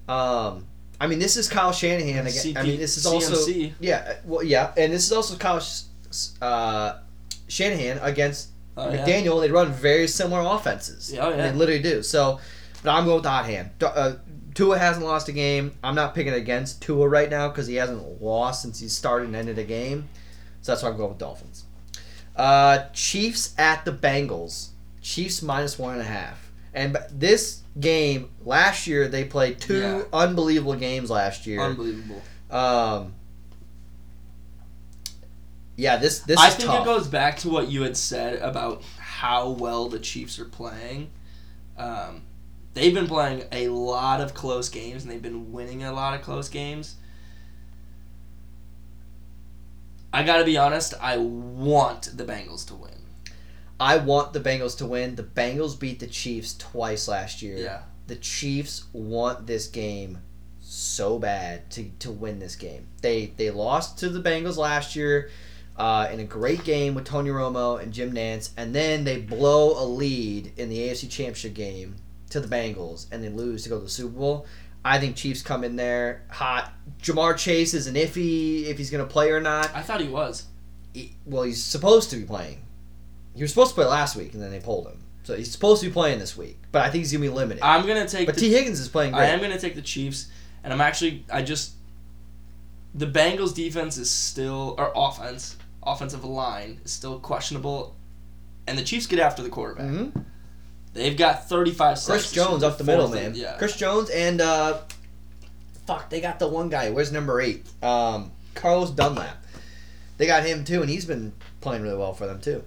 Um 0.08 0.68
I 1.02 1.08
mean, 1.08 1.18
this 1.18 1.36
is 1.36 1.50
Kyle 1.50 1.72
Shanahan 1.72 2.28
again. 2.28 2.58
I 2.58 2.62
mean, 2.62 2.80
this 2.80 2.96
is 2.96 3.08
also 3.08 3.34
CMC. 3.34 3.74
yeah, 3.80 4.18
well, 4.24 4.44
yeah, 4.44 4.72
and 4.78 4.94
this 4.94 5.08
is 5.08 5.12
also 5.12 5.36
Kyle 5.36 5.60
uh, 6.42 7.00
Shanahan 7.48 8.00
against 8.02 8.50
Oh, 8.78 8.90
yeah. 8.90 9.04
They 9.06 9.52
run 9.52 9.72
very 9.72 10.08
similar 10.08 10.42
offenses. 10.56 11.12
Yeah, 11.14 11.26
oh, 11.26 11.30
yeah. 11.32 11.52
They 11.52 11.58
literally 11.58 11.82
do. 11.82 12.02
So, 12.02 12.40
but 12.84 12.92
I'm 12.92 13.04
going 13.04 13.16
with 13.16 13.24
the 13.24 13.30
hot 13.30 13.46
hand. 13.46 13.72
Uh, 13.82 14.14
Tua 14.54 14.78
hasn't 14.78 15.06
lost 15.06 15.28
a 15.28 15.34
game. 15.34 15.74
I'm 15.84 15.94
not 15.96 16.16
picking 16.16 16.34
against 16.34 16.82
Tua 16.82 17.08
right 17.08 17.30
now 17.30 17.50
because 17.50 17.68
he 17.68 17.76
hasn't 17.76 18.22
lost 18.22 18.62
since 18.62 18.80
he 18.80 18.88
started 18.88 19.26
and 19.28 19.36
ended 19.36 19.60
a 19.60 19.64
game. 19.66 20.08
So 20.62 20.72
that's 20.72 20.84
why 20.84 20.90
I'm 20.90 20.98
going 20.98 21.10
with 21.10 21.18
Dolphins. 21.18 21.66
Uh, 22.36 22.86
Chiefs 22.94 23.54
at 23.58 23.84
the 23.86 23.92
Bengals. 23.92 24.70
Chiefs 25.02 25.42
minus 25.42 25.78
one 25.78 25.94
and 25.94 26.02
a 26.02 26.06
half. 26.06 26.52
And 26.74 26.98
this 27.12 27.62
game 27.80 28.30
last 28.46 28.88
year 28.88 29.08
they 29.10 29.26
played 29.26 29.60
two 29.60 29.80
Yeah. 29.80 30.02
unbelievable 30.14 30.76
games 30.76 31.10
last 31.10 31.46
year. 31.46 31.60
Unbelievable. 31.62 32.22
Um, 32.50 33.14
yeah, 35.82 35.98
this 35.98 36.20
this 36.20 36.38
I 36.38 36.52
think 36.52 36.70
tough. 36.70 36.84
it 36.84 36.86
goes 36.86 37.08
back 37.08 37.40
to 37.40 37.50
what 37.50 37.68
you 37.68 37.82
had 37.82 37.98
said 37.98 38.40
about 38.40 38.84
how 39.00 39.50
well 39.50 39.90
the 39.90 39.98
Chiefs 39.98 40.38
are 40.38 40.46
playing. 40.46 41.10
Um, 41.76 42.22
they've 42.76 42.94
been 42.94 43.08
playing 43.08 43.46
a 43.52 43.70
lot 43.70 44.22
of 44.22 44.36
close 44.36 44.70
games 44.70 45.02
and 45.02 45.12
they've 45.12 45.22
been 45.22 45.52
winning 45.52 45.84
a 45.84 45.92
lot 45.92 46.14
of 46.14 46.22
close 46.22 46.50
games. 46.50 46.98
I 50.14 50.22
got 50.22 50.38
to 50.38 50.46
be 50.46 50.56
honest, 50.56 50.94
I 51.02 51.18
want 51.18 52.16
the 52.16 52.26
Bengals 52.26 52.68
to 52.68 52.76
win. 52.76 52.92
I 53.80 53.98
want 53.98 54.34
the 54.34 54.40
Bengals 54.40 54.78
to 54.78 54.86
win. 54.86 55.16
The 55.16 55.24
Bengals 55.24 55.80
beat 55.80 56.00
the 56.00 56.06
Chiefs 56.06 56.56
twice 56.60 57.08
last 57.08 57.42
year. 57.42 57.58
Yeah. 57.58 57.82
The 58.06 58.18
Chiefs 58.18 58.84
want 58.94 59.48
this 59.48 59.66
game 59.66 60.20
so 60.60 61.18
bad 61.18 61.72
to, 61.72 61.90
to 62.00 62.12
win 62.12 62.38
this 62.38 62.56
game. 62.56 62.86
They 63.02 63.34
they 63.36 63.50
lost 63.50 63.98
to 64.00 64.10
the 64.10 64.22
Bengals 64.22 64.58
last 64.58 64.96
year 64.96 65.32
uh, 65.82 66.08
in 66.12 66.20
a 66.20 66.24
great 66.24 66.64
game 66.64 66.94
with 66.94 67.06
Tony 67.06 67.32
Romo 67.32 67.82
and 67.82 67.92
Jim 67.92 68.14
Nantz, 68.14 68.52
and 68.56 68.74
then 68.74 69.04
they 69.04 69.20
blow 69.20 69.84
a 69.84 69.84
lead 69.84 70.54
in 70.58 70.70
the 70.70 70.78
AFC 70.78 71.10
Championship 71.10 71.56
game 71.56 71.96
to 72.30 72.40
the 72.40 72.48
Bengals, 72.48 73.08
and 73.12 73.24
they 73.24 73.30
lose 73.30 73.64
to 73.64 73.70
go 73.70 73.80
to 73.80 73.86
the 73.86 73.90
Super 73.90 74.16
Bowl. 74.16 74.46
I 74.86 75.00
think 75.00 75.16
Chiefs 75.16 75.42
come 75.42 75.64
in 75.64 75.78
there 75.78 76.22
hot. 76.30 76.72
Ja'Marr 77.02 77.36
Chase 77.36 77.74
is 77.74 77.88
an 77.88 77.96
iffy 77.96 78.66
if 78.68 78.78
he's 78.78 78.92
going 78.92 79.04
to 79.04 79.12
play 79.12 79.32
or 79.32 79.42
not. 79.42 79.76
I 79.76 79.82
thought 79.82 80.02
he 80.02 80.08
was. 80.08 80.44
He- 80.94 81.16
well, 81.26 81.44
he's 81.44 81.64
supposed 81.64 82.12
to 82.12 82.16
be 82.18 82.26
playing. 82.26 82.62
He 83.34 83.42
was 83.42 83.50
supposed 83.50 83.72
to 83.72 83.76
play 83.76 83.86
last 83.86 84.16
week, 84.16 84.36
and 84.36 84.44
then 84.44 84.52
they 84.52 84.60
pulled 84.60 84.86
him. 84.86 85.04
So 85.24 85.36
he's 85.36 85.52
supposed 85.52 85.82
to 85.82 85.88
be 85.88 85.94
playing 85.94 86.20
this 86.20 86.38
week, 86.38 86.60
but 86.72 86.84
I 86.84 86.92
think 86.92 87.02
he's 87.02 87.12
gonna 87.12 87.24
be 87.24 87.30
limited. 87.30 87.64
I'm 87.64 87.88
going 87.88 88.06
to 88.06 88.08
take 88.08 88.28
but 88.28 88.36
the 88.36 88.42
Tee 88.42 88.52
Higgins 88.54 88.80
is 88.80 88.88
playing 88.88 89.16
I 89.16 89.26
am 89.26 89.40
going 89.40 89.52
to 89.52 89.60
take 89.60 89.74
the 89.74 89.82
Chiefs, 89.82 90.28
and 90.64 90.72
I'm 90.72 90.82
actually 90.82 91.26
I 91.34 91.42
just 91.42 91.74
the 92.94 93.08
Bengals 93.08 93.56
defense 93.56 93.98
is 93.98 94.12
still 94.12 94.76
or 94.78 94.92
offense 94.96 95.56
offensive 95.84 96.24
line 96.24 96.80
is 96.86 96.92
still 96.92 97.20
questionable, 97.20 97.96
and 98.68 98.78
the 98.78 98.84
Chiefs 98.84 99.08
get 99.08 99.20
after 99.20 99.42
the 99.44 99.50
quarterback. 99.50 99.86
Mhm. 99.90 100.26
They've 100.94 101.16
got 101.18 101.48
35 101.48 101.98
sacks. 101.98 102.06
Chris. 102.08 102.32
Jones 102.34 102.64
up 102.64 102.78
the 102.78 102.84
middle, 102.84 103.08
man. 103.08 103.34
Yeah. 103.36 103.56
Chris 103.58 103.76
Jones 103.78 104.10
and 104.10 104.42
uh, 104.42 104.80
fuck, 105.88 106.10
they 106.10 106.20
got 106.22 106.40
the 106.40 106.48
one 106.48 106.70
guy. 106.70 106.90
Where's 106.90 107.12
number 107.12 107.40
eight? 107.42 107.66
Um, 107.82 108.32
Carlos 108.56 108.92
Dunlap. 108.92 109.38
They 110.18 110.28
got 110.28 110.44
him 110.46 110.64
too, 110.66 110.82
and 110.82 110.90
he's 110.90 111.06
been 111.06 111.34
playing 111.62 111.82
really 111.84 111.98
well 111.98 112.14
for 112.14 112.28
them 112.28 112.42
too. 112.42 112.64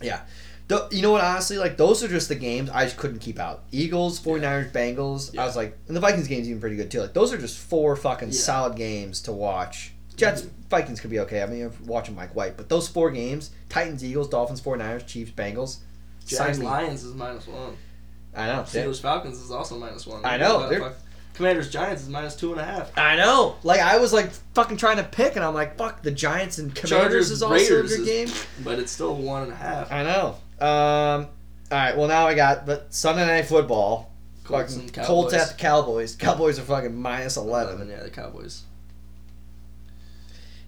Yeah. 0.00 0.20
Th- 0.68 0.82
You 0.92 1.02
know 1.02 1.10
what? 1.10 1.22
Honestly, 1.24 1.58
like 1.58 1.76
those 1.76 2.02
are 2.04 2.08
just 2.08 2.28
the 2.28 2.34
games 2.36 2.70
I 2.70 2.84
just 2.84 2.96
couldn't 2.96 3.18
keep 3.18 3.38
out. 3.38 3.64
Eagles, 3.72 4.20
49ers, 4.20 4.70
Bengals. 4.72 5.36
I 5.36 5.44
was 5.44 5.56
like, 5.56 5.76
and 5.88 5.96
the 5.96 6.00
Vikings 6.00 6.28
game's 6.28 6.48
even 6.48 6.60
pretty 6.60 6.76
good 6.76 6.90
too. 6.90 7.00
Like 7.00 7.12
those 7.12 7.32
are 7.32 7.38
just 7.38 7.58
four 7.58 7.96
fucking 7.96 8.28
Yeah. 8.28 8.38
solid 8.38 8.76
games 8.76 9.20
to 9.22 9.32
watch. 9.32 9.92
Jets, 10.20 10.42
Vikings 10.68 11.00
could 11.00 11.10
be 11.10 11.18
okay. 11.20 11.42
I 11.42 11.46
mean, 11.46 11.64
I'm 11.64 11.86
watching 11.86 12.14
Mike 12.14 12.34
White, 12.36 12.56
but 12.56 12.68
those 12.68 12.86
four 12.88 13.10
games: 13.10 13.50
Titans, 13.68 14.04
Eagles, 14.04 14.28
Dolphins, 14.28 14.60
49ers, 14.60 15.06
Chiefs, 15.06 15.30
Bengals. 15.32 15.78
Jags. 16.26 16.60
Lions 16.60 17.02
is 17.04 17.14
minus 17.14 17.46
one. 17.48 17.76
I 18.34 18.46
know. 18.46 18.62
Steelers 18.62 19.00
Falcons 19.00 19.40
is 19.40 19.50
also 19.50 19.76
minus 19.78 20.06
one. 20.06 20.24
I 20.24 20.36
know, 20.36 20.68
they're- 20.68 20.94
Commanders 21.34 21.70
Giants 21.70 22.02
is 22.02 22.08
minus 22.08 22.36
two 22.36 22.52
and 22.52 22.60
a 22.60 22.64
half. 22.64 22.96
I 22.98 23.16
know. 23.16 23.56
Like 23.62 23.80
I 23.80 23.98
was 23.98 24.12
like 24.12 24.30
fucking 24.54 24.76
trying 24.76 24.98
to 24.98 25.04
pick, 25.04 25.36
and 25.36 25.44
I'm 25.44 25.54
like, 25.54 25.78
fuck. 25.78 26.02
The 26.02 26.10
Giants 26.10 26.58
and 26.58 26.74
Commanders 26.74 26.90
Chargers, 26.90 27.30
is 27.30 27.42
also 27.42 27.54
Raiders 27.54 27.92
a 27.92 27.96
good 27.96 28.08
is- 28.08 28.32
game. 28.34 28.64
But 28.64 28.78
it's 28.78 28.92
still 28.92 29.14
one 29.16 29.44
and 29.44 29.52
a 29.52 29.56
half. 29.56 29.90
I 29.90 30.02
know. 30.02 30.36
Um. 30.64 31.28
All 31.72 31.78
right. 31.78 31.96
Well, 31.96 32.08
now 32.08 32.26
I 32.26 32.34
got 32.34 32.66
but 32.66 32.92
Sunday 32.92 33.26
night 33.26 33.46
football. 33.46 34.12
Colts 34.44 34.76
Colts 34.92 35.32
at 35.32 35.48
the 35.50 35.54
Cowboys. 35.54 36.16
Cowboys 36.16 36.58
are 36.58 36.62
fucking 36.62 36.94
minus 36.94 37.36
eleven. 37.36 37.88
Yeah, 37.88 38.02
the 38.02 38.10
Cowboys. 38.10 38.62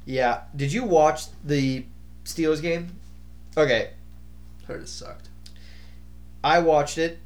Yeah. 0.05 0.43
Did 0.55 0.73
you 0.73 0.85
watch 0.85 1.25
the 1.45 1.85
Steelers 2.25 2.61
game? 2.63 2.97
Okay, 3.57 3.91
Heard 4.67 4.83
it 4.83 4.89
sucked. 4.89 5.29
I 6.43 6.61
watched 6.61 6.99
it. 6.99 7.19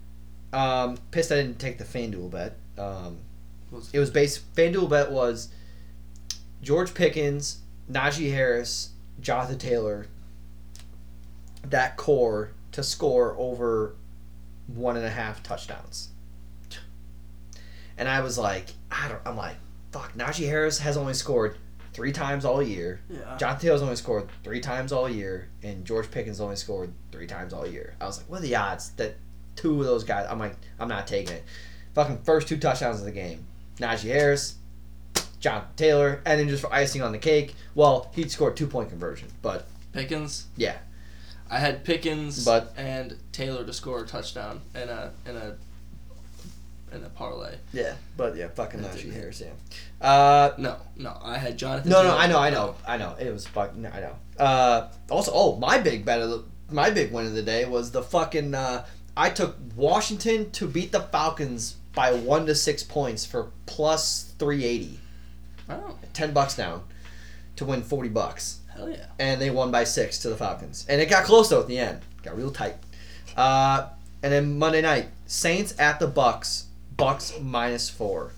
Um, 0.53 0.97
pissed 1.11 1.31
I 1.33 1.37
didn't 1.37 1.59
take 1.59 1.79
the 1.79 1.85
FanDuel 1.85 2.31
bet. 2.31 2.57
Um, 2.79 3.19
Was- 3.71 3.91
it 3.93 3.99
was 3.99 4.11
based. 4.11 4.55
FanDuel 4.55 4.89
bet 4.89 5.11
was 5.13 5.49
George 6.63 6.95
Pickens, 6.95 7.59
Najee 7.91 8.33
Harris, 8.33 8.91
Jonathan 9.21 9.59
Taylor. 9.59 10.07
That 11.65 11.97
core 11.97 12.53
to 12.73 12.83
score 12.83 13.35
over 13.39 13.95
one 14.67 14.97
and 14.97 15.05
a 15.07 15.11
half 15.11 15.43
touchdowns. 15.43 16.09
And 17.99 18.09
I 18.09 18.21
was 18.21 18.37
like, 18.39 18.67
I 18.91 19.09
don't. 19.09 19.21
I'm 19.25 19.37
like, 19.37 19.57
fuck. 19.93 20.15
Najee 20.15 20.47
Harris 20.49 20.79
has 20.81 20.97
only 20.97 21.15
scored 21.15 21.57
three 21.97 22.13
times 22.13 22.45
all 22.45 22.63
year. 22.63 23.01
Yeah. 23.09 23.37
Jonathan 23.39 23.63
Taylor's 23.63 23.81
only 23.83 23.97
scored 23.97 24.29
three 24.45 24.61
times 24.61 24.93
all 24.93 25.09
year, 25.09 25.49
and 25.63 25.85
George 25.87 26.11
Pickens 26.11 26.41
only 26.43 26.57
scored 26.57 26.93
three 27.11 27.27
times 27.27 27.55
all 27.55 27.67
year. 27.67 27.95
I 28.01 28.05
was 28.05 28.19
like, 28.19 28.29
what 28.29 28.41
are 28.41 28.43
the 28.43 28.55
odds 28.55 28.91
that 28.99 29.17
two 29.57 29.81
of 29.81 29.87
those 29.87 30.05
guys? 30.05 30.27
I'm 30.31 30.39
like, 30.39 30.57
I'm 30.79 30.89
not 30.89 31.07
taking 31.07 31.35
it. 31.37 31.45
Fucking 31.95 32.19
first 32.25 32.49
two 32.49 32.59
touchdowns 32.59 32.99
of 33.01 33.07
the 33.07 33.13
game, 33.13 33.47
Najee 33.79 34.13
Harris, 34.13 34.57
Jonathan 35.41 35.71
Taylor, 35.77 36.21
and 36.27 36.39
then 36.39 36.49
just 36.51 36.61
for 36.63 36.73
icing 36.73 37.01
on 37.03 37.13
the 37.13 37.19
cake, 37.19 37.55
well, 37.75 38.11
he'd 38.15 38.31
scored 38.31 38.57
two 38.59 38.67
point 38.67 38.91
conversion, 38.91 39.29
but 39.41 39.67
Pickens. 39.93 40.49
Yeah. 40.57 40.77
I 41.49 41.59
had 41.61 41.85
Pickens 41.85 42.45
But- 42.45 42.75
and 42.77 43.17
Taylor 43.33 43.65
to 43.65 43.73
score 43.73 44.03
a 44.03 44.07
touchdown 44.07 44.61
in 44.75 44.89
a 44.91 45.13
in 45.25 45.37
a 45.37 45.57
in 46.97 47.05
a 47.05 47.09
parlay. 47.11 47.55
yeah, 47.73 47.95
but 48.17 48.37
yeah, 48.37 48.49
fucking 48.49 48.81
Najee 48.81 49.13
Harris, 49.13 49.41
yeah. 49.41 50.07
Uh, 50.07 50.55
No, 50.59 50.77
no, 50.97 51.17
I 51.23 51.39
had 51.39 51.57
Jonathan. 51.57 51.91
no, 51.91 52.03
no. 52.03 52.17
I 52.17 52.27
know, 52.27 52.39
I 52.39 52.51
know, 52.51 52.75
I 52.87 52.97
know. 52.97 53.15
It 53.19 53.31
was 53.33 53.47
fucking, 53.47 53.83
no, 53.83 53.91
I 53.91 54.01
know. 54.01 54.17
Uh, 54.39 54.89
also, 55.11 55.31
oh, 55.35 55.57
my 55.57 55.79
big 55.79 56.05
bet 56.05 56.21
of 56.21 56.31
the, 56.31 56.45
my 56.71 56.91
big 56.91 57.13
win 57.13 57.27
of 57.27 57.35
the 57.35 57.43
day 57.43 57.65
was 57.65 57.91
the 57.93 58.03
fucking. 58.03 58.55
Uh, 58.55 58.85
I 59.17 59.31
took 59.31 59.57
Washington 59.75 60.51
to 60.53 60.67
beat 60.69 60.93
the 60.93 61.01
Falcons 61.01 61.77
by 61.95 62.13
one 62.13 62.45
to 62.47 62.55
six 62.55 62.83
points 62.83 63.25
for 63.25 63.51
plus 63.65 64.35
three 64.39 64.65
eighty. 64.65 64.99
Oh, 65.71 65.97
Ten 66.13 66.33
bucks 66.35 66.55
down 66.57 66.83
to 67.57 67.65
win 67.65 67.83
forty 67.83 68.11
bucks, 68.11 68.61
hell 68.75 68.91
yeah. 68.91 69.07
and 69.19 69.41
they 69.41 69.49
won 69.49 69.71
by 69.71 69.85
six 69.85 70.19
to 70.19 70.29
the 70.29 70.37
Falcons, 70.37 70.85
and 70.89 71.01
it 71.01 71.09
got 71.09 71.25
close 71.25 71.49
though 71.49 71.61
at 71.63 71.67
the 71.69 71.79
end. 71.79 72.01
Got 72.23 72.37
real 72.37 72.51
tight. 72.51 72.75
Uh, 73.37 73.89
and 74.23 74.33
then 74.33 74.59
Monday 74.59 74.83
night, 74.83 75.07
Saints 75.27 75.75
at 75.79 75.99
the 75.99 76.09
Bucs. 76.11 76.65
Bucs 76.99 77.41
minus 77.43 77.89
four. 77.91 78.33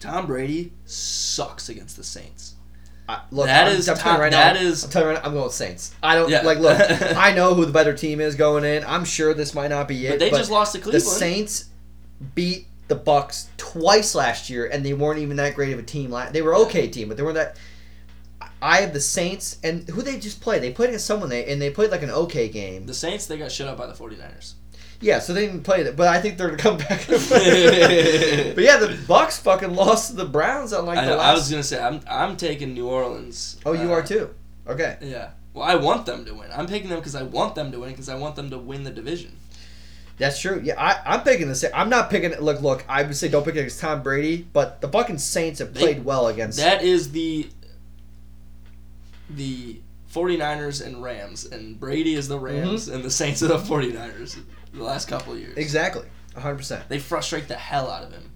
Tom 0.00 0.26
Brady 0.26 0.72
sucks 0.84 1.68
against 1.68 1.96
the 1.96 2.04
Saints. 2.04 2.54
I, 3.08 3.20
look, 3.30 3.46
That 3.46 3.68
I'm, 3.68 3.74
is 3.76 3.88
I'm 3.88 3.96
top- 3.96 4.18
right 4.18 4.30
that 4.32 4.54
now. 4.56 4.60
is- 4.62 4.84
I'm 4.84 4.90
telling 4.90 5.08
you 5.08 5.14
right 5.14 5.22
now. 5.22 5.28
I'm 5.28 5.34
going 5.34 5.44
with 5.44 5.54
Saints. 5.54 5.94
I 6.02 6.14
don't 6.14 6.30
Yeah. 6.30 6.42
like. 6.42 6.58
Look, 6.58 6.78
I 7.16 7.32
know 7.32 7.54
who 7.54 7.64
the 7.66 7.72
better 7.72 7.94
team 7.94 8.20
is 8.20 8.34
going 8.34 8.64
in. 8.64 8.84
I'm 8.84 9.04
sure 9.04 9.34
this 9.34 9.54
might 9.54 9.68
not 9.68 9.88
be 9.88 10.06
it. 10.06 10.10
But 10.10 10.18
they 10.20 10.30
just 10.30 10.50
lost 10.50 10.72
to 10.74 10.78
Cleveland. 10.78 11.04
the 11.04 11.08
Saints 11.08 11.66
beat 12.34 12.66
the 12.88 12.96
Bucs 12.96 13.46
twice 13.56 14.14
last 14.14 14.48
year, 14.50 14.66
and 14.66 14.84
they 14.84 14.94
weren't 14.94 15.20
even 15.20 15.36
that 15.36 15.54
great 15.54 15.72
of 15.72 15.78
a 15.78 15.82
team. 15.82 16.10
La- 16.10 16.30
They 16.30 16.42
were 16.42 16.54
okay 16.56 16.88
team, 16.88 17.08
but 17.08 17.16
they 17.16 17.22
weren't 17.22 17.36
that. 17.36 17.56
I 18.62 18.78
have 18.80 18.94
the 18.94 19.00
Saints, 19.00 19.58
and 19.62 19.86
who 19.90 20.00
they 20.00 20.18
just 20.18 20.40
played? 20.40 20.62
They 20.62 20.70
played 20.72 20.88
against 20.88 21.06
someone 21.06 21.28
they 21.28 21.44
and 21.50 21.60
they 21.60 21.68
played 21.70 21.90
like 21.90 22.02
an 22.02 22.10
okay 22.10 22.48
game. 22.48 22.86
The 22.86 22.94
Saints 22.94 23.26
they 23.26 23.36
got 23.36 23.52
shut 23.52 23.68
out 23.68 23.76
by 23.76 23.86
the 23.86 23.92
49ers. 23.92 24.54
Yeah, 25.00 25.18
so 25.18 25.34
they 25.34 25.46
didn't 25.46 25.64
play 25.64 25.82
that, 25.82 25.96
but 25.96 26.08
I 26.08 26.20
think 26.20 26.38
they're 26.38 26.48
gonna 26.48 26.62
come 26.62 26.78
back. 26.78 27.08
and 27.08 27.20
play. 27.20 28.52
but 28.54 28.64
yeah, 28.64 28.78
the 28.78 28.88
Bucs 29.06 29.40
fucking 29.40 29.74
lost 29.74 30.10
to 30.10 30.16
the 30.16 30.24
Browns 30.24 30.72
on 30.72 30.86
like 30.86 30.98
I, 30.98 31.04
the 31.04 31.10
know, 31.10 31.16
last. 31.16 31.26
I 31.26 31.34
was 31.34 31.50
gonna 31.50 31.62
say 31.62 31.82
I'm 31.82 32.00
I'm 32.08 32.36
taking 32.36 32.74
New 32.74 32.88
Orleans. 32.88 33.58
oh, 33.66 33.72
you 33.72 33.90
uh, 33.90 33.96
are 33.96 34.02
too. 34.02 34.30
Okay. 34.66 34.96
Yeah. 35.02 35.30
Well, 35.52 35.64
I 35.64 35.76
want 35.76 36.06
them 36.06 36.24
to 36.24 36.34
win. 36.34 36.48
I'm 36.52 36.66
picking 36.66 36.88
them 36.88 36.98
because 36.98 37.14
I 37.14 37.22
want 37.22 37.54
them 37.54 37.70
to 37.72 37.80
win 37.80 37.90
because 37.90 38.08
I 38.08 38.16
want 38.16 38.34
them 38.36 38.50
to 38.50 38.58
win 38.58 38.82
the 38.82 38.90
division. 38.90 39.36
That's 40.16 40.40
true. 40.40 40.60
Yeah, 40.62 40.74
I, 40.78 41.14
I'm 41.14 41.22
picking 41.22 41.48
the. 41.48 41.54
same. 41.54 41.72
I'm 41.74 41.88
not 41.88 42.08
picking. 42.08 42.32
It. 42.32 42.42
Look, 42.42 42.62
look. 42.62 42.84
I 42.88 43.02
would 43.02 43.16
say 43.16 43.28
don't 43.28 43.44
pick 43.44 43.56
against 43.56 43.80
Tom 43.80 44.02
Brady, 44.02 44.46
but 44.52 44.80
the 44.80 44.88
fucking 44.88 45.18
Saints 45.18 45.58
have 45.58 45.74
They- 45.74 45.80
played 45.80 46.04
well 46.04 46.28
against. 46.28 46.58
That 46.58 46.82
is 46.82 47.12
the 47.12 47.48
the 49.30 49.80
49ers 50.12 50.84
and 50.84 51.02
Rams, 51.02 51.44
and 51.44 51.78
Brady 51.80 52.14
is 52.14 52.28
the 52.28 52.38
Rams, 52.38 52.88
and 52.88 53.02
the 53.02 53.10
Saints 53.10 53.42
are 53.42 53.48
the 53.48 53.58
49ers. 53.58 54.38
The 54.74 54.82
last 54.82 55.08
couple 55.08 55.32
of 55.34 55.38
years, 55.38 55.56
exactly. 55.56 56.06
100. 56.34 56.56
percent 56.56 56.88
they 56.88 56.98
frustrate 56.98 57.46
the 57.46 57.54
hell 57.54 57.88
out 57.90 58.02
of 58.02 58.12
him. 58.12 58.30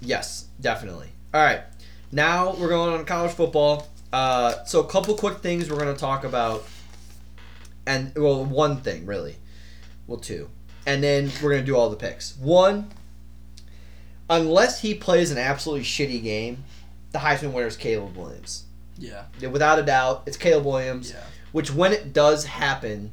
Yes, 0.00 0.46
definitely. 0.60 1.08
All 1.34 1.42
right. 1.42 1.62
Now 2.12 2.54
we're 2.54 2.68
going 2.68 2.94
on 2.94 3.04
college 3.04 3.32
football. 3.32 3.88
Uh, 4.12 4.62
so 4.64 4.80
a 4.80 4.86
couple 4.86 5.14
quick 5.16 5.38
things 5.38 5.70
we're 5.70 5.78
going 5.78 5.92
to 5.92 5.98
talk 6.00 6.24
about, 6.24 6.64
and 7.86 8.12
well, 8.14 8.44
one 8.44 8.76
thing 8.76 9.06
really, 9.06 9.36
well, 10.06 10.18
two, 10.18 10.50
and 10.86 11.02
then 11.02 11.30
we're 11.42 11.50
going 11.50 11.62
to 11.62 11.66
do 11.66 11.74
all 11.76 11.88
the 11.88 11.96
picks. 11.96 12.36
One, 12.36 12.90
unless 14.28 14.82
he 14.82 14.94
plays 14.94 15.30
an 15.30 15.38
absolutely 15.38 15.84
shitty 15.84 16.22
game, 16.22 16.64
the 17.12 17.20
Heisman 17.20 17.52
winner 17.52 17.66
is 17.66 17.76
Caleb 17.76 18.16
Williams. 18.16 18.64
Yeah. 18.98 19.24
Yeah, 19.40 19.48
Without 19.48 19.78
a 19.78 19.82
doubt, 19.82 20.24
it's 20.26 20.36
Caleb 20.36 20.66
Williams. 20.66 21.12
Yeah. 21.12 21.24
Which, 21.52 21.72
when 21.72 21.92
it 21.92 22.12
does 22.12 22.44
happen, 22.44 23.12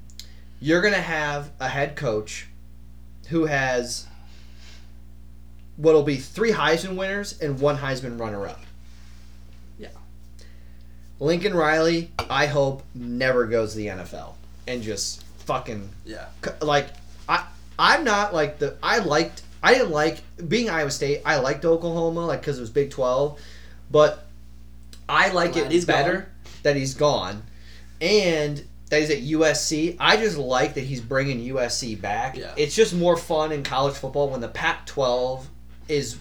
you're 0.60 0.82
going 0.82 0.94
to 0.94 1.02
have 1.02 1.52
a 1.60 1.70
head 1.70 1.96
coach 1.96 2.49
who 3.30 3.46
has 3.46 4.06
what'll 5.78 6.04
be 6.04 6.18
three 6.18 6.52
Heisman 6.52 6.96
winners 6.96 7.40
and 7.42 7.60
one 7.60 7.78
Heisman 7.78 8.20
runner 8.20 8.48
up. 8.48 8.60
Yeah. 9.78 9.90
Lincoln 11.20 11.54
Riley, 11.54 12.12
I 12.30 12.48
hope, 12.48 12.84
never 12.94 13.46
goes 13.46 13.72
to 13.74 13.78
the 13.78 13.88
NFL 13.88 14.34
and 14.68 14.82
just 14.84 15.24
fucking 15.46 15.90
Yeah. 16.06 16.26
like 16.62 16.90
I 17.28 17.46
I'm 17.78 18.04
not 18.04 18.34
like 18.34 18.60
the 18.60 18.78
I 18.84 19.00
liked 19.00 19.42
I 19.64 19.74
didn't 19.74 19.92
like 19.92 20.22
being 20.48 20.70
Iowa 20.70 20.92
State. 20.92 21.22
I 21.26 21.38
liked 21.40 21.66
Oklahoma 21.66 22.26
like 22.26 22.42
because 22.42 22.58
it 22.58 22.62
was 22.62 22.70
Big 22.70 22.92
Twelve, 22.92 23.40
but 23.92 24.26
I 25.08 25.30
like 25.32 25.54
Glad 25.54 25.66
it 25.68 25.72
he's 25.72 25.86
better 25.86 26.14
gone. 26.14 26.26
that 26.64 26.76
he's 26.76 26.94
gone, 26.94 27.42
and 28.00 28.64
that 28.90 29.00
he's 29.02 29.10
at 29.12 29.22
USC. 29.40 29.96
I 30.00 30.18
just 30.18 30.38
like 30.38 30.74
that 30.76 30.84
he's 30.84 31.02
bringing 31.02 31.40
USC 31.54 32.00
back. 32.00 32.38
Yeah. 32.38 32.54
It's 32.58 32.76
just 32.76 32.94
more 32.94 33.16
fun 33.18 33.52
in 33.52 33.64
college 33.64 33.96
football 33.96 34.30
when 34.30 34.42
the 34.42 34.48
Pac-12 34.48 35.46
is 35.88 36.18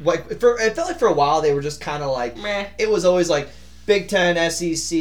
like 0.00 0.38
for 0.40 0.58
it 0.60 0.74
felt 0.74 0.88
like 0.88 0.98
for 0.98 1.08
a 1.08 1.12
while 1.12 1.40
they 1.40 1.52
were 1.54 1.60
just 1.60 1.80
kind 1.80 2.02
of 2.02 2.10
like 2.12 2.36
Meh. 2.36 2.66
it 2.78 2.88
was 2.90 3.04
always 3.04 3.28
like 3.28 3.48
Big 3.86 4.08
Ten, 4.08 4.34
SEC, 4.50 4.98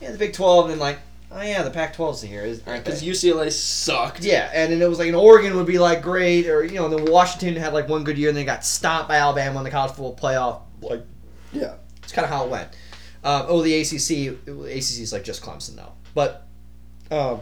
yeah, 0.00 0.10
the 0.10 0.18
Big 0.18 0.32
Twelve, 0.32 0.64
and 0.64 0.72
then 0.72 0.78
like 0.78 0.98
oh 1.30 1.42
yeah, 1.42 1.62
the 1.62 1.70
Pac-12's 1.70 2.22
here, 2.22 2.42
is- 2.42 2.62
aren't 2.66 2.84
they? 2.84 2.90
Because 2.90 3.02
UCLA 3.02 3.52
sucked. 3.52 4.24
Yeah, 4.24 4.50
and 4.54 4.72
then 4.72 4.80
it 4.80 4.88
was 4.88 4.98
like, 4.98 5.08
an 5.08 5.14
Oregon 5.14 5.54
would 5.56 5.66
be 5.66 5.78
like 5.78 6.02
great, 6.02 6.46
or 6.48 6.64
you 6.64 6.74
know, 6.76 6.86
and 6.86 6.94
then 6.94 7.12
Washington 7.12 7.56
had 7.60 7.72
like 7.74 7.88
one 7.88 8.04
good 8.04 8.16
year, 8.18 8.28
and 8.28 8.36
they 8.36 8.44
got 8.44 8.64
stomped 8.64 9.08
by 9.08 9.16
Alabama 9.16 9.58
in 9.58 9.64
the 9.64 9.70
college 9.70 9.90
football 9.92 10.16
playoff. 10.16 10.60
Like, 10.80 11.04
yeah, 11.52 11.74
it's 12.02 12.12
kind 12.12 12.24
of 12.24 12.30
how 12.30 12.44
it 12.46 12.50
went. 12.50 12.68
Um, 13.24 13.46
oh, 13.48 13.62
the 13.62 13.74
ACC, 13.80 14.36
ACC 14.48 15.00
is 15.00 15.12
like 15.12 15.24
just 15.24 15.42
Clemson 15.42 15.76
though, 15.76 15.92
but, 16.14 16.45
um, 17.10 17.40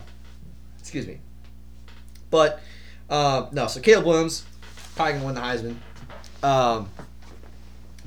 excuse 0.79 1.07
me, 1.07 1.21
but 2.31 2.61
um, 3.11 3.49
no. 3.53 3.67
So 3.67 3.81
Caleb 3.81 4.07
Williams 4.07 4.45
probably 4.97 5.15
gonna 5.15 5.25
win 5.27 5.35
the 5.35 5.41
Heisman, 5.41 5.77
um, 6.43 6.89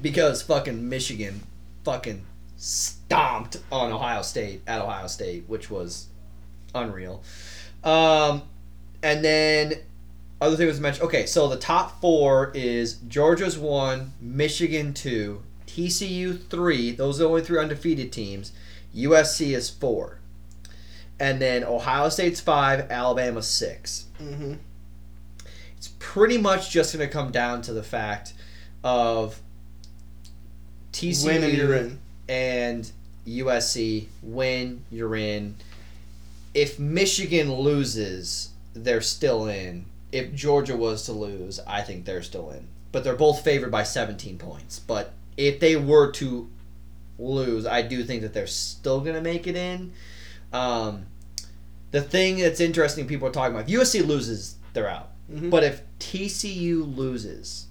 because 0.02 0.42
fucking 0.42 0.88
Michigan, 0.88 1.42
fucking 1.84 2.24
stomped 2.58 3.58
on 3.72 3.92
Ohio 3.92 4.22
State 4.22 4.62
at 4.68 4.82
Ohio 4.82 5.08
State, 5.08 5.46
which 5.48 5.70
was 5.70 6.08
unreal. 6.74 7.24
Um, 7.84 8.44
and 9.04 9.24
then 9.24 9.74
other 10.42 10.56
thing 10.56 10.68
was 10.68 10.80
mentioned. 10.80 11.06
Okay, 11.06 11.26
so 11.26 11.48
the 11.48 11.58
top 11.58 12.02
four 12.02 12.52
is 12.54 12.96
Georgia's 13.08 13.58
one, 13.58 14.14
Michigan 14.20 14.94
two, 14.94 15.44
TCU 15.66 16.42
three. 16.50 16.92
Those 16.92 17.20
are 17.20 17.24
the 17.24 17.30
only 17.30 17.42
three 17.42 17.60
undefeated 17.60 18.12
teams. 18.12 18.52
USC 18.96 19.56
is 19.56 19.70
four, 19.70 20.20
and 21.20 21.42
then 21.42 21.64
Ohio 21.64 22.10
State's 22.10 22.40
five, 22.40 22.92
Alabama 22.92 23.42
six. 23.42 24.06
Mm-hmm. 24.22 24.56
It's 25.78 25.90
pretty 26.00 26.38
much 26.38 26.72
just 26.72 26.96
going 26.96 27.08
to 27.08 27.12
come 27.12 27.32
down 27.32 27.62
to 27.64 27.74
the 27.74 27.84
fact 27.84 28.34
of 28.84 29.40
TCU 30.94 31.26
Win 31.26 31.44
and 31.44 31.54
you're 31.54 31.76
in. 31.76 32.00
and 32.28 32.92
USC 33.28 34.08
win, 34.24 34.84
you're 34.90 35.16
in. 35.16 35.56
If 36.54 36.80
Michigan 36.80 37.54
loses, 37.54 38.50
they're 38.74 39.02
still 39.02 39.48
in. 39.48 39.86
If 40.12 40.34
Georgia 40.34 40.78
was 40.78 41.04
to 41.06 41.12
lose, 41.12 41.60
I 41.68 41.82
think 41.82 42.06
they're 42.06 42.24
still 42.24 42.50
in. 42.52 42.68
But 42.92 43.04
they're 43.04 43.16
both 43.16 43.44
favored 43.44 43.72
by 43.72 43.84
17 43.84 44.38
points. 44.38 44.80
But 44.80 45.14
if 45.36 45.60
they 45.60 45.76
were 45.76 46.12
to 46.14 46.50
lose, 47.20 47.66
I 47.66 47.82
do 47.82 48.04
think 48.04 48.22
that 48.22 48.34
they're 48.34 48.48
still 48.48 49.02
going 49.02 49.16
to 49.16 49.22
make 49.22 49.46
it 49.46 49.56
in. 49.56 49.92
Um, 50.54 51.06
the 51.92 52.02
thing 52.02 52.38
that's 52.38 52.60
interesting, 52.60 53.08
people 53.08 53.28
are 53.28 53.32
talking 53.32 53.56
about, 53.56 53.70
if 53.70 53.80
USC 53.80 54.06
loses, 54.06 54.56
they're 54.74 54.90
out. 54.90 55.12
Mhm. 55.32 55.50
But 55.50 55.64
if 55.64 55.82
TCU 56.00 56.84
loses, 56.84 57.68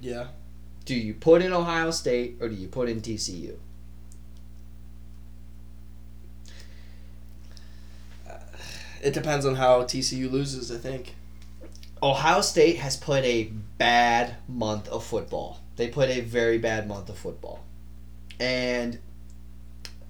Yeah. 0.00 0.28
do 0.84 0.94
you 0.94 1.14
put 1.14 1.42
in 1.42 1.52
Ohio 1.52 1.90
State 1.90 2.36
or 2.40 2.48
do 2.48 2.54
you 2.54 2.68
put 2.68 2.88
in 2.88 3.00
TCU? 3.00 3.58
It 9.02 9.12
depends 9.14 9.46
on 9.46 9.54
how 9.54 9.82
TCU 9.84 10.28
loses. 10.30 10.70
I 10.72 10.76
think. 10.78 11.14
Ohio 12.02 12.40
State 12.40 12.76
has 12.78 12.96
put 12.96 13.24
a 13.24 13.44
bad 13.78 14.36
month 14.48 14.88
of 14.88 15.04
football. 15.04 15.60
They 15.76 15.88
put 15.88 16.08
a 16.10 16.20
very 16.20 16.58
bad 16.58 16.88
month 16.88 17.08
of 17.08 17.16
football. 17.18 17.64
And 18.40 18.98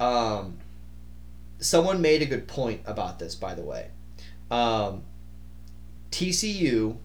um 0.01 0.59
someone 1.59 2.01
made 2.01 2.23
a 2.23 2.27
good 2.27 2.47
point 2.49 2.81
about 2.87 3.19
this 3.19 3.35
by 3.35 3.55
the 3.55 3.63
way. 3.63 3.91
Um 4.51 5.03
TCU 6.11 6.97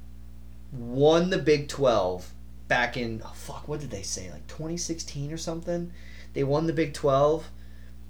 won 0.72 1.30
the 1.30 1.38
Big 1.38 1.68
12 1.68 2.32
back 2.68 2.96
in 2.98 3.22
oh 3.24 3.34
fuck 3.36 3.68
what 3.68 3.80
did 3.80 3.92
they 3.92 4.02
say 4.02 4.32
like 4.32 4.48
2016 4.48 5.32
or 5.32 5.38
something. 5.38 5.92
They 6.34 6.44
won 6.44 6.68
the 6.68 6.74
Big 6.74 6.94
12 6.94 7.50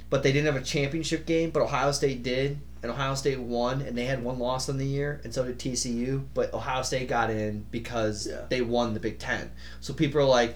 but 0.10 0.22
they 0.22 0.32
didn't 0.32 0.46
have 0.54 0.62
a 0.62 0.64
championship 0.64 1.26
game, 1.26 1.50
but 1.50 1.64
Ohio 1.64 1.92
State 1.92 2.22
did, 2.22 2.60
and 2.84 2.92
Ohio 2.92 3.16
State 3.16 3.40
won, 3.40 3.82
and 3.82 3.98
they 3.98 4.06
had 4.06 4.24
one 4.24 4.38
loss 4.38 4.70
on 4.70 4.78
the 4.78 4.86
year, 4.86 5.20
and 5.24 5.34
so 5.34 5.44
did 5.44 5.58
TCU. 5.58 6.24
But 6.36 6.54
Ohio 6.54 6.84
State 6.84 7.08
got 7.08 7.32
in 7.32 7.66
because 7.72 8.28
Yeah. 8.28 8.42
they 8.48 8.62
won 8.62 8.94
the 8.94 9.00
Big 9.00 9.18
Ten. 9.18 9.50
So 9.80 9.92
people 9.92 10.22
are 10.22 10.26
like, 10.26 10.56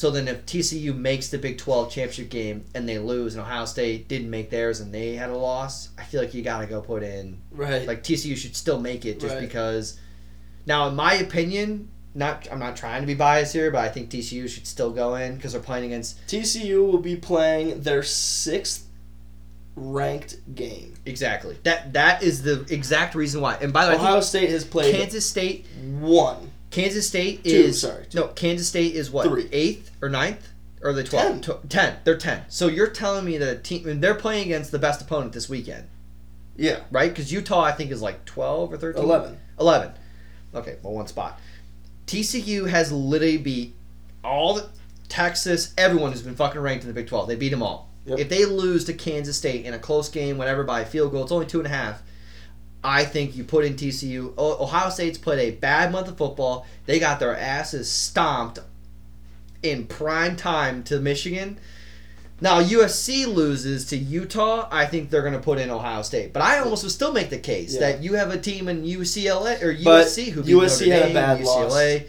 so 0.00 0.10
then 0.10 0.28
if 0.28 0.46
TCU 0.46 0.96
makes 0.96 1.28
the 1.28 1.36
Big 1.36 1.58
Twelve 1.58 1.90
championship 1.92 2.30
game 2.30 2.64
and 2.74 2.88
they 2.88 2.98
lose, 2.98 3.34
and 3.34 3.42
Ohio 3.42 3.66
State 3.66 4.08
didn't 4.08 4.30
make 4.30 4.48
theirs 4.48 4.80
and 4.80 4.94
they 4.94 5.14
had 5.14 5.28
a 5.28 5.36
loss, 5.36 5.90
I 5.98 6.04
feel 6.04 6.22
like 6.22 6.32
you 6.32 6.40
gotta 6.42 6.66
go 6.66 6.80
put 6.80 7.02
in 7.02 7.36
Right. 7.50 7.86
like 7.86 8.02
TCU 8.02 8.34
should 8.34 8.56
still 8.56 8.80
make 8.80 9.04
it 9.04 9.20
just 9.20 9.34
Right. 9.34 9.40
because. 9.42 9.98
Now, 10.64 10.88
in 10.88 10.94
my 10.96 11.14
opinion, 11.14 11.88
not 12.14 12.48
I'm 12.50 12.58
not 12.58 12.76
trying 12.76 13.02
to 13.02 13.06
be 13.06 13.14
biased 13.14 13.52
here, 13.52 13.70
but 13.70 13.80
I 13.84 13.90
think 13.90 14.08
TCU 14.08 14.48
should 14.48 14.66
still 14.66 14.90
go 14.90 15.16
in 15.16 15.36
because 15.36 15.52
they're 15.52 15.60
playing 15.60 15.84
against 15.84 16.26
TCU 16.26 16.82
will 16.86 16.98
be 16.98 17.16
playing 17.16 17.82
their 17.82 18.02
sixth 18.02 18.86
ranked 19.76 20.36
game. 20.54 20.94
exactly 21.06 21.56
that. 21.62 21.92
That 21.92 22.22
is 22.22 22.42
the 22.42 22.66
exact 22.70 23.14
reason 23.14 23.40
why. 23.40 23.56
And 23.60 23.72
by 23.72 23.84
the 23.84 23.90
way, 23.92 23.96
Ohio 23.96 24.20
State 24.20 24.50
has 24.50 24.64
played 24.64 24.94
Kansas 24.94 25.28
State. 25.28 25.66
one. 25.98 26.50
Kansas 26.70 27.06
State 27.08 27.42
Two, 27.44 27.50
is 27.50 27.80
sorry, 27.80 28.06
two. 28.08 28.18
no. 28.20 28.28
Kansas 28.28 28.68
State 28.68 28.94
is 28.94 29.10
what 29.10 29.26
Three. 29.26 29.48
eighth 29.52 29.90
or 30.00 30.08
ninth 30.08 30.48
or 30.82 30.92
the 30.92 31.02
twelve? 31.04 31.40
Ten. 31.40 31.56
Ten. 31.68 31.96
They're 32.04 32.16
ten. 32.16 32.42
So 32.48 32.68
you're 32.68 32.86
telling 32.90 33.24
me 33.24 33.38
that 33.38 33.48
a 33.48 33.58
team 33.58 33.88
and 33.88 34.02
they're 34.02 34.14
playing 34.14 34.44
against 34.46 34.70
the 34.70 34.78
best 34.78 35.00
opponent 35.02 35.32
this 35.32 35.48
weekend, 35.48 35.84
Yeah. 36.56 36.80
right? 36.90 37.10
Because 37.10 37.32
Utah, 37.32 37.60
I 37.62 37.72
think, 37.72 37.90
is 37.90 38.00
like 38.02 38.24
twelve 38.24 38.72
or 38.72 38.76
thirteen. 38.76 39.02
Eleven. 39.04 39.38
11. 39.58 39.92
Okay, 40.54 40.76
well, 40.82 40.94
one 40.94 41.06
spot. 41.06 41.38
TCU 42.06 42.68
has 42.68 42.90
literally 42.90 43.36
beat 43.36 43.74
all 44.24 44.54
the 44.54 44.68
Texas, 45.08 45.74
everyone 45.76 46.12
who's 46.12 46.22
been 46.22 46.34
fucking 46.34 46.60
ranked 46.60 46.82
in 46.84 46.88
the 46.88 46.94
Big 46.94 47.06
12. 47.08 47.28
They 47.28 47.36
beat 47.36 47.50
them 47.50 47.62
all. 47.62 47.90
Yep. 48.06 48.18
If 48.18 48.28
they 48.30 48.44
lose 48.46 48.84
to 48.86 48.94
Kansas 48.94 49.36
State 49.36 49.64
in 49.66 49.74
a 49.74 49.78
close 49.78 50.08
game, 50.08 50.38
whatever, 50.38 50.64
by 50.64 50.80
a 50.80 50.86
field 50.86 51.12
goal, 51.12 51.22
it's 51.24 51.32
only 51.32 51.46
two 51.46 51.58
and 51.58 51.66
a 51.66 51.70
half. 51.70 52.02
I 52.82 53.04
think 53.04 53.36
you 53.36 53.44
put 53.44 53.64
in 53.64 53.74
TCU. 53.74 54.32
Ohio 54.38 54.88
State's 54.90 55.18
played 55.18 55.38
a 55.38 55.56
bad 55.56 55.92
month 55.92 56.08
of 56.08 56.16
football. 56.16 56.66
They 56.86 56.98
got 56.98 57.20
their 57.20 57.36
asses 57.36 57.90
stomped 57.90 58.58
in 59.62 59.86
prime 59.86 60.36
time 60.36 60.82
to 60.84 60.98
Michigan. 60.98 61.58
Now 62.40 62.62
USC 62.62 63.26
loses 63.26 63.84
to 63.86 63.96
Utah. 63.98 64.66
I 64.70 64.86
think 64.86 65.10
they're 65.10 65.20
going 65.20 65.34
to 65.34 65.40
put 65.40 65.58
in 65.58 65.68
Ohio 65.68 66.00
State, 66.00 66.32
but 66.32 66.40
I 66.42 66.58
almost 66.60 66.82
would 66.82 66.92
still 66.92 67.12
make 67.12 67.28
the 67.28 67.38
case 67.38 67.74
Yeah. 67.74 67.80
that 67.80 68.02
you 68.02 68.14
have 68.14 68.30
a 68.30 68.38
team 68.38 68.66
in 68.68 68.82
UCLA 68.82 69.60
or 69.62 69.74
But 69.84 70.06
USC 70.06 70.30
who 70.30 70.42
beat 70.42 70.54
USC 70.54 70.88
Notre 70.88 71.00
had 71.02 71.10
a 71.10 71.14
bad 71.14 71.40
UCLA. 71.40 72.06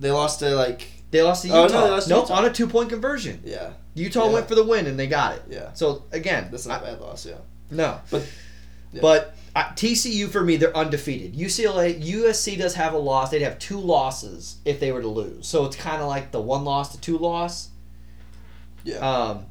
They 0.00 0.10
lost 0.10 0.40
to 0.40 0.50
like 0.56 0.88
They 1.12 1.22
lost 1.22 1.44
to 1.44 1.50
Oh, 1.50 1.54
no, 1.54 1.62
Utah. 1.66 1.86
lost 1.86 2.08
nope, 2.08 2.24
Utah. 2.24 2.34
on 2.38 2.44
a 2.46 2.50
two 2.52 2.66
point 2.66 2.88
conversion. 2.88 3.40
yeah 3.44 3.70
Utah 3.94 4.26
Yeah. 4.26 4.32
went 4.32 4.48
for 4.48 4.56
the 4.56 4.64
win 4.64 4.86
and 4.88 4.98
they 4.98 5.06
got 5.06 5.36
it. 5.36 5.42
yeah. 5.48 5.72
So 5.74 6.02
again, 6.10 6.48
That's 6.50 6.66
not 6.66 6.82
a 6.82 6.86
bad 6.86 7.00
loss. 7.00 7.24
Yeah. 7.24 7.34
no, 7.70 8.00
But- 8.10 8.26
yeah. 8.92 9.00
but 9.00 9.34
uh, 9.54 9.64
TCU 9.74 10.30
for 10.30 10.42
me, 10.42 10.56
they're 10.56 10.76
undefeated. 10.76 11.34
UCLA, 11.34 12.02
USC 12.02 12.56
does 12.56 12.74
have 12.74 12.94
a 12.94 12.98
loss. 12.98 13.30
They'd 13.30 13.42
have 13.42 13.58
two 13.58 13.78
losses 13.78 14.56
if 14.64 14.80
they 14.80 14.92
were 14.92 15.02
to 15.02 15.08
lose. 15.08 15.46
So 15.46 15.66
it's 15.66 15.76
kind 15.76 16.00
of 16.00 16.08
like 16.08 16.30
the 16.30 16.40
one 16.40 16.64
loss 16.64 16.92
to 16.92 17.00
two 17.00 17.18
loss. 17.18 17.68
Yeah. 18.84 18.96
Um, 18.96 19.46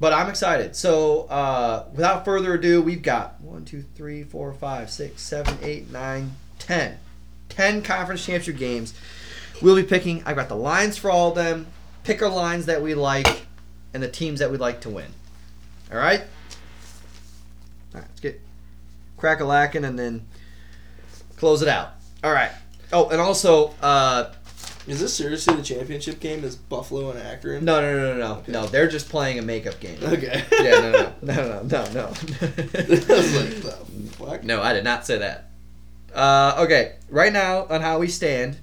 but 0.00 0.12
I'm 0.12 0.28
excited. 0.28 0.74
So 0.74 1.24
uh, 1.24 1.84
without 1.92 2.24
further 2.24 2.54
ado, 2.54 2.80
we've 2.80 3.02
got 3.02 3.40
one, 3.40 3.64
two, 3.64 3.84
three, 3.94 4.24
four, 4.24 4.52
five, 4.54 4.90
six, 4.90 5.22
seven, 5.22 5.58
eight, 5.62 5.90
nine, 5.90 6.32
ten. 6.58 6.98
Ten 7.50 7.82
conference 7.82 8.24
championship 8.24 8.56
games. 8.56 8.94
We'll 9.60 9.76
be 9.76 9.84
picking. 9.84 10.22
I've 10.24 10.36
got 10.36 10.48
the 10.48 10.56
lines 10.56 10.96
for 10.96 11.10
all 11.10 11.28
of 11.28 11.34
them. 11.34 11.66
Pick 12.04 12.22
our 12.22 12.30
lines 12.30 12.66
that 12.66 12.82
we 12.82 12.94
like, 12.94 13.46
and 13.94 14.02
the 14.02 14.08
teams 14.08 14.40
that 14.40 14.50
we'd 14.50 14.60
like 14.60 14.80
to 14.80 14.90
win. 14.90 15.06
All 15.92 15.98
right. 15.98 16.20
All 16.20 18.00
right. 18.00 18.04
Let's 18.08 18.20
get 18.20 18.40
crack 19.22 19.38
a 19.40 19.44
lacking 19.44 19.84
and 19.84 19.96
then 19.96 20.26
close 21.36 21.62
it 21.62 21.68
out. 21.68 21.90
All 22.24 22.32
right. 22.32 22.50
Oh, 22.92 23.08
and 23.08 23.20
also, 23.20 23.68
uh, 23.80 24.32
Is 24.88 24.98
this 24.98 25.14
seriously 25.14 25.54
the 25.54 25.62
championship 25.62 26.18
game? 26.18 26.42
Is 26.42 26.56
Buffalo 26.56 27.10
and 27.10 27.20
Akron? 27.20 27.64
no, 27.64 27.80
no, 27.80 27.96
no, 27.96 28.18
no, 28.18 28.18
no, 28.18 28.42
no. 28.48 28.66
They're 28.66 28.88
just 28.88 29.08
playing 29.08 29.38
a 29.38 29.42
makeup 29.42 29.78
game. 29.78 29.96
Okay. 30.02 30.42
yeah, 30.60 30.80
no, 30.80 30.90
no, 30.90 31.12
no, 31.22 31.62
no, 31.62 31.62
no, 31.62 31.84
no. 31.94 32.04
I 32.06 32.10
was 32.10 33.36
like, 33.36 33.62
the 33.62 34.08
fuck? 34.18 34.42
no, 34.42 34.60
I 34.60 34.72
did 34.72 34.82
not 34.82 35.06
say 35.06 35.18
that. 35.18 35.50
Uh, 36.12 36.56
okay, 36.58 36.96
right 37.08 37.32
now 37.32 37.66
on 37.70 37.80
how 37.80 38.00
we 38.00 38.08
stand, 38.08 38.56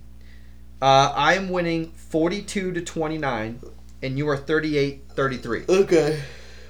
uh, 0.82 1.14
I'm 1.16 1.48
winning 1.48 1.94
42 1.94 2.74
to 2.74 2.82
29, 2.82 3.62
and 4.04 4.18
you 4.18 4.28
are 4.28 4.36
38 4.36 5.04
33. 5.14 5.64
Okay. 5.70 6.20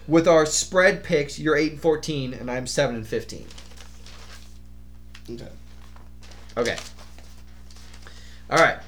With 0.07 0.27
our 0.27 0.45
spread 0.45 1.03
picks, 1.03 1.39
you're 1.39 1.55
8 1.55 1.73
and 1.73 1.81
14, 1.81 2.33
and 2.35 2.49
I'm 2.49 2.65
7 2.67 2.95
and 2.95 3.07
15. 3.07 3.45
Okay. 5.29 5.47
Okay. 6.57 6.77
All 8.49 8.57
right. 8.57 8.79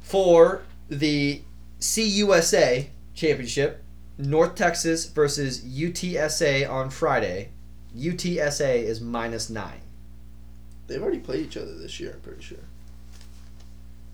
For 0.00 0.62
the 0.88 1.42
CUSA 1.80 2.88
championship, 3.14 3.84
North 4.18 4.56
Texas 4.56 5.06
versus 5.06 5.60
UTSA 5.60 6.68
on 6.68 6.90
Friday. 6.90 7.50
UTSA 7.96 8.82
is 8.82 9.00
minus 9.00 9.48
nine. 9.48 9.80
They've 10.86 11.02
already 11.02 11.20
played 11.20 11.46
each 11.46 11.56
other 11.56 11.74
this 11.74 12.00
year. 12.00 12.12
I'm 12.14 12.20
pretty 12.20 12.42
sure. 12.42 12.58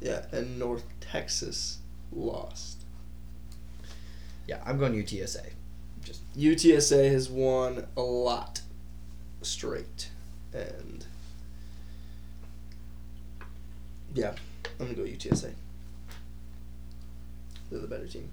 Yeah, 0.01 0.26
and 0.32 0.59
North 0.59 0.84
Texas 1.01 1.78
lost. 2.12 2.84
Yeah, 4.46 4.60
I'm 4.66 4.78
going 4.78 4.92
UTSA. 4.92 5.51
Just 6.02 6.20
UTSA 6.36 7.10
has 7.10 7.30
won 7.30 7.86
a 7.96 8.02
lot 8.02 8.60
straight, 9.40 10.10
and 10.52 11.06
yeah, 14.14 14.34
I'm 14.80 14.86
gonna 14.86 14.94
go 14.94 15.02
UTSA. 15.02 15.52
They're 17.70 17.80
the 17.80 17.86
better 17.86 18.06
team. 18.06 18.28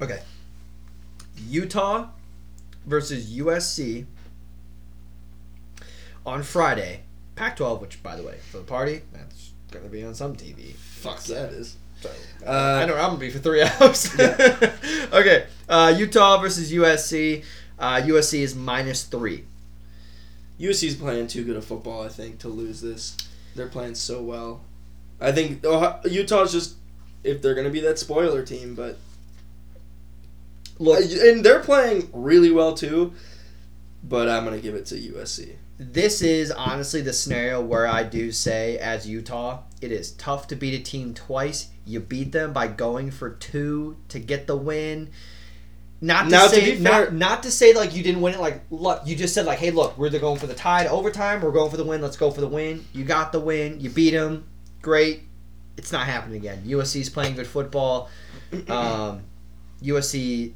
Okay. 0.00 0.20
Utah 1.48 2.08
versus 2.86 3.30
USC 3.32 4.06
on 6.24 6.42
Friday. 6.42 7.02
Pac 7.36 7.56
12, 7.56 7.80
which, 7.80 8.02
by 8.02 8.16
the 8.16 8.22
way, 8.22 8.36
for 8.50 8.58
the 8.58 8.64
party, 8.64 9.02
that's 9.12 9.52
going 9.70 9.84
to 9.84 9.90
be 9.90 10.02
on 10.02 10.14
some 10.14 10.34
TV. 10.34 10.72
Fuck 10.74 11.22
that 11.24 11.52
is. 11.52 11.76
Uh, 12.46 12.50
I 12.50 12.86
know 12.86 12.94
I'm 12.94 13.10
gonna 13.10 13.18
be 13.18 13.30
for 13.30 13.40
three 13.40 13.62
hours. 13.80 14.12
okay, 15.12 15.46
uh, 15.68 15.92
Utah 15.96 16.40
versus 16.40 16.72
USC. 16.72 17.44
Uh, 17.76 17.96
USC 17.96 18.40
is 18.40 18.54
minus 18.54 19.02
three. 19.02 19.44
USC's 20.60 20.94
playing 20.94 21.26
too 21.26 21.44
good 21.44 21.56
of 21.56 21.64
football, 21.64 22.02
I 22.02 22.08
think, 22.08 22.38
to 22.40 22.48
lose 22.48 22.80
this. 22.80 23.16
They're 23.58 23.68
playing 23.68 23.96
so 23.96 24.22
well. 24.22 24.62
I 25.20 25.32
think 25.32 25.64
Ohio, 25.64 26.00
Utah's 26.08 26.52
just 26.52 26.76
if 27.24 27.42
they're 27.42 27.54
gonna 27.54 27.70
be 27.70 27.80
that 27.80 27.98
spoiler 27.98 28.42
team, 28.42 28.74
but 28.74 28.96
Look, 30.78 31.00
and 31.00 31.44
they're 31.44 31.60
playing 31.60 32.08
really 32.12 32.50
well 32.50 32.74
too. 32.74 33.12
But 34.02 34.28
I'm 34.28 34.44
gonna 34.44 34.60
give 34.60 34.74
it 34.74 34.86
to 34.86 34.94
USC. 34.94 35.56
this 35.80 36.22
is 36.22 36.50
honestly 36.50 37.00
the 37.00 37.12
scenario 37.12 37.60
where 37.60 37.86
I 37.86 38.02
do 38.02 38.32
say, 38.32 38.78
as 38.78 39.08
Utah, 39.08 39.62
it 39.80 39.92
is 39.92 40.12
tough 40.12 40.48
to 40.48 40.56
beat 40.56 40.74
a 40.74 40.82
team 40.82 41.14
twice. 41.14 41.68
You 41.84 42.00
beat 42.00 42.32
them 42.32 42.52
by 42.52 42.68
going 42.68 43.10
for 43.10 43.30
two 43.30 43.96
to 44.08 44.18
get 44.18 44.46
the 44.46 44.56
win. 44.56 45.10
Not 46.00 46.24
to 46.24 46.30
Now, 46.30 46.42
to 46.44 46.48
say, 46.48 46.76
be 46.76 46.82
fair- 46.84 47.04
not, 47.10 47.14
not 47.14 47.42
to 47.42 47.50
say 47.50 47.74
like 47.74 47.94
you 47.94 48.02
didn't 48.04 48.20
win 48.20 48.34
it. 48.34 48.40
Like, 48.40 48.62
look, 48.70 49.02
you 49.04 49.16
just 49.16 49.34
said 49.34 49.46
like, 49.46 49.58
hey, 49.58 49.70
look, 49.72 49.98
we're 49.98 50.10
going 50.10 50.38
for 50.38 50.46
the 50.46 50.54
tie 50.54 50.84
to 50.84 50.90
overtime. 50.90 51.40
We're 51.40 51.50
going 51.50 51.70
for 51.70 51.76
the 51.76 51.84
win. 51.84 52.00
Let's 52.00 52.16
go 52.16 52.30
for 52.30 52.40
the 52.40 52.46
win. 52.48 52.84
You 52.92 53.04
got 53.04 53.32
the 53.32 53.40
win. 53.40 53.80
You 53.80 53.90
beat 53.90 54.10
them. 54.10 54.46
Great. 54.80 55.22
It's 55.76 55.90
not 55.92 56.06
happening 56.06 56.36
again. 56.36 56.62
USC's 56.66 57.08
playing 57.08 57.34
good 57.34 57.46
football. 57.46 58.10
Um, 58.68 59.24
USC 59.82 60.54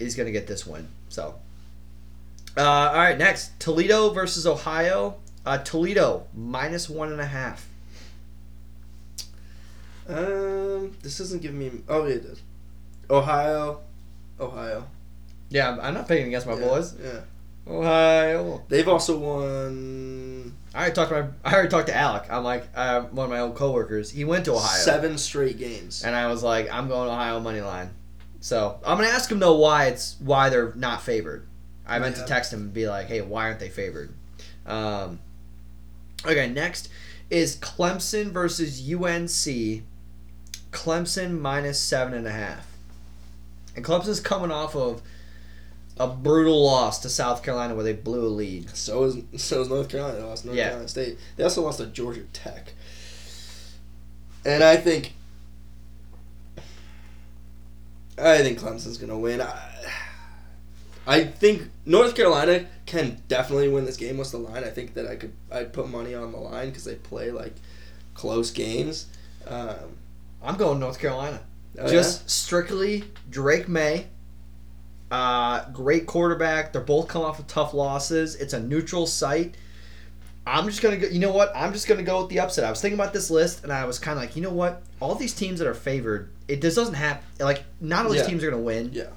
is 0.00 0.16
going 0.16 0.26
to 0.26 0.32
get 0.32 0.48
this 0.48 0.66
win. 0.66 0.88
So, 1.08 1.36
uh, 2.56 2.60
all 2.60 2.94
right, 2.94 3.16
next 3.16 3.58
Toledo 3.60 4.10
versus 4.10 4.48
Ohio. 4.48 5.16
Uh, 5.46 5.58
Toledo 5.58 6.26
minus 6.34 6.90
one 6.90 7.12
and 7.12 7.20
a 7.20 7.26
half. 7.26 7.68
Um, 10.08 10.96
this 11.02 11.18
doesn't 11.18 11.40
give 11.40 11.54
me. 11.54 11.70
Oh, 11.88 12.06
yeah, 12.06 12.14
it 12.16 12.22
does. 12.24 12.42
Ohio, 13.08 13.80
Ohio. 14.40 14.86
Yeah, 15.48 15.76
I'm- 15.76 15.94
not 15.94 16.08
picking 16.08 16.28
against 16.28 16.46
my 16.46 16.54
Yeah, 16.54 16.66
boys. 16.66 16.94
Yeah, 17.02 17.20
Ohio. 17.66 18.62
they've 18.68 18.88
also 18.88 19.18
won 19.18 20.56
I 20.74 20.78
already 20.82 20.94
talked 20.94 21.10
to 21.10 21.22
my. 21.22 21.28
I 21.44 21.52
already 21.54 21.68
talked 21.68 21.88
to 21.88 21.96
Alec. 21.96 22.26
I'm 22.30 22.44
like 22.44 22.68
uh, 22.76 23.02
one 23.02 23.24
of 23.24 23.30
my 23.30 23.40
old 23.40 23.56
coworkers. 23.56 24.10
He 24.10 24.24
went 24.24 24.44
to 24.44 24.52
Ohio, 24.52 24.78
seven 24.78 25.18
straight 25.18 25.58
games. 25.58 26.04
and 26.04 26.14
I 26.14 26.28
was 26.28 26.44
like, 26.44 26.70
I'm 26.70 26.86
going 26.88 27.08
to 27.08 27.12
Ohio 27.12 27.40
money 27.40 27.60
line. 27.60 27.90
So 28.40 28.78
I'm 28.86 28.96
gonna 28.96 29.08
ask 29.10 29.30
him 29.30 29.38
though 29.40 29.56
why 29.56 29.86
it's 29.86 30.16
why 30.20 30.48
they're 30.48 30.72
not 30.76 31.02
favored. 31.02 31.46
I 31.86 31.98
meant 31.98 32.16
Yeah. 32.16 32.22
to 32.22 32.28
text 32.28 32.52
him 32.52 32.60
and 32.60 32.72
be 32.72 32.88
like, 32.88 33.06
hey, 33.08 33.20
why 33.20 33.46
aren't 33.46 33.58
they 33.58 33.68
favored? 33.68 34.14
Um, 34.64 35.18
okay, 36.24 36.48
next 36.48 36.88
is 37.30 37.56
Clemson 37.56 38.30
versus 38.30 38.80
UNC. 38.80 39.82
Clemson 40.70 41.40
minus 41.40 41.80
seven 41.80 42.14
and 42.14 42.26
a 42.28 42.30
half, 42.32 42.69
and 43.80 43.86
Clemson's 43.86 44.20
coming 44.20 44.50
off 44.50 44.76
of 44.76 45.00
a 45.98 46.06
brutal 46.06 46.62
loss 46.64 46.98
to 47.00 47.08
South 47.08 47.42
Carolina 47.42 47.74
where 47.74 47.84
they 47.84 47.94
blew 47.94 48.26
a 48.26 48.28
lead. 48.28 48.68
So 48.76 49.04
is 49.04 49.16
so 49.42 49.62
is 49.62 49.68
North 49.68 49.88
Carolina. 49.88 50.18
They 50.18 50.22
lost 50.22 50.44
North 50.44 50.56
Yeah. 50.56 50.64
Carolina 50.64 50.88
State. 50.88 51.18
They 51.36 51.44
also 51.44 51.62
lost 51.62 51.78
to 51.78 51.86
Georgia 51.86 52.24
Tech. 52.34 52.72
And 54.44 54.62
I 54.62 54.76
think 54.76 55.14
I 58.18 58.38
think 58.38 58.58
Clemson's 58.58 58.98
gonna 58.98 59.18
win. 59.18 59.40
I, 59.40 59.70
I 61.06 61.24
think 61.24 61.70
North 61.86 62.14
Carolina 62.14 62.66
can 62.84 63.22
definitely 63.28 63.68
win 63.68 63.86
this 63.86 63.96
game. 63.96 64.18
What's 64.18 64.30
the 64.30 64.38
line? 64.38 64.62
I 64.64 64.68
think 64.70 64.94
that 64.94 65.06
I 65.06 65.16
could 65.16 65.32
I'd 65.50 65.72
put 65.72 65.88
money 65.88 66.14
on 66.14 66.32
the 66.32 66.38
line 66.38 66.68
because 66.68 66.84
they 66.84 66.96
play 66.96 67.30
like 67.30 67.54
close 68.12 68.50
games. 68.50 69.06
Um, 69.46 69.96
I'm 70.42 70.56
going 70.56 70.78
North 70.80 70.98
Carolina. 70.98 71.40
Oh, 71.80 71.88
just 71.88 72.28
strictly 72.30 73.04
Drake 73.30 73.68
Maye. 73.68 74.06
Uh, 75.10 75.68
great 75.72 76.06
quarterback. 76.06 76.72
They're 76.72 76.82
both 76.82 77.08
come 77.08 77.22
off 77.22 77.38
of 77.38 77.46
tough 77.46 77.74
losses. 77.74 78.36
It's 78.36 78.52
a 78.52 78.60
neutral 78.60 79.06
site. 79.06 79.56
I'm 80.46 80.66
just 80.66 80.82
gonna 80.82 80.96
go. 80.96 81.08
You 81.08 81.18
know 81.18 81.32
what? 81.32 81.52
I'm 81.54 81.72
just 81.72 81.86
gonna 81.88 82.02
go 82.02 82.20
with 82.22 82.30
the 82.30 82.40
upset. 82.40 82.64
I 82.64 82.70
was 82.70 82.80
thinking 82.80 82.98
about 82.98 83.12
this 83.12 83.30
list, 83.30 83.62
and 83.64 83.72
I 83.72 83.84
was 83.84 83.98
kind 83.98 84.18
of 84.18 84.24
like, 84.24 84.36
you 84.36 84.42
know 84.42 84.52
what? 84.52 84.82
All 85.00 85.14
these 85.14 85.34
teams 85.34 85.58
that 85.58 85.68
are 85.68 85.74
favored, 85.74 86.30
it 86.48 86.62
just 86.62 86.76
doesn't 86.76 86.94
happen. 86.94 87.24
Like, 87.44 87.64
not 87.80 88.06
all 88.06 88.12
these 88.12 88.22
Yeah. 88.22 88.28
teams 88.28 88.44
are 88.44 88.50
gonna 88.50 88.62
win. 88.62 88.90
Yeah. 88.92 89.08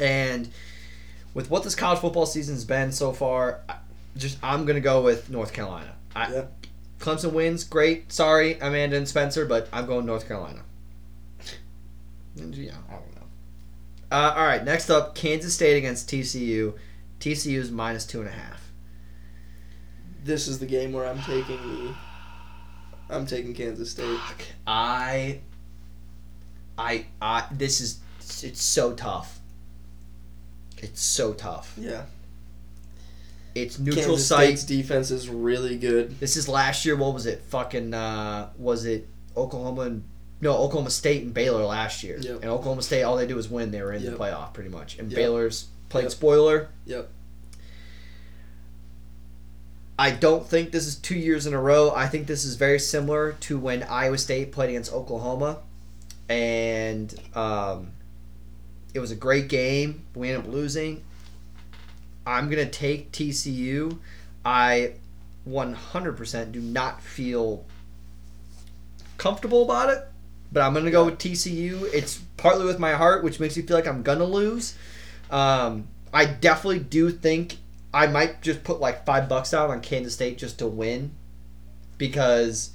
And 0.00 0.48
with 1.34 1.50
what 1.50 1.62
this 1.64 1.74
college 1.74 1.98
football 2.00 2.26
season's 2.26 2.64
been 2.64 2.90
so 2.92 3.12
far, 3.12 3.60
I- 3.68 3.76
just 4.16 4.38
I'm 4.42 4.64
gonna 4.64 4.80
go 4.80 5.02
with 5.02 5.28
North 5.28 5.52
Carolina. 5.52 5.92
I, 6.14 6.32
Yeah. 6.32 6.44
Clemson 7.00 7.32
wins. 7.32 7.64
Great. 7.64 8.12
Sorry, 8.12 8.58
Amanda 8.60 8.96
and 8.96 9.08
Spencer, 9.08 9.44
but 9.44 9.68
I'm 9.72 9.86
going 9.86 10.06
North 10.06 10.26
Carolina. 10.28 10.60
And, 12.36 12.54
yeah, 12.54 12.72
I 12.88 12.94
don't 12.94 13.14
know. 13.14 13.22
Uh, 14.10 14.34
all 14.36 14.44
right, 14.44 14.64
next 14.64 14.90
up, 14.90 15.14
Kansas 15.14 15.54
State 15.54 15.76
against 15.76 16.08
TCU. 16.08 16.74
TCU 17.20 17.58
is 17.58 17.70
minus 17.70 18.04
two 18.04 18.20
and 18.20 18.28
a 18.28 18.32
half. 18.32 18.70
This 20.24 20.48
is 20.48 20.58
the 20.58 20.66
game 20.66 20.92
where 20.92 21.06
I'm 21.06 21.20
taking 21.22 21.56
the. 21.56 21.94
I'm 23.10 23.26
taking 23.26 23.54
Kansas 23.54 23.90
State. 23.90 24.18
I, 24.66 25.40
I, 26.78 27.06
I. 27.20 27.46
This 27.52 27.80
is 27.80 28.00
it's 28.42 28.62
so 28.62 28.94
tough. 28.94 29.40
It's 30.78 31.00
so 31.00 31.34
tough. 31.34 31.74
Yeah. 31.76 32.04
It's 33.54 33.78
neutral 33.78 34.04
Kansas 34.04 34.26
site. 34.26 34.58
State's 34.58 34.64
defense 34.64 35.10
is 35.10 35.28
really 35.28 35.78
good. 35.78 36.18
This 36.20 36.36
is 36.36 36.48
last 36.48 36.84
year. 36.84 36.96
What 36.96 37.14
was 37.14 37.26
it? 37.26 37.42
Fucking 37.48 37.94
uh, 37.94 38.50
was 38.58 38.84
it 38.84 39.08
Oklahoma 39.36 39.82
and 39.82 40.04
no 40.40 40.52
Oklahoma 40.56 40.90
State 40.90 41.22
and 41.22 41.32
Baylor 41.32 41.64
last 41.64 42.02
year? 42.02 42.18
Yep. 42.20 42.36
And 42.42 42.50
Oklahoma 42.50 42.82
State, 42.82 43.02
all 43.02 43.16
they 43.16 43.26
do 43.26 43.38
is 43.38 43.48
win. 43.48 43.70
They 43.70 43.82
were 43.82 43.92
in 43.92 44.02
Yep. 44.02 44.12
the 44.12 44.18
playoff 44.18 44.52
pretty 44.52 44.70
much. 44.70 44.98
And 44.98 45.10
Yep. 45.10 45.16
Baylor's 45.16 45.66
played 45.88 46.10
spoiler. 46.10 46.68
Yep. 46.86 47.08
I 49.98 50.10
don't 50.10 50.46
think 50.46 50.72
this 50.72 50.86
is 50.86 50.96
two 50.96 51.14
years 51.16 51.46
in 51.46 51.54
a 51.54 51.60
row. 51.60 51.92
I 51.94 52.08
think 52.08 52.26
this 52.26 52.44
is 52.44 52.56
very 52.56 52.80
similar 52.80 53.32
to 53.40 53.58
when 53.58 53.84
Iowa 53.84 54.18
State 54.18 54.50
played 54.50 54.70
against 54.70 54.92
Oklahoma, 54.92 55.58
and 56.28 57.14
um, 57.34 57.92
it 58.92 58.98
was 58.98 59.12
a 59.12 59.16
great 59.16 59.48
game. 59.48 60.02
We 60.16 60.30
ended 60.30 60.46
up 60.46 60.52
losing. 60.52 61.04
I'm 62.26 62.50
gonna 62.50 62.68
take 62.68 63.12
TCU. 63.12 63.98
I 64.44 64.94
100% 65.48 66.50
do 66.52 66.60
not 66.60 67.00
feel 67.00 67.64
comfortable 69.16 69.62
about 69.62 69.90
it, 69.90 70.04
but 70.54 70.62
I'm 70.62 70.72
gonna 70.72 70.92
go 70.92 71.04
with 71.04 71.18
TCU. 71.18 71.92
It's 71.92 72.20
partly 72.36 72.64
with 72.64 72.78
my 72.78 72.92
heart, 72.92 73.24
which 73.24 73.40
makes 73.40 73.56
me 73.56 73.62
feel 73.64 73.76
like 73.76 73.88
I'm 73.88 74.02
gonna 74.02 74.24
lose. 74.24 74.76
Um, 75.30 75.88
I 76.12 76.24
definitely 76.24 76.78
do 76.78 77.10
think 77.10 77.58
I 77.92 78.06
might 78.06 78.40
just 78.40 78.62
put 78.62 78.80
like 78.80 79.04
five 79.04 79.28
bucks 79.28 79.50
down 79.50 79.70
on 79.70 79.80
Kansas 79.80 80.14
State 80.14 80.38
just 80.38 80.60
to 80.60 80.68
win, 80.68 81.10
because 81.98 82.70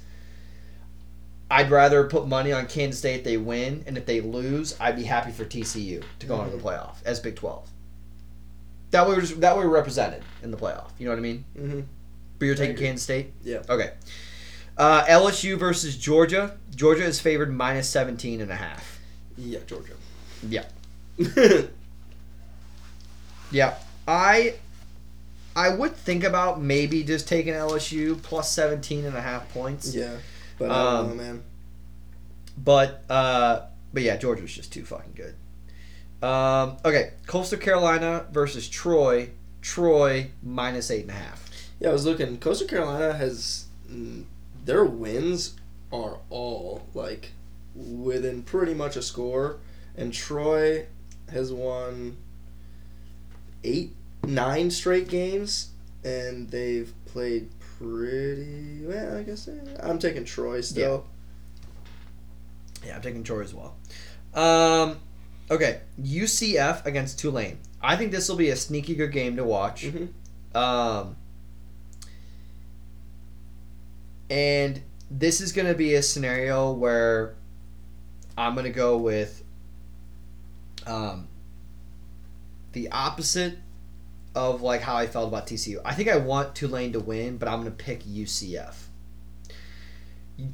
I'd 1.50 1.70
rather 1.70 2.04
put 2.04 2.28
money 2.28 2.52
on 2.52 2.66
Kansas 2.66 2.98
State 2.98 3.16
if 3.16 3.24
they 3.24 3.38
win, 3.38 3.82
and 3.86 3.96
if 3.96 4.04
they 4.04 4.20
lose, 4.20 4.76
I'd 4.78 4.96
be 4.96 5.04
happy 5.04 5.32
for 5.32 5.46
TCU 5.46 6.04
to 6.18 6.26
go 6.26 6.40
into 6.42 6.56
the 6.56 6.62
playoff 6.62 6.96
as 7.06 7.18
Big 7.18 7.36
Twelve. 7.36 7.68
That 8.90 9.08
way, 9.08 9.14
we're 9.14 9.22
just, 9.22 9.40
that 9.40 9.56
way 9.56 9.64
we're 9.64 9.70
represented 9.70 10.22
in 10.42 10.50
the 10.50 10.56
playoff. 10.58 10.90
You 10.98 11.06
know 11.06 11.12
what 11.12 11.18
I 11.18 11.22
mean? 11.22 11.44
Mm-hmm. 11.56 11.80
But 12.38 12.44
you're 12.44 12.56
taking. 12.56 12.76
Kansas 12.76 13.04
State. 13.04 13.32
Yeah. 13.42 13.62
Okay. 13.70 13.92
Uh, 14.80 15.04
LSU 15.04 15.58
versus 15.58 15.94
Georgia. 15.98 16.56
Georgia 16.74 17.04
is 17.04 17.20
favored 17.20 17.52
minus 17.54 17.86
17 17.90 18.40
and 18.40 18.50
a 18.50 18.56
half. 18.56 18.98
Yeah, 19.36 19.58
Georgia. 19.66 19.92
Yeah. 20.48 20.64
yeah. 23.50 23.74
I 24.08 24.54
I 25.54 25.68
would 25.74 25.94
think 25.96 26.24
about 26.24 26.62
maybe 26.62 27.02
just 27.02 27.28
taking 27.28 27.52
LSU 27.52 28.20
plus 28.22 28.50
17 28.50 29.04
and 29.04 29.14
a 29.16 29.20
half 29.20 29.52
points. 29.52 29.94
Yeah. 29.94 30.16
But 30.58 30.70
I 30.70 30.74
don't 30.82 30.94
Um, 30.94 31.08
know, 31.08 31.14
man. 31.22 31.42
But 32.56 33.04
uh 33.10 33.66
but 33.92 34.02
yeah, 34.02 34.16
Georgia's 34.16 34.54
just 34.54 34.72
too 34.72 34.84
fucking 34.84 35.12
good. 35.14 35.34
Um 36.26 36.78
okay, 36.84 37.12
Coastal 37.26 37.58
Carolina 37.58 38.26
versus 38.32 38.68
Troy. 38.68 39.30
Troy 39.62 40.30
minus 40.42 40.90
eight 40.90 41.02
and 41.02 41.10
a 41.10 41.14
half. 41.14 41.50
Yeah, 41.80 41.90
I 41.90 41.92
was 41.92 42.06
looking. 42.06 42.38
Coastal 42.38 42.66
Carolina 42.66 43.12
has 43.12 43.66
mm, 43.90 44.24
their 44.70 44.84
wins 44.84 45.56
are 45.92 46.18
all 46.30 46.86
like 46.94 47.32
within 47.74 48.40
pretty 48.44 48.72
much 48.72 48.94
a 48.94 49.02
score, 49.02 49.58
and 49.96 50.12
Troy 50.12 50.86
has 51.32 51.52
won 51.52 52.16
eight, 53.64 53.96
nine 54.22 54.70
straight 54.70 55.08
games, 55.08 55.70
and 56.04 56.48
they've 56.50 56.92
played 57.06 57.48
pretty 57.78 58.82
well. 58.86 59.16
I 59.16 59.24
guess 59.24 59.48
eh, 59.48 59.54
I'm 59.82 59.98
taking 59.98 60.24
Troy 60.24 60.60
still. 60.60 61.04
Yeah, 62.86 62.94
I'm 62.94 63.02
taking 63.02 63.24
Troy 63.24 63.42
as 63.42 63.52
well. 63.52 63.74
Um 64.34 64.98
okay, 65.50 65.80
UCF 66.00 66.86
against 66.86 67.18
Tulane. 67.18 67.58
I 67.82 67.96
think 67.96 68.12
this 68.12 68.28
will 68.28 68.36
be 68.36 68.50
a 68.50 68.56
sneaky 68.56 68.94
good 68.94 69.10
game 69.10 69.34
to 69.34 69.42
watch. 69.42 69.86
Mhm. 69.86 70.10
Um, 70.54 71.16
and 74.30 74.80
this 75.10 75.40
is 75.40 75.52
going 75.52 75.66
to 75.66 75.74
be 75.74 75.94
a 75.94 76.02
scenario 76.02 76.72
where 76.72 77.34
I'm 78.38 78.54
going 78.54 78.64
to 78.64 78.70
go 78.70 78.96
with 78.96 79.42
um, 80.86 81.28
the 82.72 82.90
opposite 82.90 83.58
of 84.34 84.62
like 84.62 84.80
how 84.80 84.96
I 84.96 85.06
felt 85.06 85.28
about 85.28 85.46
TCU. 85.46 85.80
I 85.84 85.94
think 85.94 86.08
I 86.08 86.16
want 86.16 86.54
Tulane 86.54 86.92
to 86.92 87.00
win, 87.00 87.36
but 87.36 87.48
I'm 87.48 87.58
gonna 87.60 87.70
pick 87.72 88.04
UCF. 88.04 88.74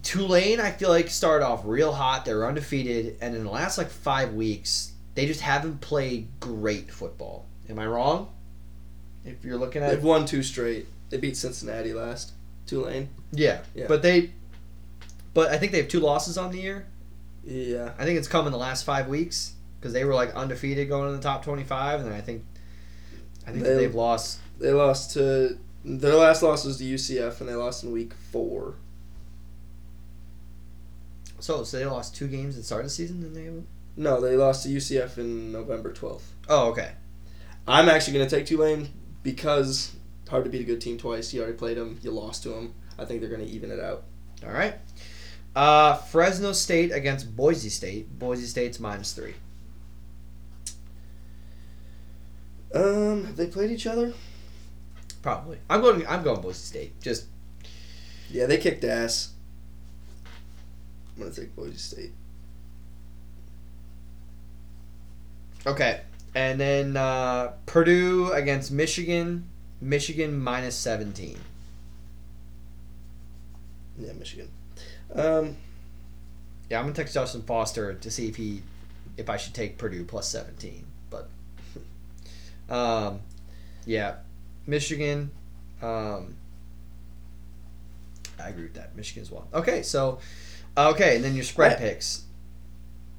Tulane, 0.03 0.61
I 0.61 0.71
feel 0.73 0.89
like 0.89 1.11
started 1.11 1.45
off 1.45 1.63
real 1.65 1.93
hot. 1.93 2.25
They 2.25 2.35
were 2.35 2.47
undefeated, 2.47 3.19
and 3.21 3.37
in 3.37 3.45
the 3.45 3.51
last 3.51 3.79
like 3.79 3.91
five 3.91 4.35
weeks, 4.35 4.93
they 5.15 5.27
just 5.27 5.41
haven't 5.41 5.81
played 5.81 6.29
great 6.41 6.91
football. 6.91 7.47
Am 7.69 7.79
I 7.79 7.87
wrong? 7.87 8.33
If 9.25 9.45
you're 9.45 9.57
looking 9.57 9.83
at 9.83 9.93
it 9.93 9.97
They've 9.97 10.05
won 10.05 10.25
two 10.25 10.43
straight. 10.43 10.87
They 11.11 11.19
beat 11.19 11.37
Cincinnati 11.37 11.93
last. 11.93 12.33
Tulane. 12.67 13.09
Yeah, 13.33 13.61
Yeah. 13.75 13.87
but 13.89 14.03
they, 14.03 14.33
but 15.35 15.51
I 15.51 15.59
think 15.59 15.73
they 15.73 15.79
have 15.79 15.89
two 15.89 16.01
losses 16.01 16.37
on 16.39 16.51
the 16.53 16.59
year. 16.59 16.87
Yeah. 17.45 17.93
I 17.99 18.05
think 18.05 18.19
it's 18.19 18.29
come 18.29 18.47
in 18.47 18.53
the 18.53 18.59
last 18.59 18.85
five 18.85 19.09
weeks 19.09 19.53
because 19.79 19.93
they 19.93 20.05
were 20.05 20.15
like 20.15 20.35
undefeated 20.35 20.89
going 20.89 21.09
in 21.11 21.17
the 21.17 21.23
top 21.23 21.45
twenty-five, 21.45 22.01
and 22.01 22.11
then 22.11 22.17
I 22.17 22.21
think, 22.23 22.45
I 23.47 23.51
think 23.53 23.63
that 23.65 23.71
They- 23.71 23.77
they've 23.87 23.95
lost. 23.95 24.39
They 24.59 24.73
lost 24.73 25.13
to 25.13 25.59
their 25.85 26.15
last 26.17 26.43
loss 26.43 26.65
was 26.65 26.79
to 26.79 26.85
UCF 26.85 27.41
and 27.41 27.49
they 27.49 27.55
lost 27.55 27.85
in 27.85 27.93
week 27.93 28.13
four. 28.33 28.75
So, 31.39 31.63
so 31.65 31.79
they 31.79 31.85
lost 31.85 32.17
two 32.17 32.29
games 32.29 32.57
at 32.57 32.63
the 32.63 32.67
start 32.67 32.81
of 32.81 32.87
the 32.87 32.91
season, 32.95 33.23
and 33.23 33.37
they. 33.37 33.51
No, 33.97 34.21
they 34.21 34.37
lost 34.37 34.63
to 34.65 34.69
UCF 34.69 35.19
in 35.19 35.53
November 35.53 35.93
twelfth. 35.93 36.33
Oh, 36.49 36.71
okay. 36.71 36.93
I'm 37.69 37.89
actually 37.89 38.15
gonna 38.19 38.31
take 38.31 38.47
Tulane 38.47 38.89
because 39.23 39.93
hard 40.29 40.45
to 40.45 40.51
beat 40.51 40.61
a 40.63 40.65
good 40.65 40.81
team 40.81 40.99
twice. 40.99 41.33
You 41.33 41.43
already 41.43 41.57
played 41.57 41.77
them. 41.77 41.99
You 42.03 42.11
lost 42.11 42.43
to 42.45 42.49
them. 42.51 42.75
I 42.99 43.05
think 43.05 43.21
they're 43.21 43.31
gonna 43.31 43.45
even 43.45 43.71
it 43.71 43.81
out. 43.81 44.05
All 44.45 44.53
right. 44.53 44.75
Uh, 45.55 45.97
Fresno 45.97 46.53
State 46.53 46.93
against 46.93 47.35
Boise 47.35 47.71
State. 47.71 48.19
Boise 48.19 48.47
State's 48.47 48.79
minus 48.79 49.13
three. 49.13 49.35
Um, 52.75 53.25
have 53.25 53.37
they 53.37 53.47
played 53.47 53.71
each 53.71 53.87
other? 53.87 54.13
Probably. 55.23 55.59
I'm 55.71 55.81
going. 55.81 56.07
I'm 56.07 56.23
going 56.23 56.41
Boise 56.41 56.59
State. 56.59 57.01
Just 57.01 57.27
Yeah, 58.31 58.47
they 58.47 58.59
kicked 58.59 58.85
ass. 58.85 59.33
I'm 61.17 61.23
gonna 61.23 61.35
take 61.35 61.57
Boise 61.57 61.79
State. 61.79 62.13
okay. 65.67 66.03
And 66.35 66.61
then 66.61 66.97
uh, 66.99 67.53
Purdue 67.65 68.31
against 68.33 68.71
Michigan. 68.71 69.49
Michigan 69.81 70.39
minus 70.39 70.77
seventeen. 70.77 71.39
Yeah, 73.99 74.13
Michigan. 74.13 74.49
Um, 75.15 75.57
Yeah, 76.69 76.79
I'm 76.79 76.85
gonna 76.87 76.95
text 76.95 77.15
Justin 77.15 77.43
Foster 77.43 77.95
to 77.95 78.11
see 78.11 78.29
if 78.29 78.37
he, 78.37 78.63
if 79.17 79.31
I 79.31 79.37
should 79.37 79.55
take 79.55 79.79
Purdue 79.79 80.05
plus 80.05 80.29
seventeen. 80.29 80.85
But, 81.11 81.29
um, 82.69 83.21
yeah, 83.87 84.17
Michigan. 84.67 85.31
Um, 85.81 86.35
I 88.41 88.49
agree 88.49 88.65
with 88.65 88.75
that. 88.75 88.97
Michigan 88.97 89.23
as 89.23 89.31
well. 89.31 89.47
Okay, 89.55 89.83
so, 89.83 90.19
okay, 90.77 91.17
and 91.17 91.25
then 91.25 91.35
your 91.35 91.45
spread 91.45 91.73
Yeah. 91.81 91.89
picks. 91.91 92.23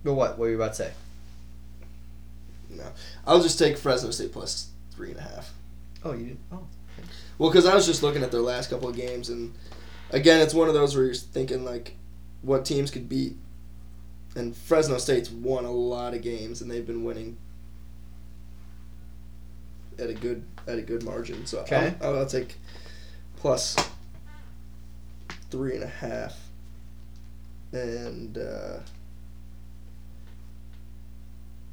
But 0.04 0.14
what? 0.14 0.32
What 0.32 0.40
were 0.40 0.50
you 0.50 0.56
about 0.56 0.72
to 0.74 0.76
say? 0.76 0.92
no, 2.70 2.84
I'll 3.26 3.42
just 3.42 3.58
take 3.58 3.78
Fresno 3.78 4.12
State 4.12 4.34
plus 4.34 4.68
three 4.92 5.12
and 5.12 5.20
a 5.20 5.24
half. 5.24 5.54
Oh, 6.04 6.12
you 6.14 6.26
did. 6.28 6.38
Oh, 6.52 6.68
Well, 7.38 7.50
because 7.50 7.66
I 7.66 7.74
was 7.74 7.86
just 7.86 8.04
looking 8.04 8.24
at 8.24 8.32
their 8.32 8.42
last 8.42 8.70
couple 8.70 8.90
of 8.90 8.96
games, 8.96 9.30
and 9.30 9.54
again, 10.12 10.42
it's 10.42 10.54
one 10.54 10.68
of 10.68 10.74
those 10.74 10.96
where 10.96 11.06
you're 11.06 11.14
thinking 11.16 11.64
like, 11.66 11.96
what 12.42 12.66
teams 12.66 12.92
could 12.92 13.10
beat. 13.10 13.36
And 14.36 14.56
Fresno 14.56 14.98
State's 15.00 15.32
won 15.32 15.66
a 15.66 15.72
lot 15.72 16.14
of 16.14 16.22
games, 16.22 16.62
and 16.62 16.70
they've 16.70 16.86
been 16.86 17.04
winning 17.04 17.38
at 19.98 20.10
a 20.10 20.14
good 20.14 20.44
at 20.68 20.78
a 20.78 20.82
good 20.84 21.04
margin. 21.04 21.46
So 21.48 21.60
Okay. 21.62 21.96
I'll, 22.02 22.20
I'll 22.20 22.26
take 22.28 22.56
plus 23.38 23.76
three 25.50 25.74
and 25.76 25.84
a 25.84 25.88
half, 25.88 26.38
and 27.72 28.38
uh, 28.38 28.80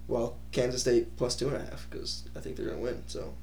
well, 0.09 0.37
Kansas 0.53 0.81
State 0.81 1.17
plus 1.17 1.37
two 1.37 1.49
and 1.49 1.57
a 1.57 1.61
half 1.61 1.87
because 1.91 2.25
I 2.35 2.41
think 2.41 2.57
they're 2.57 2.67
gonna 2.67 2.79
win. 2.81 3.03
So 3.07 3.35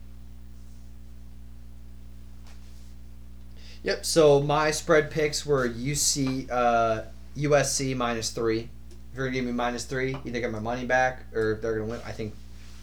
Yep. 3.84 4.06
So 4.06 4.41
my 4.41 4.72
spread 4.72 5.10
picks 5.10 5.45
were 5.45 5.68
UC, 5.68 6.49
uh, 6.52 7.03
USC 7.38 7.95
minus 7.95 8.30
three. 8.30 8.70
If 9.12 9.18
you're 9.18 9.26
gonna 9.26 9.36
give 9.36 9.45
me 9.45 9.52
minus 9.52 9.86
three, 9.86 10.16
either 10.24 10.40
get 10.40 10.52
my 10.52 10.60
money 10.60 10.86
back 10.86 11.24
or 11.34 11.53
if 11.53 11.62
they're 11.62 11.74
gonna 11.74 11.90
win, 11.90 11.99
I 12.06 12.12
think 12.12 12.34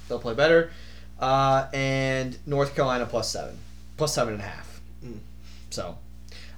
they'll 0.09 0.19
play 0.19 0.35
better. 0.35 0.71
Uh, 1.19 1.69
and 1.73 2.37
North 2.47 2.75
Carolina 2.75 3.07
plus 3.07 3.31
seven, 3.31 3.57
plus 3.97 4.15
seven 4.15 4.35
and 4.35 4.43
a 4.43 4.47
half. 4.47 4.81
Mm. 5.05 5.19
So 5.71 5.99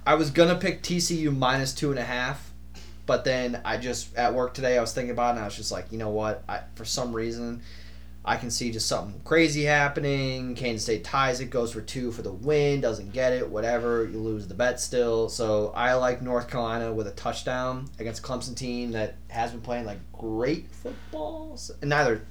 I 0.05 0.15
was 0.15 0.31
gonna 0.31 0.55
pick 0.55 0.81
TCU 0.81 1.35
minus 1.35 1.73
two 1.73 1.91
and 1.91 1.99
a 1.99 2.03
half, 2.03 2.51
but 3.05 3.23
then 3.23 3.61
I 3.63 3.77
just 3.77 4.15
at 4.15 4.33
work 4.33 4.53
today 4.53 4.77
I 4.77 4.81
was 4.81 4.93
thinking 4.93 5.11
about 5.11 5.29
it 5.29 5.31
and 5.31 5.39
I 5.39 5.45
was 5.45 5.55
just 5.55 5.71
like, 5.71 5.91
you 5.91 5.97
know 5.97 6.09
what? 6.09 6.43
I 6.49 6.61
for 6.75 6.85
some 6.85 7.13
reason 7.13 7.61
I 8.23 8.37
can 8.37 8.51
see 8.51 8.71
just 8.71 8.87
something 8.87 9.19
crazy 9.23 9.63
happening. 9.63 10.53
Kansas 10.53 10.83
State 10.83 11.03
ties 11.03 11.39
it, 11.39 11.49
goes 11.49 11.73
for 11.73 11.81
two 11.81 12.11
for 12.11 12.21
the 12.21 12.31
win, 12.31 12.79
doesn't 12.79 13.13
get 13.13 13.33
it, 13.33 13.49
whatever. 13.49 14.05
You 14.05 14.19
lose 14.19 14.47
the 14.47 14.53
bet 14.53 14.79
still. 14.79 15.27
So 15.27 15.71
I 15.75 15.95
like 15.95 16.21
North 16.21 16.47
Carolina 16.47 16.93
with 16.93 17.07
a 17.07 17.11
touchdown 17.11 17.89
against 17.97 18.21
Clemson 18.21 18.55
team 18.55 18.91
that 18.91 19.15
has 19.29 19.51
been 19.51 19.61
playing 19.61 19.85
like 19.85 19.97
great 20.13 20.67
football. 20.69 21.59
And 21.81 21.89
neither 21.89 22.21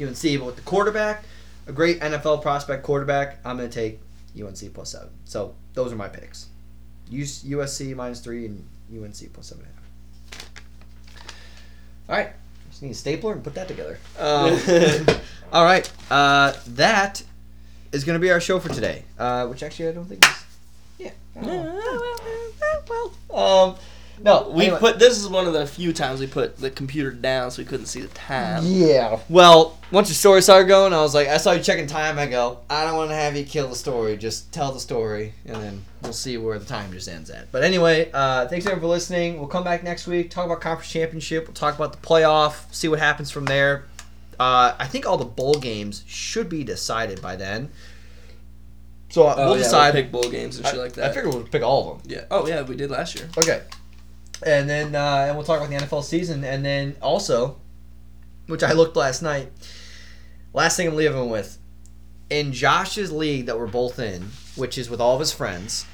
UNC, 0.00 0.22
but 0.22 0.46
with 0.46 0.56
the 0.56 0.62
quarterback, 0.62 1.24
a 1.66 1.72
great 1.72 2.00
NFL 2.00 2.40
prospect 2.40 2.82
quarterback, 2.82 3.38
I'm 3.44 3.58
going 3.58 3.68
to 3.68 3.74
take 3.74 4.00
UNC 4.40 4.72
plus 4.72 4.92
seven. 4.92 5.10
So 5.26 5.54
those 5.74 5.92
are 5.92 5.96
my 5.96 6.08
picks. 6.08 6.48
US- 7.10 7.44
USC 7.44 7.94
minus 7.94 8.20
three 8.20 8.46
and 8.46 8.66
UNC 8.90 9.30
plus 9.34 9.46
seven 9.48 9.66
and 9.66 9.74
a 9.74 10.36
half. 10.36 10.54
All 12.08 12.16
right. 12.16 12.32
Just 12.74 12.82
need 12.82 12.90
a 12.90 12.94
stapler 12.94 13.34
and 13.34 13.44
put 13.44 13.54
that 13.54 13.68
together. 13.68 14.00
Um, 14.18 14.58
all 15.52 15.64
right. 15.64 15.88
Uh, 16.10 16.54
that 16.70 17.22
is 17.92 18.02
going 18.02 18.14
to 18.14 18.20
be 18.20 18.32
our 18.32 18.40
show 18.40 18.58
for 18.58 18.68
today. 18.68 19.04
Uh, 19.16 19.46
which 19.46 19.62
actually 19.62 19.90
I 19.90 19.92
don't 19.92 20.06
think 20.06 20.26
is. 20.26 20.44
Yeah. 20.98 21.10
Well, 21.36 23.12
um, 23.32 23.76
no. 24.22 24.48
We 24.50 24.64
anyway. 24.64 24.78
put 24.80 24.98
this 24.98 25.18
is 25.18 25.28
one 25.28 25.46
of 25.46 25.52
the 25.52 25.66
few 25.66 25.92
times 25.92 26.20
we 26.20 26.26
put 26.26 26.56
the 26.58 26.70
computer 26.70 27.10
down 27.10 27.50
so 27.50 27.62
we 27.62 27.66
couldn't 27.66 27.86
see 27.86 28.00
the 28.00 28.08
time. 28.08 28.62
Yeah. 28.66 29.18
Well, 29.28 29.78
once 29.90 30.08
your 30.08 30.14
story 30.14 30.42
started 30.42 30.68
going, 30.68 30.92
I 30.92 31.00
was 31.00 31.14
like, 31.14 31.28
I 31.28 31.36
saw 31.36 31.52
you 31.52 31.62
checking 31.62 31.86
time. 31.86 32.18
I 32.18 32.26
go, 32.26 32.58
I 32.70 32.84
don't 32.84 32.96
want 32.96 33.10
to 33.10 33.14
have 33.16 33.36
you 33.36 33.44
kill 33.44 33.68
the 33.68 33.76
story. 33.76 34.16
Just 34.16 34.52
tell 34.52 34.72
the 34.72 34.80
story, 34.80 35.34
and 35.46 35.56
then 35.62 35.84
we'll 36.02 36.12
see 36.12 36.36
where 36.36 36.58
the 36.58 36.64
time 36.64 36.92
just 36.92 37.08
ends 37.08 37.30
at. 37.30 37.50
But 37.52 37.62
anyway, 37.64 38.10
uh, 38.12 38.46
thanks 38.48 38.64
everyone 38.66 38.80
for 38.82 38.88
listening. 38.88 39.38
We'll 39.38 39.48
come 39.48 39.64
back 39.64 39.82
next 39.84 40.06
week, 40.06 40.30
talk 40.30 40.46
about 40.46 40.60
conference 40.60 40.90
championship. 40.90 41.46
We'll 41.46 41.54
talk 41.54 41.74
about 41.76 41.92
the 41.92 42.06
playoff, 42.06 42.72
see 42.74 42.88
what 42.88 42.98
happens 42.98 43.30
from 43.30 43.44
there. 43.46 43.84
Uh, 44.38 44.74
I 44.78 44.86
think 44.88 45.06
all 45.06 45.16
the 45.16 45.24
bowl 45.24 45.54
games 45.54 46.02
should 46.06 46.48
be 46.48 46.64
decided 46.64 47.22
by 47.22 47.36
then. 47.36 47.70
So 49.10 49.26
uh, 49.28 49.34
Oh, 49.38 49.44
we'll 49.50 49.56
yeah, 49.58 49.62
decide. 49.62 49.92
pick 49.94 50.10
bowl 50.10 50.28
games 50.28 50.56
and 50.58 50.66
shit 50.66 50.76
like 50.78 50.94
that. 50.94 51.10
I 51.10 51.14
figure 51.14 51.30
we'll 51.30 51.44
pick 51.44 51.62
all 51.62 51.92
of 51.92 52.02
them. 52.02 52.10
yeah. 52.10 52.24
Oh 52.32 52.46
yeah, 52.48 52.62
we 52.62 52.74
did 52.74 52.90
last 52.90 53.14
year. 53.14 53.28
Okay. 53.38 53.62
And 54.44 54.68
then 54.68 54.94
uh, 54.94 55.24
and 55.28 55.36
we'll 55.36 55.46
talk 55.46 55.58
about 55.58 55.70
the 55.70 55.76
NFL 55.84 56.04
season, 56.04 56.44
and 56.44 56.64
then 56.64 56.96
also, 57.00 57.56
which 58.46 58.62
I 58.62 58.72
looked 58.72 58.96
last 58.96 59.22
night. 59.22 59.50
Last 60.52 60.76
thing 60.76 60.86
I'm 60.86 60.94
leaving 60.96 61.30
with, 61.30 61.58
in 62.30 62.52
Josh's 62.52 63.10
league 63.10 63.46
that 63.46 63.58
we're 63.58 63.66
both 63.66 63.98
in, 63.98 64.28
which 64.54 64.78
is 64.78 64.88
with 64.88 65.00
all 65.00 65.14
of 65.14 65.20
his 65.20 65.32
friends, 65.32 65.84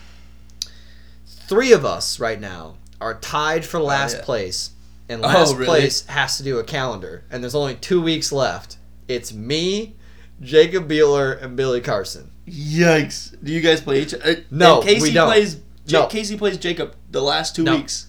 three 1.27 1.73
of 1.73 1.85
us 1.85 2.19
right 2.21 2.41
now 2.41 2.75
are 3.01 3.15
tied 3.19 3.65
for 3.65 3.81
last 3.81 4.17
yeah. 4.19 4.25
place, 4.25 4.71
and 5.09 5.25
Oh, 5.25 5.29
last 5.29 5.55
really? 5.55 5.67
place 5.67 6.07
has 6.07 6.37
to 6.37 6.43
do 6.43 6.59
a 6.59 6.65
calendar, 6.65 7.25
and 7.31 7.43
there's 7.43 7.55
only 7.55 7.75
two 7.77 8.03
weeks 8.03 8.33
left. 8.33 8.77
It's 9.09 9.33
me, 9.33 9.97
Jacob 10.43 10.89
Beeler, 10.89 11.41
and 11.43 11.57
Billy 11.57 11.81
Carson. 11.81 12.31
Yikes! 12.47 13.35
Do 13.43 13.53
you 13.53 13.61
guys 13.61 13.81
play 13.81 14.03
each? 14.03 14.13
Uh, 14.15 14.35
No, 14.51 14.83
Casey 14.83 15.03
we 15.03 15.13
don't. 15.13 15.29
plays. 15.29 15.59
No. 15.91 16.07
Casey 16.07 16.37
plays 16.37 16.59
Jacob 16.59 16.95
the 17.11 17.23
last 17.23 17.57
two 17.57 17.63
No. 17.65 17.77
weeks. 17.77 18.07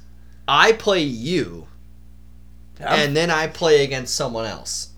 I 0.48 0.74
play 0.74 1.02
you, 1.04 1.68
I'm- 2.80 3.00
and 3.00 3.16
then 3.18 3.30
I 3.30 3.48
play 3.48 3.84
against 3.84 4.16
someone 4.16 4.46
else. 4.46 4.90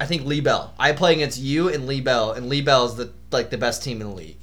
I 0.00 0.06
think 0.06 0.24
Lee 0.24 0.40
Bell. 0.40 0.74
I 0.78 0.92
play 0.92 1.12
against 1.14 1.40
you 1.40 1.68
and 1.68 1.86
Lee 1.86 2.00
Bell, 2.00 2.32
and 2.32 2.48
Lee 2.48 2.60
Bell 2.62 2.86
is 2.86 2.94
the 2.96 3.12
like 3.30 3.50
the 3.50 3.58
best 3.58 3.82
team 3.82 4.00
in 4.00 4.08
the 4.10 4.14
league. 4.14 4.36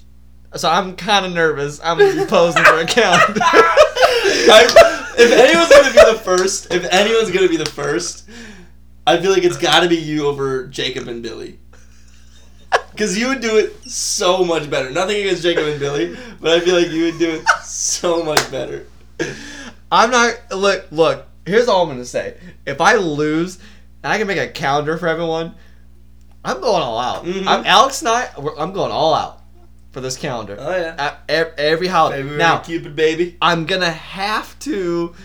So 0.56 0.70
I'm 0.70 0.96
kind 0.96 1.26
of 1.26 1.34
nervous. 1.34 1.80
I'm 1.84 1.98
posing 2.28 2.64
for 2.64 2.78
a 2.80 2.86
calendar. 2.86 3.40
I- 3.42 5.02
if 5.18 5.32
anyone's 5.32 5.70
gonna 5.70 5.94
be 5.94 6.12
the 6.14 6.20
first, 6.24 6.74
if 6.74 6.86
anyone's 6.92 7.32
gonna 7.32 7.48
be 7.48 7.56
the 7.58 7.66
first, 7.66 8.28
I 9.08 9.18
feel 9.18 9.32
like 9.32 9.44
it's 9.44 9.58
got 9.58 9.82
to 9.82 9.88
be 9.90 9.96
you 9.98 10.28
over 10.28 10.68
Jacob 10.68 11.08
and 11.08 11.22
Billy. 11.24 11.60
Because 12.92 13.18
you 13.18 13.28
would 13.30 13.40
do 13.42 13.58
it 13.58 13.76
so 13.90 14.44
much 14.44 14.70
better. 14.70 14.90
Nothing 14.90 15.22
against 15.22 15.42
Jacob 15.44 15.66
and 15.68 15.80
Billy, 15.80 16.18
but 16.42 16.52
I 16.52 16.60
feel 16.60 16.76
like 16.76 16.90
you 16.90 17.04
would 17.06 17.20
do 17.20 17.30
it 17.32 17.48
so 17.64 18.24
much 18.24 18.50
better. 18.52 18.86
I'm 19.92 20.12
not 20.12 20.38
look 20.52 20.86
look. 20.92 21.26
Here's 21.46 21.68
all 21.68 21.84
I'm 21.84 21.90
gonna 21.90 22.06
say. 22.06 22.38
If 22.66 22.82
I 22.82 22.96
lose, 22.96 23.58
and 24.04 24.12
I 24.14 24.18
can 24.18 24.28
make 24.28 24.38
a 24.40 24.48
calendar 24.48 24.98
for 24.98 25.08
everyone. 25.08 25.56
I'm 26.44 26.62
going 26.62 26.82
all 26.84 27.00
out. 27.00 27.26
Mhm. 27.26 27.48
I'm, 27.48 27.66
Alex 27.66 28.02
and 28.02 28.10
I, 28.10 28.30
I'm 28.60 28.72
going 28.72 28.92
all 28.92 29.14
out 29.16 29.42
for 29.92 30.00
this 30.02 30.16
calendar. 30.16 30.56
Oh 30.60 30.76
yeah. 30.78 31.16
At 31.28 31.54
every 31.58 31.88
holiday. 31.88 32.18
February 32.18 32.38
Now, 32.38 32.60
Cupid 32.60 32.96
baby. 32.96 33.36
I'm 33.42 33.66
gonna 33.66 33.90
have 33.92 34.58
to 34.60 35.16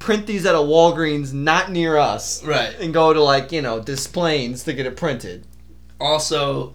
print 0.00 0.26
these 0.26 0.46
at 0.46 0.54
a 0.54 0.58
Walgreens 0.58 1.32
not 1.32 1.70
near 1.70 1.96
us, 1.96 2.42
Right. 2.44 2.74
and 2.80 2.92
go 2.94 3.12
to 3.12 3.22
like 3.22 3.52
you 3.52 3.62
know 3.62 3.80
Des 3.80 4.08
Plaines 4.12 4.64
to 4.64 4.72
get 4.72 4.86
it 4.86 4.96
printed. 4.96 5.46
Also, 6.00 6.74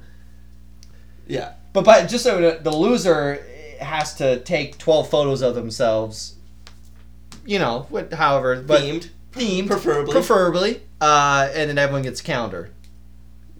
yeah. 1.27 1.53
But 1.73 1.85
by 1.85 2.05
just 2.05 2.23
so 2.23 2.57
the 2.61 2.71
loser 2.71 3.43
has 3.83 4.13
to 4.15 4.39
take 4.41 4.77
12 4.77 5.09
photos 5.09 5.41
of 5.41 5.55
themselves. 5.55 6.35
You 7.45 7.59
know, 7.59 7.87
with, 7.89 8.13
however, 8.13 8.61
but 8.61 8.81
Themed. 8.81 9.09
themed 9.33 9.67
Preferably. 9.67 10.11
preferably, 10.13 10.81
uh, 11.01 11.49
and 11.53 11.69
then 11.69 11.77
everyone 11.77 12.03
gets 12.03 12.21
a 12.21 12.23
calendar 12.23 12.69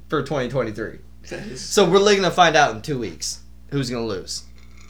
for 0.08 0.22
2023. 0.22 1.00
That 1.30 1.40
is- 1.48 1.62
So 1.62 1.84
we're 1.90 2.00
looking 2.00 2.24
to 2.24 2.32
find 2.32 2.56
out 2.56 2.74
in 2.76 2.82
two 2.82 2.98
weeks 2.98 3.40
who's 3.72 3.90
gonna 3.90 4.06
lose 4.06 4.44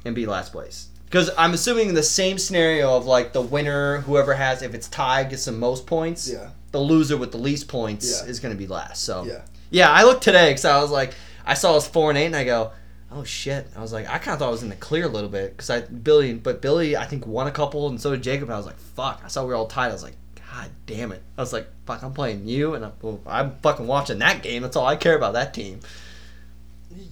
and 0.06 0.14
be 0.14 0.26
last 0.28 0.52
place. 0.52 0.88
Because 1.06 1.32
I'm 1.38 1.54
assuming 1.54 1.94
the 1.94 2.04
same 2.04 2.38
scenario 2.38 2.96
of 2.96 3.06
like 3.06 3.34
the 3.34 3.42
winner, 3.42 4.02
whoever 4.02 4.34
has, 4.36 4.62
if 4.62 4.74
it's 4.76 4.88
tied, 4.88 5.30
gets 5.32 5.46
the 5.46 5.52
most 5.52 5.86
points. 5.88 6.28
Yeah. 6.30 6.50
The 6.72 6.80
loser 6.80 7.18
with 7.18 7.32
the 7.32 7.38
least 7.38 7.68
points 7.68 8.10
Yeah. 8.24 8.30
is 8.30 8.40
gonna 8.40 8.56
be 8.56 8.68
last. 8.68 9.04
So 9.04 9.24
Yeah. 9.26 9.42
yeah, 9.72 9.92
I 9.92 10.04
looked 10.04 10.24
today 10.24 10.50
because 10.50 10.66
I 10.66 10.80
was 10.82 10.92
like, 10.92 11.14
I 11.46 11.54
saw 11.56 11.72
it 11.72 11.76
was 11.76 11.88
four 11.88 12.10
and 12.10 12.18
eight, 12.18 12.26
and 12.28 12.36
I 12.36 12.44
go, 12.44 12.72
oh 13.14 13.24
shit. 13.24 13.68
I 13.76 13.82
was 13.82 13.94
like, 13.94 14.08
I 14.10 14.18
kind 14.18 14.34
of 14.34 14.40
thought 14.40 14.48
I 14.48 14.52
was 14.52 14.64
in 14.64 14.70
the 14.70 14.76
clear 14.76 15.06
a 15.06 15.10
little 15.10 15.30
bit 15.30 15.52
because 15.52 15.70
I 15.70 15.82
Billy, 15.82 16.34
but 16.34 16.62
Billy, 16.62 16.96
I 16.98 17.06
think 17.06 17.26
won 17.28 17.48
a 17.48 17.52
couple, 17.52 17.88
and 17.88 18.00
so 18.02 18.12
did 18.12 18.24
Jacob. 18.24 18.50
And 18.50 18.54
I 18.54 18.58
was 18.58 18.66
like, 18.66 18.78
fuck. 18.78 19.22
I 19.24 19.28
saw 19.28 19.44
we 19.44 19.50
were 19.50 19.56
all 19.56 19.68
tied. 19.68 19.90
I 19.90 19.94
was 19.94 20.04
like, 20.04 20.16
god 20.36 20.70
damn 20.86 21.12
it. 21.12 21.22
I 21.38 21.42
was 21.42 21.54
like, 21.54 21.68
fuck. 21.86 22.04
I'm 22.04 22.14
playing 22.14 22.48
you, 22.48 22.74
and 22.76 22.86
I'm, 22.86 22.94
well, 23.02 23.20
I'm 23.26 23.56
fucking 23.62 23.88
watching 23.88 24.20
that 24.20 24.42
game. 24.44 24.62
That's 24.62 24.76
all 24.76 24.86
I 24.86 24.96
care 24.96 25.16
about 25.16 25.34
that 25.34 25.54
team. 25.54 25.80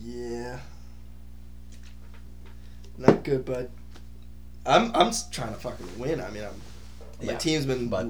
Yeah. 0.04 0.60
Not 2.98 3.24
good, 3.24 3.46
bud. 3.46 3.70
I'm 4.66 4.96
I'm 4.96 5.12
trying 5.32 5.54
to 5.54 5.60
fucking 5.60 6.00
win. 6.00 6.22
I 6.22 6.30
mean, 6.30 6.44
I'm 6.44 6.54
my 7.26 7.32
Yeah, 7.34 7.38
team's 7.38 7.66
been 7.66 7.88
but- 7.90 8.10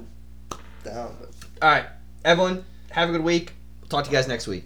down, 0.83 1.15
but 1.19 1.29
All 1.61 1.69
right, 1.69 1.85
everyone, 2.25 2.65
have 2.89 3.07
a 3.09 3.11
good 3.13 3.23
week. 3.23 3.53
Talk 3.87 4.03
to 4.05 4.09
you 4.11 4.17
guys 4.17 4.27
next 4.27 4.47
week. 4.47 4.65